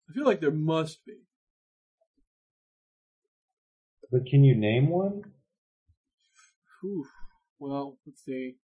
I 0.09 0.13
feel 0.13 0.25
like 0.25 0.41
there 0.41 0.51
must 0.51 1.05
be. 1.05 1.17
But 4.11 4.25
can 4.25 4.43
you 4.43 4.55
name 4.55 4.89
one? 4.89 5.23
Whew. 6.81 7.05
Well, 7.59 7.97
let's 8.07 8.23
see. 8.23 8.55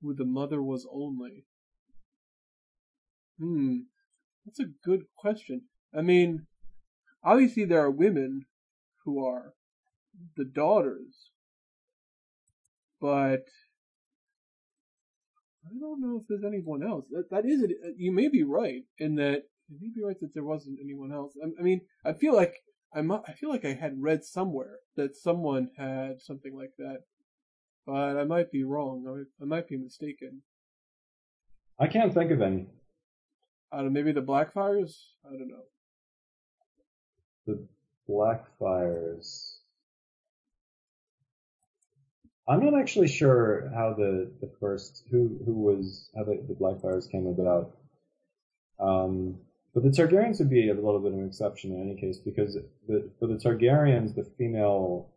Who 0.00 0.14
the 0.14 0.24
mother 0.24 0.62
was 0.62 0.86
only. 0.90 1.44
Hmm. 3.38 3.78
That's 4.46 4.60
a 4.60 4.70
good 4.84 5.06
question. 5.16 5.62
I 5.96 6.02
mean, 6.02 6.46
obviously 7.22 7.64
there 7.64 7.80
are 7.80 7.90
women 7.90 8.46
who 9.04 9.24
are 9.24 9.54
the 10.36 10.44
daughters, 10.44 11.30
but 13.00 13.44
I 15.64 15.78
don't 15.80 16.00
know 16.00 16.20
if 16.20 16.26
there's 16.28 16.44
anyone 16.44 16.82
else. 16.82 17.06
That 17.10 17.30
that 17.30 17.44
is 17.46 17.62
it. 17.62 17.70
You 17.96 18.12
may 18.12 18.28
be 18.28 18.42
right 18.42 18.84
in 18.98 19.14
that. 19.16 19.44
You 19.68 19.78
may 19.80 19.88
be 19.94 20.04
right 20.04 20.20
that 20.20 20.34
there 20.34 20.44
wasn't 20.44 20.78
anyone 20.82 21.12
else. 21.12 21.34
I, 21.42 21.48
I 21.58 21.62
mean, 21.62 21.80
I 22.04 22.12
feel 22.12 22.34
like 22.34 22.54
I 22.94 23.00
I 23.00 23.32
feel 23.32 23.50
like 23.50 23.64
I 23.64 23.74
had 23.74 24.00
read 24.00 24.24
somewhere 24.24 24.78
that 24.96 25.16
someone 25.16 25.70
had 25.76 26.20
something 26.20 26.56
like 26.56 26.72
that, 26.78 27.00
but 27.86 28.16
I 28.18 28.24
might 28.24 28.52
be 28.52 28.64
wrong. 28.64 29.04
I, 29.08 29.42
I 29.42 29.46
might 29.46 29.68
be 29.68 29.76
mistaken. 29.76 30.42
I 31.78 31.86
can't 31.88 32.14
think 32.14 32.30
of 32.30 32.40
any. 32.40 32.66
I 33.72 33.78
don't 33.78 33.86
know. 33.86 33.90
Maybe 33.90 34.12
the 34.12 34.20
Blackfyres. 34.22 34.92
I 35.26 35.30
don't 35.32 35.48
know. 35.48 35.64
The 37.46 37.66
Blackfyres. 38.08 39.53
I'm 42.46 42.60
not 42.64 42.78
actually 42.78 43.08
sure 43.08 43.70
how 43.74 43.94
the, 43.94 44.30
the 44.40 44.50
first 44.60 45.04
who 45.10 45.38
who 45.44 45.54
was 45.54 46.10
how 46.16 46.24
the, 46.24 46.42
the 46.46 46.54
Blackfyres 46.54 47.10
came 47.10 47.26
about. 47.26 47.70
Um, 48.78 49.38
but 49.72 49.82
the 49.82 49.88
Targaryens 49.88 50.38
would 50.38 50.50
be 50.50 50.68
a 50.68 50.74
little 50.74 51.00
bit 51.00 51.12
of 51.12 51.18
an 51.18 51.26
exception 51.26 51.72
in 51.72 51.80
any 51.80 51.94
case 52.00 52.18
because 52.18 52.58
the, 52.86 53.10
for 53.18 53.26
the 53.26 53.34
Targaryens, 53.34 54.14
the 54.14 54.24
female 54.36 55.08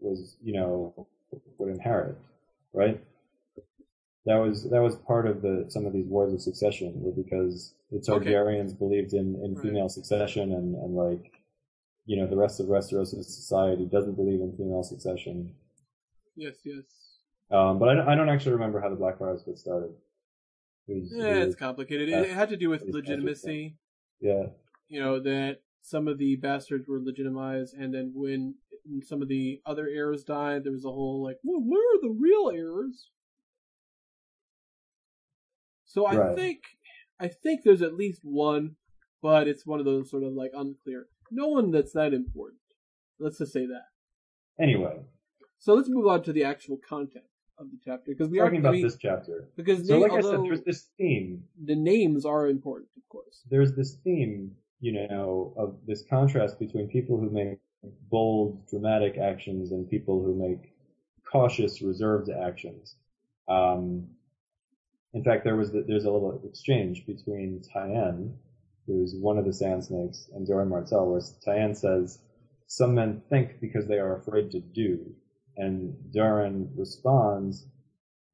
was 0.00 0.36
you 0.42 0.52
know 0.52 1.06
would 1.58 1.70
inherit, 1.70 2.16
right? 2.72 3.00
That 4.26 4.36
was 4.36 4.64
that 4.70 4.80
was 4.80 4.96
part 4.96 5.26
of 5.26 5.42
the 5.42 5.66
some 5.68 5.86
of 5.86 5.92
these 5.92 6.06
wars 6.06 6.32
of 6.32 6.40
succession 6.40 6.92
were 7.02 7.12
because 7.12 7.72
the 7.90 7.98
Okay. 8.08 8.30
Targaryens 8.32 8.76
believed 8.76 9.12
in, 9.12 9.36
in 9.44 9.54
Right. 9.54 9.62
female 9.64 9.88
succession 9.88 10.52
and, 10.52 10.74
and 10.76 10.94
like 10.94 11.30
you 12.04 12.16
know 12.16 12.26
the 12.26 12.36
rest 12.36 12.60
of 12.60 12.66
Westeros' 12.66 13.24
society 13.24 13.86
doesn't 13.86 14.14
believe 14.14 14.40
in 14.40 14.52
female 14.56 14.82
succession. 14.82 15.52
Yes, 16.36 16.56
yes. 16.64 16.84
Um, 17.50 17.78
but 17.78 17.88
I 17.88 17.94
don't, 17.94 18.08
I 18.08 18.14
don't 18.14 18.28
actually 18.28 18.52
remember 18.52 18.80
how 18.80 18.90
the 18.90 18.96
Blackfyres 18.96 19.44
got 19.46 19.56
started. 19.58 19.90
Who's- 20.86 21.10
Yeah, 21.12 21.34
who- 21.34 21.40
it's 21.42 21.56
complicated. 21.56 22.08
It, 22.08 22.26
it 22.26 22.30
had 22.30 22.48
to 22.50 22.56
do 22.56 22.68
with 22.70 22.82
legitimacy. 22.88 23.76
yeah, 24.20 24.46
You 24.88 25.00
know 25.00 25.20
that 25.20 25.62
some 25.82 26.08
of 26.08 26.18
the 26.18 26.36
bastards 26.36 26.86
were 26.88 27.00
legitimized, 27.00 27.74
and 27.74 27.94
then 27.94 28.12
when 28.14 28.54
some 29.02 29.22
of 29.22 29.28
the 29.28 29.60
other 29.66 29.86
heirs 29.88 30.24
died, 30.24 30.64
there 30.64 30.72
was 30.72 30.84
a 30.84 30.90
whole 30.90 31.22
like, 31.22 31.38
well, 31.42 31.60
where 31.60 31.80
are 31.96 32.00
the 32.00 32.16
real 32.18 32.50
heirs? 32.54 33.10
So 35.84 36.04
I 36.06 36.16
Right. 36.16 36.36
think, 36.36 36.62
I 37.18 37.28
think 37.28 37.62
there's 37.62 37.82
at 37.82 37.94
least 37.94 38.20
one, 38.22 38.76
but 39.22 39.48
it's 39.48 39.64
one 39.66 39.78
of 39.78 39.86
those 39.86 40.10
sort 40.10 40.22
of 40.24 40.32
like 40.34 40.50
unclear. 40.54 41.08
No 41.30 41.48
one 41.48 41.70
that's 41.70 41.92
that 41.92 42.12
important. 42.12 42.60
Let's 43.18 43.38
just 43.38 43.52
say 43.52 43.66
that. 43.66 43.86
Anyway, 44.60 45.00
So 45.58 45.74
let's 45.74 45.88
move 45.88 46.06
on 46.06 46.22
to 46.24 46.32
the 46.32 46.44
actual 46.44 46.78
content 46.78 47.24
of 47.58 47.70
the 47.70 47.78
chapter 47.84 48.12
because 48.12 48.28
we 48.28 48.38
are 48.40 48.44
talking 48.44 48.60
about 48.60 48.74
mean, 48.74 48.82
this 48.82 48.96
chapter. 48.96 49.48
because 49.56 49.86
So, 49.86 49.98
like 49.98 50.12
I 50.12 50.20
said, 50.20 50.42
there's 50.42 50.62
this 50.62 50.88
theme. 50.98 51.44
the 51.64 51.74
names 51.74 52.24
are 52.24 52.48
important, 52.48 52.90
of 52.96 53.08
course. 53.08 53.42
There's 53.50 53.74
this 53.74 53.96
theme, 54.04 54.52
you 54.80 55.08
know, 55.08 55.54
of 55.56 55.76
this 55.86 56.04
contrast 56.08 56.58
between 56.58 56.88
people 56.88 57.18
who 57.18 57.30
make 57.30 57.58
bold, 58.10 58.66
dramatic 58.68 59.16
actions 59.18 59.72
and 59.72 59.88
people 59.88 60.22
who 60.22 60.34
make 60.34 60.72
cautious, 61.30 61.82
reserved 61.82 62.30
actions. 62.30 62.96
Um, 63.48 64.08
in 65.14 65.24
fact, 65.24 65.44
there 65.44 65.56
was 65.56 65.72
the, 65.72 65.84
there's 65.86 66.04
a 66.04 66.10
little 66.10 66.42
exchange 66.44 67.06
between 67.06 67.62
Tyene, 67.74 68.34
who's 68.86 69.14
one 69.14 69.38
of 69.38 69.44
the 69.44 69.52
Sand 69.52 69.84
Snakes, 69.84 70.28
and 70.34 70.46
Doran 70.46 70.68
Martell, 70.68 71.10
where 71.10 71.20
Tyene 71.20 71.76
says, 71.76 72.18
"Some 72.66 72.94
men 72.94 73.22
think 73.30 73.60
because 73.60 73.86
they 73.86 73.98
are 73.98 74.16
afraid 74.16 74.50
to 74.50 74.60
do, 74.60 75.14
And 75.56 75.94
Doran 76.12 76.70
responds, 76.76 77.66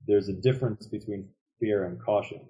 there's 0.06 0.28
a 0.28 0.32
difference 0.32 0.86
between 0.86 1.28
fear 1.60 1.84
and 1.84 2.00
caution. 2.00 2.40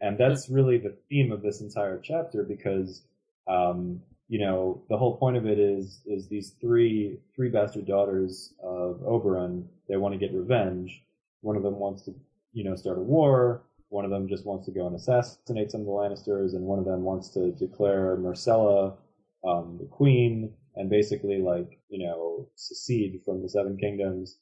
And 0.00 0.18
that's 0.18 0.48
really 0.48 0.78
the 0.78 0.96
theme 1.08 1.30
of 1.30 1.42
this 1.42 1.60
entire 1.60 2.00
chapter 2.02 2.42
because, 2.42 3.02
um, 3.46 4.00
you 4.28 4.40
know, 4.40 4.82
the 4.88 4.96
whole 4.96 5.16
point 5.16 5.36
of 5.36 5.46
it 5.46 5.58
is, 5.58 6.00
is 6.06 6.28
these 6.28 6.54
three, 6.60 7.18
three 7.36 7.50
bastard 7.50 7.86
daughters 7.86 8.54
of 8.62 9.00
Oberyn, 9.00 9.64
they 9.88 9.96
want 9.96 10.12
to 10.14 10.18
get 10.18 10.34
revenge. 10.34 11.02
One 11.42 11.56
of 11.56 11.62
them 11.62 11.78
wants 11.78 12.02
to, 12.02 12.14
you 12.52 12.64
know, 12.64 12.74
start 12.74 12.98
a 12.98 13.02
war. 13.02 13.62
One 13.90 14.06
of 14.06 14.10
them 14.10 14.26
just 14.26 14.46
wants 14.46 14.64
to 14.66 14.72
go 14.72 14.86
and 14.86 14.96
assassinate 14.96 15.70
some 15.70 15.82
of 15.82 15.86
the 15.86 15.92
Lannisters, 15.92 16.54
and 16.54 16.64
one 16.64 16.78
of 16.78 16.86
them 16.86 17.02
wants 17.02 17.28
to 17.34 17.52
declare 17.52 18.16
Myrcella, 18.16 18.96
um, 19.44 19.76
the 19.78 19.86
queen, 19.86 20.54
and 20.76 20.88
basically 20.88 21.38
like, 21.38 21.78
you 21.88 22.04
know, 22.04 22.48
secede 22.56 23.20
from 23.24 23.42
the 23.42 23.48
Seven 23.48 23.76
Kingdoms. 23.76 24.38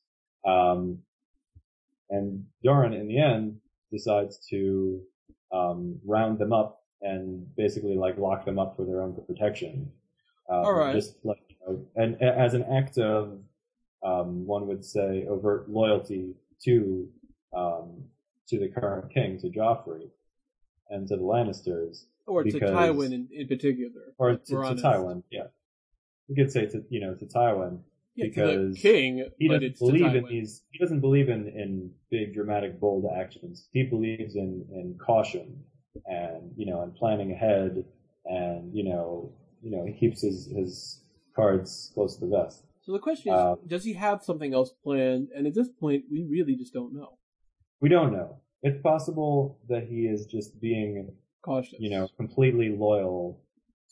Um, 0.46 0.98
and 2.08 2.46
Doran, 2.64 2.92
in 2.92 3.08
the 3.08 3.18
end, 3.18 3.60
decides 3.92 4.38
to 4.50 5.00
um, 5.52 5.98
round 6.04 6.38
them 6.38 6.52
up 6.52 6.82
and 7.02 7.54
basically 7.56 7.94
like 7.94 8.18
lock 8.18 8.44
them 8.44 8.58
up 8.58 8.76
for 8.76 8.84
their 8.84 9.02
own 9.02 9.14
protection. 9.26 9.90
Um, 10.48 10.64
All 10.64 10.74
right. 10.74 10.94
Just 10.94 11.16
like, 11.24 11.38
you 11.48 11.56
know, 11.66 11.86
and 11.96 12.20
as 12.22 12.54
an 12.54 12.64
act 12.64 12.98
of, 12.98 13.38
um, 14.02 14.46
one 14.46 14.66
would 14.66 14.84
say, 14.84 15.26
overt 15.28 15.68
loyalty 15.68 16.34
to 16.64 17.08
um, 17.52 18.04
to 18.48 18.58
the 18.58 18.68
current 18.68 19.12
king, 19.12 19.38
to 19.40 19.48
Joffrey, 19.48 20.08
and 20.88 21.06
to 21.08 21.16
the 21.16 21.22
Lannisters, 21.22 22.04
Or 22.26 22.42
to 22.42 22.50
Tywin 22.50 23.12
in, 23.12 23.28
in 23.32 23.46
particular. 23.46 24.14
or 24.18 24.32
to, 24.32 24.38
to. 24.38 24.54
Tywin. 24.54 25.22
Yeah, 25.30 25.48
we 26.30 26.36
could 26.36 26.50
say 26.52 26.66
to 26.66 26.82
you 26.88 27.00
know 27.00 27.14
to 27.14 27.26
Tywin 27.26 27.80
Yeah, 28.14 28.26
because 28.28 28.74
the 28.74 28.80
king, 28.80 29.26
he 29.38 29.48
doesn't 29.48 29.78
believe 29.78 30.14
in 30.14 30.24
these. 30.26 30.62
He 30.70 30.78
doesn't 30.78 31.00
believe 31.00 31.28
in 31.28 31.48
in 31.48 31.90
big 32.10 32.34
dramatic 32.34 32.80
bold 32.80 33.04
actions. 33.22 33.68
He 33.72 33.82
believes 33.82 34.36
in 34.36 34.64
in 34.72 34.98
caution 35.04 35.64
and 36.06 36.52
you 36.56 36.66
know 36.66 36.82
and 36.82 36.94
planning 36.94 37.32
ahead 37.32 37.84
and 38.26 38.74
you 38.74 38.84
know 38.88 39.32
you 39.62 39.70
know 39.72 39.84
he 39.84 39.92
keeps 39.92 40.22
his 40.22 40.46
his 40.58 41.02
cards 41.36 41.90
close 41.94 42.14
to 42.16 42.20
the 42.26 42.30
vest. 42.36 42.64
So 42.82 42.92
the 42.92 42.98
question 42.98 43.32
is, 43.32 43.38
Uh, 43.38 43.56
does 43.66 43.84
he 43.84 43.92
have 43.94 44.22
something 44.22 44.52
else 44.54 44.70
planned? 44.82 45.28
And 45.34 45.46
at 45.46 45.54
this 45.54 45.68
point, 45.68 46.04
we 46.10 46.24
really 46.24 46.56
just 46.56 46.72
don't 46.72 46.92
know. 46.94 47.10
We 47.80 47.88
don't 47.96 48.12
know. 48.12 48.28
It's 48.62 48.80
possible 48.82 49.58
that 49.68 49.84
he 49.92 50.00
is 50.14 50.26
just 50.26 50.60
being 50.60 50.92
Cautious. 51.42 51.78
you 51.84 51.90
know 51.94 52.08
completely 52.22 52.68
loyal 52.86 53.40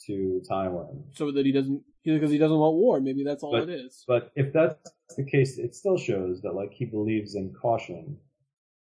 to 0.07 0.15
Tywin. 0.51 0.95
so 1.19 1.25
that 1.33 1.45
he 1.49 1.53
doesn't, 1.59 1.83
because 2.15 2.31
he 2.31 2.39
doesn't 2.39 2.59
want 2.59 2.77
war. 2.77 3.01
Maybe 3.01 3.25
that's 3.25 3.43
all 3.43 3.53
But- 3.53 3.69
it 3.69 3.81
is. 3.81 4.05
But 4.07 4.33
if 4.37 4.53
that's 4.53 4.93
the 5.17 5.25
case, 5.25 5.59
it 5.59 5.75
still 5.75 5.97
shows 5.99 6.41
that 6.43 6.55
like 6.55 6.73
he 6.73 6.85
believes 6.85 7.35
in 7.35 7.53
caution 7.53 8.19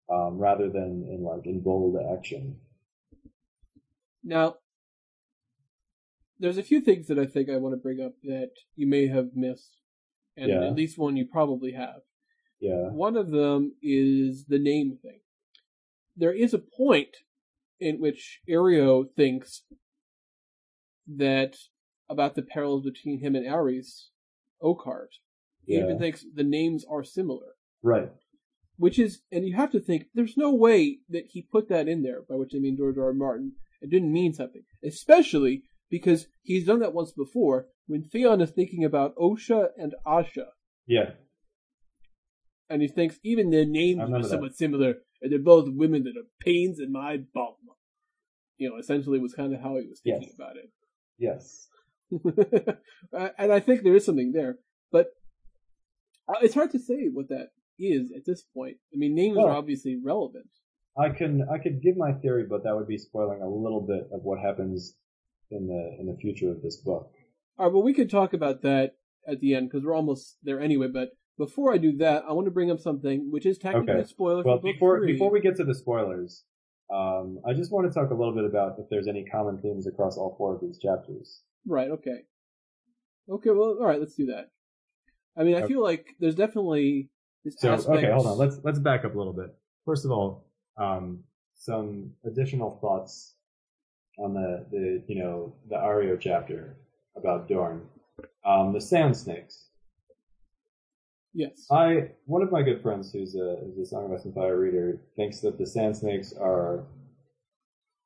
um, 0.10 0.38
rather 0.38 0.70
than 0.70 1.08
in 1.10 1.24
like 1.24 1.46
in 1.46 1.62
bold 1.62 1.98
action. 2.18 2.60
Now, 4.24 4.56
there's 6.40 6.58
a 6.58 6.64
few 6.64 6.82
things 6.82 7.08
that 7.08 7.20
I 7.20 7.26
think 7.26 7.50
I 7.50 7.58
want 7.58 7.74
to 7.74 7.78
bring 7.78 8.02
up 8.02 8.14
that 8.24 8.52
you 8.76 8.88
may 8.88 9.08
have 9.08 9.36
missed, 9.36 9.78
and 10.36 10.50
Yeah. 10.50 10.68
at 10.68 10.76
least 10.76 10.98
one 10.98 11.16
you 11.16 11.26
probably 11.26 11.72
have. 11.74 12.02
Yeah. 12.60 12.90
One 12.92 13.16
of 13.16 13.30
them 13.32 13.76
is 13.82 14.46
the 14.46 14.60
name 14.60 14.98
thing. 15.02 15.22
There 16.18 16.34
is 16.34 16.54
a 16.54 16.60
point 16.60 17.18
in 17.80 18.00
which 18.00 18.42
Areo 18.50 19.06
thinks 19.16 19.64
that 21.08 21.58
about 22.10 22.36
the 22.36 22.42
parallels 22.42 22.84
between 22.84 23.20
him 23.20 23.36
and 23.36 23.46
Arys, 23.46 24.10
Oakheart. 24.62 25.10
He 25.66 25.76
Yeah. 25.76 25.84
even 25.86 26.00
thinks 26.00 26.24
the 26.34 26.44
names 26.44 26.86
are 26.86 27.04
similar. 27.04 27.56
Right. 27.82 28.12
Which 28.78 29.00
is, 29.00 29.22
and 29.32 29.46
you 29.48 29.56
have 29.56 29.72
to 29.72 29.80
think, 29.80 30.08
there's 30.14 30.38
no 30.38 30.54
way 30.54 31.00
that 31.10 31.28
he 31.30 31.42
put 31.42 31.70
that 31.70 31.88
in 31.88 32.04
there, 32.04 32.22
by 32.22 32.36
which 32.36 32.54
I 32.56 32.60
mean 32.60 32.78
George 32.78 32.98
R. 32.98 33.06
R. 33.06 33.14
Martin. 33.14 33.54
It 33.82 33.90
didn't 33.90 34.12
mean 34.12 34.34
something. 34.34 34.64
Especially 34.84 35.64
because 35.90 36.28
he's 36.44 36.66
done 36.66 36.80
that 36.80 36.94
once 36.94 37.12
before 37.12 37.68
when 37.88 38.04
Theon 38.04 38.42
is 38.42 38.52
thinking 38.52 38.84
about 38.84 39.16
Osha 39.16 39.70
and 39.78 39.94
Asha. 40.06 40.48
Yeah. 40.88 41.14
And 42.70 42.82
he 42.82 42.88
thinks 42.88 43.20
even 43.24 43.50
their 43.52 43.66
names 43.66 44.02
are 44.02 44.24
somewhat 44.24 44.56
similar, 44.56 44.96
and 45.22 45.32
they're 45.32 45.40
both 45.40 45.70
women 45.70 46.04
that 46.04 46.18
are 46.18 46.28
pains 46.40 46.80
in 46.80 46.92
my 46.92 47.18
bum. 47.34 47.56
You 48.58 48.70
know, 48.70 48.78
essentially 48.78 49.20
was 49.20 49.34
kind 49.34 49.54
of 49.54 49.62
how 49.62 49.78
he 49.78 49.88
was 49.88 50.00
thinking 50.02 50.24
Yes. 50.30 50.36
about 50.36 50.58
it. 50.58 50.72
Yes. 51.18 51.68
Uh, 53.14 53.30
and 53.38 53.52
I 53.54 53.60
think 53.60 53.84
there 53.84 53.96
is 53.96 54.06
something 54.06 54.32
there, 54.34 54.58
but 54.92 55.08
uh, 56.28 56.40
it's 56.42 56.54
hard 56.54 56.72
to 56.72 56.80
say 56.80 57.08
what 57.14 57.30
that 57.30 57.50
is 57.80 58.12
at 58.16 58.26
this 58.26 58.42
point. 58.42 58.78
I 58.94 58.98
mean, 58.98 59.16
names 59.16 59.38
Well- 59.38 59.48
are 59.48 59.52
obviously 59.56 59.98
relevant. 60.04 60.48
I 60.98 61.10
can 61.10 61.46
I 61.52 61.58
could 61.58 61.82
give 61.82 61.98
my 61.98 62.14
theory, 62.14 62.46
but 62.50 62.64
that 62.64 62.76
would 62.76 62.88
be 62.88 62.98
spoiling 62.98 63.42
a 63.42 63.50
little 63.50 63.82
bit 63.82 64.08
of 64.14 64.24
what 64.24 64.40
happens 64.40 64.96
in 65.52 65.68
the 65.68 65.98
in 66.00 66.06
the 66.08 66.18
future 66.18 66.50
of 66.52 66.62
this 66.62 66.78
book. 66.78 67.12
All 67.58 67.66
right, 67.66 67.74
well, 67.74 67.84
we 67.84 67.94
could 67.94 68.10
talk 68.10 68.34
about 68.34 68.62
that 68.62 68.96
at 69.28 69.40
the 69.42 69.56
end 69.56 69.70
because 69.70 69.84
we're 69.86 69.96
almost 69.96 70.38
there 70.44 70.60
anyway. 70.62 70.88
But 70.88 71.10
before 71.38 71.74
I 71.74 71.78
do 71.78 71.98
that, 71.98 72.24
I 72.28 72.32
want 72.34 72.46
to 72.46 72.52
bring 72.52 72.72
up 72.72 72.80
something 72.80 73.30
which 73.30 73.46
is 73.46 73.58
technically 73.58 73.94
Okay. 73.94 74.02
a 74.04 74.08
spoiler 74.08 74.44
Well, 74.44 74.60
before 74.60 75.00
three. 75.00 75.14
before 75.14 75.32
we 75.32 75.42
get 75.42 75.58
to 75.58 75.66
the 75.66 75.76
spoilers, 75.76 76.46
um, 76.94 77.40
I 77.46 77.54
just 77.54 77.72
want 77.74 77.92
to 77.92 77.94
talk 77.98 78.10
a 78.12 78.16
little 78.16 78.34
bit 78.34 78.46
about 78.46 78.80
if 78.80 78.88
there's 78.90 79.08
any 79.08 79.26
common 79.26 79.58
themes 79.62 79.86
across 79.88 80.18
all 80.18 80.36
four 80.38 80.56
of 80.56 80.62
these 80.62 80.80
chapters. 80.80 81.42
Right. 81.68 81.90
Okay. 81.90 82.18
Okay. 83.30 83.50
Well, 83.50 83.78
all 83.80 83.86
right. 83.86 84.00
Let's 84.00 84.16
do 84.16 84.28
that. 84.28 84.50
I 85.38 85.44
mean, 85.44 85.56
I 85.56 85.60
Okay. 85.60 85.68
feel 85.68 85.82
like 85.84 86.16
there's 86.20 86.36
definitely 86.36 87.10
this 87.44 87.56
So 87.60 87.74
aspect. 87.74 87.98
okay, 87.98 88.12
hold 88.12 88.28
on. 88.28 88.38
Let's 88.38 88.60
let's 88.64 88.80
back 88.80 89.04
up 89.06 89.16
a 89.16 89.18
little 89.18 89.34
bit. 89.34 89.54
First 89.86 90.06
of 90.06 90.12
all, 90.12 90.46
um, 90.78 91.24
some 91.56 92.14
additional 92.26 92.78
thoughts 92.82 93.34
on 94.18 94.34
the 94.34 94.66
the 94.72 95.04
you 95.08 95.22
know 95.22 95.54
the 95.70 95.76
Areo 95.76 96.20
chapter 96.20 96.78
about 97.16 97.48
Dorne. 97.48 97.88
Um, 98.46 98.72
the 98.74 98.80
sand 98.82 99.18
snakes. 99.18 99.66
Yes. 101.34 101.66
I 101.70 102.12
one 102.26 102.42
of 102.42 102.52
my 102.52 102.62
good 102.62 102.82
friends 102.82 103.12
who's 103.12 103.36
a 103.36 103.58
who's 103.62 103.78
a 103.78 103.86
Song 103.90 104.06
of 104.06 104.12
Ice 104.14 104.24
and 104.26 104.34
Fire 104.34 104.58
reader 104.58 105.00
thinks 105.18 105.42
that 105.42 105.58
the 105.58 105.66
Sand 105.66 105.98
Snakes 105.98 106.34
are, 106.34 106.86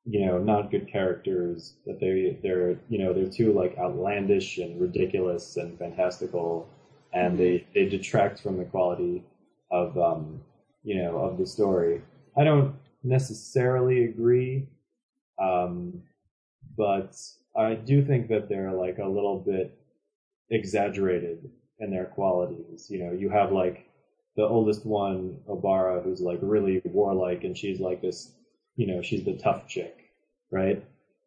you 0.04 0.24
know, 0.26 0.38
not 0.38 0.70
good 0.70 0.88
characters. 0.88 1.74
That 1.86 2.00
they 2.00 2.38
they're 2.42 2.78
you 2.88 2.98
know 2.98 3.12
they're 3.12 3.28
too 3.28 3.52
like 3.52 3.76
outlandish 3.78 4.58
and 4.58 4.80
ridiculous 4.80 5.56
and 5.56 5.78
fantastical, 5.78 6.68
and 7.12 7.38
they 7.38 7.66
they 7.74 7.88
detract 7.88 8.40
from 8.40 8.58
the 8.58 8.64
quality 8.64 9.22
of 9.70 9.96
um 9.98 10.40
you 10.82 10.96
know 11.02 11.18
of 11.18 11.38
the 11.38 11.46
story. 11.46 12.02
I 12.36 12.44
don't 12.44 12.74
necessarily 13.02 14.04
agree, 14.04 14.68
um, 15.40 16.02
but 16.76 17.16
I 17.56 17.74
do 17.74 18.04
think 18.04 18.28
that 18.28 18.48
they're 18.48 18.72
like 18.72 18.98
a 18.98 19.08
little 19.08 19.38
bit 19.38 19.76
exaggerated 20.50 21.50
in 21.78 21.90
their 21.90 22.06
qualities. 22.06 22.88
You 22.90 23.04
know, 23.04 23.12
you 23.12 23.28
have 23.30 23.52
like 23.52 23.86
the 24.36 24.44
oldest 24.44 24.86
one, 24.86 25.38
Obara, 25.48 26.02
who's 26.02 26.20
like 26.20 26.38
really 26.42 26.80
warlike, 26.84 27.44
and 27.44 27.56
she's 27.56 27.80
like 27.80 28.00
this, 28.00 28.32
you 28.80 28.86
know, 28.86 29.02
she's 29.02 29.24
the 29.24 29.34
tough 29.34 29.68
chick, 29.68 30.10
right? 30.50 30.82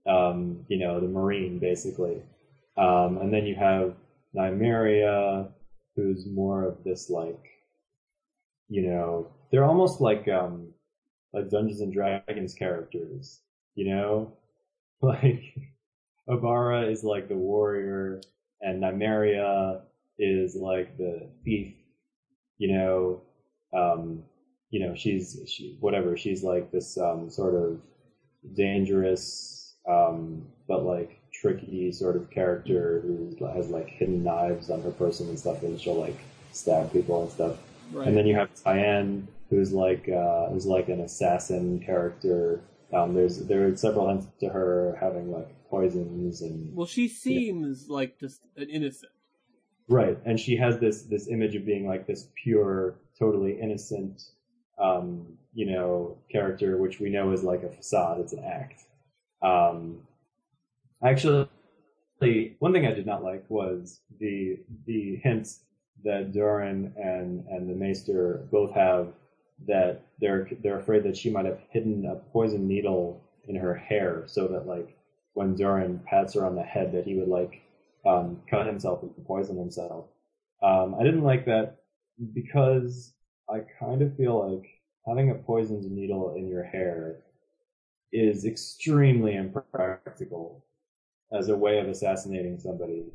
Um, 0.07 0.65
you 0.69 0.80
know, 0.80 0.99
the 0.99 1.07
marine 1.07 1.59
basically. 1.59 2.19
Um, 2.77 3.19
and 3.19 3.31
then 3.31 3.45
you 3.45 3.53
have 3.53 3.93
Nymeria, 4.35 5.49
who's 5.95 6.25
more 6.25 6.63
of 6.63 6.84
this 6.84 7.11
like, 7.11 7.45
you 8.69 8.81
know, 8.81 9.27
they're 9.51 9.65
almost 9.65 10.01
like 10.01 10.27
um, 10.27 10.69
like 11.31 11.51
Dungeons 11.51 11.81
and 11.81 11.93
Dragons 11.93 12.55
characters, 12.55 13.41
you 13.75 13.85
know, 13.85 14.34
like 15.03 15.43
Obara 16.27 16.91
is 16.91 17.03
like 17.03 17.27
the 17.27 17.38
warrior, 17.38 18.19
and 18.61 18.81
Nymeria 18.81 19.81
is 20.17 20.55
like 20.55 20.97
the 20.97 21.27
thief, 21.45 21.75
you 22.57 22.75
know, 22.75 23.21
um, 23.77 24.23
you 24.73 24.79
know, 24.79 24.95
she's 24.95 25.39
she 25.45 25.77
whatever, 25.81 26.17
she's 26.17 26.43
like 26.43 26.71
this 26.71 26.97
um, 26.97 27.29
sort 27.29 27.53
of 27.53 27.79
dangerous, 28.55 29.75
um, 29.87 30.47
but 30.67 30.83
like 30.83 31.19
tricky 31.31 31.91
sort 31.91 32.15
of 32.15 32.31
character 32.31 32.99
who 33.03 33.37
has 33.53 33.69
like 33.69 33.87
hidden 33.87 34.23
knives 34.23 34.71
on 34.71 34.81
her 34.81 34.89
person 34.89 35.29
and 35.29 35.37
stuff, 35.37 35.61
and 35.61 35.79
she'll 35.79 36.01
like 36.01 36.17
stab 36.53 36.91
people 36.91 37.21
and 37.21 37.31
stuff. 37.31 37.55
right. 37.91 38.07
And 38.07 38.17
then 38.17 38.25
you 38.25 38.33
have 38.33 38.49
Tyene, 38.55 39.27
who's 39.51 39.71
like 39.71 40.09
uh, 40.09 40.47
who's 40.49 40.65
like 40.65 40.89
an 40.89 41.01
assassin 41.01 41.79
character. 41.85 42.63
Um, 42.91 43.13
there's 43.13 43.45
there 43.45 43.67
are 43.67 43.77
several 43.77 44.09
hints 44.09 44.25
to 44.39 44.49
her 44.49 44.97
having 44.99 45.31
like 45.31 45.49
poisons 45.69 46.41
and 46.41 46.75
well, 46.75 46.87
she 46.87 47.07
seems 47.07 47.89
like 47.89 48.19
just 48.19 48.41
an 48.57 48.71
innocent. 48.71 49.11
Right, 49.87 50.17
and 50.25 50.39
she 50.39 50.55
has 50.55 50.79
this 50.79 51.03
this 51.03 51.27
image 51.27 51.55
of 51.55 51.63
being 51.63 51.85
like 51.85 52.07
this 52.07 52.27
pure, 52.43 52.95
totally 53.19 53.59
innocent, 53.61 54.23
um, 54.79 55.37
you 55.53 55.65
know, 55.65 56.17
character, 56.31 56.77
which 56.77 56.99
we 56.99 57.09
know 57.09 57.31
is 57.31 57.43
like 57.43 57.63
a 57.63 57.69
facade. 57.69 58.19
It's 58.19 58.33
an 58.33 58.43
act. 58.43 58.81
Um, 59.41 59.99
actually, 61.03 61.47
one 62.59 62.73
thing 62.73 62.85
I 62.85 62.93
did 62.93 63.05
not 63.05 63.23
like 63.23 63.45
was 63.49 64.01
the 64.19 64.59
the 64.85 65.17
hints 65.23 65.61
that 66.03 66.31
Doran 66.33 66.93
and 66.97 67.45
and 67.47 67.69
the 67.69 67.75
Maester 67.75 68.47
both 68.51 68.73
have 68.73 69.13
that 69.67 70.01
they're 70.19 70.49
they're 70.61 70.79
afraid 70.79 71.03
that 71.03 71.17
she 71.17 71.29
might 71.29 71.45
have 71.45 71.59
hidden 71.69 72.05
a 72.05 72.15
poison 72.31 72.67
needle 72.67 73.21
in 73.47 73.55
her 73.55 73.75
hair 73.75 74.23
so 74.27 74.47
that 74.47 74.67
like 74.67 74.97
when 75.33 75.55
Doran 75.55 76.01
pats 76.05 76.33
her 76.33 76.45
on 76.45 76.55
the 76.55 76.63
head 76.63 76.93
that 76.93 77.05
he 77.05 77.15
would 77.15 77.27
like 77.27 77.61
um, 78.05 78.41
cut 78.49 78.67
himself 78.67 79.01
and 79.01 79.11
poison 79.25 79.57
himself. 79.57 80.05
Um, 80.61 80.95
I 80.99 81.03
didn't 81.03 81.23
like 81.23 81.45
that 81.45 81.77
because 82.33 83.13
I 83.49 83.60
kind 83.80 84.02
of 84.02 84.15
feel 84.15 84.52
like 84.52 84.70
having 85.07 85.32
a 85.32 85.36
poisoned 85.36 85.90
needle 85.91 86.36
in 86.36 86.48
your 86.48 86.64
hair 86.64 87.18
is 88.11 88.45
extremely 88.45 89.36
impractical 89.36 90.65
as 91.34 91.49
a 91.49 91.57
way 91.57 91.80
of 91.80 91.88
assassinating 91.88 92.60
somebody 92.60 93.06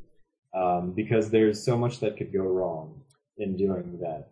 um, 0.53 0.91
because 0.91 1.29
there's 1.29 1.63
so 1.63 1.77
much 1.77 1.99
that 1.99 2.17
could 2.17 2.33
go 2.33 2.43
wrong 2.43 3.01
in 3.37 3.55
doing 3.55 3.97
that. 4.01 4.27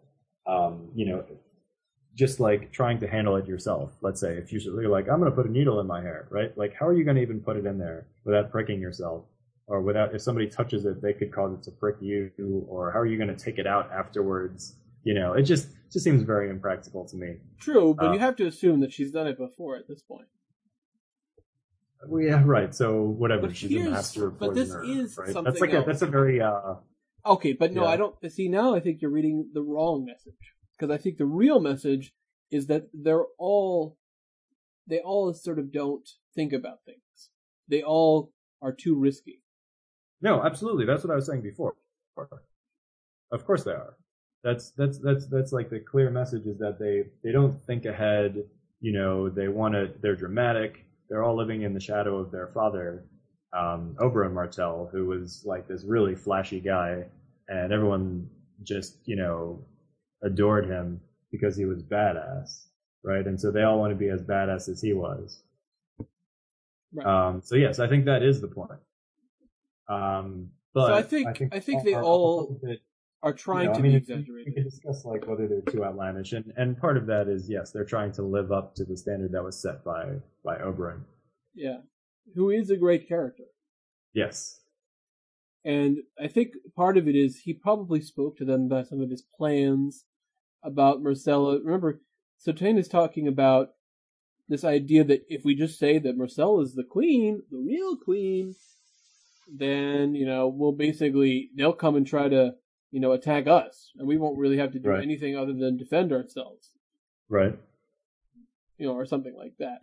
Um, 0.46 0.90
you 0.96 1.06
know, 1.06 1.24
just 2.16 2.40
like 2.40 2.72
trying 2.72 3.00
to 3.00 3.08
handle 3.08 3.36
it 3.36 3.48
yourself. 3.48 3.94
Let's 4.02 4.20
say 4.20 4.38
if 4.38 4.52
you're 4.52 4.90
like, 4.90 5.08
I'm 5.08 5.20
going 5.20 5.32
to 5.32 5.36
put 5.36 5.46
a 5.46 5.52
needle 5.52 5.80
in 5.80 5.88
my 5.88 6.02
hair, 6.02 6.28
right? 6.30 6.58
Like, 6.58 6.74
how 6.74 6.88
are 6.88 6.94
you 6.94 7.04
going 7.04 7.16
to 7.16 7.22
even 7.22 7.40
put 7.40 7.58
it 7.58 7.66
in 7.66 7.78
there 7.78 8.08
without 8.26 8.52
pricking 8.52 8.82
yourself? 8.82 9.24
Or 9.68 9.82
without, 9.82 10.16
if 10.16 10.22
somebody 10.22 10.48
touches 10.48 10.86
it, 10.86 11.02
they 11.02 11.14
could 11.14 11.32
cause 11.32 11.54
it 11.54 11.62
to 11.64 11.72
prick 11.72 11.98
you, 12.00 12.32
or 12.70 12.92
how 12.92 13.00
are 13.00 13.06
you 13.06 13.18
going 13.18 13.36
to 13.36 13.36
take 13.36 13.60
it 13.60 13.68
out 13.68 13.92
afterwards? 13.92 14.76
You 15.08 15.14
know, 15.14 15.32
it 15.32 15.44
just 15.44 15.70
just 15.90 16.04
seems 16.04 16.24
very 16.24 16.50
impractical 16.50 17.08
to 17.08 17.16
me. 17.16 17.38
True, 17.62 17.96
but 17.98 18.08
uh, 18.08 18.12
you 18.12 18.20
have 18.20 18.36
to 18.36 18.46
assume 18.46 18.82
that 18.82 18.92
she's 18.92 19.10
done 19.10 19.26
it 19.26 19.38
before 19.38 19.78
at 19.78 19.88
this 19.88 20.02
point. 20.02 20.28
Well, 22.06 22.22
yeah, 22.22 22.44
right. 22.46 22.76
So 22.76 23.04
whatever, 23.04 23.44
but 23.48 23.56
she's 23.56 23.74
a 23.88 23.90
master 23.90 24.30
But 24.30 24.54
this 24.54 24.68
is 24.70 25.18
right? 25.18 25.28
something 25.28 25.44
That's 25.46 25.62
like 25.62 25.74
else. 25.74 25.86
a, 25.86 25.88
that's 25.88 26.02
a 26.02 26.08
very 26.08 26.42
uh. 26.42 26.76
Okay, 27.26 27.54
but 27.54 27.72
no, 27.72 27.84
Yeah. 27.84 27.90
I 27.92 27.96
don't 27.96 28.16
see 28.30 28.50
now. 28.50 28.76
I 28.76 28.82
think 28.82 29.02
you're 29.02 29.10
reading 29.20 29.50
the 29.54 29.62
wrong 29.62 30.04
message 30.04 30.54
because 30.78 30.94
I 30.94 30.98
think 31.02 31.18
the 31.18 31.26
real 31.26 31.62
message 31.62 32.14
is 32.52 32.68
that 32.68 32.90
they're 32.94 33.28
all 33.40 33.98
they 34.88 35.00
all 35.00 35.34
sort 35.34 35.58
of 35.58 35.72
don't 35.72 36.08
think 36.36 36.52
about 36.52 36.80
things. 36.86 37.30
They 37.70 37.82
all 37.82 38.34
are 38.62 38.74
too 38.74 39.00
risky. 39.00 39.42
No, 40.22 40.44
absolutely. 40.44 40.86
That's 40.86 41.06
what 41.06 41.14
I 41.14 41.16
was 41.16 41.28
saying 41.28 41.44
before. 41.44 41.76
Of 43.32 43.46
course 43.46 43.64
they 43.64 43.72
are. 43.72 43.96
That's 44.48 44.70
that's 44.72 44.98
that's 45.00 45.26
that's 45.28 45.52
like 45.52 45.70
the 45.70 45.82
clear 45.82 46.10
message 46.10 46.46
is 46.46 46.58
that 46.60 46.80
they 46.80 47.04
they 47.22 47.34
don't 47.34 47.60
think 47.68 47.84
ahead. 47.86 48.46
You 48.80 48.94
know, 48.94 49.28
they 49.28 49.50
want 49.50 49.74
to. 49.74 49.92
They're 50.02 50.16
dramatic. 50.16 50.86
They're 51.10 51.22
all 51.22 51.36
living 51.36 51.64
in 51.64 51.74
the 51.74 51.82
shadow 51.82 52.18
of 52.18 52.32
their 52.32 52.48
father, 52.54 53.04
um, 53.52 53.98
Oberyn 54.00 54.32
Martell, 54.34 54.88
who 54.90 55.06
was 55.08 55.44
like 55.46 55.68
this 55.68 55.84
really 55.84 56.16
flashy 56.16 56.62
guy, 56.62 57.04
and 57.50 57.74
everyone 57.74 58.30
just 58.64 59.00
you 59.04 59.18
know 59.18 59.66
adored 60.24 60.66
him 60.66 61.02
because 61.30 61.58
he 61.58 61.66
was 61.66 61.84
badass, 61.84 62.68
right? 63.04 63.28
And 63.28 63.38
so 63.42 63.52
they 63.52 63.64
all 63.64 63.80
want 63.80 63.92
to 63.92 63.98
be 63.98 64.08
as 64.08 64.22
badass 64.22 64.70
as 64.70 64.80
he 64.82 64.94
was. 64.94 65.44
Right. 66.94 67.06
Um, 67.06 67.42
so 67.44 67.56
yes, 67.58 67.80
I 67.80 67.88
think 67.90 68.06
that 68.06 68.24
is 68.24 68.40
the 68.40 68.48
point. 68.48 68.80
Um, 69.90 70.52
but 70.74 70.88
So 70.88 70.94
I 70.94 71.02
think- 71.02 71.50
I 71.52 71.60
think 71.60 71.84
they 71.84 71.94
our 71.96 72.04
all 72.04 72.50
opposite- 72.62 72.82
Are 73.28 73.34
trying 73.34 73.74
to 73.74 73.80
I 73.80 73.82
mean, 73.82 73.92
be 73.92 74.14
if 74.14 74.28
we- 74.28 74.54
can 74.54 74.64
discuss 74.64 75.04
like 75.04 75.28
whether 75.28 75.48
they're 75.48 75.62
too 75.62 75.84
outlandish, 75.84 76.32
and 76.34 76.54
and 76.56 76.78
part 76.78 76.96
of 76.98 77.06
that 77.08 77.28
is 77.28 77.50
yes, 77.50 77.72
they're 77.72 77.84
trying 77.86 78.12
to 78.14 78.24
live 78.24 78.52
up 78.52 78.74
to 78.76 78.86
the 78.86 78.96
standard 78.96 79.32
that 79.34 79.44
was 79.44 79.62
set 79.62 79.84
by 79.84 80.22
by 80.44 80.58
Oberyn. 80.58 81.02
Yeah, 81.54 81.80
who 82.36 82.50
is 82.50 82.70
a 82.70 82.78
great 82.78 83.08
character. 83.08 83.44
Yes, 84.14 84.62
And 85.66 85.98
I 86.20 86.28
think 86.28 86.54
part 86.76 86.98
of 86.98 87.08
it 87.08 87.16
is 87.16 87.40
he 87.40 87.54
probably 87.54 88.02
spoke 88.02 88.38
to 88.38 88.46
them 88.46 88.66
about 88.66 88.88
some 88.88 89.02
of 89.02 89.10
his 89.10 89.22
plans 89.38 90.06
about 90.64 91.02
Myrcella. 91.04 91.60
Remember, 91.64 92.02
Sotain 92.46 92.78
is 92.80 92.88
talking 92.88 93.28
about 93.28 93.72
this 94.48 94.64
idea 94.64 95.04
that 95.04 95.24
if 95.28 95.44
we 95.44 95.54
just 95.56 95.78
say 95.78 96.00
that 96.00 96.18
Myrcella 96.18 96.64
is 96.64 96.74
the 96.74 96.84
queen, 96.84 97.44
the 97.52 97.58
real 97.58 97.98
queen, 97.98 98.56
then, 99.54 100.16
you 100.16 100.26
know, 100.26 100.48
we'll 100.48 100.72
basically, 100.72 101.50
they'll 101.56 101.74
come 101.74 101.96
and 101.96 102.08
try 102.08 102.28
to, 102.30 102.56
you 102.92 103.00
know, 103.00 103.12
attack 103.12 103.48
us. 103.48 103.92
And 103.98 104.08
we 104.08 104.18
won't 104.18 104.38
really 104.38 104.58
have 104.58 104.72
to 104.74 104.80
do 104.80 104.90
Right. 104.90 105.04
anything 105.04 105.36
other 105.36 105.54
than 105.54 105.78
defend 105.78 106.12
ourselves 106.12 106.72
right. 107.30 107.58
you 108.78 108.86
know, 108.88 108.94
or 108.94 109.06
something 109.06 109.36
like 109.36 109.56
that. 109.60 109.80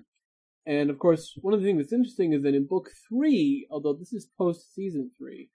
And 0.66 0.89
of 0.89 0.98
course, 0.98 1.36
one 1.43 1.52
of 1.52 1.60
the 1.60 1.66
things 1.66 1.78
that's 1.78 1.93
interesting 1.93 2.32
is 2.32 2.43
that 2.43 2.55
in 2.55 2.66
book 2.66 2.90
three, 3.09 3.66
although 3.70 3.93
this 3.93 4.12
is 4.14 4.26
post 4.39 4.74
season 4.74 5.10
three, 5.18 5.51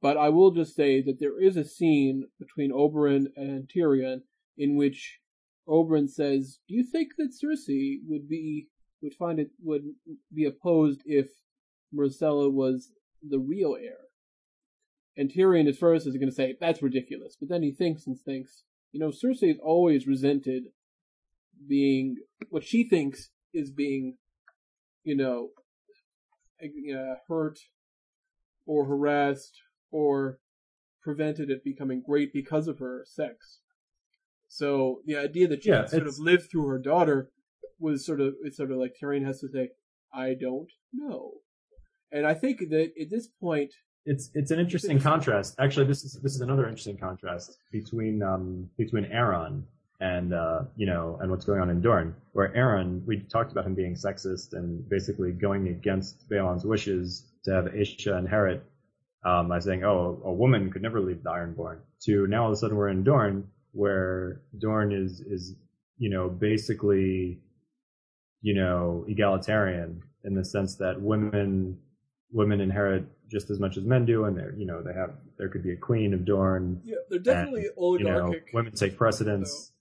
but 0.00 0.16
I 0.16 0.28
will 0.28 0.50
just 0.52 0.74
say 0.74 1.00
that 1.02 1.18
there 1.20 1.40
is 1.40 1.56
a 1.56 1.64
scene 1.64 2.28
between 2.38 2.70
Oberyn 2.72 3.26
and 3.36 3.68
Tyrion 3.68 4.22
in 4.58 4.76
which 4.76 5.18
Oberyn 5.68 6.08
says, 6.08 6.58
"Do 6.68 6.74
you 6.74 6.82
think 6.84 7.16
that 7.18 7.32
Cersei 7.32 8.00
would 8.06 8.28
be 8.28 8.68
would 9.00 9.14
find 9.14 9.40
it 9.40 9.50
would 9.60 9.84
be 10.32 10.44
opposed 10.44 11.02
if 11.04 11.28
Myrcella 11.92 12.52
was 12.52 12.92
the 13.22 13.38
real 13.40 13.76
heir?" 13.76 13.98
And 15.16 15.30
Tyrion 15.30 15.68
at 15.68 15.76
first 15.76 16.06
is 16.06 16.16
going 16.16 16.28
to 16.28 16.34
say, 16.34 16.56
"That's 16.58 16.82
ridiculous," 16.82 17.36
but 17.38 17.48
then 17.48 17.62
he 17.62 17.70
thinks 17.72 18.06
and 18.06 18.18
thinks, 18.18 18.64
you 18.92 19.00
know, 19.00 19.10
Cersei 19.10 19.48
has 19.48 19.58
always 19.62 20.06
resented 20.06 20.64
being 21.68 22.16
what 22.48 22.64
she 22.64 22.88
thinks 22.88 23.30
is 23.52 23.70
being, 23.70 24.16
you 25.04 25.16
know, 25.16 25.50
uh, 26.62 27.16
hurt 27.28 27.58
or 28.66 28.86
harassed 28.86 29.60
or 29.90 30.38
prevented 31.02 31.50
it 31.50 31.64
becoming 31.64 32.02
great 32.04 32.32
because 32.32 32.68
of 32.68 32.78
her 32.78 33.04
sex. 33.06 33.60
So 34.48 35.02
the 35.06 35.16
idea 35.16 35.48
that 35.48 35.62
she 35.62 35.70
Yeah, 35.70 35.86
sort 35.86 36.06
of 36.06 36.18
lived 36.18 36.50
through 36.50 36.66
her 36.68 36.78
daughter 36.78 37.30
was 37.78 38.06
sort 38.06 38.20
of 38.20 38.34
it's 38.42 38.56
sort 38.56 38.70
of 38.70 38.78
like 38.78 38.94
Tyrion 39.00 39.24
has 39.24 39.40
to 39.40 39.48
say, 39.48 39.70
"I 40.12 40.34
don't 40.34 40.70
know," 40.92 41.42
and 42.10 42.26
I 42.26 42.34
think 42.34 42.60
that 42.70 42.92
at 43.00 43.10
this 43.10 43.28
point, 43.28 43.72
It's 44.04 44.30
it's 44.34 44.50
an 44.50 44.58
interesting 44.58 44.98
contrast. 45.00 45.54
Actually, 45.58 45.86
this 45.86 46.04
is 46.04 46.14
this 46.14 46.34
is 46.34 46.40
another 46.40 46.64
interesting 46.64 46.96
contrast 46.96 47.58
between 47.70 48.22
um 48.22 48.68
between 48.76 49.04
Aeron 49.06 49.66
and 50.00 50.34
uh 50.34 50.62
you 50.76 50.86
know 50.86 51.18
and 51.20 51.30
what's 51.30 51.44
going 51.44 51.60
on 51.60 51.70
in 51.70 51.80
Dorne, 51.80 52.14
where 52.32 52.54
Aeron 52.56 53.02
we 53.06 53.20
talked 53.20 53.52
about 53.52 53.64
him 53.64 53.74
being 53.74 53.94
sexist 53.94 54.54
and 54.54 54.88
basically 54.88 55.30
going 55.32 55.68
against 55.68 56.28
Balon's 56.28 56.64
wishes 56.64 57.26
to 57.44 57.52
have 57.52 57.66
Asha 57.66 58.18
inherit 58.18 58.64
um, 59.24 59.48
by 59.48 59.58
saying, 59.58 59.84
oh, 59.84 60.20
a 60.24 60.32
woman 60.32 60.70
could 60.70 60.82
never 60.82 61.00
leave 61.00 61.22
the 61.22 61.30
Ironborn. 61.30 61.78
To 62.04 62.26
now 62.26 62.44
all 62.44 62.48
of 62.48 62.54
a 62.54 62.56
sudden 62.56 62.76
we're 62.76 62.88
in 62.88 63.04
Dorne, 63.04 63.46
where 63.72 64.42
Dorne 64.58 64.92
is 64.92 65.20
is 65.20 65.54
you 65.98 66.10
know 66.10 66.28
basically 66.28 67.38
you 68.40 68.54
know 68.54 69.04
egalitarian 69.08 70.02
in 70.24 70.34
the 70.34 70.44
sense 70.44 70.76
that 70.76 71.00
women 71.00 71.78
women 72.32 72.60
inherit 72.60 73.04
just 73.30 73.50
as 73.50 73.58
much 73.60 73.76
as 73.76 73.84
men 73.84 74.04
do, 74.04 74.24
and 74.24 74.36
they're 74.36 74.54
you 74.56 74.66
know 74.66 74.82
they 74.82 74.92
have 74.92 75.14
there 75.38 75.48
could 75.48 75.62
be 75.62 75.72
a 75.72 75.76
queen 75.76 76.12
of 76.14 76.24
Dorne. 76.24 76.80
yeah, 76.84 76.96
they're 77.08 77.18
definitely 77.18 77.62
You 77.62 77.68
know, 77.76 77.82
oligarchic. 77.82 78.48
women 78.52 78.72
take 78.72 78.96
precedence. 78.96 79.72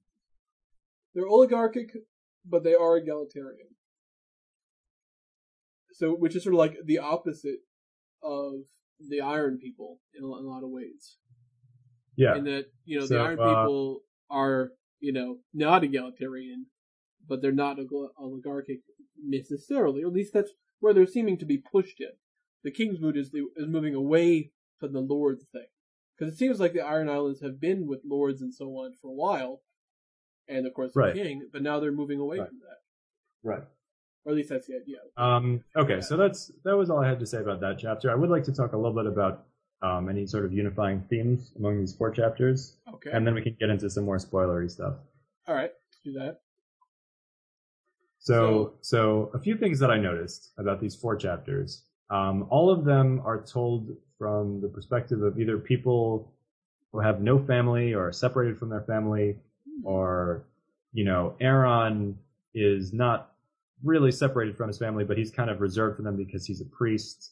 They're 1.14 1.28
oligarchic, 1.28 1.91
but 2.45 2.64
they 2.64 2.73
are 2.76 2.98
egalitarian. 2.98 3.68
So, 5.94 6.11
which 6.11 6.36
is 6.36 6.44
sort 6.44 6.56
of 6.56 6.60
like 6.60 6.78
the 6.86 6.99
opposite 6.99 7.60
of 8.23 8.53
the 9.10 9.22
Iron 9.22 9.57
People 9.61 9.99
in 10.15 10.23
a, 10.23 10.28
in 10.40 10.45
a 10.45 10.48
lot 10.49 10.64
of 10.64 10.69
ways. 10.69 11.18
Yeah, 12.15 12.36
In 12.36 12.44
that, 12.45 12.65
you 12.86 12.99
know, 12.99 13.06
So, 13.06 13.15
the 13.15 13.19
Iron 13.19 13.40
uh, 13.40 13.44
People 13.48 14.02
are, 14.30 14.72
you 14.99 15.11
know, 15.14 15.38
not 15.53 15.84
egalitarian, 15.84 16.68
but 17.28 17.41
they're 17.41 17.52
not 17.52 17.78
ol- 17.80 18.11
oligarchic 18.19 18.80
necessarily. 19.23 20.03
Or 20.03 20.07
at 20.07 20.14
least 20.14 20.34
that's 20.34 20.52
where 20.80 20.94
they're 20.94 21.06
seeming 21.07 21.38
to 21.40 21.45
be 21.45 21.57
pushed 21.57 21.99
in. 21.99 22.11
The 22.63 22.71
Kingsmoot 22.71 23.17
is, 23.17 23.31
the, 23.31 23.47
is 23.55 23.67
moving 23.67 23.95
away 23.95 24.51
from 24.79 24.93
the 24.93 24.99
Lords 25.01 25.45
thing. 25.51 25.65
Because 26.17 26.33
it 26.33 26.38
seems 26.38 26.59
like 26.59 26.73
the 26.73 26.81
Iron 26.85 27.09
Islands 27.09 27.41
have 27.41 27.59
been 27.59 27.88
with 27.88 28.01
Lords 28.05 28.41
and 28.41 28.53
so 28.53 28.67
on 28.77 28.93
for 29.01 29.07
a 29.07 29.13
while. 29.13 29.61
And 30.47 30.67
of 30.67 30.73
course, 30.73 30.93
the 30.93 30.99
Right. 30.99 31.15
King, 31.15 31.47
but 31.51 31.61
now 31.63 31.79
they're 31.79 31.91
moving 31.91 32.19
away 32.19 32.39
Right. 32.39 32.47
from 32.49 32.59
that. 32.59 33.47
right. 33.47 33.63
Or 34.23 34.31
at 34.33 34.35
least 34.35 34.49
that's 34.49 34.67
the 34.67 34.75
idea. 34.75 34.97
Um, 35.17 35.63
okay, 35.75 35.99
so 35.99 36.15
that's 36.15 36.51
that 36.63 36.77
was 36.77 36.91
all 36.91 36.99
I 36.99 37.07
had 37.07 37.19
to 37.21 37.25
say 37.25 37.39
about 37.39 37.59
that 37.61 37.79
chapter. 37.79 38.11
I 38.11 38.15
would 38.15 38.29
like 38.29 38.43
to 38.43 38.51
talk 38.53 38.73
a 38.73 38.77
little 38.77 38.93
bit 38.93 39.07
about 39.07 39.47
um, 39.81 40.09
any 40.09 40.27
sort 40.27 40.45
of 40.45 40.53
unifying 40.53 41.01
themes 41.09 41.51
among 41.57 41.79
these 41.79 41.95
four 41.95 42.11
chapters, 42.11 42.77
Okay. 42.93 43.09
and 43.11 43.25
then 43.25 43.33
we 43.33 43.41
can 43.41 43.55
get 43.59 43.71
into 43.71 43.89
some 43.89 44.03
more 44.05 44.17
spoilery 44.17 44.69
stuff. 44.69 44.93
All 45.47 45.55
right. 45.55 45.71
Let's 45.71 45.99
do 46.03 46.13
that. 46.19 46.41
So, 48.19 48.73
so 48.81 49.31
a 49.33 49.39
few 49.39 49.57
things 49.57 49.79
that 49.79 49.89
I 49.89 49.97
noticed 49.97 50.51
about 50.57 50.79
these 50.79 50.95
four 50.95 51.15
chapters. 51.15 51.83
Um, 52.11 52.45
all 52.49 52.69
of 52.69 52.83
them 52.85 53.21
are 53.25 53.41
told 53.41 53.89
from 54.19 54.61
the 54.61 54.67
perspective 54.67 55.23
of 55.23 55.39
either 55.39 55.57
people 55.57 56.31
who 56.91 56.99
have 56.99 57.21
no 57.21 57.39
family 57.39 57.93
or 57.93 58.07
are 58.09 58.11
separated 58.11 58.57
from 58.59 58.69
their 58.69 58.81
family, 58.81 59.38
or 59.83 60.43
you 60.93 61.05
know, 61.05 61.35
Aeron 61.39 62.17
is 62.53 62.91
not 62.91 63.31
really 63.83 64.11
separated 64.11 64.55
from 64.57 64.67
his 64.67 64.77
family, 64.77 65.03
but 65.05 65.17
he's 65.17 65.31
kind 65.31 65.49
of 65.49 65.61
reserved 65.61 65.95
for 65.97 66.03
them 66.03 66.17
because 66.17 66.45
he's 66.45 66.61
a 66.61 66.65
priest. 66.65 67.31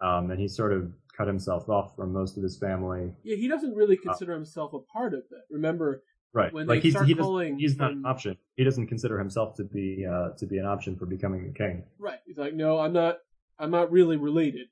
um, 0.00 0.30
and 0.30 0.40
he 0.40 0.48
sort 0.48 0.72
of 0.72 0.90
cut 1.14 1.26
himself 1.26 1.68
off 1.68 1.94
from 1.96 2.10
most 2.12 2.36
of 2.38 2.42
his 2.42 2.56
family. 2.56 3.12
Yeah, 3.22 3.36
he 3.36 3.48
doesn't 3.48 3.74
really 3.74 3.98
consider 3.98 4.32
himself 4.32 4.72
a 4.72 4.78
part 4.78 5.12
of 5.12 5.20
it. 5.30 5.44
Remember, 5.50 6.02
Right, 6.32 6.52
When 6.52 6.68
like 6.68 6.78
they 6.78 6.82
he's 6.82 6.92
start 6.92 7.06
he 7.08 7.14
calling 7.16 7.58
he's 7.58 7.76
not 7.76 7.90
an 7.90 8.06
option. 8.06 8.38
He 8.56 8.62
doesn't 8.62 8.86
consider 8.86 9.18
himself 9.18 9.56
to 9.56 9.64
be 9.64 10.06
uh, 10.06 10.30
to 10.38 10.46
be 10.46 10.58
an 10.58 10.64
option 10.64 10.96
for 10.96 11.04
becoming 11.04 11.44
the 11.44 11.52
king. 11.52 11.82
right? 11.98 12.20
He's 12.24 12.38
like, 12.38 12.54
no, 12.54 12.78
I'm 12.78 12.92
not. 12.92 13.18
I'm 13.60 13.70
not 13.70 13.92
really 13.92 14.16
related 14.16 14.68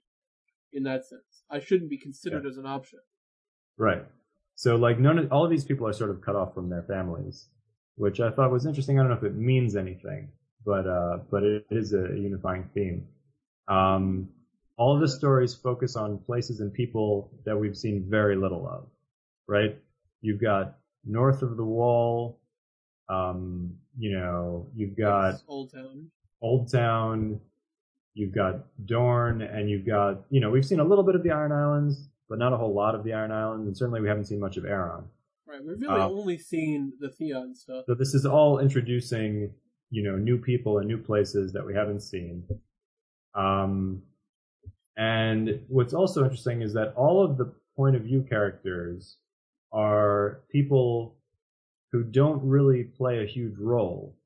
in 0.73 0.85
that 0.85 1.05
sense. 1.05 1.45
I 1.51 1.61
shouldn't 1.61 1.91
be 1.91 1.99
considered 1.99 2.47
as 2.47 2.57
an 2.57 2.67
option. 2.67 3.01
Right. 3.77 4.05
So 4.55 4.77
like 4.77 4.99
none 4.99 5.19
of 5.19 5.33
all 5.33 5.45
of 5.45 5.51
these 5.51 5.65
people 5.65 5.87
are 5.87 5.93
sort 5.93 6.11
of 6.11 6.21
cut 6.21 6.35
off 6.35 6.55
from 6.55 6.69
their 6.69 6.83
families, 6.83 7.47
which 7.97 8.19
I 8.21 8.31
thought 8.31 8.51
was 8.51 8.67
interesting. 8.67 8.99
I 8.99 9.03
don't 9.03 9.11
know 9.11 9.17
if 9.17 9.23
it 9.23 9.37
means 9.37 9.77
anything, 9.77 10.31
but 10.65 10.87
uh, 10.87 11.19
but 11.31 11.45
it 11.45 11.67
is 11.71 11.93
a 11.93 12.09
unifying 12.17 12.69
theme. 12.75 13.07
Um, 13.69 14.31
all 14.77 14.95
of 14.95 15.01
the 15.01 15.09
stories 15.09 15.55
focus 15.55 15.97
on 15.97 16.19
places 16.19 16.61
and 16.61 16.73
people 16.73 17.31
that 17.45 17.57
we've 17.57 17.77
seen 17.77 18.07
very 18.09 18.37
little 18.37 18.67
of. 18.67 18.87
Right. 19.47 19.79
You've 20.23 20.41
got 20.41 20.77
north 21.05 21.43
of 21.43 21.57
the 21.57 21.65
wall. 21.65 22.41
Um, 23.09 23.75
you 23.99 24.19
know, 24.19 24.69
you've 24.75 24.97
got 24.97 25.35
It's 25.35 25.45
Old 25.49 25.73
Town. 25.73 26.11
Old 26.43 26.71
Town, 26.71 27.41
you've 28.19 28.35
got 28.35 28.67
Dorne, 28.85 29.43
and 29.43 29.71
you've 29.71 29.87
got, 29.87 30.25
you 30.31 30.41
know, 30.41 30.51
we've 30.51 30.67
seen 30.67 30.81
a 30.81 30.85
little 30.85 31.05
bit 31.05 31.15
of 31.15 31.23
the 31.23 31.31
Iron 31.31 31.53
Islands, 31.53 32.09
but 32.29 32.39
not 32.39 32.53
a 32.53 32.57
whole 32.57 32.75
lot 32.75 32.95
of 32.95 33.05
the 33.05 33.13
Iron 33.13 33.33
Islands, 33.33 33.67
and 33.67 33.77
certainly 33.77 34.01
we 34.01 34.09
haven't 34.09 34.27
seen 34.27 34.41
much 34.41 34.57
of 34.57 34.65
Aeron. 34.65 35.05
Right. 35.47 35.65
We've 35.65 35.81
really 35.81 36.01
Uh, 36.01 36.09
only 36.09 36.37
seen 36.37 36.93
the 37.01 37.09
Theon 37.09 37.55
stuff. 37.55 37.85
So 37.87 37.95
this 37.95 38.15
is 38.15 38.27
all 38.27 38.59
introducing, 38.59 39.55
you 39.91 40.03
know, 40.03 40.17
new 40.17 40.37
people 40.37 40.79
and 40.79 40.87
new 40.87 40.99
places 40.99 41.53
that 41.53 41.65
we 41.65 41.75
haven't 41.75 42.01
seen. 42.01 42.45
Um, 43.35 44.03
and 44.97 45.61
what's 45.69 45.95
also 45.95 46.25
interesting 46.25 46.61
is 46.61 46.73
that 46.75 46.93
all 46.97 47.25
of 47.25 47.39
the 47.39 47.55
point 47.77 47.97
of 47.97 48.03
view 48.03 48.23
characters 48.29 49.17
are 49.73 50.41
people 50.51 51.15
who 51.93 52.03
don't 52.03 52.43
really 52.43 52.85
play 52.85 53.23
a 53.23 53.27
huge 53.27 53.57
role 53.59 54.17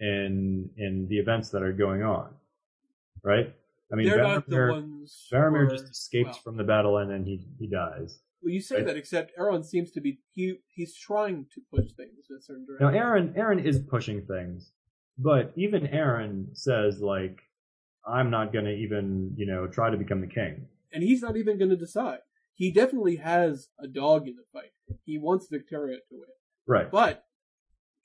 in 0.00 0.70
in 0.76 1.06
the 1.08 1.18
events 1.18 1.50
that 1.50 1.62
are 1.62 1.72
going 1.72 2.02
on, 2.02 2.28
right? 3.24 3.54
I 3.92 3.96
mean, 3.96 4.08
They're 4.08 4.22
not 4.22 4.48
the 4.48 4.68
ones. 4.70 5.28
Varamir 5.32 5.70
just 5.70 5.90
escapes 5.90 6.30
well, 6.30 6.40
from 6.44 6.56
the 6.56 6.64
battle 6.64 6.98
and 6.98 7.10
then 7.10 7.24
he 7.24 7.44
he 7.58 7.68
dies. 7.68 8.20
Well, 8.42 8.52
you 8.52 8.60
say 8.60 8.76
right. 8.76 8.86
that, 8.86 8.96
except 8.96 9.32
Aeron 9.38 9.62
seems 9.62 9.92
to 9.92 10.00
be 10.00 10.18
he 10.32 10.56
he's 10.68 10.96
trying 10.96 11.46
to 11.54 11.60
push 11.72 11.92
things 11.92 12.26
in 12.30 12.36
a 12.36 12.40
certain 12.40 12.66
Now, 12.80 12.90
direction. 12.90 13.02
Aeron, 13.02 13.34
Aeron 13.36 13.58
is 13.60 13.78
pushing 13.78 14.24
things, 14.26 14.72
but 15.18 15.52
even 15.56 15.86
Aeron 15.86 16.48
says 16.54 17.00
like, 17.00 17.38
"I'm 18.06 18.30
not 18.30 18.52
gonna 18.52 18.70
even, 18.70 19.34
you 19.36 19.46
know, 19.46 19.66
try 19.66 19.90
to 19.90 19.96
become 19.96 20.20
the 20.20 20.26
king." 20.26 20.66
and 20.94 21.02
he's 21.02 21.22
not 21.22 21.36
even 21.38 21.56
going 21.58 21.70
to 21.70 21.76
decide. 21.76 22.18
He 22.54 22.70
definitely 22.70 23.16
has 23.16 23.68
a 23.78 23.88
dog 23.88 24.28
in 24.28 24.36
the 24.36 24.44
fight. 24.52 24.72
He 25.04 25.16
wants 25.18 25.48
Victarion 25.50 25.96
to 26.10 26.18
win, 26.18 26.28
Right. 26.66 26.90
but 26.90 27.24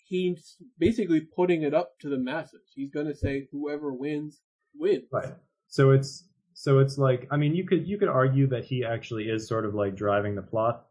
he's 0.05 0.55
basically 0.79 1.19
putting 1.19 1.63
it 1.63 1.73
up 1.73 1.99
to 1.99 2.07
the 2.09 2.17
masses. 2.17 2.71
He's 2.73 2.89
going 2.89 3.07
to 3.07 3.15
say 3.15 3.47
whoever 3.51 3.93
wins 3.93 4.39
wins. 4.79 5.03
Right. 5.11 5.33
So 5.67 5.91
it's 5.91 6.25
so 6.53 6.79
it's 6.79 6.97
like 6.97 7.27
I 7.31 7.37
mean 7.37 7.55
you 7.55 7.65
could 7.65 7.87
you 7.87 7.97
could 7.97 8.09
argue 8.09 8.47
that 8.47 8.65
he 8.65 8.83
actually 8.83 9.29
is 9.29 9.47
sort 9.47 9.65
of 9.65 9.75
like 9.75 9.95
driving 9.95 10.35
the 10.35 10.41
plot 10.41 10.85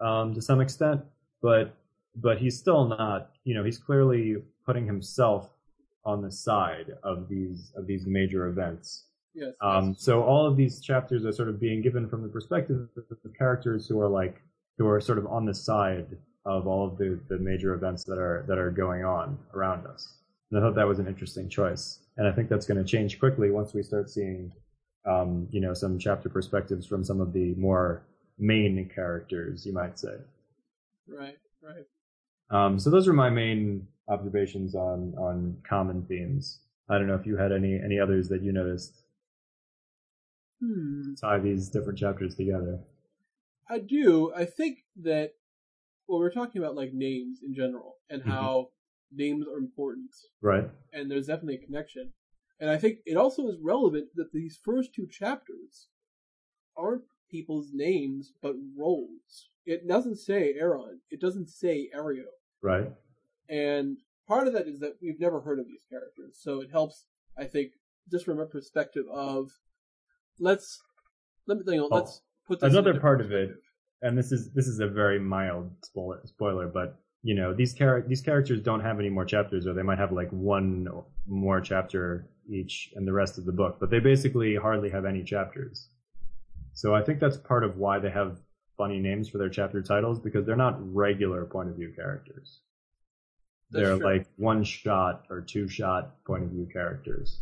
um, 0.00 0.34
to 0.34 0.42
some 0.42 0.60
extent, 0.60 1.00
but 1.42 1.76
but 2.16 2.38
he's 2.38 2.58
still 2.58 2.86
not. 2.86 3.30
You 3.44 3.54
know, 3.54 3.64
he's 3.64 3.78
clearly 3.78 4.36
putting 4.64 4.86
himself 4.86 5.50
on 6.04 6.22
the 6.22 6.30
side 6.30 6.92
of 7.02 7.28
these 7.28 7.72
of 7.76 7.86
these 7.86 8.06
major 8.06 8.46
events. 8.46 9.06
Yes. 9.34 9.54
Um, 9.60 9.94
so 9.98 10.22
all 10.22 10.46
of 10.46 10.56
these 10.56 10.80
chapters 10.80 11.24
are 11.24 11.32
sort 11.32 11.48
of 11.48 11.60
being 11.60 11.82
given 11.82 12.08
from 12.08 12.22
the 12.22 12.28
perspective 12.28 12.88
of 12.96 13.04
the 13.22 13.30
characters 13.30 13.86
who 13.88 14.00
are 14.00 14.08
like 14.08 14.40
who 14.78 14.86
are 14.86 15.00
sort 15.00 15.18
of 15.18 15.26
on 15.26 15.44
the 15.44 15.54
side 15.54 16.06
of 16.46 16.66
all 16.66 16.86
of 16.86 16.98
the, 16.98 17.18
the 17.28 17.38
major 17.38 17.74
events 17.74 18.04
that 18.04 18.18
are 18.18 18.44
that 18.48 18.58
are 18.58 18.70
going 18.70 19.04
on 19.04 19.38
around 19.54 19.86
us. 19.86 20.18
And 20.54 20.62
I 20.62 20.68
thought 20.68 20.76
that 20.76 20.86
was 20.86 21.00
an 21.00 21.08
interesting 21.08 21.48
choice, 21.48 21.98
and 22.16 22.28
I 22.28 22.32
think 22.32 22.48
that's 22.48 22.64
going 22.64 22.78
to 22.78 22.88
change 22.88 23.18
quickly 23.18 23.50
once 23.50 23.74
we 23.74 23.82
start 23.82 24.08
seeing, 24.08 24.52
um, 25.04 25.48
you 25.50 25.60
know, 25.60 25.74
some 25.74 25.98
chapter 25.98 26.28
perspectives 26.28 26.86
from 26.86 27.02
some 27.02 27.20
of 27.20 27.32
the 27.32 27.56
more 27.56 28.04
main 28.38 28.88
characters, 28.94 29.66
you 29.66 29.72
might 29.72 29.98
say. 29.98 30.14
Right. 31.08 31.38
Right. 31.60 31.86
Um, 32.50 32.78
so 32.78 32.88
those 32.88 33.08
are 33.08 33.12
my 33.12 33.30
main 33.30 33.88
observations 34.06 34.76
on 34.76 35.14
on 35.18 35.56
common 35.68 36.04
themes. 36.04 36.60
I 36.88 36.98
don't 36.98 37.08
know 37.08 37.16
if 37.16 37.26
you 37.26 37.36
had 37.36 37.50
any 37.50 37.80
any 37.80 37.98
others 37.98 38.28
that 38.28 38.40
you 38.42 38.52
noticed 38.52 39.02
Hmm. 40.60 41.14
tie 41.20 41.40
these 41.40 41.68
different 41.68 41.98
chapters 41.98 42.36
together. 42.36 42.78
I 43.68 43.80
do. 43.80 44.32
I 44.32 44.44
think 44.44 44.84
that 45.02 45.32
well, 46.06 46.20
we're 46.20 46.30
talking 46.30 46.62
about 46.62 46.76
like 46.76 46.92
names 46.92 47.40
in 47.42 47.54
general 47.54 47.96
and 48.08 48.22
Mhm. 48.22 48.26
how 48.26 48.68
names 49.12 49.46
are 49.46 49.58
important, 49.58 50.10
Right. 50.40 50.70
and 50.92 51.10
there's 51.10 51.26
definitely 51.26 51.56
a 51.56 51.66
connection. 51.66 52.12
And 52.60 52.70
I 52.70 52.78
think 52.78 53.00
it 53.04 53.16
also 53.16 53.48
is 53.48 53.58
relevant 53.60 54.10
that 54.14 54.32
these 54.32 54.56
first 54.62 54.94
two 54.94 55.06
chapters 55.06 55.88
aren't 56.76 57.04
people's 57.30 57.70
names 57.72 58.32
but 58.40 58.54
roles. 58.76 59.50
It 59.66 59.86
doesn't 59.88 60.16
say 60.16 60.54
Aeron. 60.54 61.00
It 61.10 61.20
doesn't 61.20 61.48
say 61.48 61.90
Areo. 61.94 62.26
Right. 62.62 62.92
And 63.48 63.98
part 64.28 64.46
of 64.46 64.52
that 64.54 64.68
is 64.68 64.80
that 64.80 64.96
we've 65.02 65.20
never 65.20 65.40
heard 65.40 65.58
of 65.58 65.66
these 65.66 65.84
characters, 65.88 66.38
so 66.40 66.60
it 66.60 66.70
helps. 66.70 67.04
I 67.36 67.44
think 67.44 67.72
just 68.10 68.24
from 68.24 68.38
a 68.38 68.46
perspective 68.46 69.04
of 69.12 69.50
let's 70.38 70.80
let 71.46 71.58
me 71.58 71.64
think. 71.64 71.82
Oh, 71.82 71.88
let's 71.94 72.22
put 72.46 72.60
this 72.60 72.72
Another 72.72 72.98
part 73.00 73.20
of 73.20 73.32
it, 73.32 73.56
and 74.02 74.16
this 74.16 74.32
is 74.32 74.52
this 74.52 74.66
is 74.66 74.80
a 74.80 74.86
very 74.86 75.18
mild 75.18 75.70
spoiler, 75.82 76.20
spoiler 76.24 76.68
but 76.68 76.98
you 77.24 77.34
know 77.34 77.54
these 77.54 77.72
char- 77.74 78.04
these 78.06 78.20
characters 78.20 78.60
don't 78.60 78.80
have 78.80 79.00
any 79.00 79.08
more 79.08 79.24
chapters, 79.24 79.66
or 79.66 79.72
they 79.72 79.82
might 79.82 79.98
have 79.98 80.12
like 80.12 80.30
one 80.30 80.86
more 81.26 81.60
chapter 81.60 82.28
each 82.48 82.92
in 82.94 83.06
the 83.06 83.12
rest 83.12 83.38
of 83.38 83.46
the 83.46 83.52
book, 83.52 83.78
but 83.80 83.90
they 83.90 83.98
basically 83.98 84.54
hardly 84.54 84.90
have 84.90 85.06
any 85.06 85.24
chapters. 85.24 85.88
So 86.74 86.94
I 86.94 87.02
think 87.02 87.20
that's 87.20 87.38
part 87.38 87.64
of 87.64 87.78
why 87.78 87.98
they 87.98 88.10
have 88.10 88.38
funny 88.76 89.00
names 89.00 89.28
for 89.30 89.38
their 89.38 89.48
chapter 89.48 89.80
titles 89.80 90.20
because 90.20 90.44
they're 90.44 90.54
not 90.54 90.76
regular 90.94 91.46
point 91.46 91.70
of 91.70 91.76
view 91.76 91.94
characters. 91.96 92.60
That's 93.70 93.82
they're 93.82 93.96
true. 93.96 94.06
like 94.06 94.26
one 94.36 94.62
shot 94.62 95.24
or 95.30 95.40
two 95.40 95.66
shot 95.66 96.22
point 96.26 96.44
of 96.44 96.50
view 96.50 96.68
characters. 96.70 97.40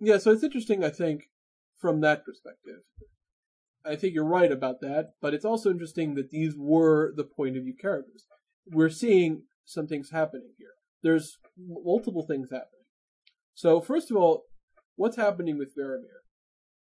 Yeah, 0.00 0.18
so 0.18 0.32
it's 0.32 0.42
interesting, 0.42 0.82
I 0.82 0.90
think, 0.90 1.30
from 1.78 2.00
that 2.00 2.24
perspective. 2.24 2.80
I 3.86 3.96
think 3.96 4.14
you're 4.14 4.24
right 4.24 4.50
about 4.50 4.80
that, 4.80 5.12
but 5.20 5.34
it's 5.34 5.44
also 5.44 5.70
interesting 5.70 6.14
that 6.14 6.30
these 6.30 6.54
were 6.56 7.12
the 7.16 7.24
point 7.24 7.56
of 7.56 7.64
view 7.64 7.74
characters. 7.78 8.24
We're 8.66 8.90
seeing 8.90 9.42
some 9.64 9.86
things 9.86 10.10
happening 10.10 10.52
here. 10.58 10.70
There's 11.02 11.38
multiple 11.58 12.26
things 12.26 12.50
happening. 12.50 12.86
So, 13.54 13.80
first 13.80 14.10
of 14.10 14.16
all, 14.16 14.44
what's 14.96 15.16
happening 15.16 15.58
with 15.58 15.76
Varamir 15.76 16.22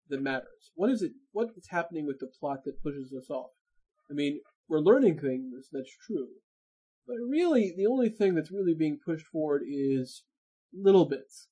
that 0.10 0.22
matters? 0.22 0.72
What 0.76 0.91
is 0.91 1.02
it? 1.02 1.14
What 1.32 1.49
is 1.57 1.68
happening 1.69 2.06
with 2.06 2.19
the 2.19 2.28
plot 2.40 2.60
that 2.65 2.84
pushes 2.84 3.11
us 3.14 3.30
off? 3.30 3.49
I 4.10 4.14
mean, 4.14 4.41
we're 4.69 4.80
learning 4.80 5.19
things, 5.19 5.69
that's 5.72 5.95
true. 6.06 6.28
But 7.07 7.18
really, 7.28 7.73
the 7.76 7.88
only 7.88 8.10
thing 8.10 8.36
that's 8.36 8.52
really 8.52 8.76
being 8.76 8.99
pushed 9.03 9.26
forward 9.26 9.64
is 9.68 10.23
little 10.73 11.06
bits 11.06 11.48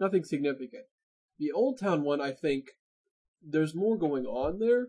nothing 0.00 0.24
significant. 0.24 0.84
The 1.38 1.52
Old 1.52 1.78
Town 1.78 2.02
one, 2.02 2.20
I 2.20 2.32
think, 2.32 2.64
there's 3.42 3.74
more 3.74 3.96
going 3.96 4.24
on 4.26 4.58
there, 4.58 4.88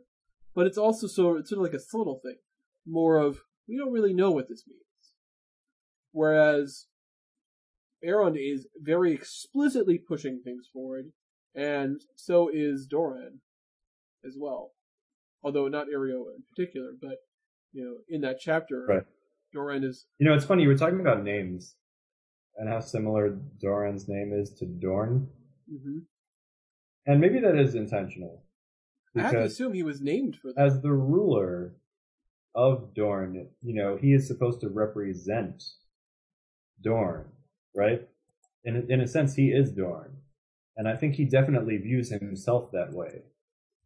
but 0.53 0.67
it's 0.67 0.77
also 0.77 1.07
so 1.07 1.37
it's 1.37 1.49
sort 1.49 1.59
of 1.59 1.63
like 1.71 1.79
a 1.79 1.83
subtle 1.83 2.19
thing, 2.23 2.37
more 2.85 3.17
of 3.17 3.39
we 3.67 3.77
don't 3.77 3.93
really 3.93 4.13
know 4.13 4.31
what 4.31 4.49
this 4.49 4.63
means. 4.67 4.81
Whereas 6.11 6.87
Aeron 8.03 8.35
is 8.35 8.67
very 8.81 9.13
explicitly 9.13 9.97
pushing 9.97 10.41
things 10.43 10.67
forward, 10.71 11.11
and 11.55 12.01
so 12.15 12.49
is 12.51 12.87
Doran 12.89 13.41
as 14.25 14.35
well. 14.39 14.71
Although 15.43 15.67
not 15.67 15.87
Areo 15.87 16.25
in 16.35 16.43
particular, 16.53 16.91
but 16.99 17.17
you 17.71 17.83
know, 17.83 17.97
in 18.09 18.21
that 18.21 18.39
chapter, 18.39 18.85
Right. 18.87 19.03
Doran 19.53 19.83
is 19.83 20.05
You 20.19 20.27
know, 20.27 20.33
it's 20.35 20.45
funny. 20.45 20.63
You 20.63 20.69
were 20.69 20.77
talking 20.77 20.99
about 20.99 21.23
names 21.23 21.75
and 22.57 22.69
how 22.69 22.79
similar 22.79 23.29
Doran's 23.61 24.07
name 24.07 24.33
is 24.33 24.51
to 24.59 24.65
Dorne, 24.65 25.29
mhm. 25.71 26.05
And 27.05 27.19
maybe 27.19 27.39
that 27.39 27.55
is 27.57 27.75
intentional. 27.75 28.43
I 29.15 29.21
have 29.23 29.31
to 29.31 29.43
assume 29.43 29.73
he 29.73 29.83
was 29.83 30.01
named 30.01 30.37
for 30.41 30.53
that. 30.53 30.59
as 30.59 30.81
the 30.81 30.93
ruler 30.93 31.73
of 32.55 32.93
Dorne, 32.93 33.47
you 33.61 33.73
know, 33.73 33.97
he 33.97 34.13
is 34.13 34.27
supposed 34.27 34.61
to 34.61 34.69
represent 34.69 35.63
Dorne, 36.81 37.29
right? 37.75 38.07
In 38.63 38.89
in 38.89 39.01
a 39.01 39.07
sense, 39.07 39.35
he 39.35 39.51
is 39.51 39.71
Dorne, 39.71 40.17
and 40.77 40.87
I 40.87 40.95
think 40.95 41.15
he 41.15 41.25
definitely 41.25 41.77
views 41.77 42.09
himself 42.09 42.71
that 42.71 42.93
way, 42.93 43.23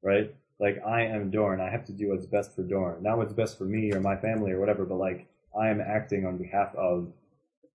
right? 0.04 0.36
Like 0.60 0.82
I 0.86 1.04
am 1.04 1.32
Dorne, 1.32 1.62
I 1.62 1.70
have 1.70 1.86
to 1.86 1.94
do 1.94 2.10
what's 2.10 2.26
best 2.26 2.56
for 2.56 2.64
Dorne, 2.64 3.02
not 3.04 3.18
what's 3.18 3.34
best 3.34 3.58
for 3.58 3.66
me 3.66 3.92
or 3.94 4.00
my 4.00 4.16
family 4.16 4.52
or 4.52 4.60
whatever, 4.60 4.86
but 4.86 4.96
like 4.98 5.28
I 5.60 5.70
am 5.70 5.82
acting 5.82 6.26
on 6.26 6.38
behalf 6.38 6.74
of 6.76 7.12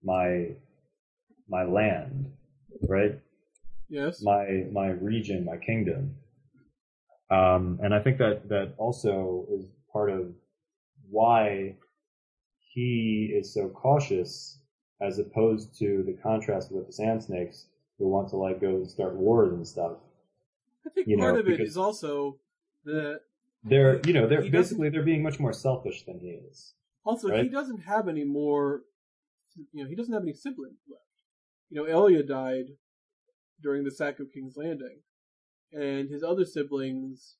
my 0.02 0.54
my 1.48 1.64
land, 1.64 2.32
right? 2.88 3.18
Yes. 3.90 4.22
My 4.22 4.66
my 4.72 4.88
region, 4.88 5.44
my 5.44 5.56
kingdom. 5.58 6.14
Um, 7.30 7.78
and 7.82 7.94
I 7.94 8.00
think 8.00 8.18
that 8.18 8.48
that 8.48 8.74
also 8.78 9.46
is 9.52 9.66
part 9.92 10.10
of 10.10 10.32
why 11.10 11.76
he 12.72 13.32
is 13.36 13.52
so 13.52 13.68
cautious 13.68 14.58
as 15.00 15.18
opposed 15.18 15.76
to 15.78 16.04
the 16.06 16.12
contrast 16.22 16.70
with 16.70 16.86
the 16.86 16.92
sand 16.92 17.22
snakes 17.22 17.66
who 17.98 18.08
want 18.08 18.28
to 18.30 18.36
like 18.36 18.60
go 18.60 18.68
and 18.68 18.88
start 18.90 19.14
wars 19.14 19.52
and 19.52 19.66
stuff. 19.66 19.92
I 20.86 20.90
think 20.90 21.08
You 21.08 21.18
part 21.18 21.34
know, 21.34 21.40
of 21.40 21.48
it 21.48 21.60
is 21.60 21.76
also 21.76 22.38
the 22.84 23.20
They're, 23.64 24.00
you 24.06 24.12
know, 24.12 24.26
they're 24.26 24.48
basically 24.50 24.88
they're 24.88 25.02
being 25.02 25.22
much 25.22 25.38
more 25.40 25.52
selfish 25.52 26.04
than 26.04 26.18
he 26.20 26.28
is. 26.28 26.74
also 27.04 27.28
he 27.42 27.48
doesn't 27.48 27.80
have 27.80 28.08
any 28.08 28.24
more. 28.24 28.82
You 29.72 29.82
know, 29.82 29.88
he 29.88 29.96
doesn't 29.96 30.12
have 30.12 30.22
any 30.22 30.32
siblings 30.32 30.78
left. 30.88 31.02
You 31.70 31.76
know, 31.76 31.84
Elia 31.86 32.22
died 32.22 32.66
during 33.62 33.84
the 33.84 33.90
sack 33.90 34.20
of 34.20 34.32
King's 34.32 34.56
Landing, 34.56 35.00
and 35.72 36.08
his 36.08 36.22
other 36.22 36.44
siblings 36.44 37.36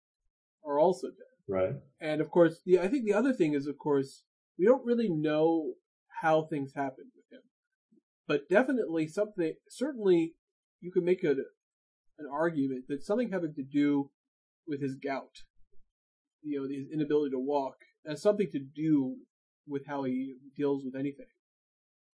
are 0.65 0.79
also 0.79 1.09
dead. 1.09 1.27
Right? 1.49 1.75
And 2.01 2.21
of 2.21 2.31
course, 2.31 2.61
the 2.65 2.79
I 2.79 2.89
think 2.89 3.05
the 3.05 3.15
other 3.15 3.33
thing 3.33 3.55
is, 3.55 3.67
of 3.67 3.79
course, 3.79 4.23
we 4.59 4.67
don't 4.67 4.85
really 4.85 5.09
know 5.09 5.75
how 6.23 6.45
things 6.45 6.73
happened 6.75 7.11
with 7.17 7.25
him, 7.33 7.43
but 8.29 8.49
definitely 8.49 9.07
something. 9.09 9.55
Certainly, 9.69 10.35
you 10.81 10.93
can 10.93 11.05
make 11.05 11.25
a, 11.25 11.31
an 11.31 12.29
argument 12.31 12.85
that 12.89 13.03
something 13.03 13.31
having 13.31 13.55
to 13.55 13.63
do 13.63 14.11
with 14.67 14.81
his 14.81 14.95
gout, 14.95 15.43
you 16.43 16.61
know, 16.61 16.69
his 16.69 16.89
inability 16.93 17.31
to 17.31 17.39
walk, 17.39 17.77
has 18.07 18.23
something 18.23 18.49
to 18.53 18.61
do 18.61 19.17
with 19.67 19.87
how 19.87 20.05
he 20.05 20.37
deals 20.57 20.85
with 20.85 20.95
anything. 20.95 21.27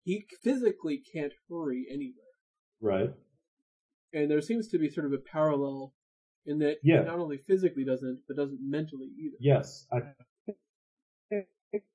He 0.02 0.26
physically 0.42 1.02
can't 1.14 1.32
hurry 1.48 1.86
anywhere, 1.90 2.24
Right? 2.80 3.14
And 4.14 4.30
there 4.30 4.40
seems 4.40 4.68
to 4.68 4.78
be 4.78 4.88
sort 4.88 5.06
of 5.06 5.12
a 5.12 5.18
parallel 5.18 5.92
in 6.46 6.58
that 6.60 6.78
Yeah. 6.82 7.00
he 7.00 7.06
not 7.06 7.18
only 7.18 7.38
physically 7.38 7.84
doesn't, 7.84 8.20
but 8.28 8.36
doesn't 8.36 8.60
mentally 8.62 9.08
either. 9.18 9.36
Yes, 9.40 9.86
I 9.92 10.00
think 11.30 11.46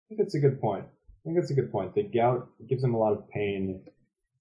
it's 0.09 0.35
a 0.35 0.39
good 0.39 0.59
point. 0.59 0.85
I 0.85 1.21
think 1.23 1.37
it's 1.37 1.51
a 1.51 1.53
good 1.53 1.71
point. 1.71 1.93
The 1.95 2.03
gout 2.03 2.49
gives 2.67 2.83
him 2.83 2.93
a 2.93 2.97
lot 2.97 3.13
of 3.13 3.29
pain, 3.29 3.81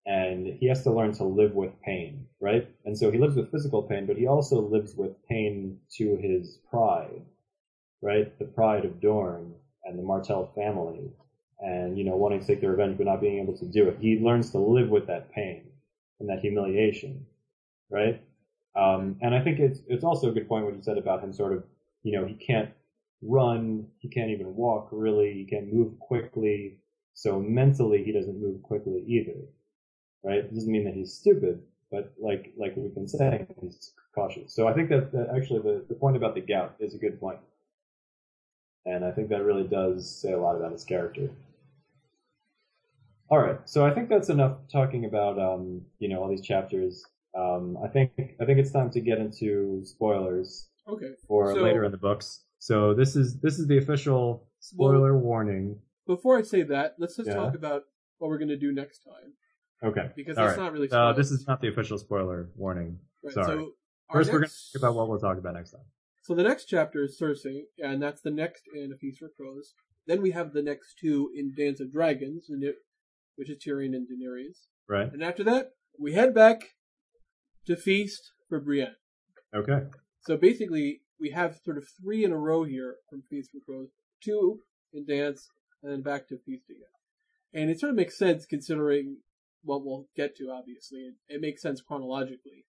and 0.07 0.47
he 0.47 0.67
has 0.67 0.83
to 0.85 0.91
learn 0.93 1.13
to 1.15 1.25
live 1.25 1.55
with 1.55 1.79
pain, 1.83 2.27
right? 2.41 2.67
And 2.85 2.99
so 2.99 3.11
he 3.11 3.19
lives 3.19 3.37
with 3.37 3.51
physical 3.51 3.83
pain, 3.83 4.07
but 4.07 4.17
he 4.17 4.27
also 4.27 4.61
lives 4.61 4.97
with 4.97 5.13
pain 5.29 5.79
to 5.99 6.17
his 6.17 6.59
pride, 6.71 7.23
right? 8.03 8.37
The 8.39 8.47
pride 8.47 8.85
of 8.85 9.01
Dorne 9.01 9.55
and 9.85 9.99
the 9.99 10.03
Martell 10.03 10.47
family, 10.55 11.13
and 11.61 11.99
you 11.99 12.05
know, 12.05 12.17
wanting 12.17 12.41
to 12.41 12.47
take 12.47 12.61
their 12.61 12.71
revenge 12.71 12.97
but 12.97 13.07
not 13.07 13.21
being 13.21 13.41
able 13.41 13.57
to 13.59 13.67
do 13.67 13.89
it. 13.89 13.99
He 14.01 14.19
learns 14.19 14.51
to 14.53 14.59
live 14.59 14.89
with 14.89 15.07
that 15.09 15.31
pain 15.33 15.71
and 16.21 16.29
that 16.29 16.41
humiliation, 16.41 17.27
right? 17.91 18.23
Um, 18.77 19.17
and 19.21 19.35
I 19.35 19.43
think 19.43 19.59
it's 19.59 19.81
it's 19.89 20.05
also 20.05 20.29
a 20.29 20.33
good 20.33 20.49
point 20.49 20.65
what 20.65 20.75
you 20.75 20.83
said 20.83 20.99
about 20.99 21.23
him 21.23 21.33
sort 21.33 21.53
of, 21.53 21.65
you 22.03 22.13
know, 22.13 22.27
he 22.27 22.35
can't 22.35 22.71
run, 23.23 23.87
he 23.99 24.09
can't 24.09 24.31
even 24.31 24.55
walk 24.55 24.89
really, 24.93 25.33
he 25.33 25.45
can't 25.45 25.73
move 25.73 25.99
quickly. 25.99 26.79
So 27.15 27.41
mentally 27.41 28.05
he 28.05 28.13
doesn't 28.13 28.41
move 28.41 28.63
quickly 28.63 29.05
either. 29.07 29.41
Right? 30.23 30.39
It 30.39 30.55
doesn't 30.55 30.71
mean 30.71 30.85
that 30.85 30.95
he's 30.95 31.13
stupid, 31.13 31.63
but 31.91 32.13
like 32.21 32.53
like 32.57 32.75
we've 32.77 32.95
been 32.95 33.09
saying, 33.09 33.47
he's 33.61 33.93
cautious. 34.15 34.55
So 34.55 34.69
I 34.69 34.75
think 34.75 34.89
that, 34.91 35.13
that 35.13 35.29
actually 35.35 35.61
the, 35.61 35.85
the 35.89 35.95
point 35.95 36.17
about 36.17 36.35
the 36.35 36.41
gout 36.41 36.75
is 36.79 36.95
a 36.95 36.99
good 36.99 37.21
point. 37.21 37.41
And 38.87 39.05
I 39.05 39.11
think 39.11 39.29
that 39.29 39.45
really 39.45 39.67
does 39.67 40.09
say 40.09 40.33
a 40.33 40.39
lot 40.39 40.57
about 40.57 40.73
his 40.73 40.85
character. 40.85 41.31
All 43.31 43.39
right, 43.39 43.59
so 43.67 43.85
I 43.85 43.93
think 43.93 44.09
that's 44.09 44.31
enough 44.31 44.57
talking 44.73 45.05
about 45.05 45.39
um, 45.39 45.83
you 45.99 46.09
know 46.09 46.23
all 46.23 46.29
these 46.29 46.47
chapters. 46.47 47.05
Um, 47.37 47.77
I 47.85 47.89
think 47.89 48.13
I 48.41 48.45
think 48.45 48.59
it's 48.59 48.73
time 48.73 48.91
to 48.91 49.01
get 49.01 49.19
into 49.19 49.83
spoilers 49.85 50.71
Okay. 50.89 51.13
for 51.27 51.55
So- 51.55 51.63
later 51.63 51.85
in 51.85 51.93
the 51.93 51.99
books. 51.99 52.45
So 52.59 52.95
this 52.95 53.15
is 53.17 53.39
this 53.41 53.59
is 53.59 53.67
the 53.67 53.79
official 53.79 54.49
spoiler 54.61 55.17
warning. 55.17 55.81
Before 56.07 56.37
I 56.39 56.43
say 56.43 56.63
that, 56.63 56.97
let's 56.99 57.17
just 57.17 57.29
Yeah. 57.29 57.35
talk 57.35 57.55
about 57.55 57.85
what 58.19 58.29
we're 58.29 58.39
going 58.39 58.49
to 58.49 58.57
do 58.57 58.73
next 58.73 59.01
time 59.05 59.35
Okay. 59.83 60.11
because 60.17 60.39
All 60.39 60.47
that's 60.47 60.57
right. 60.59 60.65
not 60.65 60.73
really. 60.73 60.89
Uh, 60.91 61.13
this 61.13 61.31
is 61.31 61.47
not 61.47 61.61
the 61.61 61.69
official 61.69 61.99
spoiler 61.99 62.51
warning. 62.57 62.99
Right, 63.23 63.35
sorry. 63.35 63.47
So 63.47 63.73
First, 64.11 64.33
we're 64.33 64.39
going 64.41 64.49
to 64.49 64.55
talk 64.73 64.81
about 64.83 64.95
what 64.97 65.09
we'll 65.09 65.19
talk 65.21 65.37
about 65.39 65.55
next 65.55 65.73
time. 65.73 65.85
So 66.23 66.35
the 66.35 66.43
next 66.43 66.65
chapter 66.65 67.05
is 67.05 67.19
Cersei, 67.21 67.67
and 67.79 68.03
that's 68.03 68.23
the 68.23 68.31
next 68.31 68.65
in 68.75 68.91
A 68.93 68.97
Feast 68.97 69.19
for 69.19 69.29
Crows. 69.29 69.75
Then 70.07 70.23
we 70.23 70.31
have 70.31 70.53
the 70.55 70.63
next 70.63 70.95
two 70.99 71.31
in 71.35 71.55
Dance 71.55 71.81
of 71.81 71.93
Dragons, 71.93 72.51
which 73.37 73.51
is 73.51 73.59
Tyrion 73.59 73.95
and 73.95 74.09
Daenerys. 74.09 74.67
Right. 74.89 75.13
And 75.13 75.23
after 75.23 75.45
that, 75.45 75.75
we 75.99 76.15
head 76.15 76.35
back 76.35 76.75
to 77.69 77.77
Feast 77.77 78.33
for 78.49 78.61
Brienne. 78.61 78.97
Okay. 79.55 79.81
So 80.23 80.37
basically, 80.39 81.03
we 81.21 81.31
have 81.31 81.61
sort 81.65 81.77
of 81.77 81.85
three 82.03 82.25
in 82.25 82.33
a 82.33 82.39
row 82.39 82.65
here 82.65 82.97
from 83.09 83.23
Feast 83.29 83.51
for 83.51 83.61
Crows, 83.61 83.91
two 84.25 84.61
in 84.95 85.05
Dance, 85.05 85.51
and 85.83 85.93
then 85.93 86.01
back 86.03 86.29
to 86.29 86.39
Feast 86.39 86.65
again. 86.71 86.83
And 87.53 87.71
it 87.71 87.79
sort 87.79 87.91
of 87.91 87.97
makes 87.97 88.19
sense 88.19 88.47
considering 88.47 89.19
what 89.63 89.85
we'll 89.85 90.07
get 90.17 90.35
to, 90.37 90.51
obviously. 90.51 91.01
It, 91.01 91.15
it 91.29 91.41
makes 91.43 91.61
sense 91.61 91.83
chronologically. 91.83 92.65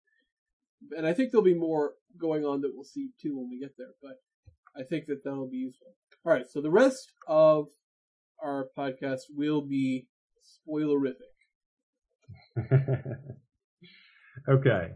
And 0.96 1.06
I 1.06 1.12
think 1.12 1.30
there'll 1.30 1.44
be 1.44 1.54
more 1.54 1.92
going 2.20 2.44
on 2.44 2.60
that 2.62 2.72
we'll 2.74 2.84
see 2.84 3.10
too 3.22 3.36
when 3.36 3.48
we 3.50 3.60
get 3.60 3.74
there, 3.78 3.94
but 4.02 4.16
I 4.76 4.82
think 4.84 5.06
that 5.06 5.22
that'll 5.24 5.48
be 5.48 5.58
useful. 5.58 5.94
Alright, 6.26 6.48
so 6.50 6.60
the 6.60 6.70
rest 6.70 7.12
of 7.28 7.68
our 8.42 8.66
podcast 8.76 9.22
will 9.34 9.62
be 9.62 10.06
spoilerific. 10.68 11.14
okay. 14.48 14.92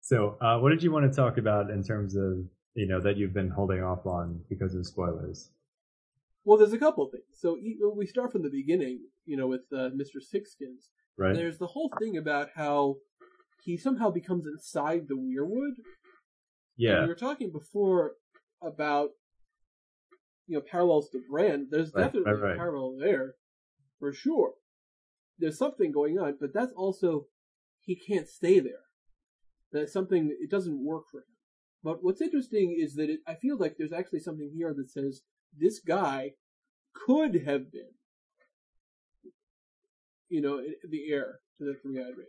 So, 0.00 0.36
uh, 0.40 0.58
what 0.58 0.70
did 0.70 0.82
you 0.82 0.92
want 0.92 1.10
to 1.10 1.14
talk 1.14 1.38
about 1.38 1.70
in 1.70 1.82
terms 1.82 2.14
of 2.14 2.44
you 2.74 2.86
know 2.86 3.00
that 3.00 3.16
you've 3.16 3.32
been 3.32 3.50
holding 3.50 3.82
off 3.82 4.06
on 4.06 4.40
because 4.48 4.74
of 4.74 4.86
spoilers? 4.86 5.50
Well, 6.44 6.58
there's 6.58 6.74
a 6.74 6.78
couple 6.78 7.08
things. 7.08 7.24
So 7.32 7.58
we 7.96 8.06
start 8.06 8.30
from 8.32 8.42
the 8.42 8.50
beginning, 8.50 9.00
you 9.24 9.36
know, 9.36 9.46
with 9.46 9.62
uh, 9.72 9.88
Mr. 9.90 10.16
Sixskins. 10.20 10.88
Right. 11.16 11.34
There's 11.34 11.56
the 11.56 11.66
whole 11.68 11.90
thing 11.98 12.18
about 12.18 12.50
how 12.54 12.96
he 13.64 13.78
somehow 13.78 14.10
becomes 14.10 14.46
inside 14.46 15.06
the 15.08 15.14
weirwood. 15.14 15.76
Yeah. 16.76 17.02
We 17.02 17.08
were 17.08 17.14
talking 17.14 17.50
before 17.50 18.12
about 18.62 19.10
you 20.46 20.56
know 20.56 20.60
parallels 20.60 21.08
to 21.10 21.22
Bran. 21.30 21.68
There's 21.70 21.92
Right, 21.94 22.04
definitely 22.04 22.32
right, 22.32 22.42
right. 22.42 22.52
a 22.54 22.56
parallel 22.56 22.96
there 23.00 23.34
for 23.98 24.12
sure. 24.12 24.52
There's 25.38 25.56
something 25.56 25.92
going 25.92 26.18
on, 26.18 26.36
but 26.40 26.52
that's 26.52 26.72
also 26.74 27.26
he 27.84 27.96
can't 27.96 28.28
stay 28.28 28.60
there. 28.60 28.84
That's 29.72 29.92
something 29.92 30.34
it 30.40 30.50
doesn't 30.50 30.84
work 30.84 31.04
for 31.10 31.18
him. 31.18 31.24
But 31.82 31.98
what's 32.02 32.22
interesting 32.22 32.76
is 32.80 32.94
that 32.94 33.10
it, 33.10 33.20
I 33.26 33.34
feel 33.34 33.58
like 33.58 33.76
there's 33.76 33.92
actually 33.92 34.20
something 34.20 34.50
here 34.54 34.72
that 34.74 34.90
says 34.90 35.22
this 35.56 35.80
guy 35.80 36.32
could 36.94 37.34
have 37.46 37.70
been, 37.70 37.92
you 40.28 40.40
know, 40.40 40.62
the 40.88 41.12
heir 41.12 41.40
to 41.58 41.64
the 41.64 41.74
three-eyed 41.82 42.16
raven. 42.16 42.24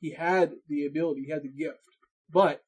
He 0.00 0.14
had 0.14 0.54
the 0.68 0.86
ability, 0.86 1.24
he 1.26 1.30
had 1.30 1.42
the 1.42 1.48
gift, 1.48 1.84
but 2.32 2.62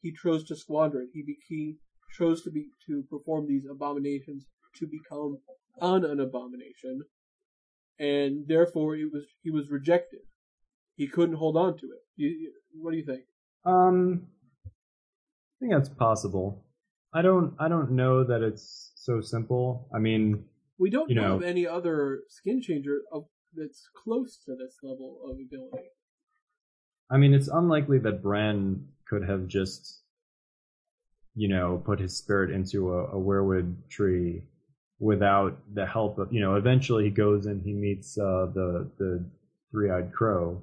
he 0.00 0.12
chose 0.12 0.44
to 0.44 0.56
squander 0.56 1.00
it. 1.00 1.08
He, 1.12 1.22
be, 1.22 1.38
he 1.48 1.76
chose 2.16 2.42
to 2.42 2.50
be 2.50 2.68
to 2.86 3.04
perform 3.10 3.48
these 3.48 3.66
abominations 3.68 4.46
to 4.76 4.86
become 4.86 5.38
an, 5.80 6.04
an 6.04 6.20
abomination, 6.20 7.02
and 7.98 8.46
therefore 8.46 8.94
it 8.96 9.10
was 9.12 9.24
he 9.42 9.50
was 9.50 9.70
rejected. 9.70 10.20
He 10.98 11.06
couldn't 11.06 11.36
hold 11.36 11.56
on 11.56 11.78
to 11.78 11.86
it. 11.86 12.02
You, 12.16 12.28
you, 12.28 12.52
what 12.82 12.90
do 12.90 12.96
you 12.98 13.04
think? 13.04 13.22
Um, 13.64 14.26
I 14.66 15.56
think 15.60 15.72
that's 15.72 15.88
possible. 15.88 16.64
I 17.14 17.22
don't. 17.22 17.54
I 17.58 17.68
don't 17.68 17.92
know 17.92 18.24
that 18.24 18.42
it's 18.42 18.92
so 18.96 19.20
simple. 19.22 19.88
I 19.94 19.98
mean, 19.98 20.44
We 20.78 20.90
don't 20.90 21.08
You 21.08 21.16
know 21.16 21.28
know- 21.28 21.36
of 21.36 21.42
any 21.44 21.66
other 21.66 22.24
skin 22.28 22.60
changer 22.60 22.98
of, 23.12 23.24
that's 23.54 23.88
close 24.04 24.38
to 24.44 24.54
this 24.56 24.76
level 24.82 25.20
of 25.24 25.38
ability. 25.38 25.88
I 27.10 27.16
mean, 27.16 27.32
it's 27.32 27.48
unlikely 27.48 27.98
that 28.00 28.22
Bran 28.22 28.86
could 29.08 29.24
have 29.26 29.46
just, 29.46 30.02
you 31.34 31.48
know, 31.48 31.82
put 31.84 31.98
his 31.98 32.16
spirit 32.18 32.50
into 32.50 32.92
a, 32.92 33.04
a 33.06 33.18
weirwood 33.18 33.74
tree 33.88 34.42
without 35.00 35.56
the 35.72 35.86
help 35.86 36.18
of, 36.18 36.30
you 36.32 36.40
know, 36.40 36.56
eventually 36.56 37.04
he 37.04 37.10
goes 37.10 37.46
and 37.46 37.62
he 37.62 37.72
meets 37.72 38.18
uh, 38.18 38.46
the 38.52 38.90
the 38.98 39.24
three-eyed 39.70 40.12
crow. 40.12 40.62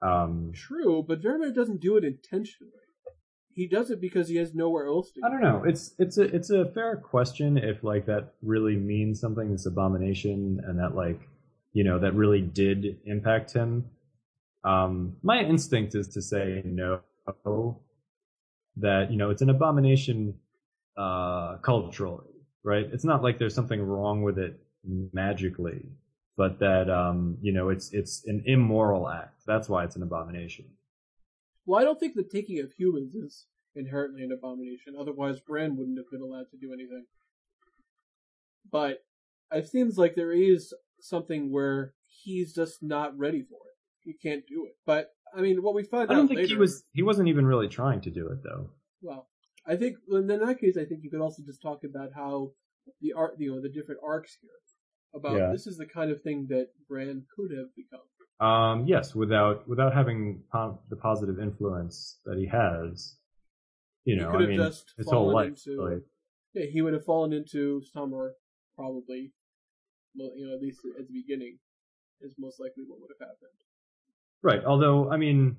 Um, 0.00 0.52
True, 0.54 1.04
but 1.06 1.22
Varamir 1.22 1.54
doesn't 1.54 1.80
do 1.80 1.96
it 1.96 2.04
intentionally. 2.04 2.72
He 3.52 3.66
does 3.66 3.90
it 3.90 4.00
because 4.00 4.28
he 4.28 4.36
has 4.36 4.54
nowhere 4.54 4.86
else 4.86 5.10
to. 5.12 5.20
I 5.24 5.30
don't 5.30 5.40
know. 5.40 5.64
It's 5.66 5.92
it's 5.98 6.16
a 6.16 6.22
it's 6.22 6.50
a 6.50 6.66
fair 6.66 6.96
question 6.96 7.58
if 7.58 7.82
like 7.82 8.06
that 8.06 8.34
really 8.40 8.76
means 8.76 9.20
something. 9.20 9.50
This 9.50 9.66
abomination 9.66 10.60
and 10.64 10.78
that 10.78 10.94
like 10.94 11.20
you 11.72 11.82
know 11.82 11.98
that 11.98 12.14
really 12.14 12.40
did 12.40 12.98
impact 13.04 13.52
him. 13.52 13.86
Um, 14.62 15.16
my 15.24 15.40
instinct 15.40 15.96
is 15.96 16.06
to 16.08 16.22
say 16.22 16.62
no. 16.64 17.00
That 18.76 19.10
you 19.10 19.16
know 19.16 19.30
it's 19.30 19.42
an 19.42 19.50
abomination 19.50 20.34
uh, 20.96 21.56
culturally, 21.56 22.30
right? 22.62 22.88
It's 22.92 23.04
not 23.04 23.24
like 23.24 23.40
there's 23.40 23.56
something 23.56 23.82
wrong 23.82 24.22
with 24.22 24.38
it 24.38 24.60
magically, 25.12 25.82
but 26.38 26.60
that 26.60 26.88
um, 26.88 27.36
you 27.42 27.52
know 27.52 27.68
it's 27.68 27.92
it's 27.92 28.22
an 28.26 28.42
immoral 28.46 29.10
act. 29.10 29.42
That's 29.46 29.68
why 29.68 29.84
it's 29.84 29.96
an 29.96 30.04
abomination. 30.04 30.66
Well, 31.66 31.80
I 31.80 31.84
don't 31.84 32.00
think 32.00 32.14
the 32.14 32.22
taking 32.22 32.60
of 32.60 32.72
humans 32.72 33.14
is 33.14 33.44
inherently 33.74 34.22
an 34.22 34.32
abomination. 34.32 34.94
Otherwise, 34.98 35.40
Bran 35.40 35.76
wouldn't 35.76 35.98
have 35.98 36.10
been 36.10 36.22
allowed 36.22 36.46
to 36.52 36.56
do 36.56 36.72
anything. 36.72 37.04
But 38.70 39.00
it 39.52 39.68
seems 39.68 39.98
like 39.98 40.14
there 40.14 40.32
is 40.32 40.72
something 41.00 41.52
where 41.52 41.92
he's 42.22 42.54
just 42.54 42.82
not 42.82 43.18
ready 43.18 43.42
for 43.42 43.56
it. 43.56 43.76
He 44.00 44.14
can't 44.14 44.46
do 44.46 44.64
it. 44.66 44.76
But 44.86 45.10
I 45.36 45.40
mean, 45.40 45.62
what 45.62 45.74
we 45.74 45.82
find 45.82 46.08
I 46.08 46.14
out 46.14 46.16
don't 46.16 46.28
think 46.28 46.38
later, 46.38 46.54
he 46.54 46.56
was. 46.56 46.84
He 46.92 47.02
wasn't 47.02 47.28
even 47.28 47.46
really 47.46 47.68
trying 47.68 48.00
to 48.02 48.10
do 48.10 48.28
it 48.28 48.44
though. 48.44 48.70
Well, 49.02 49.28
I 49.66 49.74
think 49.74 49.96
in 50.08 50.28
that 50.28 50.58
case, 50.60 50.76
I 50.76 50.84
think 50.84 51.00
you 51.02 51.10
could 51.10 51.20
also 51.20 51.42
just 51.44 51.60
talk 51.60 51.82
about 51.82 52.10
how 52.14 52.52
the 53.00 53.12
art, 53.12 53.34
you 53.38 53.52
know, 53.52 53.60
the 53.60 53.68
different 53.68 54.00
arcs 54.06 54.38
here. 54.40 54.50
About 55.18 55.36
Yeah. 55.36 55.50
this 55.52 55.66
is 55.66 55.76
the 55.76 55.86
kind 55.86 56.10
of 56.12 56.22
thing 56.22 56.46
that 56.48 56.68
Bran 56.88 57.26
could 57.34 57.50
have 57.50 57.74
become. 57.74 58.00
Um, 58.40 58.86
yes, 58.86 59.14
without 59.16 59.66
without 59.68 59.92
having 59.92 60.44
po- 60.52 60.78
the 60.90 60.96
positive 60.96 61.40
influence 61.40 62.20
that 62.24 62.38
he 62.38 62.46
has. 62.46 63.16
You 64.04 64.14
He 64.14 64.20
know, 64.22 64.30
could 64.30 64.36
I 64.38 64.42
have 64.42 64.48
mean, 64.50 64.58
just 64.58 64.94
his 64.96 65.06
whole 65.06 65.32
fallen 65.32 65.34
life. 65.34 65.48
into-. 65.66 66.04
Yeah, 66.54 66.66
he 66.66 66.80
would 66.82 66.94
have 66.94 67.04
fallen 67.04 67.32
into 67.32 67.82
summer 67.82 68.34
probably. 68.76 69.32
Well, 70.14 70.30
you 70.36 70.46
know, 70.46 70.54
at 70.54 70.62
least 70.62 70.80
at 70.98 71.06
the 71.08 71.12
beginning, 71.12 71.58
is 72.20 72.32
most 72.38 72.60
likely 72.60 72.84
what 72.86 73.00
would 73.00 73.10
have 73.18 73.28
happened. 73.28 73.58
Right. 74.42 74.64
Although, 74.64 75.10
I 75.10 75.16
mean, 75.16 75.56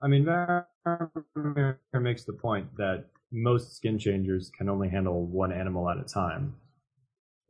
I 0.00 0.08
mean, 0.08 0.24
Varamir 0.24 1.78
makes 2.00 2.24
the 2.24 2.32
point 2.32 2.74
that 2.76 3.10
most 3.30 3.76
skin 3.76 3.98
changers 3.98 4.50
can 4.50 4.68
only 4.68 4.88
handle 4.88 5.26
one 5.26 5.52
animal 5.52 5.88
at 5.90 5.98
a 5.98 6.04
time. 6.04 6.56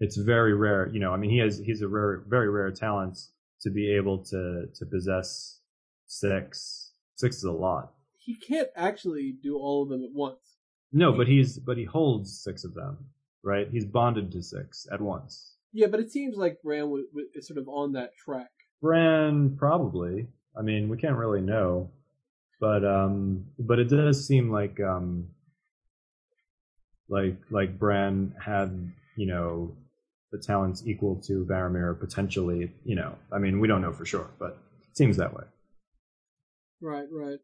It's 0.01 0.17
very 0.17 0.55
rare, 0.55 0.89
you 0.93 1.01
know. 1.01 1.13
I 1.13 1.17
mean, 1.17 1.31
he 1.31 1.39
has 1.39 1.59
he's 1.59 1.83
a 1.83 1.89
rare, 1.89 2.25
very 2.29 2.51
rare 2.51 2.71
talent 2.71 3.19
to 3.63 3.71
be 3.71 3.95
able 3.95 4.19
to 4.25 4.67
to 4.75 4.87
possess 4.87 5.61
six. 6.07 6.93
Six 7.15 7.37
is 7.37 7.45
a 7.45 7.53
lot. 7.53 7.93
He 8.19 8.37
can't 8.37 8.69
actually 8.77 9.35
do 9.43 9.57
all 9.57 9.83
of 9.83 9.89
them 9.89 10.05
at 10.05 10.13
once. 10.13 10.57
No, 10.93 11.13
but 11.13 11.27
he's 11.27 11.59
but 11.59 11.77
he 11.77 11.85
holds 11.85 12.43
six 12.43 12.65
of 12.65 12.75
them, 12.75 12.99
right? 13.43 13.69
He's 13.71 13.85
bonded 13.85 14.31
to 14.33 14.43
six 14.43 14.87
at 14.93 15.01
once. 15.01 15.57
Yeah, 15.73 15.87
but 15.87 16.01
it 16.01 16.11
seems 16.11 16.37
like 16.37 16.61
Bran 16.63 16.83
w- 16.83 17.07
w- 17.09 17.29
is 17.35 17.47
sort 17.47 17.59
of 17.59 17.69
on 17.69 17.93
that 17.93 18.11
track. 18.17 18.51
Bran 18.83 19.57
probably. 19.57 20.27
I 20.59 20.63
mean, 20.63 20.89
we 20.91 20.99
can't 20.99 21.17
really 21.17 21.41
know, 21.41 21.91
but 22.61 22.85
um, 22.85 23.47
but 23.59 23.79
it 23.79 23.89
does 23.89 24.27
seem 24.27 24.51
like 24.51 24.79
um, 24.81 25.29
like 27.09 27.37
like 27.51 27.79
Bran 27.79 28.35
had 28.45 28.93
you 29.17 29.27
know 29.27 29.75
the 30.33 30.39
talents 30.39 30.83
equal 30.87 31.17
to 31.27 31.45
Varamir 31.45 31.99
potentially. 31.99 32.73
You 32.85 32.97
know, 32.97 33.17
I 33.31 33.39
mean, 33.39 33.61
we 33.61 33.69
don't 33.69 33.83
know 33.83 33.93
for 33.93 34.05
sure, 34.05 34.31
but 34.39 34.59
it 34.91 34.97
seems 34.97 35.17
that 35.19 35.35
way. 35.35 35.45
Right, 36.81 37.07
right. 37.13 37.39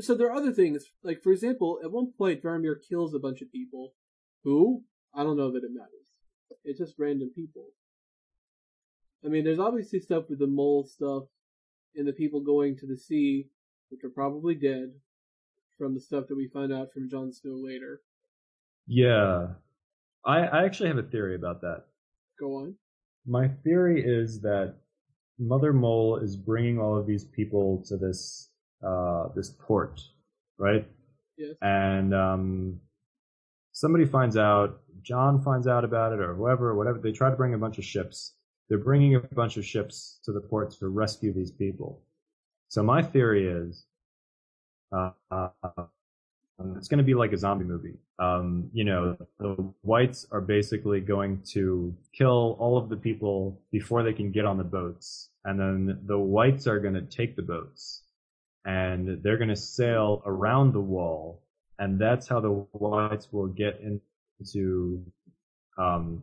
So 0.00 0.14
there 0.14 0.28
are 0.28 0.36
other 0.36 0.52
things, 0.52 0.84
like 1.02 1.22
for 1.22 1.32
example, 1.32 1.80
at 1.82 1.90
one 1.90 2.12
point 2.16 2.42
Varamir 2.42 2.76
kills 2.88 3.12
a 3.14 3.18
bunch 3.18 3.42
of 3.42 3.50
people. 3.50 3.94
Who? 4.44 4.84
I 5.14 5.24
don't 5.24 5.36
know 5.36 5.50
that 5.50 5.64
it 5.64 5.70
matters. 5.72 5.90
It's 6.64 6.78
just 6.78 6.94
random 6.98 7.30
people. 7.34 7.68
I 9.24 9.28
mean, 9.28 9.44
there's 9.44 9.58
obviously 9.58 10.00
stuff 10.00 10.24
with 10.28 10.38
the 10.38 10.46
mole 10.46 10.86
stuff, 10.86 11.24
and 11.96 12.06
the 12.06 12.12
people 12.12 12.40
going 12.40 12.76
to 12.78 12.86
the 12.86 12.96
sea, 12.96 13.48
which 13.88 14.04
are 14.04 14.10
probably 14.10 14.54
dead, 14.54 14.92
from 15.78 15.94
the 15.94 16.00
stuff 16.00 16.26
that 16.28 16.36
we 16.36 16.48
find 16.48 16.72
out 16.72 16.92
from 16.92 17.08
Jon 17.08 17.32
Snow 17.32 17.54
later. 17.54 18.00
Yeah, 18.86 19.48
I 20.24 20.40
I 20.40 20.64
actually 20.64 20.88
have 20.88 20.98
a 20.98 21.02
theory 21.02 21.34
about 21.34 21.62
that. 21.62 21.84
Go 22.38 22.56
on. 22.56 22.74
My 23.26 23.48
theory 23.64 24.02
is 24.04 24.40
that 24.42 24.74
Mother 25.38 25.72
Mole 25.72 26.16
is 26.16 26.36
bringing 26.36 26.78
all 26.78 26.96
of 26.96 27.06
these 27.06 27.24
people 27.24 27.82
to 27.88 27.96
this 27.96 28.50
uh, 28.86 29.28
this 29.34 29.50
port, 29.50 30.00
right? 30.58 30.86
Yes. 31.36 31.54
And 31.62 32.14
um, 32.14 32.80
somebody 33.72 34.04
finds 34.04 34.36
out, 34.36 34.80
Jon 35.02 35.42
finds 35.42 35.66
out 35.66 35.84
about 35.84 36.12
it, 36.12 36.20
or 36.20 36.34
whoever, 36.34 36.74
whatever. 36.74 36.98
They 36.98 37.12
try 37.12 37.30
to 37.30 37.36
bring 37.36 37.54
a 37.54 37.58
bunch 37.58 37.78
of 37.78 37.84
ships. 37.84 38.34
They're 38.68 38.78
bringing 38.78 39.14
a 39.16 39.20
bunch 39.20 39.56
of 39.56 39.64
ships 39.64 40.20
to 40.24 40.32
the 40.32 40.40
port 40.40 40.72
to 40.78 40.88
rescue 40.88 41.32
these 41.32 41.50
people. 41.50 42.02
So 42.68 42.82
my 42.82 43.02
theory 43.02 43.46
is, 43.48 43.84
uh, 44.92 45.10
uh, 45.30 45.48
um, 46.58 46.76
it's 46.76 46.88
going 46.88 46.98
to 46.98 47.04
be 47.04 47.14
like 47.14 47.32
a 47.32 47.38
zombie 47.38 47.64
movie. 47.64 47.98
Um, 48.18 48.70
you 48.72 48.84
know, 48.84 49.16
the 49.38 49.56
whites 49.82 50.26
are 50.30 50.40
basically 50.40 51.00
going 51.00 51.42
to 51.52 51.94
kill 52.12 52.56
all 52.60 52.78
of 52.78 52.88
the 52.88 52.96
people 52.96 53.60
before 53.72 54.02
they 54.02 54.12
can 54.12 54.30
get 54.30 54.44
on 54.44 54.56
the 54.58 54.64
boats, 54.64 55.30
and 55.44 55.58
then 55.58 55.98
the 56.06 56.18
whites 56.18 56.66
are 56.66 56.78
going 56.78 56.94
to 56.94 57.02
take 57.02 57.34
the 57.34 57.42
boats, 57.42 58.02
and 58.64 59.22
they're 59.22 59.36
going 59.36 59.48
to 59.48 59.56
sail 59.56 60.22
around 60.26 60.72
the 60.72 60.80
wall, 60.80 61.42
and 61.78 61.98
that's 61.98 62.28
how 62.28 62.40
the 62.40 62.50
whites 62.50 63.32
will 63.32 63.48
get 63.48 63.80
into 63.80 65.02
um, 65.76 66.22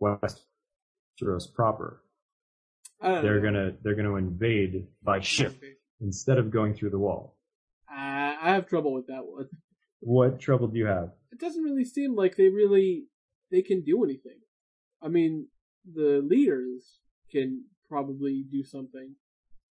Westeros 0.00 1.52
proper. 1.54 2.00
I 3.02 3.20
They're 3.20 3.40
know. 3.40 3.42
gonna 3.42 3.72
they're 3.82 3.94
gonna 3.94 4.14
invade 4.14 4.86
by 5.02 5.20
ship 5.20 5.62
instead 6.00 6.38
of 6.38 6.50
going 6.50 6.72
through 6.72 6.90
the 6.90 6.98
wall. 6.98 7.36
I 8.46 8.50
have 8.50 8.68
trouble 8.68 8.92
with 8.92 9.08
that 9.08 9.26
one. 9.26 9.48
What 10.00 10.38
trouble 10.40 10.68
do 10.68 10.78
you 10.78 10.86
have? 10.86 11.10
It 11.32 11.40
doesn't 11.40 11.62
really 11.62 11.84
seem 11.84 12.14
like 12.14 12.36
they 12.36 12.48
really 12.48 13.04
they 13.50 13.62
can 13.62 13.82
do 13.82 14.04
anything. 14.04 14.38
I 15.02 15.08
mean, 15.08 15.48
the 15.92 16.22
leaders 16.26 16.98
can 17.30 17.64
probably 17.88 18.44
do 18.50 18.64
something. 18.64 19.14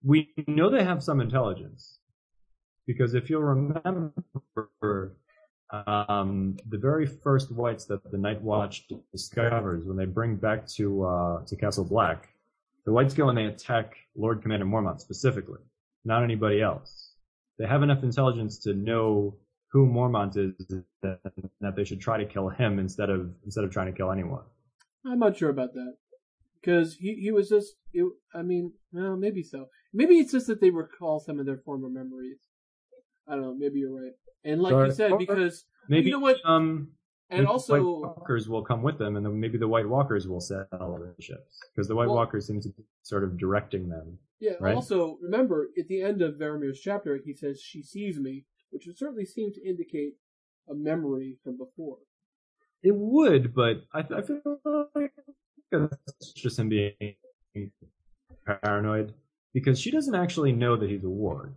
we 0.05 0.29
know 0.47 0.69
they 0.71 0.85
have 0.85 1.03
some 1.03 1.21
intelligence 1.21 1.99
because 2.87 3.15
if 3.15 3.31
you'll 3.31 3.43
remember 3.43 5.17
um, 5.71 6.57
the 6.69 6.79
very 6.79 7.07
first 7.07 7.51
whites 7.53 7.85
that 7.87 8.11
the 8.11 8.19
night 8.19 8.43
watch 8.43 8.87
discovers 9.13 9.85
when 9.87 9.97
they 9.97 10.05
bring 10.05 10.37
back 10.37 10.67
to 10.67 11.05
uh, 11.05 11.45
to 11.47 11.57
castle 11.57 11.85
black 11.85 12.29
the 12.85 12.93
whites 12.93 13.15
go 13.15 13.29
and 13.29 13.39
they 13.39 13.45
attack 13.47 13.95
lord 14.17 14.43
commander 14.43 14.67
mormont 14.67 15.01
specifically 15.01 15.61
not 16.05 16.23
anybody 16.25 16.61
else 16.61 17.13
they 17.59 17.67
have 17.67 17.83
enough 17.83 18.03
intelligence 18.03 18.59
to 18.59 18.75
know 18.75 19.37
who 19.73 19.87
mormont 19.87 20.37
is 20.37 20.53
and 20.71 20.85
that 21.61 21.77
they 21.77 21.85
should 21.85 22.01
try 22.01 22.19
to 22.19 22.27
kill 22.27 22.49
him 22.49 22.79
instead 22.79 23.11
of 23.11 23.31
instead 23.45 23.65
of 23.65 23.71
trying 23.71 23.87
to 23.87 23.93
kill 23.93 24.13
anyone 24.13 24.45
I'm 25.05 25.19
not 25.19 25.37
sure 25.37 25.51
about 25.51 25.75
that 25.75 25.95
because 26.63 26.95
he 26.95 27.15
he 27.15 27.33
was 27.33 27.49
just. 27.49 27.75
It, 27.93 28.07
I 28.35 28.43
mean, 28.43 28.73
well, 28.93 29.17
maybe 29.17 29.43
so. 29.43 29.67
Maybe 29.93 30.19
it's 30.19 30.33
just 30.33 30.47
that 30.47 30.61
they 30.61 30.71
recall 30.71 31.21
some 31.21 31.39
of 31.39 31.47
their 31.47 31.59
former 31.59 31.89
memories. 31.91 32.39
I 33.29 33.33
don't 33.33 33.43
know. 33.43 33.55
Maybe 33.57 33.81
you're 33.81 33.95
right. 33.95 34.13
And 34.45 34.63
like 34.63 34.73
you 34.73 34.93
said, 34.93 35.13
because 35.19 35.65
maybe 35.89 36.07
You 36.07 36.13
know 36.13 36.21
what? 36.21 36.39
um 36.45 36.93
and 37.31 37.47
also 37.47 37.77
the 37.77 37.83
White 37.83 38.17
Walkers 38.17 38.49
will 38.49 38.65
come 38.65 38.83
with 38.83 38.99
them, 38.99 39.17
and 39.17 39.25
then 39.25 39.39
maybe 39.39 39.59
the 39.59 39.69
White 39.69 39.89
Walkers 39.89 40.29
will 40.29 40.41
sail 40.41 40.67
the 40.71 41.15
ships 41.23 41.61
because 41.75 41.89
the 41.89 41.95
White 41.95 42.09
Well- 42.09 42.17
Walkers 42.17 42.47
seem 42.47 42.61
to 42.61 42.69
be 42.69 42.85
sort 43.03 43.25
of 43.25 43.39
directing 43.39 43.89
them. 43.89 44.19
Yeah. 44.41 44.53
Right? 44.61 44.75
Also, 44.75 45.19
remember 45.23 45.69
at 45.79 45.87
the 45.89 46.03
end 46.03 46.21
of 46.21 46.35
Varamir's 46.35 46.81
chapter, 46.81 47.19
he 47.25 47.33
says 47.35 47.61
she 47.63 47.83
sees 47.83 48.19
me, 48.19 48.45
which 48.73 48.87
would 48.87 48.99
certainly 48.99 49.25
seem 49.25 49.53
to 49.53 49.69
indicate 49.69 50.15
a 50.69 50.75
memory 50.75 51.37
from 51.45 51.57
before. 51.59 51.99
It 52.83 52.95
would, 52.95 53.55
but 53.55 53.83
I, 53.95 54.01
I 54.01 54.23
feel 54.23 54.41
like 54.95 55.13
it's 55.73 56.33
just 56.33 56.59
him 56.59 56.69
being 56.69 56.95
paranoid 58.63 59.15
because 59.55 59.79
she 59.79 59.91
doesn't 59.91 60.15
actually 60.15 60.53
know 60.53 60.77
that 60.77 60.91
he's 60.91 61.05
a 61.05 61.07
warg, 61.07 61.53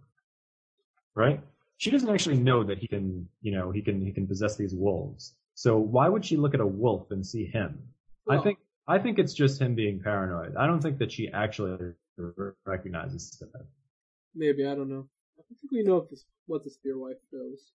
right? 1.15 1.41
She 1.77 1.89
doesn't 1.89 2.09
actually 2.09 2.37
know 2.37 2.63
that 2.63 2.77
he 2.77 2.87
can, 2.87 3.27
you 3.41 3.51
know, 3.51 3.71
he 3.71 3.81
can 3.81 4.05
he 4.05 4.11
can 4.11 4.27
possess 4.27 4.55
these 4.55 4.75
wolves. 4.75 5.33
So 5.55 5.77
why 5.77 6.09
would 6.09 6.23
she 6.23 6.37
look 6.37 6.53
at 6.53 6.59
a 6.59 6.67
wolf 6.67 7.11
and 7.11 7.25
see 7.25 7.45
him? 7.45 7.79
I 8.29 8.37
think 8.37 8.59
I 8.87 8.99
think 8.99 9.19
it's 9.19 9.33
just 9.33 9.59
him 9.59 9.73
being 9.75 9.99
paranoid. 9.99 10.55
I 10.55 10.67
don't 10.67 10.81
think 10.81 10.99
that 10.99 11.11
she 11.11 11.29
actually 11.29 11.93
recognizes 12.65 13.31
that. 13.39 13.65
Maybe 14.35 14.65
I 14.67 14.75
don't 14.75 14.89
know. 14.89 15.07
I 15.51 15.55
think 15.59 15.71
we 15.71 15.83
know 15.83 15.97
if 15.97 16.09
this, 16.09 16.25
what 16.47 16.63
the 16.63 16.69
Spear 16.69 16.97
Wife 16.97 17.17
knows. 17.31 17.71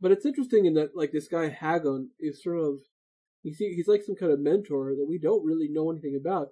But 0.00 0.12
it's 0.12 0.26
interesting 0.26 0.66
in 0.66 0.74
that, 0.74 0.96
like, 0.96 1.12
this 1.12 1.28
guy 1.28 1.48
Haggon 1.48 2.08
is 2.20 2.42
sort 2.42 2.58
of 2.58 2.80
he's 3.42 3.58
he's 3.58 3.88
like 3.88 4.02
some 4.02 4.16
kind 4.16 4.32
of 4.32 4.40
mentor 4.40 4.94
that 4.96 5.06
we 5.08 5.18
don't 5.18 5.44
really 5.44 5.68
know 5.68 5.90
anything 5.90 6.16
about, 6.20 6.48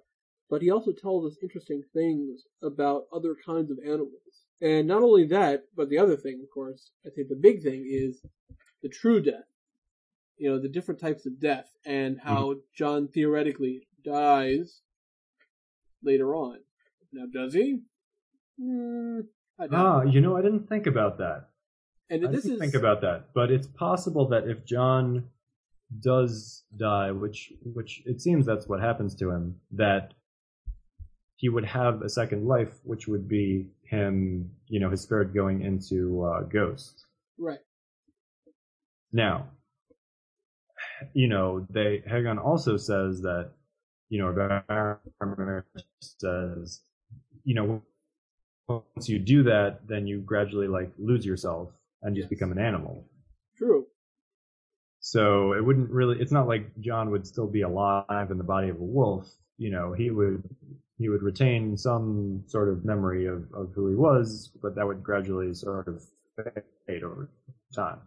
but 0.49 0.61
he 0.61 0.69
also 0.71 0.91
tells 0.91 1.25
us 1.25 1.37
interesting 1.41 1.83
things 1.93 2.43
about 2.61 3.03
other 3.13 3.35
kinds 3.45 3.69
of 3.69 3.79
animals. 3.83 4.45
And 4.61 4.87
not 4.87 5.03
only 5.03 5.25
that, 5.27 5.65
but 5.75 5.89
the 5.89 5.97
other 5.97 6.15
thing, 6.15 6.39
of 6.41 6.49
course, 6.53 6.91
I 7.05 7.09
think 7.09 7.27
the 7.27 7.35
big 7.35 7.63
thing 7.63 7.85
is 7.89 8.21
the 8.81 8.89
true 8.89 9.21
death. 9.21 9.49
You 10.37 10.49
know, 10.49 10.59
the 10.59 10.69
different 10.69 10.99
types 10.99 11.25
of 11.25 11.39
death 11.39 11.69
and 11.85 12.19
how 12.19 12.51
mm-hmm. 12.51 12.59
Jon 12.75 13.07
theoretically 13.07 13.87
dies 14.03 14.81
later 16.03 16.33
on. 16.33 16.59
Now, 17.11 17.25
does 17.31 17.53
he? 17.53 17.81
I 18.59 19.67
doubt. 19.67 19.73
Ah, 19.73 20.01
you 20.03 20.21
know, 20.21 20.35
I 20.37 20.41
didn't 20.41 20.67
think 20.67 20.87
about 20.87 21.17
that. 21.17 21.49
and 22.09 22.27
I 22.27 22.31
this 22.31 22.43
didn't 22.43 22.55
is 22.55 22.59
think 22.61 22.75
about 22.75 23.01
that, 23.01 23.29
but 23.33 23.51
it's 23.51 23.67
possible 23.67 24.27
that 24.29 24.47
if 24.47 24.65
Jon 24.65 25.29
does 26.01 26.63
die, 26.75 27.11
which 27.11 27.53
which 27.63 28.01
it 28.05 28.21
seems 28.21 28.45
that's 28.45 28.67
what 28.67 28.79
happens 28.81 29.15
to 29.15 29.29
him, 29.31 29.55
that 29.71 30.13
he 31.37 31.49
would 31.49 31.65
have 31.65 32.01
a 32.01 32.09
second 32.09 32.47
life, 32.47 32.79
which 32.83 33.07
would 33.07 33.27
be 33.27 33.67
him, 33.89 34.51
you 34.67 34.79
know, 34.79 34.89
his 34.89 35.01
spirit 35.01 35.33
going 35.33 35.61
into 35.61 36.23
uh, 36.23 36.41
Ghost. 36.43 37.05
Right. 37.37 37.59
Now, 39.11 39.49
you 41.13 41.27
know, 41.27 41.67
they 41.69 42.01
Haggon 42.07 42.39
also 42.39 42.77
says 42.77 43.21
that, 43.21 43.51
you 44.09 44.21
know, 44.21 44.31
says, 45.99 46.81
you 47.43 47.55
know, 47.55 47.81
once 48.67 49.09
you 49.09 49.19
do 49.19 49.43
that, 49.43 49.87
then 49.87 50.07
you 50.07 50.19
gradually 50.19 50.67
like 50.67 50.91
lose 50.97 51.25
yourself 51.25 51.69
and 52.01 52.15
just 52.15 52.29
become 52.29 52.51
an 52.51 52.59
animal. 52.59 53.05
True. 53.57 53.85
So 54.99 55.53
it 55.53 55.63
wouldn't 55.63 55.89
really. 55.89 56.19
It's 56.19 56.31
not 56.31 56.47
like 56.47 56.79
Jon 56.79 57.11
would 57.11 57.27
still 57.27 57.47
be 57.47 57.61
alive 57.61 58.31
in 58.31 58.37
the 58.37 58.43
body 58.43 58.69
of 58.69 58.77
a 58.79 58.83
wolf. 58.83 59.29
You 59.57 59.69
know, 59.69 59.93
he 59.93 60.09
would 60.09 60.43
he 60.97 61.09
would 61.09 61.23
retain 61.23 61.77
some 61.77 62.43
sort 62.47 62.69
of 62.69 62.85
memory 62.85 63.25
of, 63.25 63.43
of 63.53 63.71
who 63.75 63.89
he 63.89 63.95
was, 63.95 64.51
but 64.61 64.75
that 64.75 64.87
would 64.87 65.03
gradually 65.03 65.53
sort 65.53 65.87
of 65.87 66.01
fade 66.87 67.03
over 67.03 67.29
time. 67.75 67.99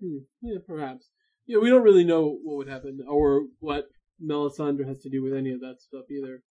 Hmm. 0.00 0.18
Yeah, 0.40 0.58
perhaps. 0.66 1.10
Yeah, 1.46 1.58
we 1.58 1.68
don't 1.68 1.82
really 1.82 2.04
know 2.04 2.38
what 2.42 2.56
would 2.56 2.68
happen 2.68 3.00
or 3.06 3.42
what 3.60 3.88
Melisandre 4.22 4.86
has 4.86 5.00
to 5.00 5.10
do 5.10 5.22
with 5.22 5.34
any 5.34 5.52
of 5.52 5.60
that 5.60 5.80
stuff 5.80 6.04
either. 6.10 6.42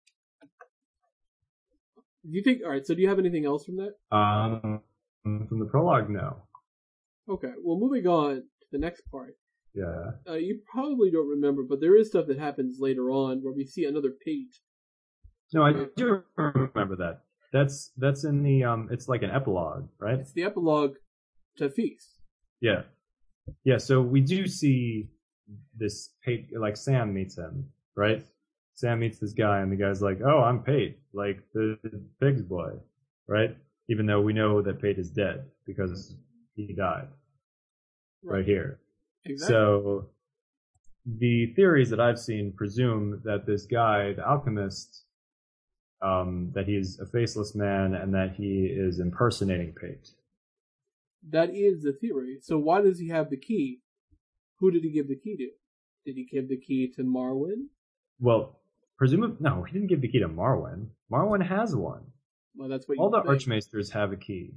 Do 2.25 2.31
you 2.31 2.43
think? 2.43 2.61
All 2.65 2.71
right. 2.71 2.87
So, 2.87 2.95
do 2.95 3.03
you 3.03 3.09
have 3.09 3.19
anything 3.19 3.45
else 3.45 3.65
from 3.65 3.77
that? 3.77 4.17
Um, 4.17 4.81
from 5.23 5.59
the 5.59 5.67
prologue, 5.67 6.09
no. 6.11 6.43
Okay. 7.29 7.53
Well, 7.63 7.79
moving 7.79 8.07
on 8.07 8.37
to 8.37 8.67
the 8.71 8.79
next 8.79 9.03
part. 9.11 9.37
Yeah. 9.75 10.13
Uh, 10.29 10.35
you 10.35 10.61
probably 10.71 11.11
don't 11.11 11.29
remember, 11.29 11.63
but 11.69 11.81
there 11.81 11.97
is 11.97 12.09
stuff 12.09 12.27
that 12.27 12.39
happens 12.39 12.79
later 12.79 13.11
on 13.11 13.41
where 13.43 13.55
we 13.55 13.65
see 13.65 13.85
another 13.85 14.11
Pate. 14.25 14.55
No, 15.55 15.63
I 15.65 15.87
do 15.97 16.23
remember 16.37 16.97
that. 16.97 17.21
That's 17.53 17.93
that's 17.97 18.25
in 18.25 18.43
the 18.43 18.65
um. 18.65 18.89
It's 18.91 19.09
like 19.09 19.23
an 19.23 19.31
epilogue, 19.31 19.89
right? 19.99 20.19
It's 20.19 20.33
the 20.33 20.45
epilogue 20.45 20.95
to 21.59 21.69
Feast. 21.69 22.21
Yeah. 22.61 22.83
Yeah. 23.65 23.79
So 23.79 24.01
we 24.01 24.21
do 24.21 24.47
see 24.47 25.09
this 25.77 26.11
Pate, 26.25 26.49
like 26.59 26.77
Sam 26.77 27.13
meets 27.13 27.37
him, 27.37 27.71
right? 27.97 28.25
Sam 28.83 28.99
meets 28.99 29.21
this 29.21 29.33
guy, 29.33 29.61
and 29.61 29.71
the 29.71 29.77
guy's 29.77 30.03
like, 30.03 30.19
"Oh, 30.27 30.41
I'm 30.41 30.65
Pate, 30.65 30.99
like 31.13 31.39
the, 31.55 31.79
the 31.85 32.03
pig's 32.21 32.43
boy," 32.43 32.73
right? 33.29 33.57
Even 33.89 34.07
though 34.07 34.21
we 34.21 34.33
know 34.33 34.61
that 34.61 34.83
Pate 34.83 34.99
is 34.99 35.09
dead 35.09 35.45
because 35.65 36.17
he 36.57 36.73
died 36.73 37.07
right, 38.25 38.45
here. 38.45 38.81
Exactly. 39.25 39.55
So 39.55 40.09
the 41.07 41.53
theories 41.55 41.91
that 41.91 42.01
I've 42.01 42.19
seen 42.19 42.53
presume 42.57 43.21
that 43.25 43.47
this 43.47 43.67
guy, 43.67 44.15
the 44.15 44.29
alchemist, 44.29 45.05
um, 46.01 46.51
that 46.53 46.67
he's 46.67 46.99
a 46.99 47.07
faceless 47.07 47.55
man 47.55 47.95
and 47.95 48.13
that 48.15 48.35
he 48.35 48.67
is 48.67 48.99
impersonating 48.99 49.75
Pate. 49.81 50.11
that 51.31 51.51
is 51.55 51.85
the 51.85 51.93
theory. 51.93 52.39
So 52.43 52.59
why 52.59 52.81
does 52.81 52.99
he 52.99 53.11
have 53.11 53.31
the 53.31 53.37
key? 53.37 53.83
Who 54.59 54.73
did 54.73 54.83
he 54.83 54.91
give 54.91 55.07
the 55.07 55.15
key 55.15 55.37
to? 55.37 55.51
Did 56.05 56.17
he 56.17 56.25
give 56.25 56.49
the 56.49 56.57
key 56.57 56.93
to 56.97 57.05
Marwyn? 57.05 57.69
Well, 58.19 58.59
presumably, 59.03 59.37
no, 59.41 59.65
he 59.65 59.73
didn't 59.73 59.89
give 59.89 60.01
the 60.01 60.07
key 60.07 60.21
to 60.21 60.29
Marwyn. 60.29 60.87
Marwyn 61.13 61.45
has 61.45 61.75
one. 61.75 62.05
Well, 62.55 62.69
that's 62.69 62.87
what 62.87 62.99
All 62.99 63.11
the 63.11 63.21
think. 63.21 63.43
archmaesters 63.43 63.91
have 63.91 64.13
a 64.13 64.17
key. 64.17 64.53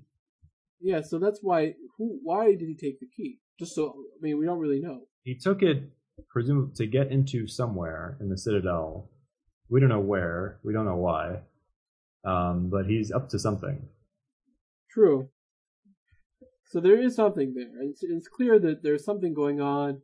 Yeah, 0.80 1.02
so 1.02 1.18
that's 1.18 1.40
why. 1.42 1.74
Who? 1.98 2.20
Why 2.22 2.52
did 2.52 2.68
he 2.68 2.76
take 2.76 3.00
the 3.00 3.08
key? 3.08 3.40
Just 3.58 3.74
so 3.74 3.90
I 3.90 4.22
mean, 4.22 4.38
we 4.38 4.46
don't 4.46 4.60
really 4.60 4.82
know. 4.82 5.08
He 5.24 5.34
took 5.34 5.64
it, 5.64 5.90
presumably, 6.30 6.76
to 6.76 6.86
get 6.86 7.12
into 7.12 7.48
somewhere 7.48 8.18
in 8.22 8.30
the 8.30 8.38
Citadel. 8.38 9.10
We 9.68 9.80
don't 9.80 9.90
know 9.90 10.00
where. 10.00 10.60
We 10.64 10.74
don't 10.74 10.86
know 10.86 10.98
why. 10.98 11.40
Um, 12.24 12.70
but 12.70 12.86
he's 12.86 13.12
up 13.12 13.30
to 13.30 13.40
something. 13.40 13.88
True. 14.92 15.30
So 16.68 16.80
there 16.82 17.02
is 17.02 17.16
something 17.16 17.56
there. 17.56 17.82
It's, 17.82 18.04
it's 18.04 18.28
clear 18.28 18.60
that 18.60 18.84
there's 18.84 19.06
something 19.06 19.34
going 19.34 19.60
on 19.60 20.02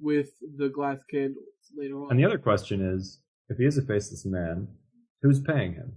with 0.00 0.30
the 0.56 0.68
glass 0.68 1.04
candles 1.08 1.44
later 1.76 1.94
on. 2.02 2.10
And 2.10 2.18
the 2.18 2.24
other 2.24 2.38
question 2.38 2.80
is, 2.80 3.20
if 3.48 3.58
he 3.58 3.64
is 3.64 3.78
a 3.78 3.82
faceless 3.82 4.24
man, 4.24 4.68
who's 5.22 5.40
paying 5.40 5.74
him? 5.74 5.92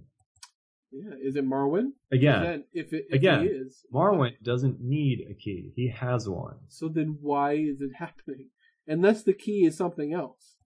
yeah, 0.90 1.14
is 1.22 1.36
it 1.36 1.44
Marwyn? 1.44 1.90
Again, 2.10 2.42
Then 2.42 2.64
if 2.72 2.92
it 2.92 3.06
if 3.08 3.16
Again, 3.16 3.42
he 3.42 3.48
is 3.48 3.84
Marwyn 3.92 4.32
doesn't 4.42 4.80
need 4.80 5.20
a 5.30 5.34
key. 5.34 5.72
He 5.76 5.88
has 5.90 6.28
one. 6.28 6.56
So 6.68 6.88
then 6.88 7.18
why 7.20 7.52
is 7.52 7.80
it 7.80 7.90
happening? 7.98 8.48
Unless 8.86 9.22
the 9.24 9.34
key 9.34 9.66
is 9.66 9.76
something 9.76 10.14
else. 10.14 10.56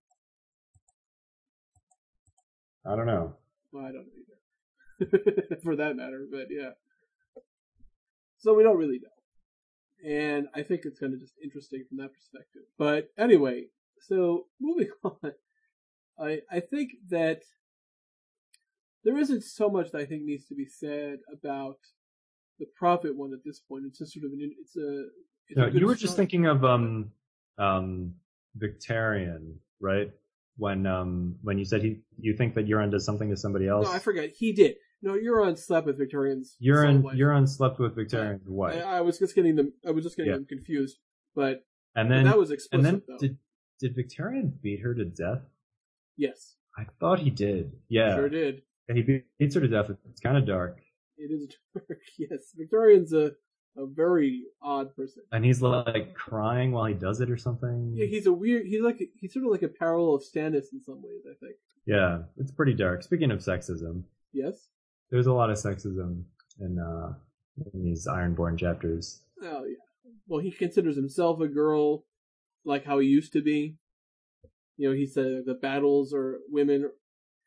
I 2.87 2.97
don't 2.97 3.07
know. 3.07 3.37
Well, 3.73 3.85
I 3.85 3.93
don't 3.93 4.07
know 4.07 4.13
either. 4.21 5.57
For 5.65 5.77
that 5.77 5.97
matter, 5.97 6.27
but 6.31 6.47
yeah. 6.51 6.71
So 8.39 8.55
we 8.55 8.63
don't 8.63 8.77
really 8.79 9.01
know. 9.01 10.09
And 10.09 10.49
I 10.55 10.63
think 10.63 10.83
it's 10.85 10.99
kind 10.99 11.15
of 11.15 11.21
just 11.21 11.35
interesting 11.43 11.85
from 11.89 11.99
that 11.99 12.11
perspective. 12.13 12.63
But 12.77 13.09
anyway, 13.17 13.67
so 14.01 14.47
moving 14.61 14.89
on. 15.05 15.33
I 16.19 16.41
I 16.51 16.61
think 16.61 16.93
that 17.11 17.43
there 19.05 19.19
isn't 19.19 19.43
so 19.43 19.69
much 19.69 19.91
that 19.93 20.01
I 20.01 20.05
think 20.05 20.23
needs 20.23 20.47
to 20.47 20.55
be 20.55 20.67
said 20.67 21.19
about 21.33 21.79
the 22.59 22.67
prophet 22.77 23.17
one 23.17 23.33
at 23.33 23.41
this 23.45 23.59
point. 23.61 23.85
It's 23.87 23.99
just 23.99 24.13
sort 24.13 24.27
of 24.27 24.33
an 24.33 24.55
it's 24.61 24.77
a 24.77 25.07
it's 25.49 25.57
No, 25.57 25.67
a 25.67 25.71
you 25.71 25.87
were 25.87 25.95
just 25.95 26.17
thinking 26.17 26.47
of 26.47 26.65
um 26.65 27.11
um 27.59 28.15
Victarion, 28.59 29.55
right? 29.81 30.11
When 30.57 30.87
um 30.87 31.37
when 31.43 31.59
you 31.59 31.65
said 31.65 31.83
he 31.83 32.01
you 32.19 32.37
think 32.37 32.55
that 32.55 32.67
Euron 32.69 32.91
does 32.91 33.05
something 33.05 33.31
to 33.31 33.37
somebody 33.37 33.67
else. 33.69 33.87
No, 33.87 33.93
I 33.93 33.99
forgot. 33.99 34.29
He 34.37 34.53
did. 34.53 34.77
No, 35.05 35.15
Euron 35.15 35.59
slept 35.59 35.87
with 35.87 35.99
Victarion's. 35.99 36.57
Euron. 36.63 37.03
Euron 37.03 37.49
slept 37.49 37.81
with 37.81 37.97
Victarion's 37.97 38.49
wife. 38.49 38.85
I, 38.85 38.99
I 38.99 39.01
was 39.01 39.19
just 39.19 39.35
getting 39.35 39.57
them. 39.57 39.73
I 39.87 39.91
was 39.91 40.05
just 40.05 40.17
getting 40.17 40.31
Yeah. 40.31 40.37
them 40.37 40.47
confused. 40.47 40.99
But, 41.35 41.65
and 41.97 42.11
then 42.11 42.25
that 42.25 42.39
was 42.39 42.51
and 42.71 42.85
then 42.85 43.03
though. 43.09 43.17
did 43.19 43.37
did 43.81 43.97
Victarion 43.97 44.61
beat 44.63 44.81
her 44.81 44.95
to 44.95 45.05
death? 45.05 45.41
Yes, 46.17 46.57
I 46.77 46.87
thought 47.01 47.19
he 47.21 47.31
did. 47.31 47.73
Yeah. 47.89 48.15
sure 48.17 48.29
did. 48.29 48.63
He 48.93 49.03
beat- 49.03 49.25
beats 49.39 49.55
her 49.55 49.61
to 49.61 49.69
death. 49.69 49.91
It's 50.11 50.21
kind 50.21 50.37
of 50.37 50.47
dark. 50.47 50.81
It 51.17 51.31
is 51.31 51.55
dark. 51.75 51.99
yes, 52.19 52.53
Victarion's 52.57 53.13
a 53.13 53.33
a 53.77 53.87
very 53.87 54.43
odd 54.61 54.95
person. 54.95 55.23
And 55.33 55.45
he's 55.45 55.63
like 55.63 56.15
crying 56.15 56.73
while 56.73 56.85
he 56.85 56.93
does 56.95 57.21
it 57.23 57.31
or 57.31 57.39
something. 57.39 57.95
Yeah, 57.97 58.05
he's 58.07 58.27
a 58.27 58.33
weird. 58.33 58.67
He's 58.67 58.83
like 58.83 59.01
he's 59.19 59.33
sort 59.33 59.47
of 59.47 59.51
like 59.51 59.63
a 59.63 59.69
parallel 59.69 60.15
of 60.17 60.23
Stannis 60.23 60.73
in 60.73 60.83
some 60.83 61.01
ways. 61.03 61.23
I 61.27 61.35
think. 61.43 61.57
Yeah, 61.87 62.23
it's 62.37 62.51
pretty 62.53 62.75
dark. 62.75 63.03
Speaking 63.03 63.31
of 63.31 63.39
sexism, 63.41 64.03
Yes. 64.33 64.69
there's 65.11 65.27
a 65.27 65.33
lot 65.33 65.51
of 65.51 65.57
sexism 65.57 66.25
in 66.61 66.79
uh 66.79 67.15
in 67.73 67.85
these 67.85 68.07
Ironborn 68.07 68.59
chapters. 68.59 69.23
Oh 69.43 69.65
yeah. 69.65 69.77
Well, 70.29 70.41
he 70.41 70.51
considers 70.51 70.97
himself 70.97 71.41
a 71.41 71.49
girl, 71.49 72.05
like 72.65 72.85
how 72.85 72.99
he 72.99 73.09
used 73.09 73.33
to 73.33 73.41
be. 73.43 73.77
You 74.77 74.89
know, 74.89 74.95
he 74.95 75.07
said 75.07 75.43
the 75.47 75.55
battles 75.55 76.13
or 76.15 76.39
women 76.49 76.91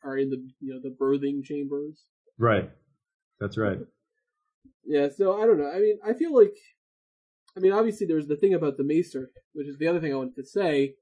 are 0.04 0.18
in 0.18 0.30
the 0.30 0.38
you 0.60 0.74
know 0.74 0.80
the 0.82 0.96
birthing 0.96 1.44
chambers. 1.44 2.04
Right. 2.38 2.70
That's 3.40 3.58
right. 3.58 3.80
Yeah, 4.86 5.10
so 5.16 5.42
I 5.42 5.46
don't 5.46 5.58
know. 5.58 5.70
I 5.72 5.80
mean, 5.80 5.98
I 6.06 6.14
feel 6.14 6.34
like, 6.36 6.56
I 7.58 7.60
mean, 7.60 7.72
obviously 7.72 8.06
there's 8.06 8.28
the 8.28 8.36
thing 8.36 8.54
about 8.54 8.78
the 8.78 8.84
Maester, 8.84 9.32
which 9.54 9.68
is 9.68 9.78
the 9.78 9.88
other 9.88 10.00
thing 10.00 10.14
I 10.14 10.18
wanted 10.18 10.36
to 10.36 10.46
say, 10.46 10.94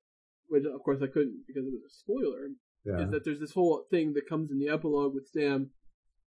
which 0.47 0.63
of 0.65 0.81
course 0.83 1.01
I 1.03 1.07
couldn't 1.07 1.43
because 1.47 1.65
it 1.65 1.73
was 1.73 1.83
a 1.85 1.89
spoiler, 1.93 2.47
Yeah. 2.85 3.03
is 3.05 3.11
that 3.11 3.25
there's 3.25 3.39
this 3.41 3.51
whole 3.53 3.85
thing 3.91 4.13
that 4.13 4.27
comes 4.29 4.51
in 4.51 4.59
the 4.59 4.69
epilogue 4.69 5.13
with 5.13 5.27
Sam, 5.27 5.71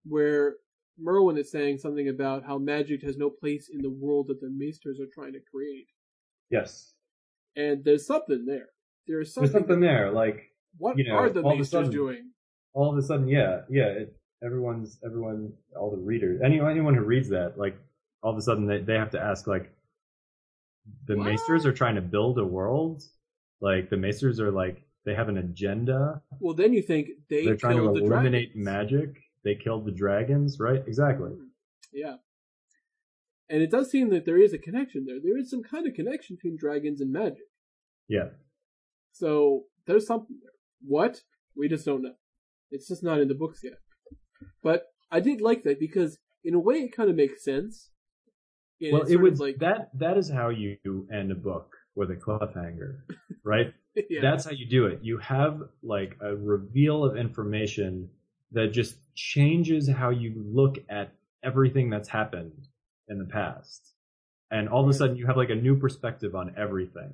where 0.06 0.56
Marwyn 1.04 1.38
is 1.38 1.52
saying 1.52 1.80
something 1.80 2.08
about 2.08 2.46
how 2.46 2.58
magic 2.58 3.02
has 3.04 3.18
no 3.18 3.30
place 3.30 3.70
in 3.70 3.82
the 3.82 3.90
world 3.90 4.28
that 4.30 4.40
the 4.40 4.50
Maesters 4.50 5.00
are 5.02 5.10
trying 5.14 5.34
to 5.34 5.40
create, 5.54 5.88
Yes. 6.50 6.94
and 7.56 7.84
there's 7.84 8.06
something 8.06 8.46
there. 8.46 8.70
There's 9.08 9.34
something. 9.34 9.52
There's 9.52 9.62
something 9.68 9.80
there. 9.80 10.12
Like 10.12 10.52
What 10.78 10.98
you 10.98 11.06
know, 11.06 11.16
are 11.16 11.30
the 11.30 11.42
all 11.42 11.52
of 11.52 11.56
a 11.58 11.60
Maesters 11.60 11.70
sudden- 11.70 11.92
doing? 11.92 12.32
all 12.74 12.90
of 12.92 12.98
a 12.98 13.02
sudden, 13.02 13.28
yeah, 13.28 13.62
yeah. 13.70 13.88
It, 13.88 14.16
everyone's 14.44 14.98
everyone, 15.06 15.54
all 15.76 15.92
the 15.92 15.98
readers, 15.98 16.42
anyone 16.44 16.72
anyone 16.72 16.94
who 16.96 17.02
reads 17.04 17.30
that, 17.30 17.58
like 17.58 17.78
all 18.24 18.32
of 18.32 18.38
a 18.38 18.42
sudden 18.42 18.66
they 18.68 18.80
they 18.80 18.94
have 18.96 19.12
to 19.12 19.20
ask 19.20 19.46
like, 19.48 19.72
the 21.08 21.16
What? 21.18 21.28
Maesters 21.28 21.66
are 21.66 21.74
trying 21.74 21.96
to 21.96 22.02
build 22.02 22.38
a 22.40 22.46
world. 22.46 23.04
Like 23.60 23.90
the 23.90 23.98
Maesters 23.98 24.40
are 24.40 24.52
like 24.52 24.84
they 25.06 25.14
have 25.16 25.30
an 25.30 25.38
agenda. 25.38 26.22
Well, 26.40 26.54
then 26.56 26.74
you 26.74 26.82
think 26.82 27.10
they 27.30 27.46
They're 27.46 27.56
trying 27.58 27.78
to 27.78 27.84
the 27.84 28.06
eliminate 28.06 28.54
dragons. 28.54 28.66
magic. 28.66 29.18
They 29.44 29.56
killed 29.56 29.86
the 29.86 29.92
dragons, 29.92 30.60
right? 30.60 30.84
Exactly. 30.88 31.32
Hmm, 31.32 31.46
yeah. 31.92 32.16
And 33.50 33.62
it 33.62 33.70
does 33.72 33.90
seem 33.92 34.10
that 34.12 34.26
there 34.26 34.38
is 34.40 34.54
a 34.54 34.58
connection 34.60 35.06
there. 35.06 35.18
There 35.22 35.38
is 35.38 35.50
some 35.50 35.62
kind 35.64 35.86
of 35.88 35.94
connection 35.94 36.36
between 36.38 36.56
dragons 36.58 37.02
and 37.02 37.12
magic. 37.12 37.44
Yeah. 38.08 38.30
So 39.12 39.64
there's 39.86 40.08
something 40.08 40.38
there. 40.42 40.52
What? 40.88 41.22
We 41.56 41.68
just 41.68 41.86
don't 41.86 42.02
know. 42.02 42.16
It's 42.72 42.88
just 42.88 43.04
not 43.04 43.20
in 43.20 43.28
the 43.28 43.36
books 43.36 43.62
yet. 43.64 43.74
But 44.64 44.88
I 45.12 45.20
did 45.20 45.42
like 45.42 45.64
that 45.64 45.80
because 45.80 46.18
in 46.44 46.54
a 46.54 46.60
way 46.60 46.76
it 46.76 46.96
kind 46.96 47.10
of 47.10 47.16
makes 47.16 47.44
sense. 47.44 47.90
And 48.82 48.94
well, 48.94 49.04
it 49.04 49.18
would 49.18 49.40
like 49.40 49.60
that 49.60 49.90
that 50.00 50.18
is 50.18 50.30
how 50.30 50.50
you 50.50 50.78
end 51.14 51.32
a 51.32 51.36
book 51.36 51.76
with 51.94 52.10
a 52.10 52.16
cliffhanger, 52.16 53.02
right? 53.44 53.74
yeah. 54.10 54.22
That's 54.22 54.46
how 54.46 54.52
you 54.52 54.66
do 54.68 54.86
it. 54.88 55.00
You 55.04 55.18
have 55.20 55.62
like 55.84 56.18
a 56.22 56.36
reveal 56.36 57.04
of 57.04 57.18
information 57.18 58.10
that 58.54 58.72
just 58.72 58.96
changes 59.14 59.90
how 59.90 60.10
you 60.10 60.34
look 60.36 60.78
at 60.90 61.12
everything 61.44 61.90
that's 61.90 62.10
happened 62.10 62.68
in 63.08 63.20
the 63.20 63.26
past. 63.26 63.94
and 64.52 64.68
all 64.70 64.84
of 64.84 64.90
a 64.90 64.94
sudden 64.94 65.16
you 65.16 65.26
have 65.28 65.38
like 65.38 65.50
a 65.50 65.56
new 65.56 65.76
perspective 65.78 66.36
on 66.36 66.54
everything, 66.58 67.14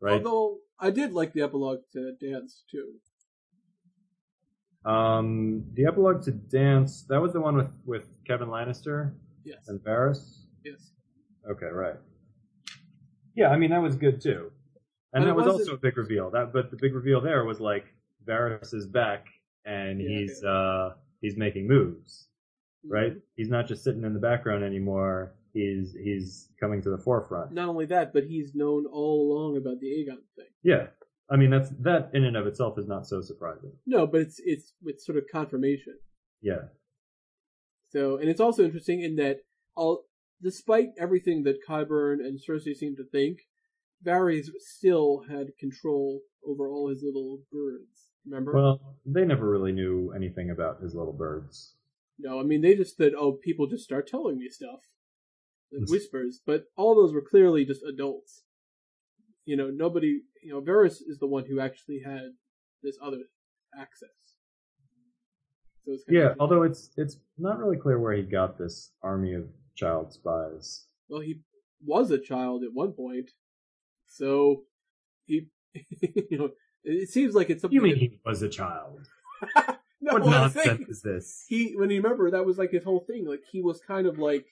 right? 0.00 0.24
Although 0.24 0.58
I 0.80 0.90
did 0.90 1.12
like 1.12 1.32
the 1.32 1.42
epilogue 1.42 1.80
to 1.92 2.12
Dance 2.20 2.64
too. 2.70 2.94
Um, 4.84 5.64
the 5.74 5.86
epilogue 5.86 6.22
to 6.24 6.32
Dance 6.32 7.02
that 7.08 7.20
was 7.20 7.32
the 7.32 7.40
one 7.40 7.56
with 7.56 7.70
with 7.84 8.08
Kevan 8.26 8.48
Lannister 8.48 9.12
Yes. 9.44 9.68
and 9.68 9.80
Varys. 9.80 10.40
Yes. 10.64 10.90
Okay, 11.48 11.66
right. 11.66 11.96
Yeah, 13.36 13.48
I 13.50 13.56
mean 13.56 13.70
that 13.70 13.80
was 13.80 13.94
good 13.96 14.20
too, 14.20 14.50
and 15.12 15.22
But 15.24 15.26
that 15.26 15.36
was 15.36 15.46
also 15.46 15.74
a 15.74 15.78
big 15.78 15.96
reveal. 15.96 16.30
That, 16.30 16.52
but 16.52 16.70
the 16.70 16.76
big 16.76 16.94
reveal 16.94 17.20
there 17.20 17.44
was 17.44 17.60
like 17.60 17.86
Varys 18.26 18.74
is 18.74 18.86
back 18.86 19.26
and 19.64 20.00
Yeah, 20.00 20.08
he's 20.08 20.42
uh 20.42 20.94
he's 21.20 21.36
making 21.36 21.68
moves, 21.68 22.26
right? 22.84 23.12
Mm-hmm. 23.12 23.18
He's 23.36 23.48
not 23.48 23.68
just 23.68 23.84
sitting 23.84 24.02
in 24.02 24.14
the 24.14 24.20
background 24.20 24.64
anymore. 24.64 25.32
He's 25.52 25.92
he's 25.92 26.48
coming 26.58 26.80
to 26.82 26.90
the 26.90 26.98
forefront. 26.98 27.52
Not 27.52 27.68
only 27.68 27.86
that, 27.86 28.12
but 28.12 28.24
he's 28.24 28.54
known 28.54 28.86
all 28.86 29.30
along 29.32 29.56
about 29.58 29.80
the 29.80 29.88
Aegon 29.88 30.18
thing. 30.36 30.46
Yeah, 30.62 30.86
I 31.30 31.36
mean 31.36 31.50
that's 31.50 31.70
that 31.80 32.10
in 32.14 32.24
and 32.24 32.36
of 32.36 32.46
itself 32.46 32.78
is 32.78 32.86
not 32.88 33.06
so 33.06 33.20
surprising. 33.20 33.72
No, 33.86 34.06
but 34.06 34.22
it's 34.22 34.40
it's 34.44 34.72
it's 34.84 35.04
sort 35.04 35.18
of 35.18 35.24
confirmation. 35.30 35.98
Yeah, 36.40 36.62
So, 37.90 38.16
and 38.16 38.28
it's 38.28 38.40
also 38.40 38.64
interesting 38.64 39.00
in 39.02 39.14
that, 39.16 39.40
all 39.76 40.06
despite 40.42 40.88
everything 40.98 41.44
that 41.44 41.64
Qyburn 41.68 42.14
and 42.14 42.40
Cersei 42.40 42.74
seem 42.74 42.96
to 42.96 43.04
think, 43.04 43.38
Varys 44.04 44.48
still 44.58 45.22
had 45.30 45.56
control 45.60 46.20
over 46.44 46.68
all 46.68 46.88
his 46.88 47.02
little 47.04 47.42
birds. 47.52 48.08
Remember? 48.26 48.52
well, 48.54 48.96
they 49.06 49.24
never 49.24 49.48
really 49.48 49.72
knew 49.72 50.12
anything 50.16 50.50
about 50.50 50.80
his 50.80 50.94
little 50.94 51.12
birds. 51.12 51.74
no, 52.18 52.40
I 52.40 52.42
mean 52.42 52.60
they 52.62 52.74
just 52.74 52.96
said, 52.96 53.12
"Oh, 53.16 53.32
people 53.32 53.66
just 53.66 53.84
start 53.84 54.06
telling 54.08 54.38
me 54.38 54.48
stuff," 54.48 54.80
whispers. 55.72 56.40
But 56.44 56.64
all 56.76 56.94
those 56.94 57.12
were 57.12 57.22
clearly 57.22 57.64
just 57.64 57.82
adults. 57.82 58.42
You 59.44 59.56
know, 59.56 59.70
nobody. 59.70 60.20
You 60.42 60.52
know, 60.54 60.60
Varys 60.60 61.00
is 61.06 61.18
the 61.20 61.26
one 61.26 61.44
who 61.46 61.60
actually 61.60 62.00
had 62.04 62.30
this 62.82 62.96
other 63.02 63.18
access. 63.78 64.08
So 65.84 65.92
it's 65.94 66.04
Yeah, 66.08 66.34
although 66.38 66.62
it's 66.62 66.90
it's 66.96 67.16
not 67.38 67.58
really 67.58 67.76
clear 67.76 67.98
where 67.98 68.12
he 68.12 68.22
got 68.22 68.58
this 68.58 68.92
army 69.02 69.34
of 69.34 69.44
child 69.74 70.12
spies. 70.12 70.84
well, 71.08 71.20
he 71.20 71.40
was 71.84 72.10
a 72.10 72.18
child 72.18 72.62
at 72.62 72.72
one 72.72 72.92
point, 72.92 73.30
so 74.06 74.62
he, 75.26 75.48
you 76.30 76.38
know, 76.38 76.50
it 76.84 77.08
seems 77.08 77.34
like 77.34 77.50
it's 77.50 77.62
something. 77.62 77.74
You 77.74 77.82
mean 77.82 77.94
that- 77.94 78.00
he 78.00 78.20
was 78.24 78.42
a 78.42 78.48
child? 78.48 79.00
no, 80.00 80.12
what 80.14 80.24
nonsense 80.26 80.88
is 80.88 81.02
this? 81.02 81.44
He, 81.48 81.72
when 81.76 81.90
you 81.90 82.00
remember, 82.00 82.30
that 82.30 82.46
was 82.46 82.58
like 82.58 82.70
his 82.70 82.84
whole 82.84 83.00
thing. 83.00 83.26
Like 83.26 83.42
he 83.50 83.60
was 83.60 83.80
kind 83.80 84.06
of 84.06 84.18
like, 84.18 84.46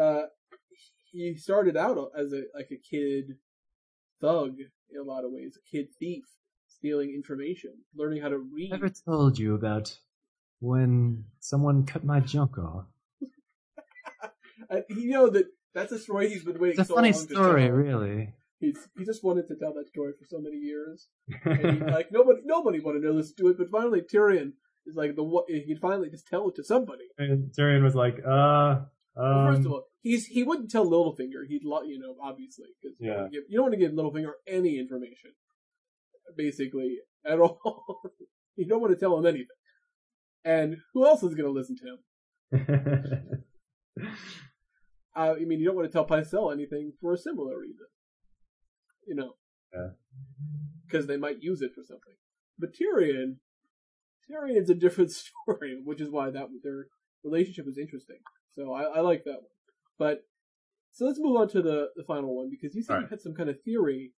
uh, 0.00 0.22
he 1.12 1.36
started 1.36 1.76
out 1.76 2.10
as 2.18 2.32
a 2.32 2.42
like 2.54 2.68
a 2.72 2.76
kid 2.76 3.36
thug 4.20 4.56
in 4.90 5.00
a 5.00 5.04
lot 5.04 5.24
of 5.24 5.30
ways, 5.32 5.56
a 5.56 5.70
kid 5.76 5.88
thief, 5.98 6.24
stealing 6.68 7.10
information, 7.10 7.72
learning 7.96 8.22
how 8.22 8.28
to 8.28 8.38
read. 8.38 8.72
I 8.72 8.76
never 8.76 8.90
told 8.90 9.38
you 9.38 9.54
about 9.54 9.98
when 10.60 11.24
someone 11.40 11.84
cut 11.86 12.04
my 12.04 12.20
junk 12.20 12.58
off. 12.58 12.86
Uh, 14.70 14.80
you 14.88 15.10
know 15.10 15.28
that 15.28 15.46
that's 15.74 15.92
a 15.92 15.98
story 15.98 16.28
he's 16.30 16.44
been 16.44 16.58
waiting 16.58 16.80
It's 16.80 16.88
a 16.88 16.92
so 16.92 16.94
funny 16.94 17.12
long 17.12 17.26
to 17.26 17.34
story, 17.34 17.62
tell. 17.66 17.72
really. 17.72 18.32
He's 18.60 18.78
he 18.96 19.04
just 19.04 19.22
wanted 19.24 19.46
to 19.48 19.56
tell 19.56 19.74
that 19.74 19.88
story 19.88 20.12
for 20.18 20.24
so 20.26 20.38
many 20.40 20.56
years. 20.56 21.08
And 21.44 21.78
he, 21.82 21.92
like 21.92 22.10
nobody 22.12 22.40
nobody 22.44 22.80
wanted 22.80 23.00
to 23.02 23.12
listen 23.12 23.34
to 23.38 23.48
it, 23.48 23.58
but 23.58 23.68
finally 23.70 24.00
Tyrion 24.00 24.52
is 24.86 24.94
like 24.94 25.16
the 25.16 25.22
what 25.24 25.46
he'd 25.48 25.80
finally 25.80 26.08
just 26.08 26.28
tell 26.28 26.48
it 26.48 26.54
to 26.56 26.64
somebody. 26.64 27.04
and 27.18 27.50
Tyrion 27.52 27.82
was 27.82 27.94
like, 27.96 28.18
uh, 28.20 28.22
Well, 28.24 28.92
um, 29.16 29.46
first 29.54 29.66
of 29.66 29.72
all, 29.72 29.84
he's 30.02 30.26
he 30.26 30.42
wouldn't 30.42 30.70
tell 30.70 30.86
Littlefinger. 30.86 31.46
He'd 31.48 31.64
lo- 31.64 31.82
you 31.82 31.98
know 31.98 32.14
obviously 32.22 32.66
because 32.82 32.96
Yeah. 33.00 33.28
you, 33.30 33.44
don't 33.52 33.62
want 33.64 33.74
to 33.74 33.78
give 33.80 33.92
Littlefinger 33.92 34.32
any 34.46 34.78
information, 34.78 35.32
basically 36.36 36.98
at 37.24 37.38
all. 37.44 37.80
you 38.56 38.66
don't 38.66 38.80
want 38.80 38.92
to 38.92 38.98
tell 38.98 39.16
him 39.18 39.26
anything. 39.26 39.46
And 40.44 40.76
who 40.92 41.06
else 41.06 41.22
is 41.22 41.34
going 41.34 41.46
to 41.46 41.50
listen 41.50 41.76
to 41.76 41.86
him? 41.92 43.44
Uh, 45.16 45.34
I 45.40 45.44
mean, 45.44 45.60
you 45.60 45.66
don't 45.66 45.76
want 45.76 45.86
to 45.88 45.92
tell 45.92 46.06
Pycelle 46.06 46.52
anything 46.52 46.92
for 47.00 47.12
a 47.12 47.16
similar 47.16 47.56
reason. 47.60 47.86
You 49.06 49.14
know, 49.14 49.34
Yeah. 49.72 49.90
because 50.86 51.06
they 51.06 51.16
might 51.16 51.40
use 51.40 51.62
it 51.62 51.70
for 51.72 51.82
something. 51.84 52.14
But 52.58 52.70
Tyrion, 52.74 53.36
Tyrion's 54.28 54.70
a 54.70 54.74
different 54.74 55.12
story, 55.46 55.80
which 55.84 56.00
is 56.00 56.10
why 56.10 56.30
that 56.30 56.48
their 56.64 56.86
relationship 57.22 57.68
is 57.68 57.78
interesting. 57.78 58.18
So 58.56 58.72
I, 58.72 58.82
I 58.82 59.00
like 59.00 59.24
that 59.24 59.34
one. 59.34 59.50
But 59.98 60.24
so 60.92 61.06
let's 61.06 61.18
move 61.18 61.36
on 61.36 61.48
to 61.48 61.62
the 61.62 61.88
the 61.96 62.04
final 62.04 62.36
one 62.36 62.50
because 62.50 62.74
you 62.74 62.82
said 62.82 62.92
you 62.92 62.96
Alright. 62.96 63.10
had 63.10 63.20
some 63.20 63.34
kind 63.34 63.50
of 63.50 63.60
theory 63.62 64.12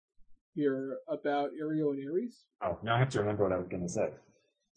here 0.55 0.99
about 1.09 1.51
Areo 1.63 1.91
and 1.91 2.01
Arys. 2.03 2.45
oh, 2.63 2.79
now 2.83 2.97
I 2.97 2.99
have 2.99 3.11
to 3.11 3.19
remember 3.21 3.43
what 3.45 3.53
I 3.53 3.59
was 3.59 3.69
going 3.69 3.83
to 3.83 3.89
say. 3.89 4.09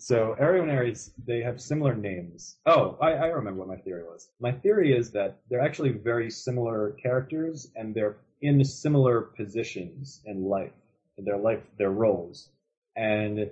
So, 0.02 0.36
Areo 0.40 0.62
and 0.64 0.72
Arys, 0.72 1.12
they 1.26 1.42
have 1.42 1.60
similar 1.60 1.94
names. 1.94 2.58
Oh, 2.66 2.98
I, 3.02 3.12
I 3.12 3.28
remember 3.28 3.60
what 3.60 3.68
my 3.68 3.82
theory 3.84 4.04
was. 4.04 4.30
My 4.40 4.52
theory 4.52 4.98
is 4.98 5.12
that 5.12 5.40
they're 5.50 5.62
actually 5.62 5.92
very 5.92 6.30
similar 6.30 6.92
characters, 7.02 7.70
and 7.76 7.94
they're 7.94 8.18
in 8.42 8.64
similar 8.64 9.22
positions 9.22 10.22
in 10.26 10.46
life, 10.46 10.72
in 11.18 11.26
their 11.26 11.38
life, 11.38 11.60
their 11.78 11.92
roles. 11.92 12.50
And 12.96 13.50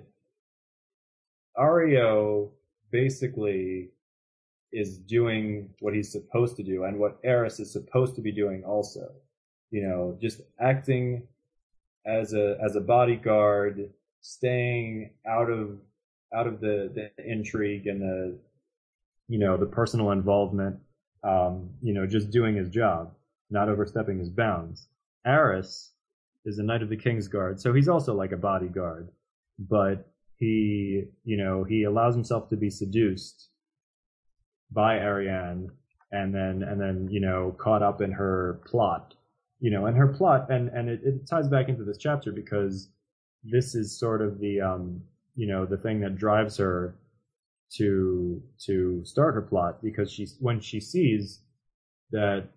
Areo 1.56 2.50
basically 2.90 3.90
is 4.72 4.98
doing 4.98 5.70
what 5.80 5.94
he's 5.94 6.12
supposed 6.12 6.56
to 6.56 6.62
do, 6.62 6.84
and 6.84 6.98
what 6.98 7.22
Arys 7.24 7.60
is 7.60 7.72
supposed 7.72 8.14
to 8.16 8.20
be 8.20 8.32
doing 8.32 8.64
also. 8.64 9.12
You 9.70 9.86
know, 9.86 10.18
just 10.20 10.40
acting 10.60 11.26
as 12.06 12.32
a 12.32 12.58
as 12.64 12.76
a 12.76 12.80
bodyguard, 12.80 13.90
staying 14.20 15.10
out 15.26 15.50
of 15.50 15.78
out 16.34 16.46
of 16.46 16.60
the, 16.60 16.90
the 16.94 17.30
intrigue 17.30 17.86
and 17.86 18.00
the 18.00 18.38
you 19.28 19.38
know 19.38 19.56
the 19.56 19.66
personal 19.66 20.10
involvement. 20.10 20.78
Um, 21.24 21.70
you 21.82 21.94
know, 21.94 22.06
just 22.06 22.30
doing 22.30 22.54
his 22.54 22.68
job, 22.68 23.12
not 23.50 23.68
overstepping 23.68 24.20
his 24.20 24.30
bounds. 24.30 24.86
Arys 25.26 25.90
is 26.44 26.58
a 26.58 26.62
knight 26.62 26.82
of 26.82 26.88
the 26.88 26.96
King's 26.96 27.26
Guard, 27.26 27.60
so 27.60 27.74
he's 27.74 27.88
also 27.88 28.14
like 28.14 28.30
a 28.30 28.36
bodyguard, 28.36 29.08
but 29.58 30.08
he, 30.36 31.04
you 31.24 31.36
know, 31.36 31.64
he 31.64 31.82
allows 31.82 32.14
himself 32.14 32.48
to 32.50 32.56
be 32.56 32.70
seduced 32.70 33.48
by 34.70 34.98
Arianne, 34.98 35.68
and 36.12 36.34
then 36.34 36.62
and 36.62 36.80
then 36.80 37.08
you 37.10 37.20
know 37.20 37.56
caught 37.58 37.82
up 37.82 38.00
in 38.00 38.12
her 38.12 38.60
plot, 38.66 39.14
you 39.60 39.70
know, 39.70 39.86
and 39.86 39.96
her 39.96 40.08
plot, 40.08 40.50
and 40.50 40.68
and 40.68 40.88
it, 40.88 41.00
it 41.04 41.26
ties 41.28 41.48
back 41.48 41.68
into 41.68 41.84
this 41.84 41.98
chapter 41.98 42.32
because 42.32 42.90
this 43.44 43.74
is 43.74 43.98
sort 43.98 44.20
of 44.22 44.38
the 44.40 44.60
um, 44.60 45.00
you 45.38 45.46
know, 45.46 45.64
the 45.64 45.76
thing 45.76 46.00
that 46.00 46.16
drives 46.16 46.56
her 46.56 46.96
to 47.76 48.42
to 48.66 49.04
start 49.04 49.34
her 49.34 49.42
plot 49.42 49.80
because 49.82 50.10
she's 50.10 50.36
when 50.40 50.60
she 50.60 50.80
sees 50.80 51.42
that 52.10 52.48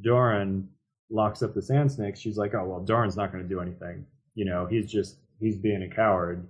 Doran 0.00 0.68
locks 1.10 1.42
up 1.42 1.54
the 1.54 1.60
sand 1.60 1.92
snakes, 1.92 2.18
she's 2.18 2.38
like, 2.38 2.54
oh 2.54 2.64
well, 2.64 2.80
Doran's 2.80 3.16
not 3.16 3.30
going 3.30 3.44
to 3.44 3.48
do 3.48 3.60
anything. 3.60 4.06
You 4.34 4.46
know, 4.46 4.66
he's 4.66 4.90
just 4.90 5.18
he's 5.38 5.58
being 5.58 5.82
a 5.82 5.94
coward. 5.94 6.46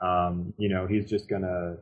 Um, 0.00 0.52
you 0.58 0.68
know, 0.68 0.88
he's 0.88 1.08
just 1.08 1.28
gonna 1.28 1.76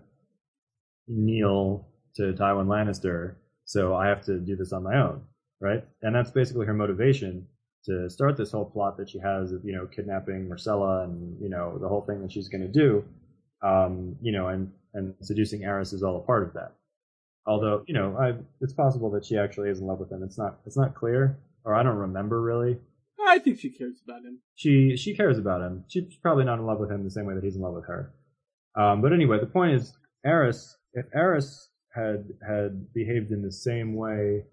kneel 1.08 1.88
to 2.16 2.32
Tywin 2.32 2.66
Lannister, 2.66 3.34
so 3.64 3.94
I 3.94 4.08
have 4.08 4.24
to 4.26 4.38
do 4.38 4.56
this 4.56 4.72
on 4.72 4.82
my 4.82 4.96
own, 4.96 5.22
right? 5.60 5.84
And 6.02 6.14
that's 6.14 6.30
basically 6.30 6.66
her 6.66 6.74
motivation 6.74 7.46
to 7.84 8.10
start 8.10 8.36
this 8.36 8.52
whole 8.52 8.64
plot 8.64 8.96
that 8.96 9.08
she 9.08 9.18
has 9.18 9.52
of 9.52 9.64
you 9.64 9.72
know 9.72 9.86
kidnapping 9.86 10.48
Myrcella 10.48 11.04
and 11.04 11.40
you 11.40 11.48
know 11.48 11.78
the 11.78 11.88
whole 11.88 12.02
thing 12.02 12.20
that 12.22 12.32
she's 12.32 12.48
going 12.48 12.62
to 12.62 12.68
do, 12.68 13.04
um, 13.62 14.16
you 14.20 14.32
know, 14.32 14.48
and 14.48 14.72
and 14.94 15.14
seducing 15.20 15.60
Arys 15.62 15.92
is 15.92 16.02
all 16.02 16.16
a 16.16 16.20
part 16.20 16.42
of 16.42 16.54
that. 16.54 16.72
Although 17.46 17.84
you 17.86 17.94
know, 17.94 18.16
I, 18.18 18.34
it's 18.60 18.72
possible 18.72 19.10
that 19.12 19.24
she 19.24 19.38
actually 19.38 19.70
is 19.70 19.80
in 19.80 19.86
love 19.86 20.00
with 20.00 20.10
him. 20.10 20.22
It's 20.22 20.38
not 20.38 20.58
it's 20.66 20.76
not 20.76 20.94
clear, 20.94 21.38
or 21.64 21.74
I 21.74 21.82
don't 21.82 21.96
remember 21.96 22.40
really. 22.40 22.78
I 23.28 23.38
think 23.38 23.58
she 23.58 23.70
cares 23.70 23.96
about 24.04 24.22
him. 24.22 24.40
She 24.54 24.96
she 24.96 25.16
cares 25.16 25.38
about 25.38 25.60
him. 25.60 25.84
She's 25.88 26.16
probably 26.22 26.44
not 26.44 26.58
in 26.58 26.66
love 26.66 26.78
with 26.78 26.90
him 26.90 27.04
the 27.04 27.10
same 27.10 27.26
way 27.26 27.34
that 27.34 27.44
he's 27.44 27.56
in 27.56 27.62
love 27.62 27.74
with 27.74 27.86
her. 27.86 28.12
Um, 28.76 29.00
but 29.00 29.12
anyway, 29.12 29.40
the 29.40 29.46
point 29.46 29.74
is, 29.74 29.92
Arys, 30.24 30.74
if 30.92 31.06
Arys 31.14 31.68
had 31.96 32.24
had 32.46 32.92
behaved 32.92 33.32
in 33.32 33.42
the 33.42 33.50
same 33.50 33.94
way 33.94 34.44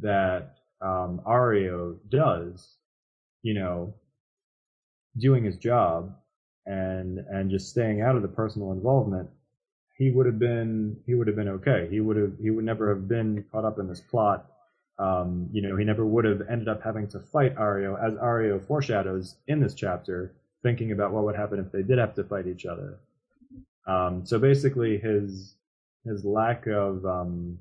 that 0.00 0.56
um, 0.80 1.20
Areo 1.26 1.96
does, 2.08 2.76
you 3.42 3.54
know, 3.54 3.94
doing 5.18 5.44
his 5.44 5.56
job 5.56 6.14
and 6.66 7.18
and 7.18 7.50
just 7.50 7.68
staying 7.68 8.00
out 8.00 8.16
of 8.16 8.22
the 8.22 8.28
personal 8.28 8.72
involvement, 8.72 9.28
he 9.96 10.10
would 10.10 10.26
have 10.26 10.38
been 10.38 10.96
he 11.06 11.14
would 11.14 11.26
have 11.26 11.36
been 11.36 11.48
okay. 11.48 11.88
He 11.90 12.00
would 12.00 12.16
have 12.16 12.32
he 12.40 12.50
would 12.50 12.64
never 12.64 12.88
have 12.88 13.08
been 13.08 13.44
caught 13.52 13.64
up 13.64 13.78
in 13.78 13.88
this 13.88 14.00
plot. 14.00 14.46
Um, 14.98 15.48
you 15.52 15.60
know, 15.60 15.76
he 15.76 15.84
never 15.84 16.06
would 16.06 16.24
have 16.24 16.42
ended 16.48 16.68
up 16.68 16.80
having 16.82 17.08
to 17.08 17.18
fight 17.18 17.56
Areo, 17.56 18.00
as 18.00 18.14
Areo 18.14 18.64
foreshadows 18.64 19.34
in 19.48 19.58
this 19.58 19.74
chapter, 19.74 20.32
thinking 20.62 20.92
about 20.92 21.10
what 21.10 21.24
would 21.24 21.34
happen 21.34 21.58
if 21.58 21.72
they 21.72 21.82
did 21.82 21.98
have 21.98 22.14
to 22.14 22.22
fight 22.22 22.46
each 22.46 22.64
other. 22.64 23.00
Um, 23.88 24.24
so 24.24 24.38
basically, 24.38 24.98
his 24.98 25.56
his 26.04 26.24
lack 26.24 26.66
of 26.66 27.04
um, 27.04 27.58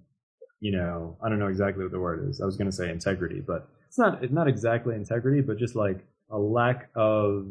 you 0.60 0.72
know, 0.72 1.18
I 1.24 1.30
don't 1.30 1.40
know 1.40 1.48
exactly 1.48 1.84
what 1.84 1.92
the 1.92 2.00
word 2.00 2.28
is. 2.30 2.40
I 2.42 2.46
was 2.46 2.56
going 2.58 2.70
to 2.70 2.76
say 2.76 2.90
integrity, 2.90 3.42
but 3.46 3.68
it's 3.88 3.98
not. 3.98 4.24
It's 4.24 4.34
not 4.34 4.48
exactly 4.48 4.96
integrity, 4.96 5.42
but 5.42 5.58
just 5.58 5.76
like 5.76 6.00
a 6.30 6.38
lack 6.38 6.90
of 6.96 7.48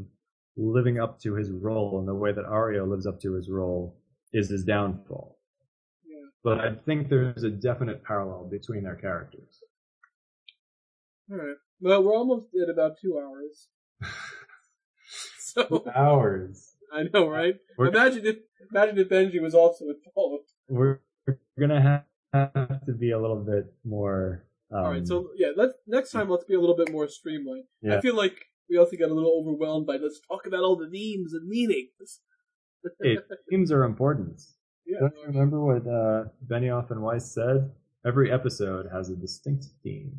living 0.57 0.99
up 1.01 1.21
to 1.21 1.35
his 1.35 1.51
role 1.51 1.99
and 1.99 2.07
the 2.09 2.15
way 2.15 2.33
that 2.33 2.45
Areo 2.45 2.89
lives 2.89 3.07
up 3.07 3.21
to 3.23 3.35
his 3.35 3.49
role 3.49 3.97
is 4.33 4.49
his 4.51 4.65
downfall. 4.65 5.39
Yeah. 6.07 6.27
But 6.43 6.61
I 6.61 6.75
think 6.75 7.09
there's 7.09 7.43
a 7.43 7.51
definite 7.51 8.03
parallel 8.05 8.49
between 8.51 8.83
their 8.85 8.97
characters. 8.97 9.61
All 11.31 11.39
right. 11.39 11.57
Well, 11.81 12.03
we're 12.03 12.15
almost 12.15 12.47
at 12.63 12.69
about 12.69 12.93
two 13.01 13.19
hours. 13.19 13.69
so 15.39 15.85
Hours. 15.95 16.75
I 16.93 17.05
know, 17.13 17.29
right? 17.29 17.55
We're- 17.79 17.91
Imagine 17.91 18.27
if 18.27 18.37
imagine 18.71 18.99
if 18.99 19.09
Benji 19.09 19.41
was 19.41 19.55
also 19.55 19.87
involved. 19.87 20.52
We're 20.69 21.01
gonna 21.59 22.05
have 22.33 22.85
to 22.87 22.93
be 22.93 23.11
a 23.11 23.19
little 23.21 23.37
bit 23.43 23.73
more. 23.85 24.45
Um, 24.71 24.79
All 24.85 24.91
right. 24.91 25.07
So 25.07 25.31
yeah, 25.37 25.49
let's 25.57 25.75
next 25.87 26.11
time 26.13 26.29
let's 26.31 26.45
be 26.45 26.55
a 26.55 26.61
little 26.61 26.77
bit 26.77 26.91
more 26.91 27.09
streamlined. 27.09 27.65
I 27.89 28.01
feel 28.01 28.17
like 28.17 28.47
we 28.71 28.79
also 28.79 28.97
got 28.97 29.11
a 29.11 29.15
little 29.15 29.39
overwhelmed 29.41 29.87
by 29.87 29.97
let's 29.97 30.21
talk 30.27 30.47
about 30.47 30.63
all 30.63 30.77
the 30.77 30.89
themes 30.89 31.35
and 31.35 31.47
meanings. 31.49 32.21
hey, 33.03 33.19
themes 33.51 33.71
are 33.73 33.85
important. 33.85 34.41
Yeah. 34.85 34.99
Don't 34.99 35.15
you 35.17 35.27
remember 35.29 35.61
what 35.61 35.87
uh, 35.87 36.25
Benioff 36.45 36.91
and 36.91 37.01
Weiss 37.03 37.33
said? 37.33 37.71
Every 38.05 38.33
episode 38.33 38.89
has 38.93 39.11
a 39.11 39.15
distinct 39.15 39.67
theme. 39.85 40.13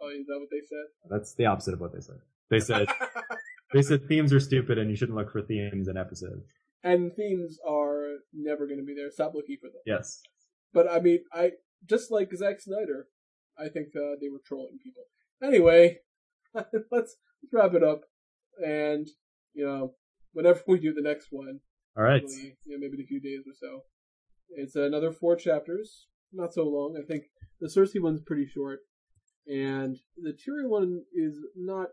Oh, 0.00 0.08
is 0.08 0.24
that 0.28 0.38
what 0.38 0.48
they 0.52 0.60
said? 0.64 0.86
That's 1.10 1.34
the 1.34 1.46
opposite 1.46 1.74
of 1.74 1.80
what 1.80 1.92
they 1.92 2.00
said. 2.00 2.20
They 2.48 2.60
said 2.60 2.86
they 3.74 3.82
said 3.82 4.06
themes 4.06 4.32
are 4.32 4.38
stupid 4.38 4.78
and 4.78 4.88
you 4.88 4.94
shouldn't 4.94 5.18
look 5.18 5.32
for 5.32 5.42
themes 5.42 5.88
in 5.88 5.96
episodes. 5.96 6.46
and 6.84 7.12
themes 7.16 7.58
are 7.68 7.97
never 8.32 8.66
going 8.66 8.78
to 8.78 8.84
be 8.84 8.94
there. 8.94 9.10
Stop 9.10 9.34
looking 9.34 9.56
for 9.60 9.68
them. 9.68 9.82
Yes. 9.86 10.20
But 10.72 10.90
I 10.90 11.00
mean, 11.00 11.20
I 11.32 11.52
just 11.88 12.10
like 12.10 12.34
Zack 12.34 12.60
Snyder, 12.60 13.08
I 13.58 13.68
think 13.68 13.88
uh, 13.96 14.16
they 14.20 14.28
were 14.28 14.40
trolling 14.44 14.78
people. 14.82 15.04
Anyway, 15.42 15.98
let's, 16.90 17.16
wrap 17.52 17.74
it 17.74 17.84
up, 17.84 18.00
and 18.64 19.06
you 19.54 19.64
know, 19.64 19.94
whenever 20.32 20.60
we 20.66 20.80
do 20.80 20.92
the 20.92 21.02
next 21.02 21.28
one, 21.30 21.60
All 21.96 22.02
right. 22.02 22.20
probably, 22.20 22.56
you 22.64 22.76
know, 22.76 22.78
maybe 22.80 22.96
in 22.98 23.04
a 23.04 23.06
few 23.06 23.20
days 23.20 23.44
or 23.46 23.54
so, 23.58 23.82
it's 24.50 24.74
another 24.74 25.12
four 25.12 25.36
chapters, 25.36 26.06
not 26.32 26.52
so 26.52 26.64
long. 26.64 26.96
I 27.00 27.06
think 27.06 27.24
the 27.60 27.68
Cersei 27.68 28.02
one's 28.02 28.20
pretty 28.20 28.46
short, 28.46 28.80
and 29.46 29.96
the 30.16 30.32
Tyrion 30.32 30.68
one 30.68 31.02
is 31.14 31.38
not 31.56 31.88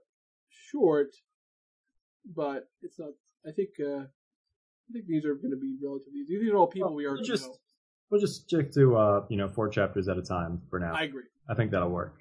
short, 0.49 1.09
but 2.35 2.67
it's 2.81 2.99
not. 2.99 3.11
I 3.47 3.51
think. 3.51 3.69
uh 3.79 4.05
I 4.89 4.93
think 4.93 5.05
these 5.07 5.25
are 5.25 5.35
going 5.35 5.51
to 5.51 5.57
be 5.57 5.75
relatively 5.83 6.19
easy. 6.19 6.39
These 6.39 6.51
are 6.51 6.57
all 6.57 6.67
people 6.67 6.89
Well, 6.89 6.95
we 6.95 7.07
already 7.07 7.23
just- 7.23 7.47
know. 7.47 7.55
We'll 8.11 8.21
just 8.21 8.43
stick 8.43 8.71
to 8.73 8.95
uh, 8.97 9.25
you 9.29 9.35
know 9.37 9.49
four 9.49 9.67
chapters 9.67 10.07
at 10.07 10.17
a 10.17 10.21
time 10.21 10.61
for 10.69 10.79
now. 10.79 10.93
I 10.93 11.03
agree. 11.03 11.23
I 11.49 11.55
think 11.55 11.71
that'll 11.71 11.89
work. 11.89 12.19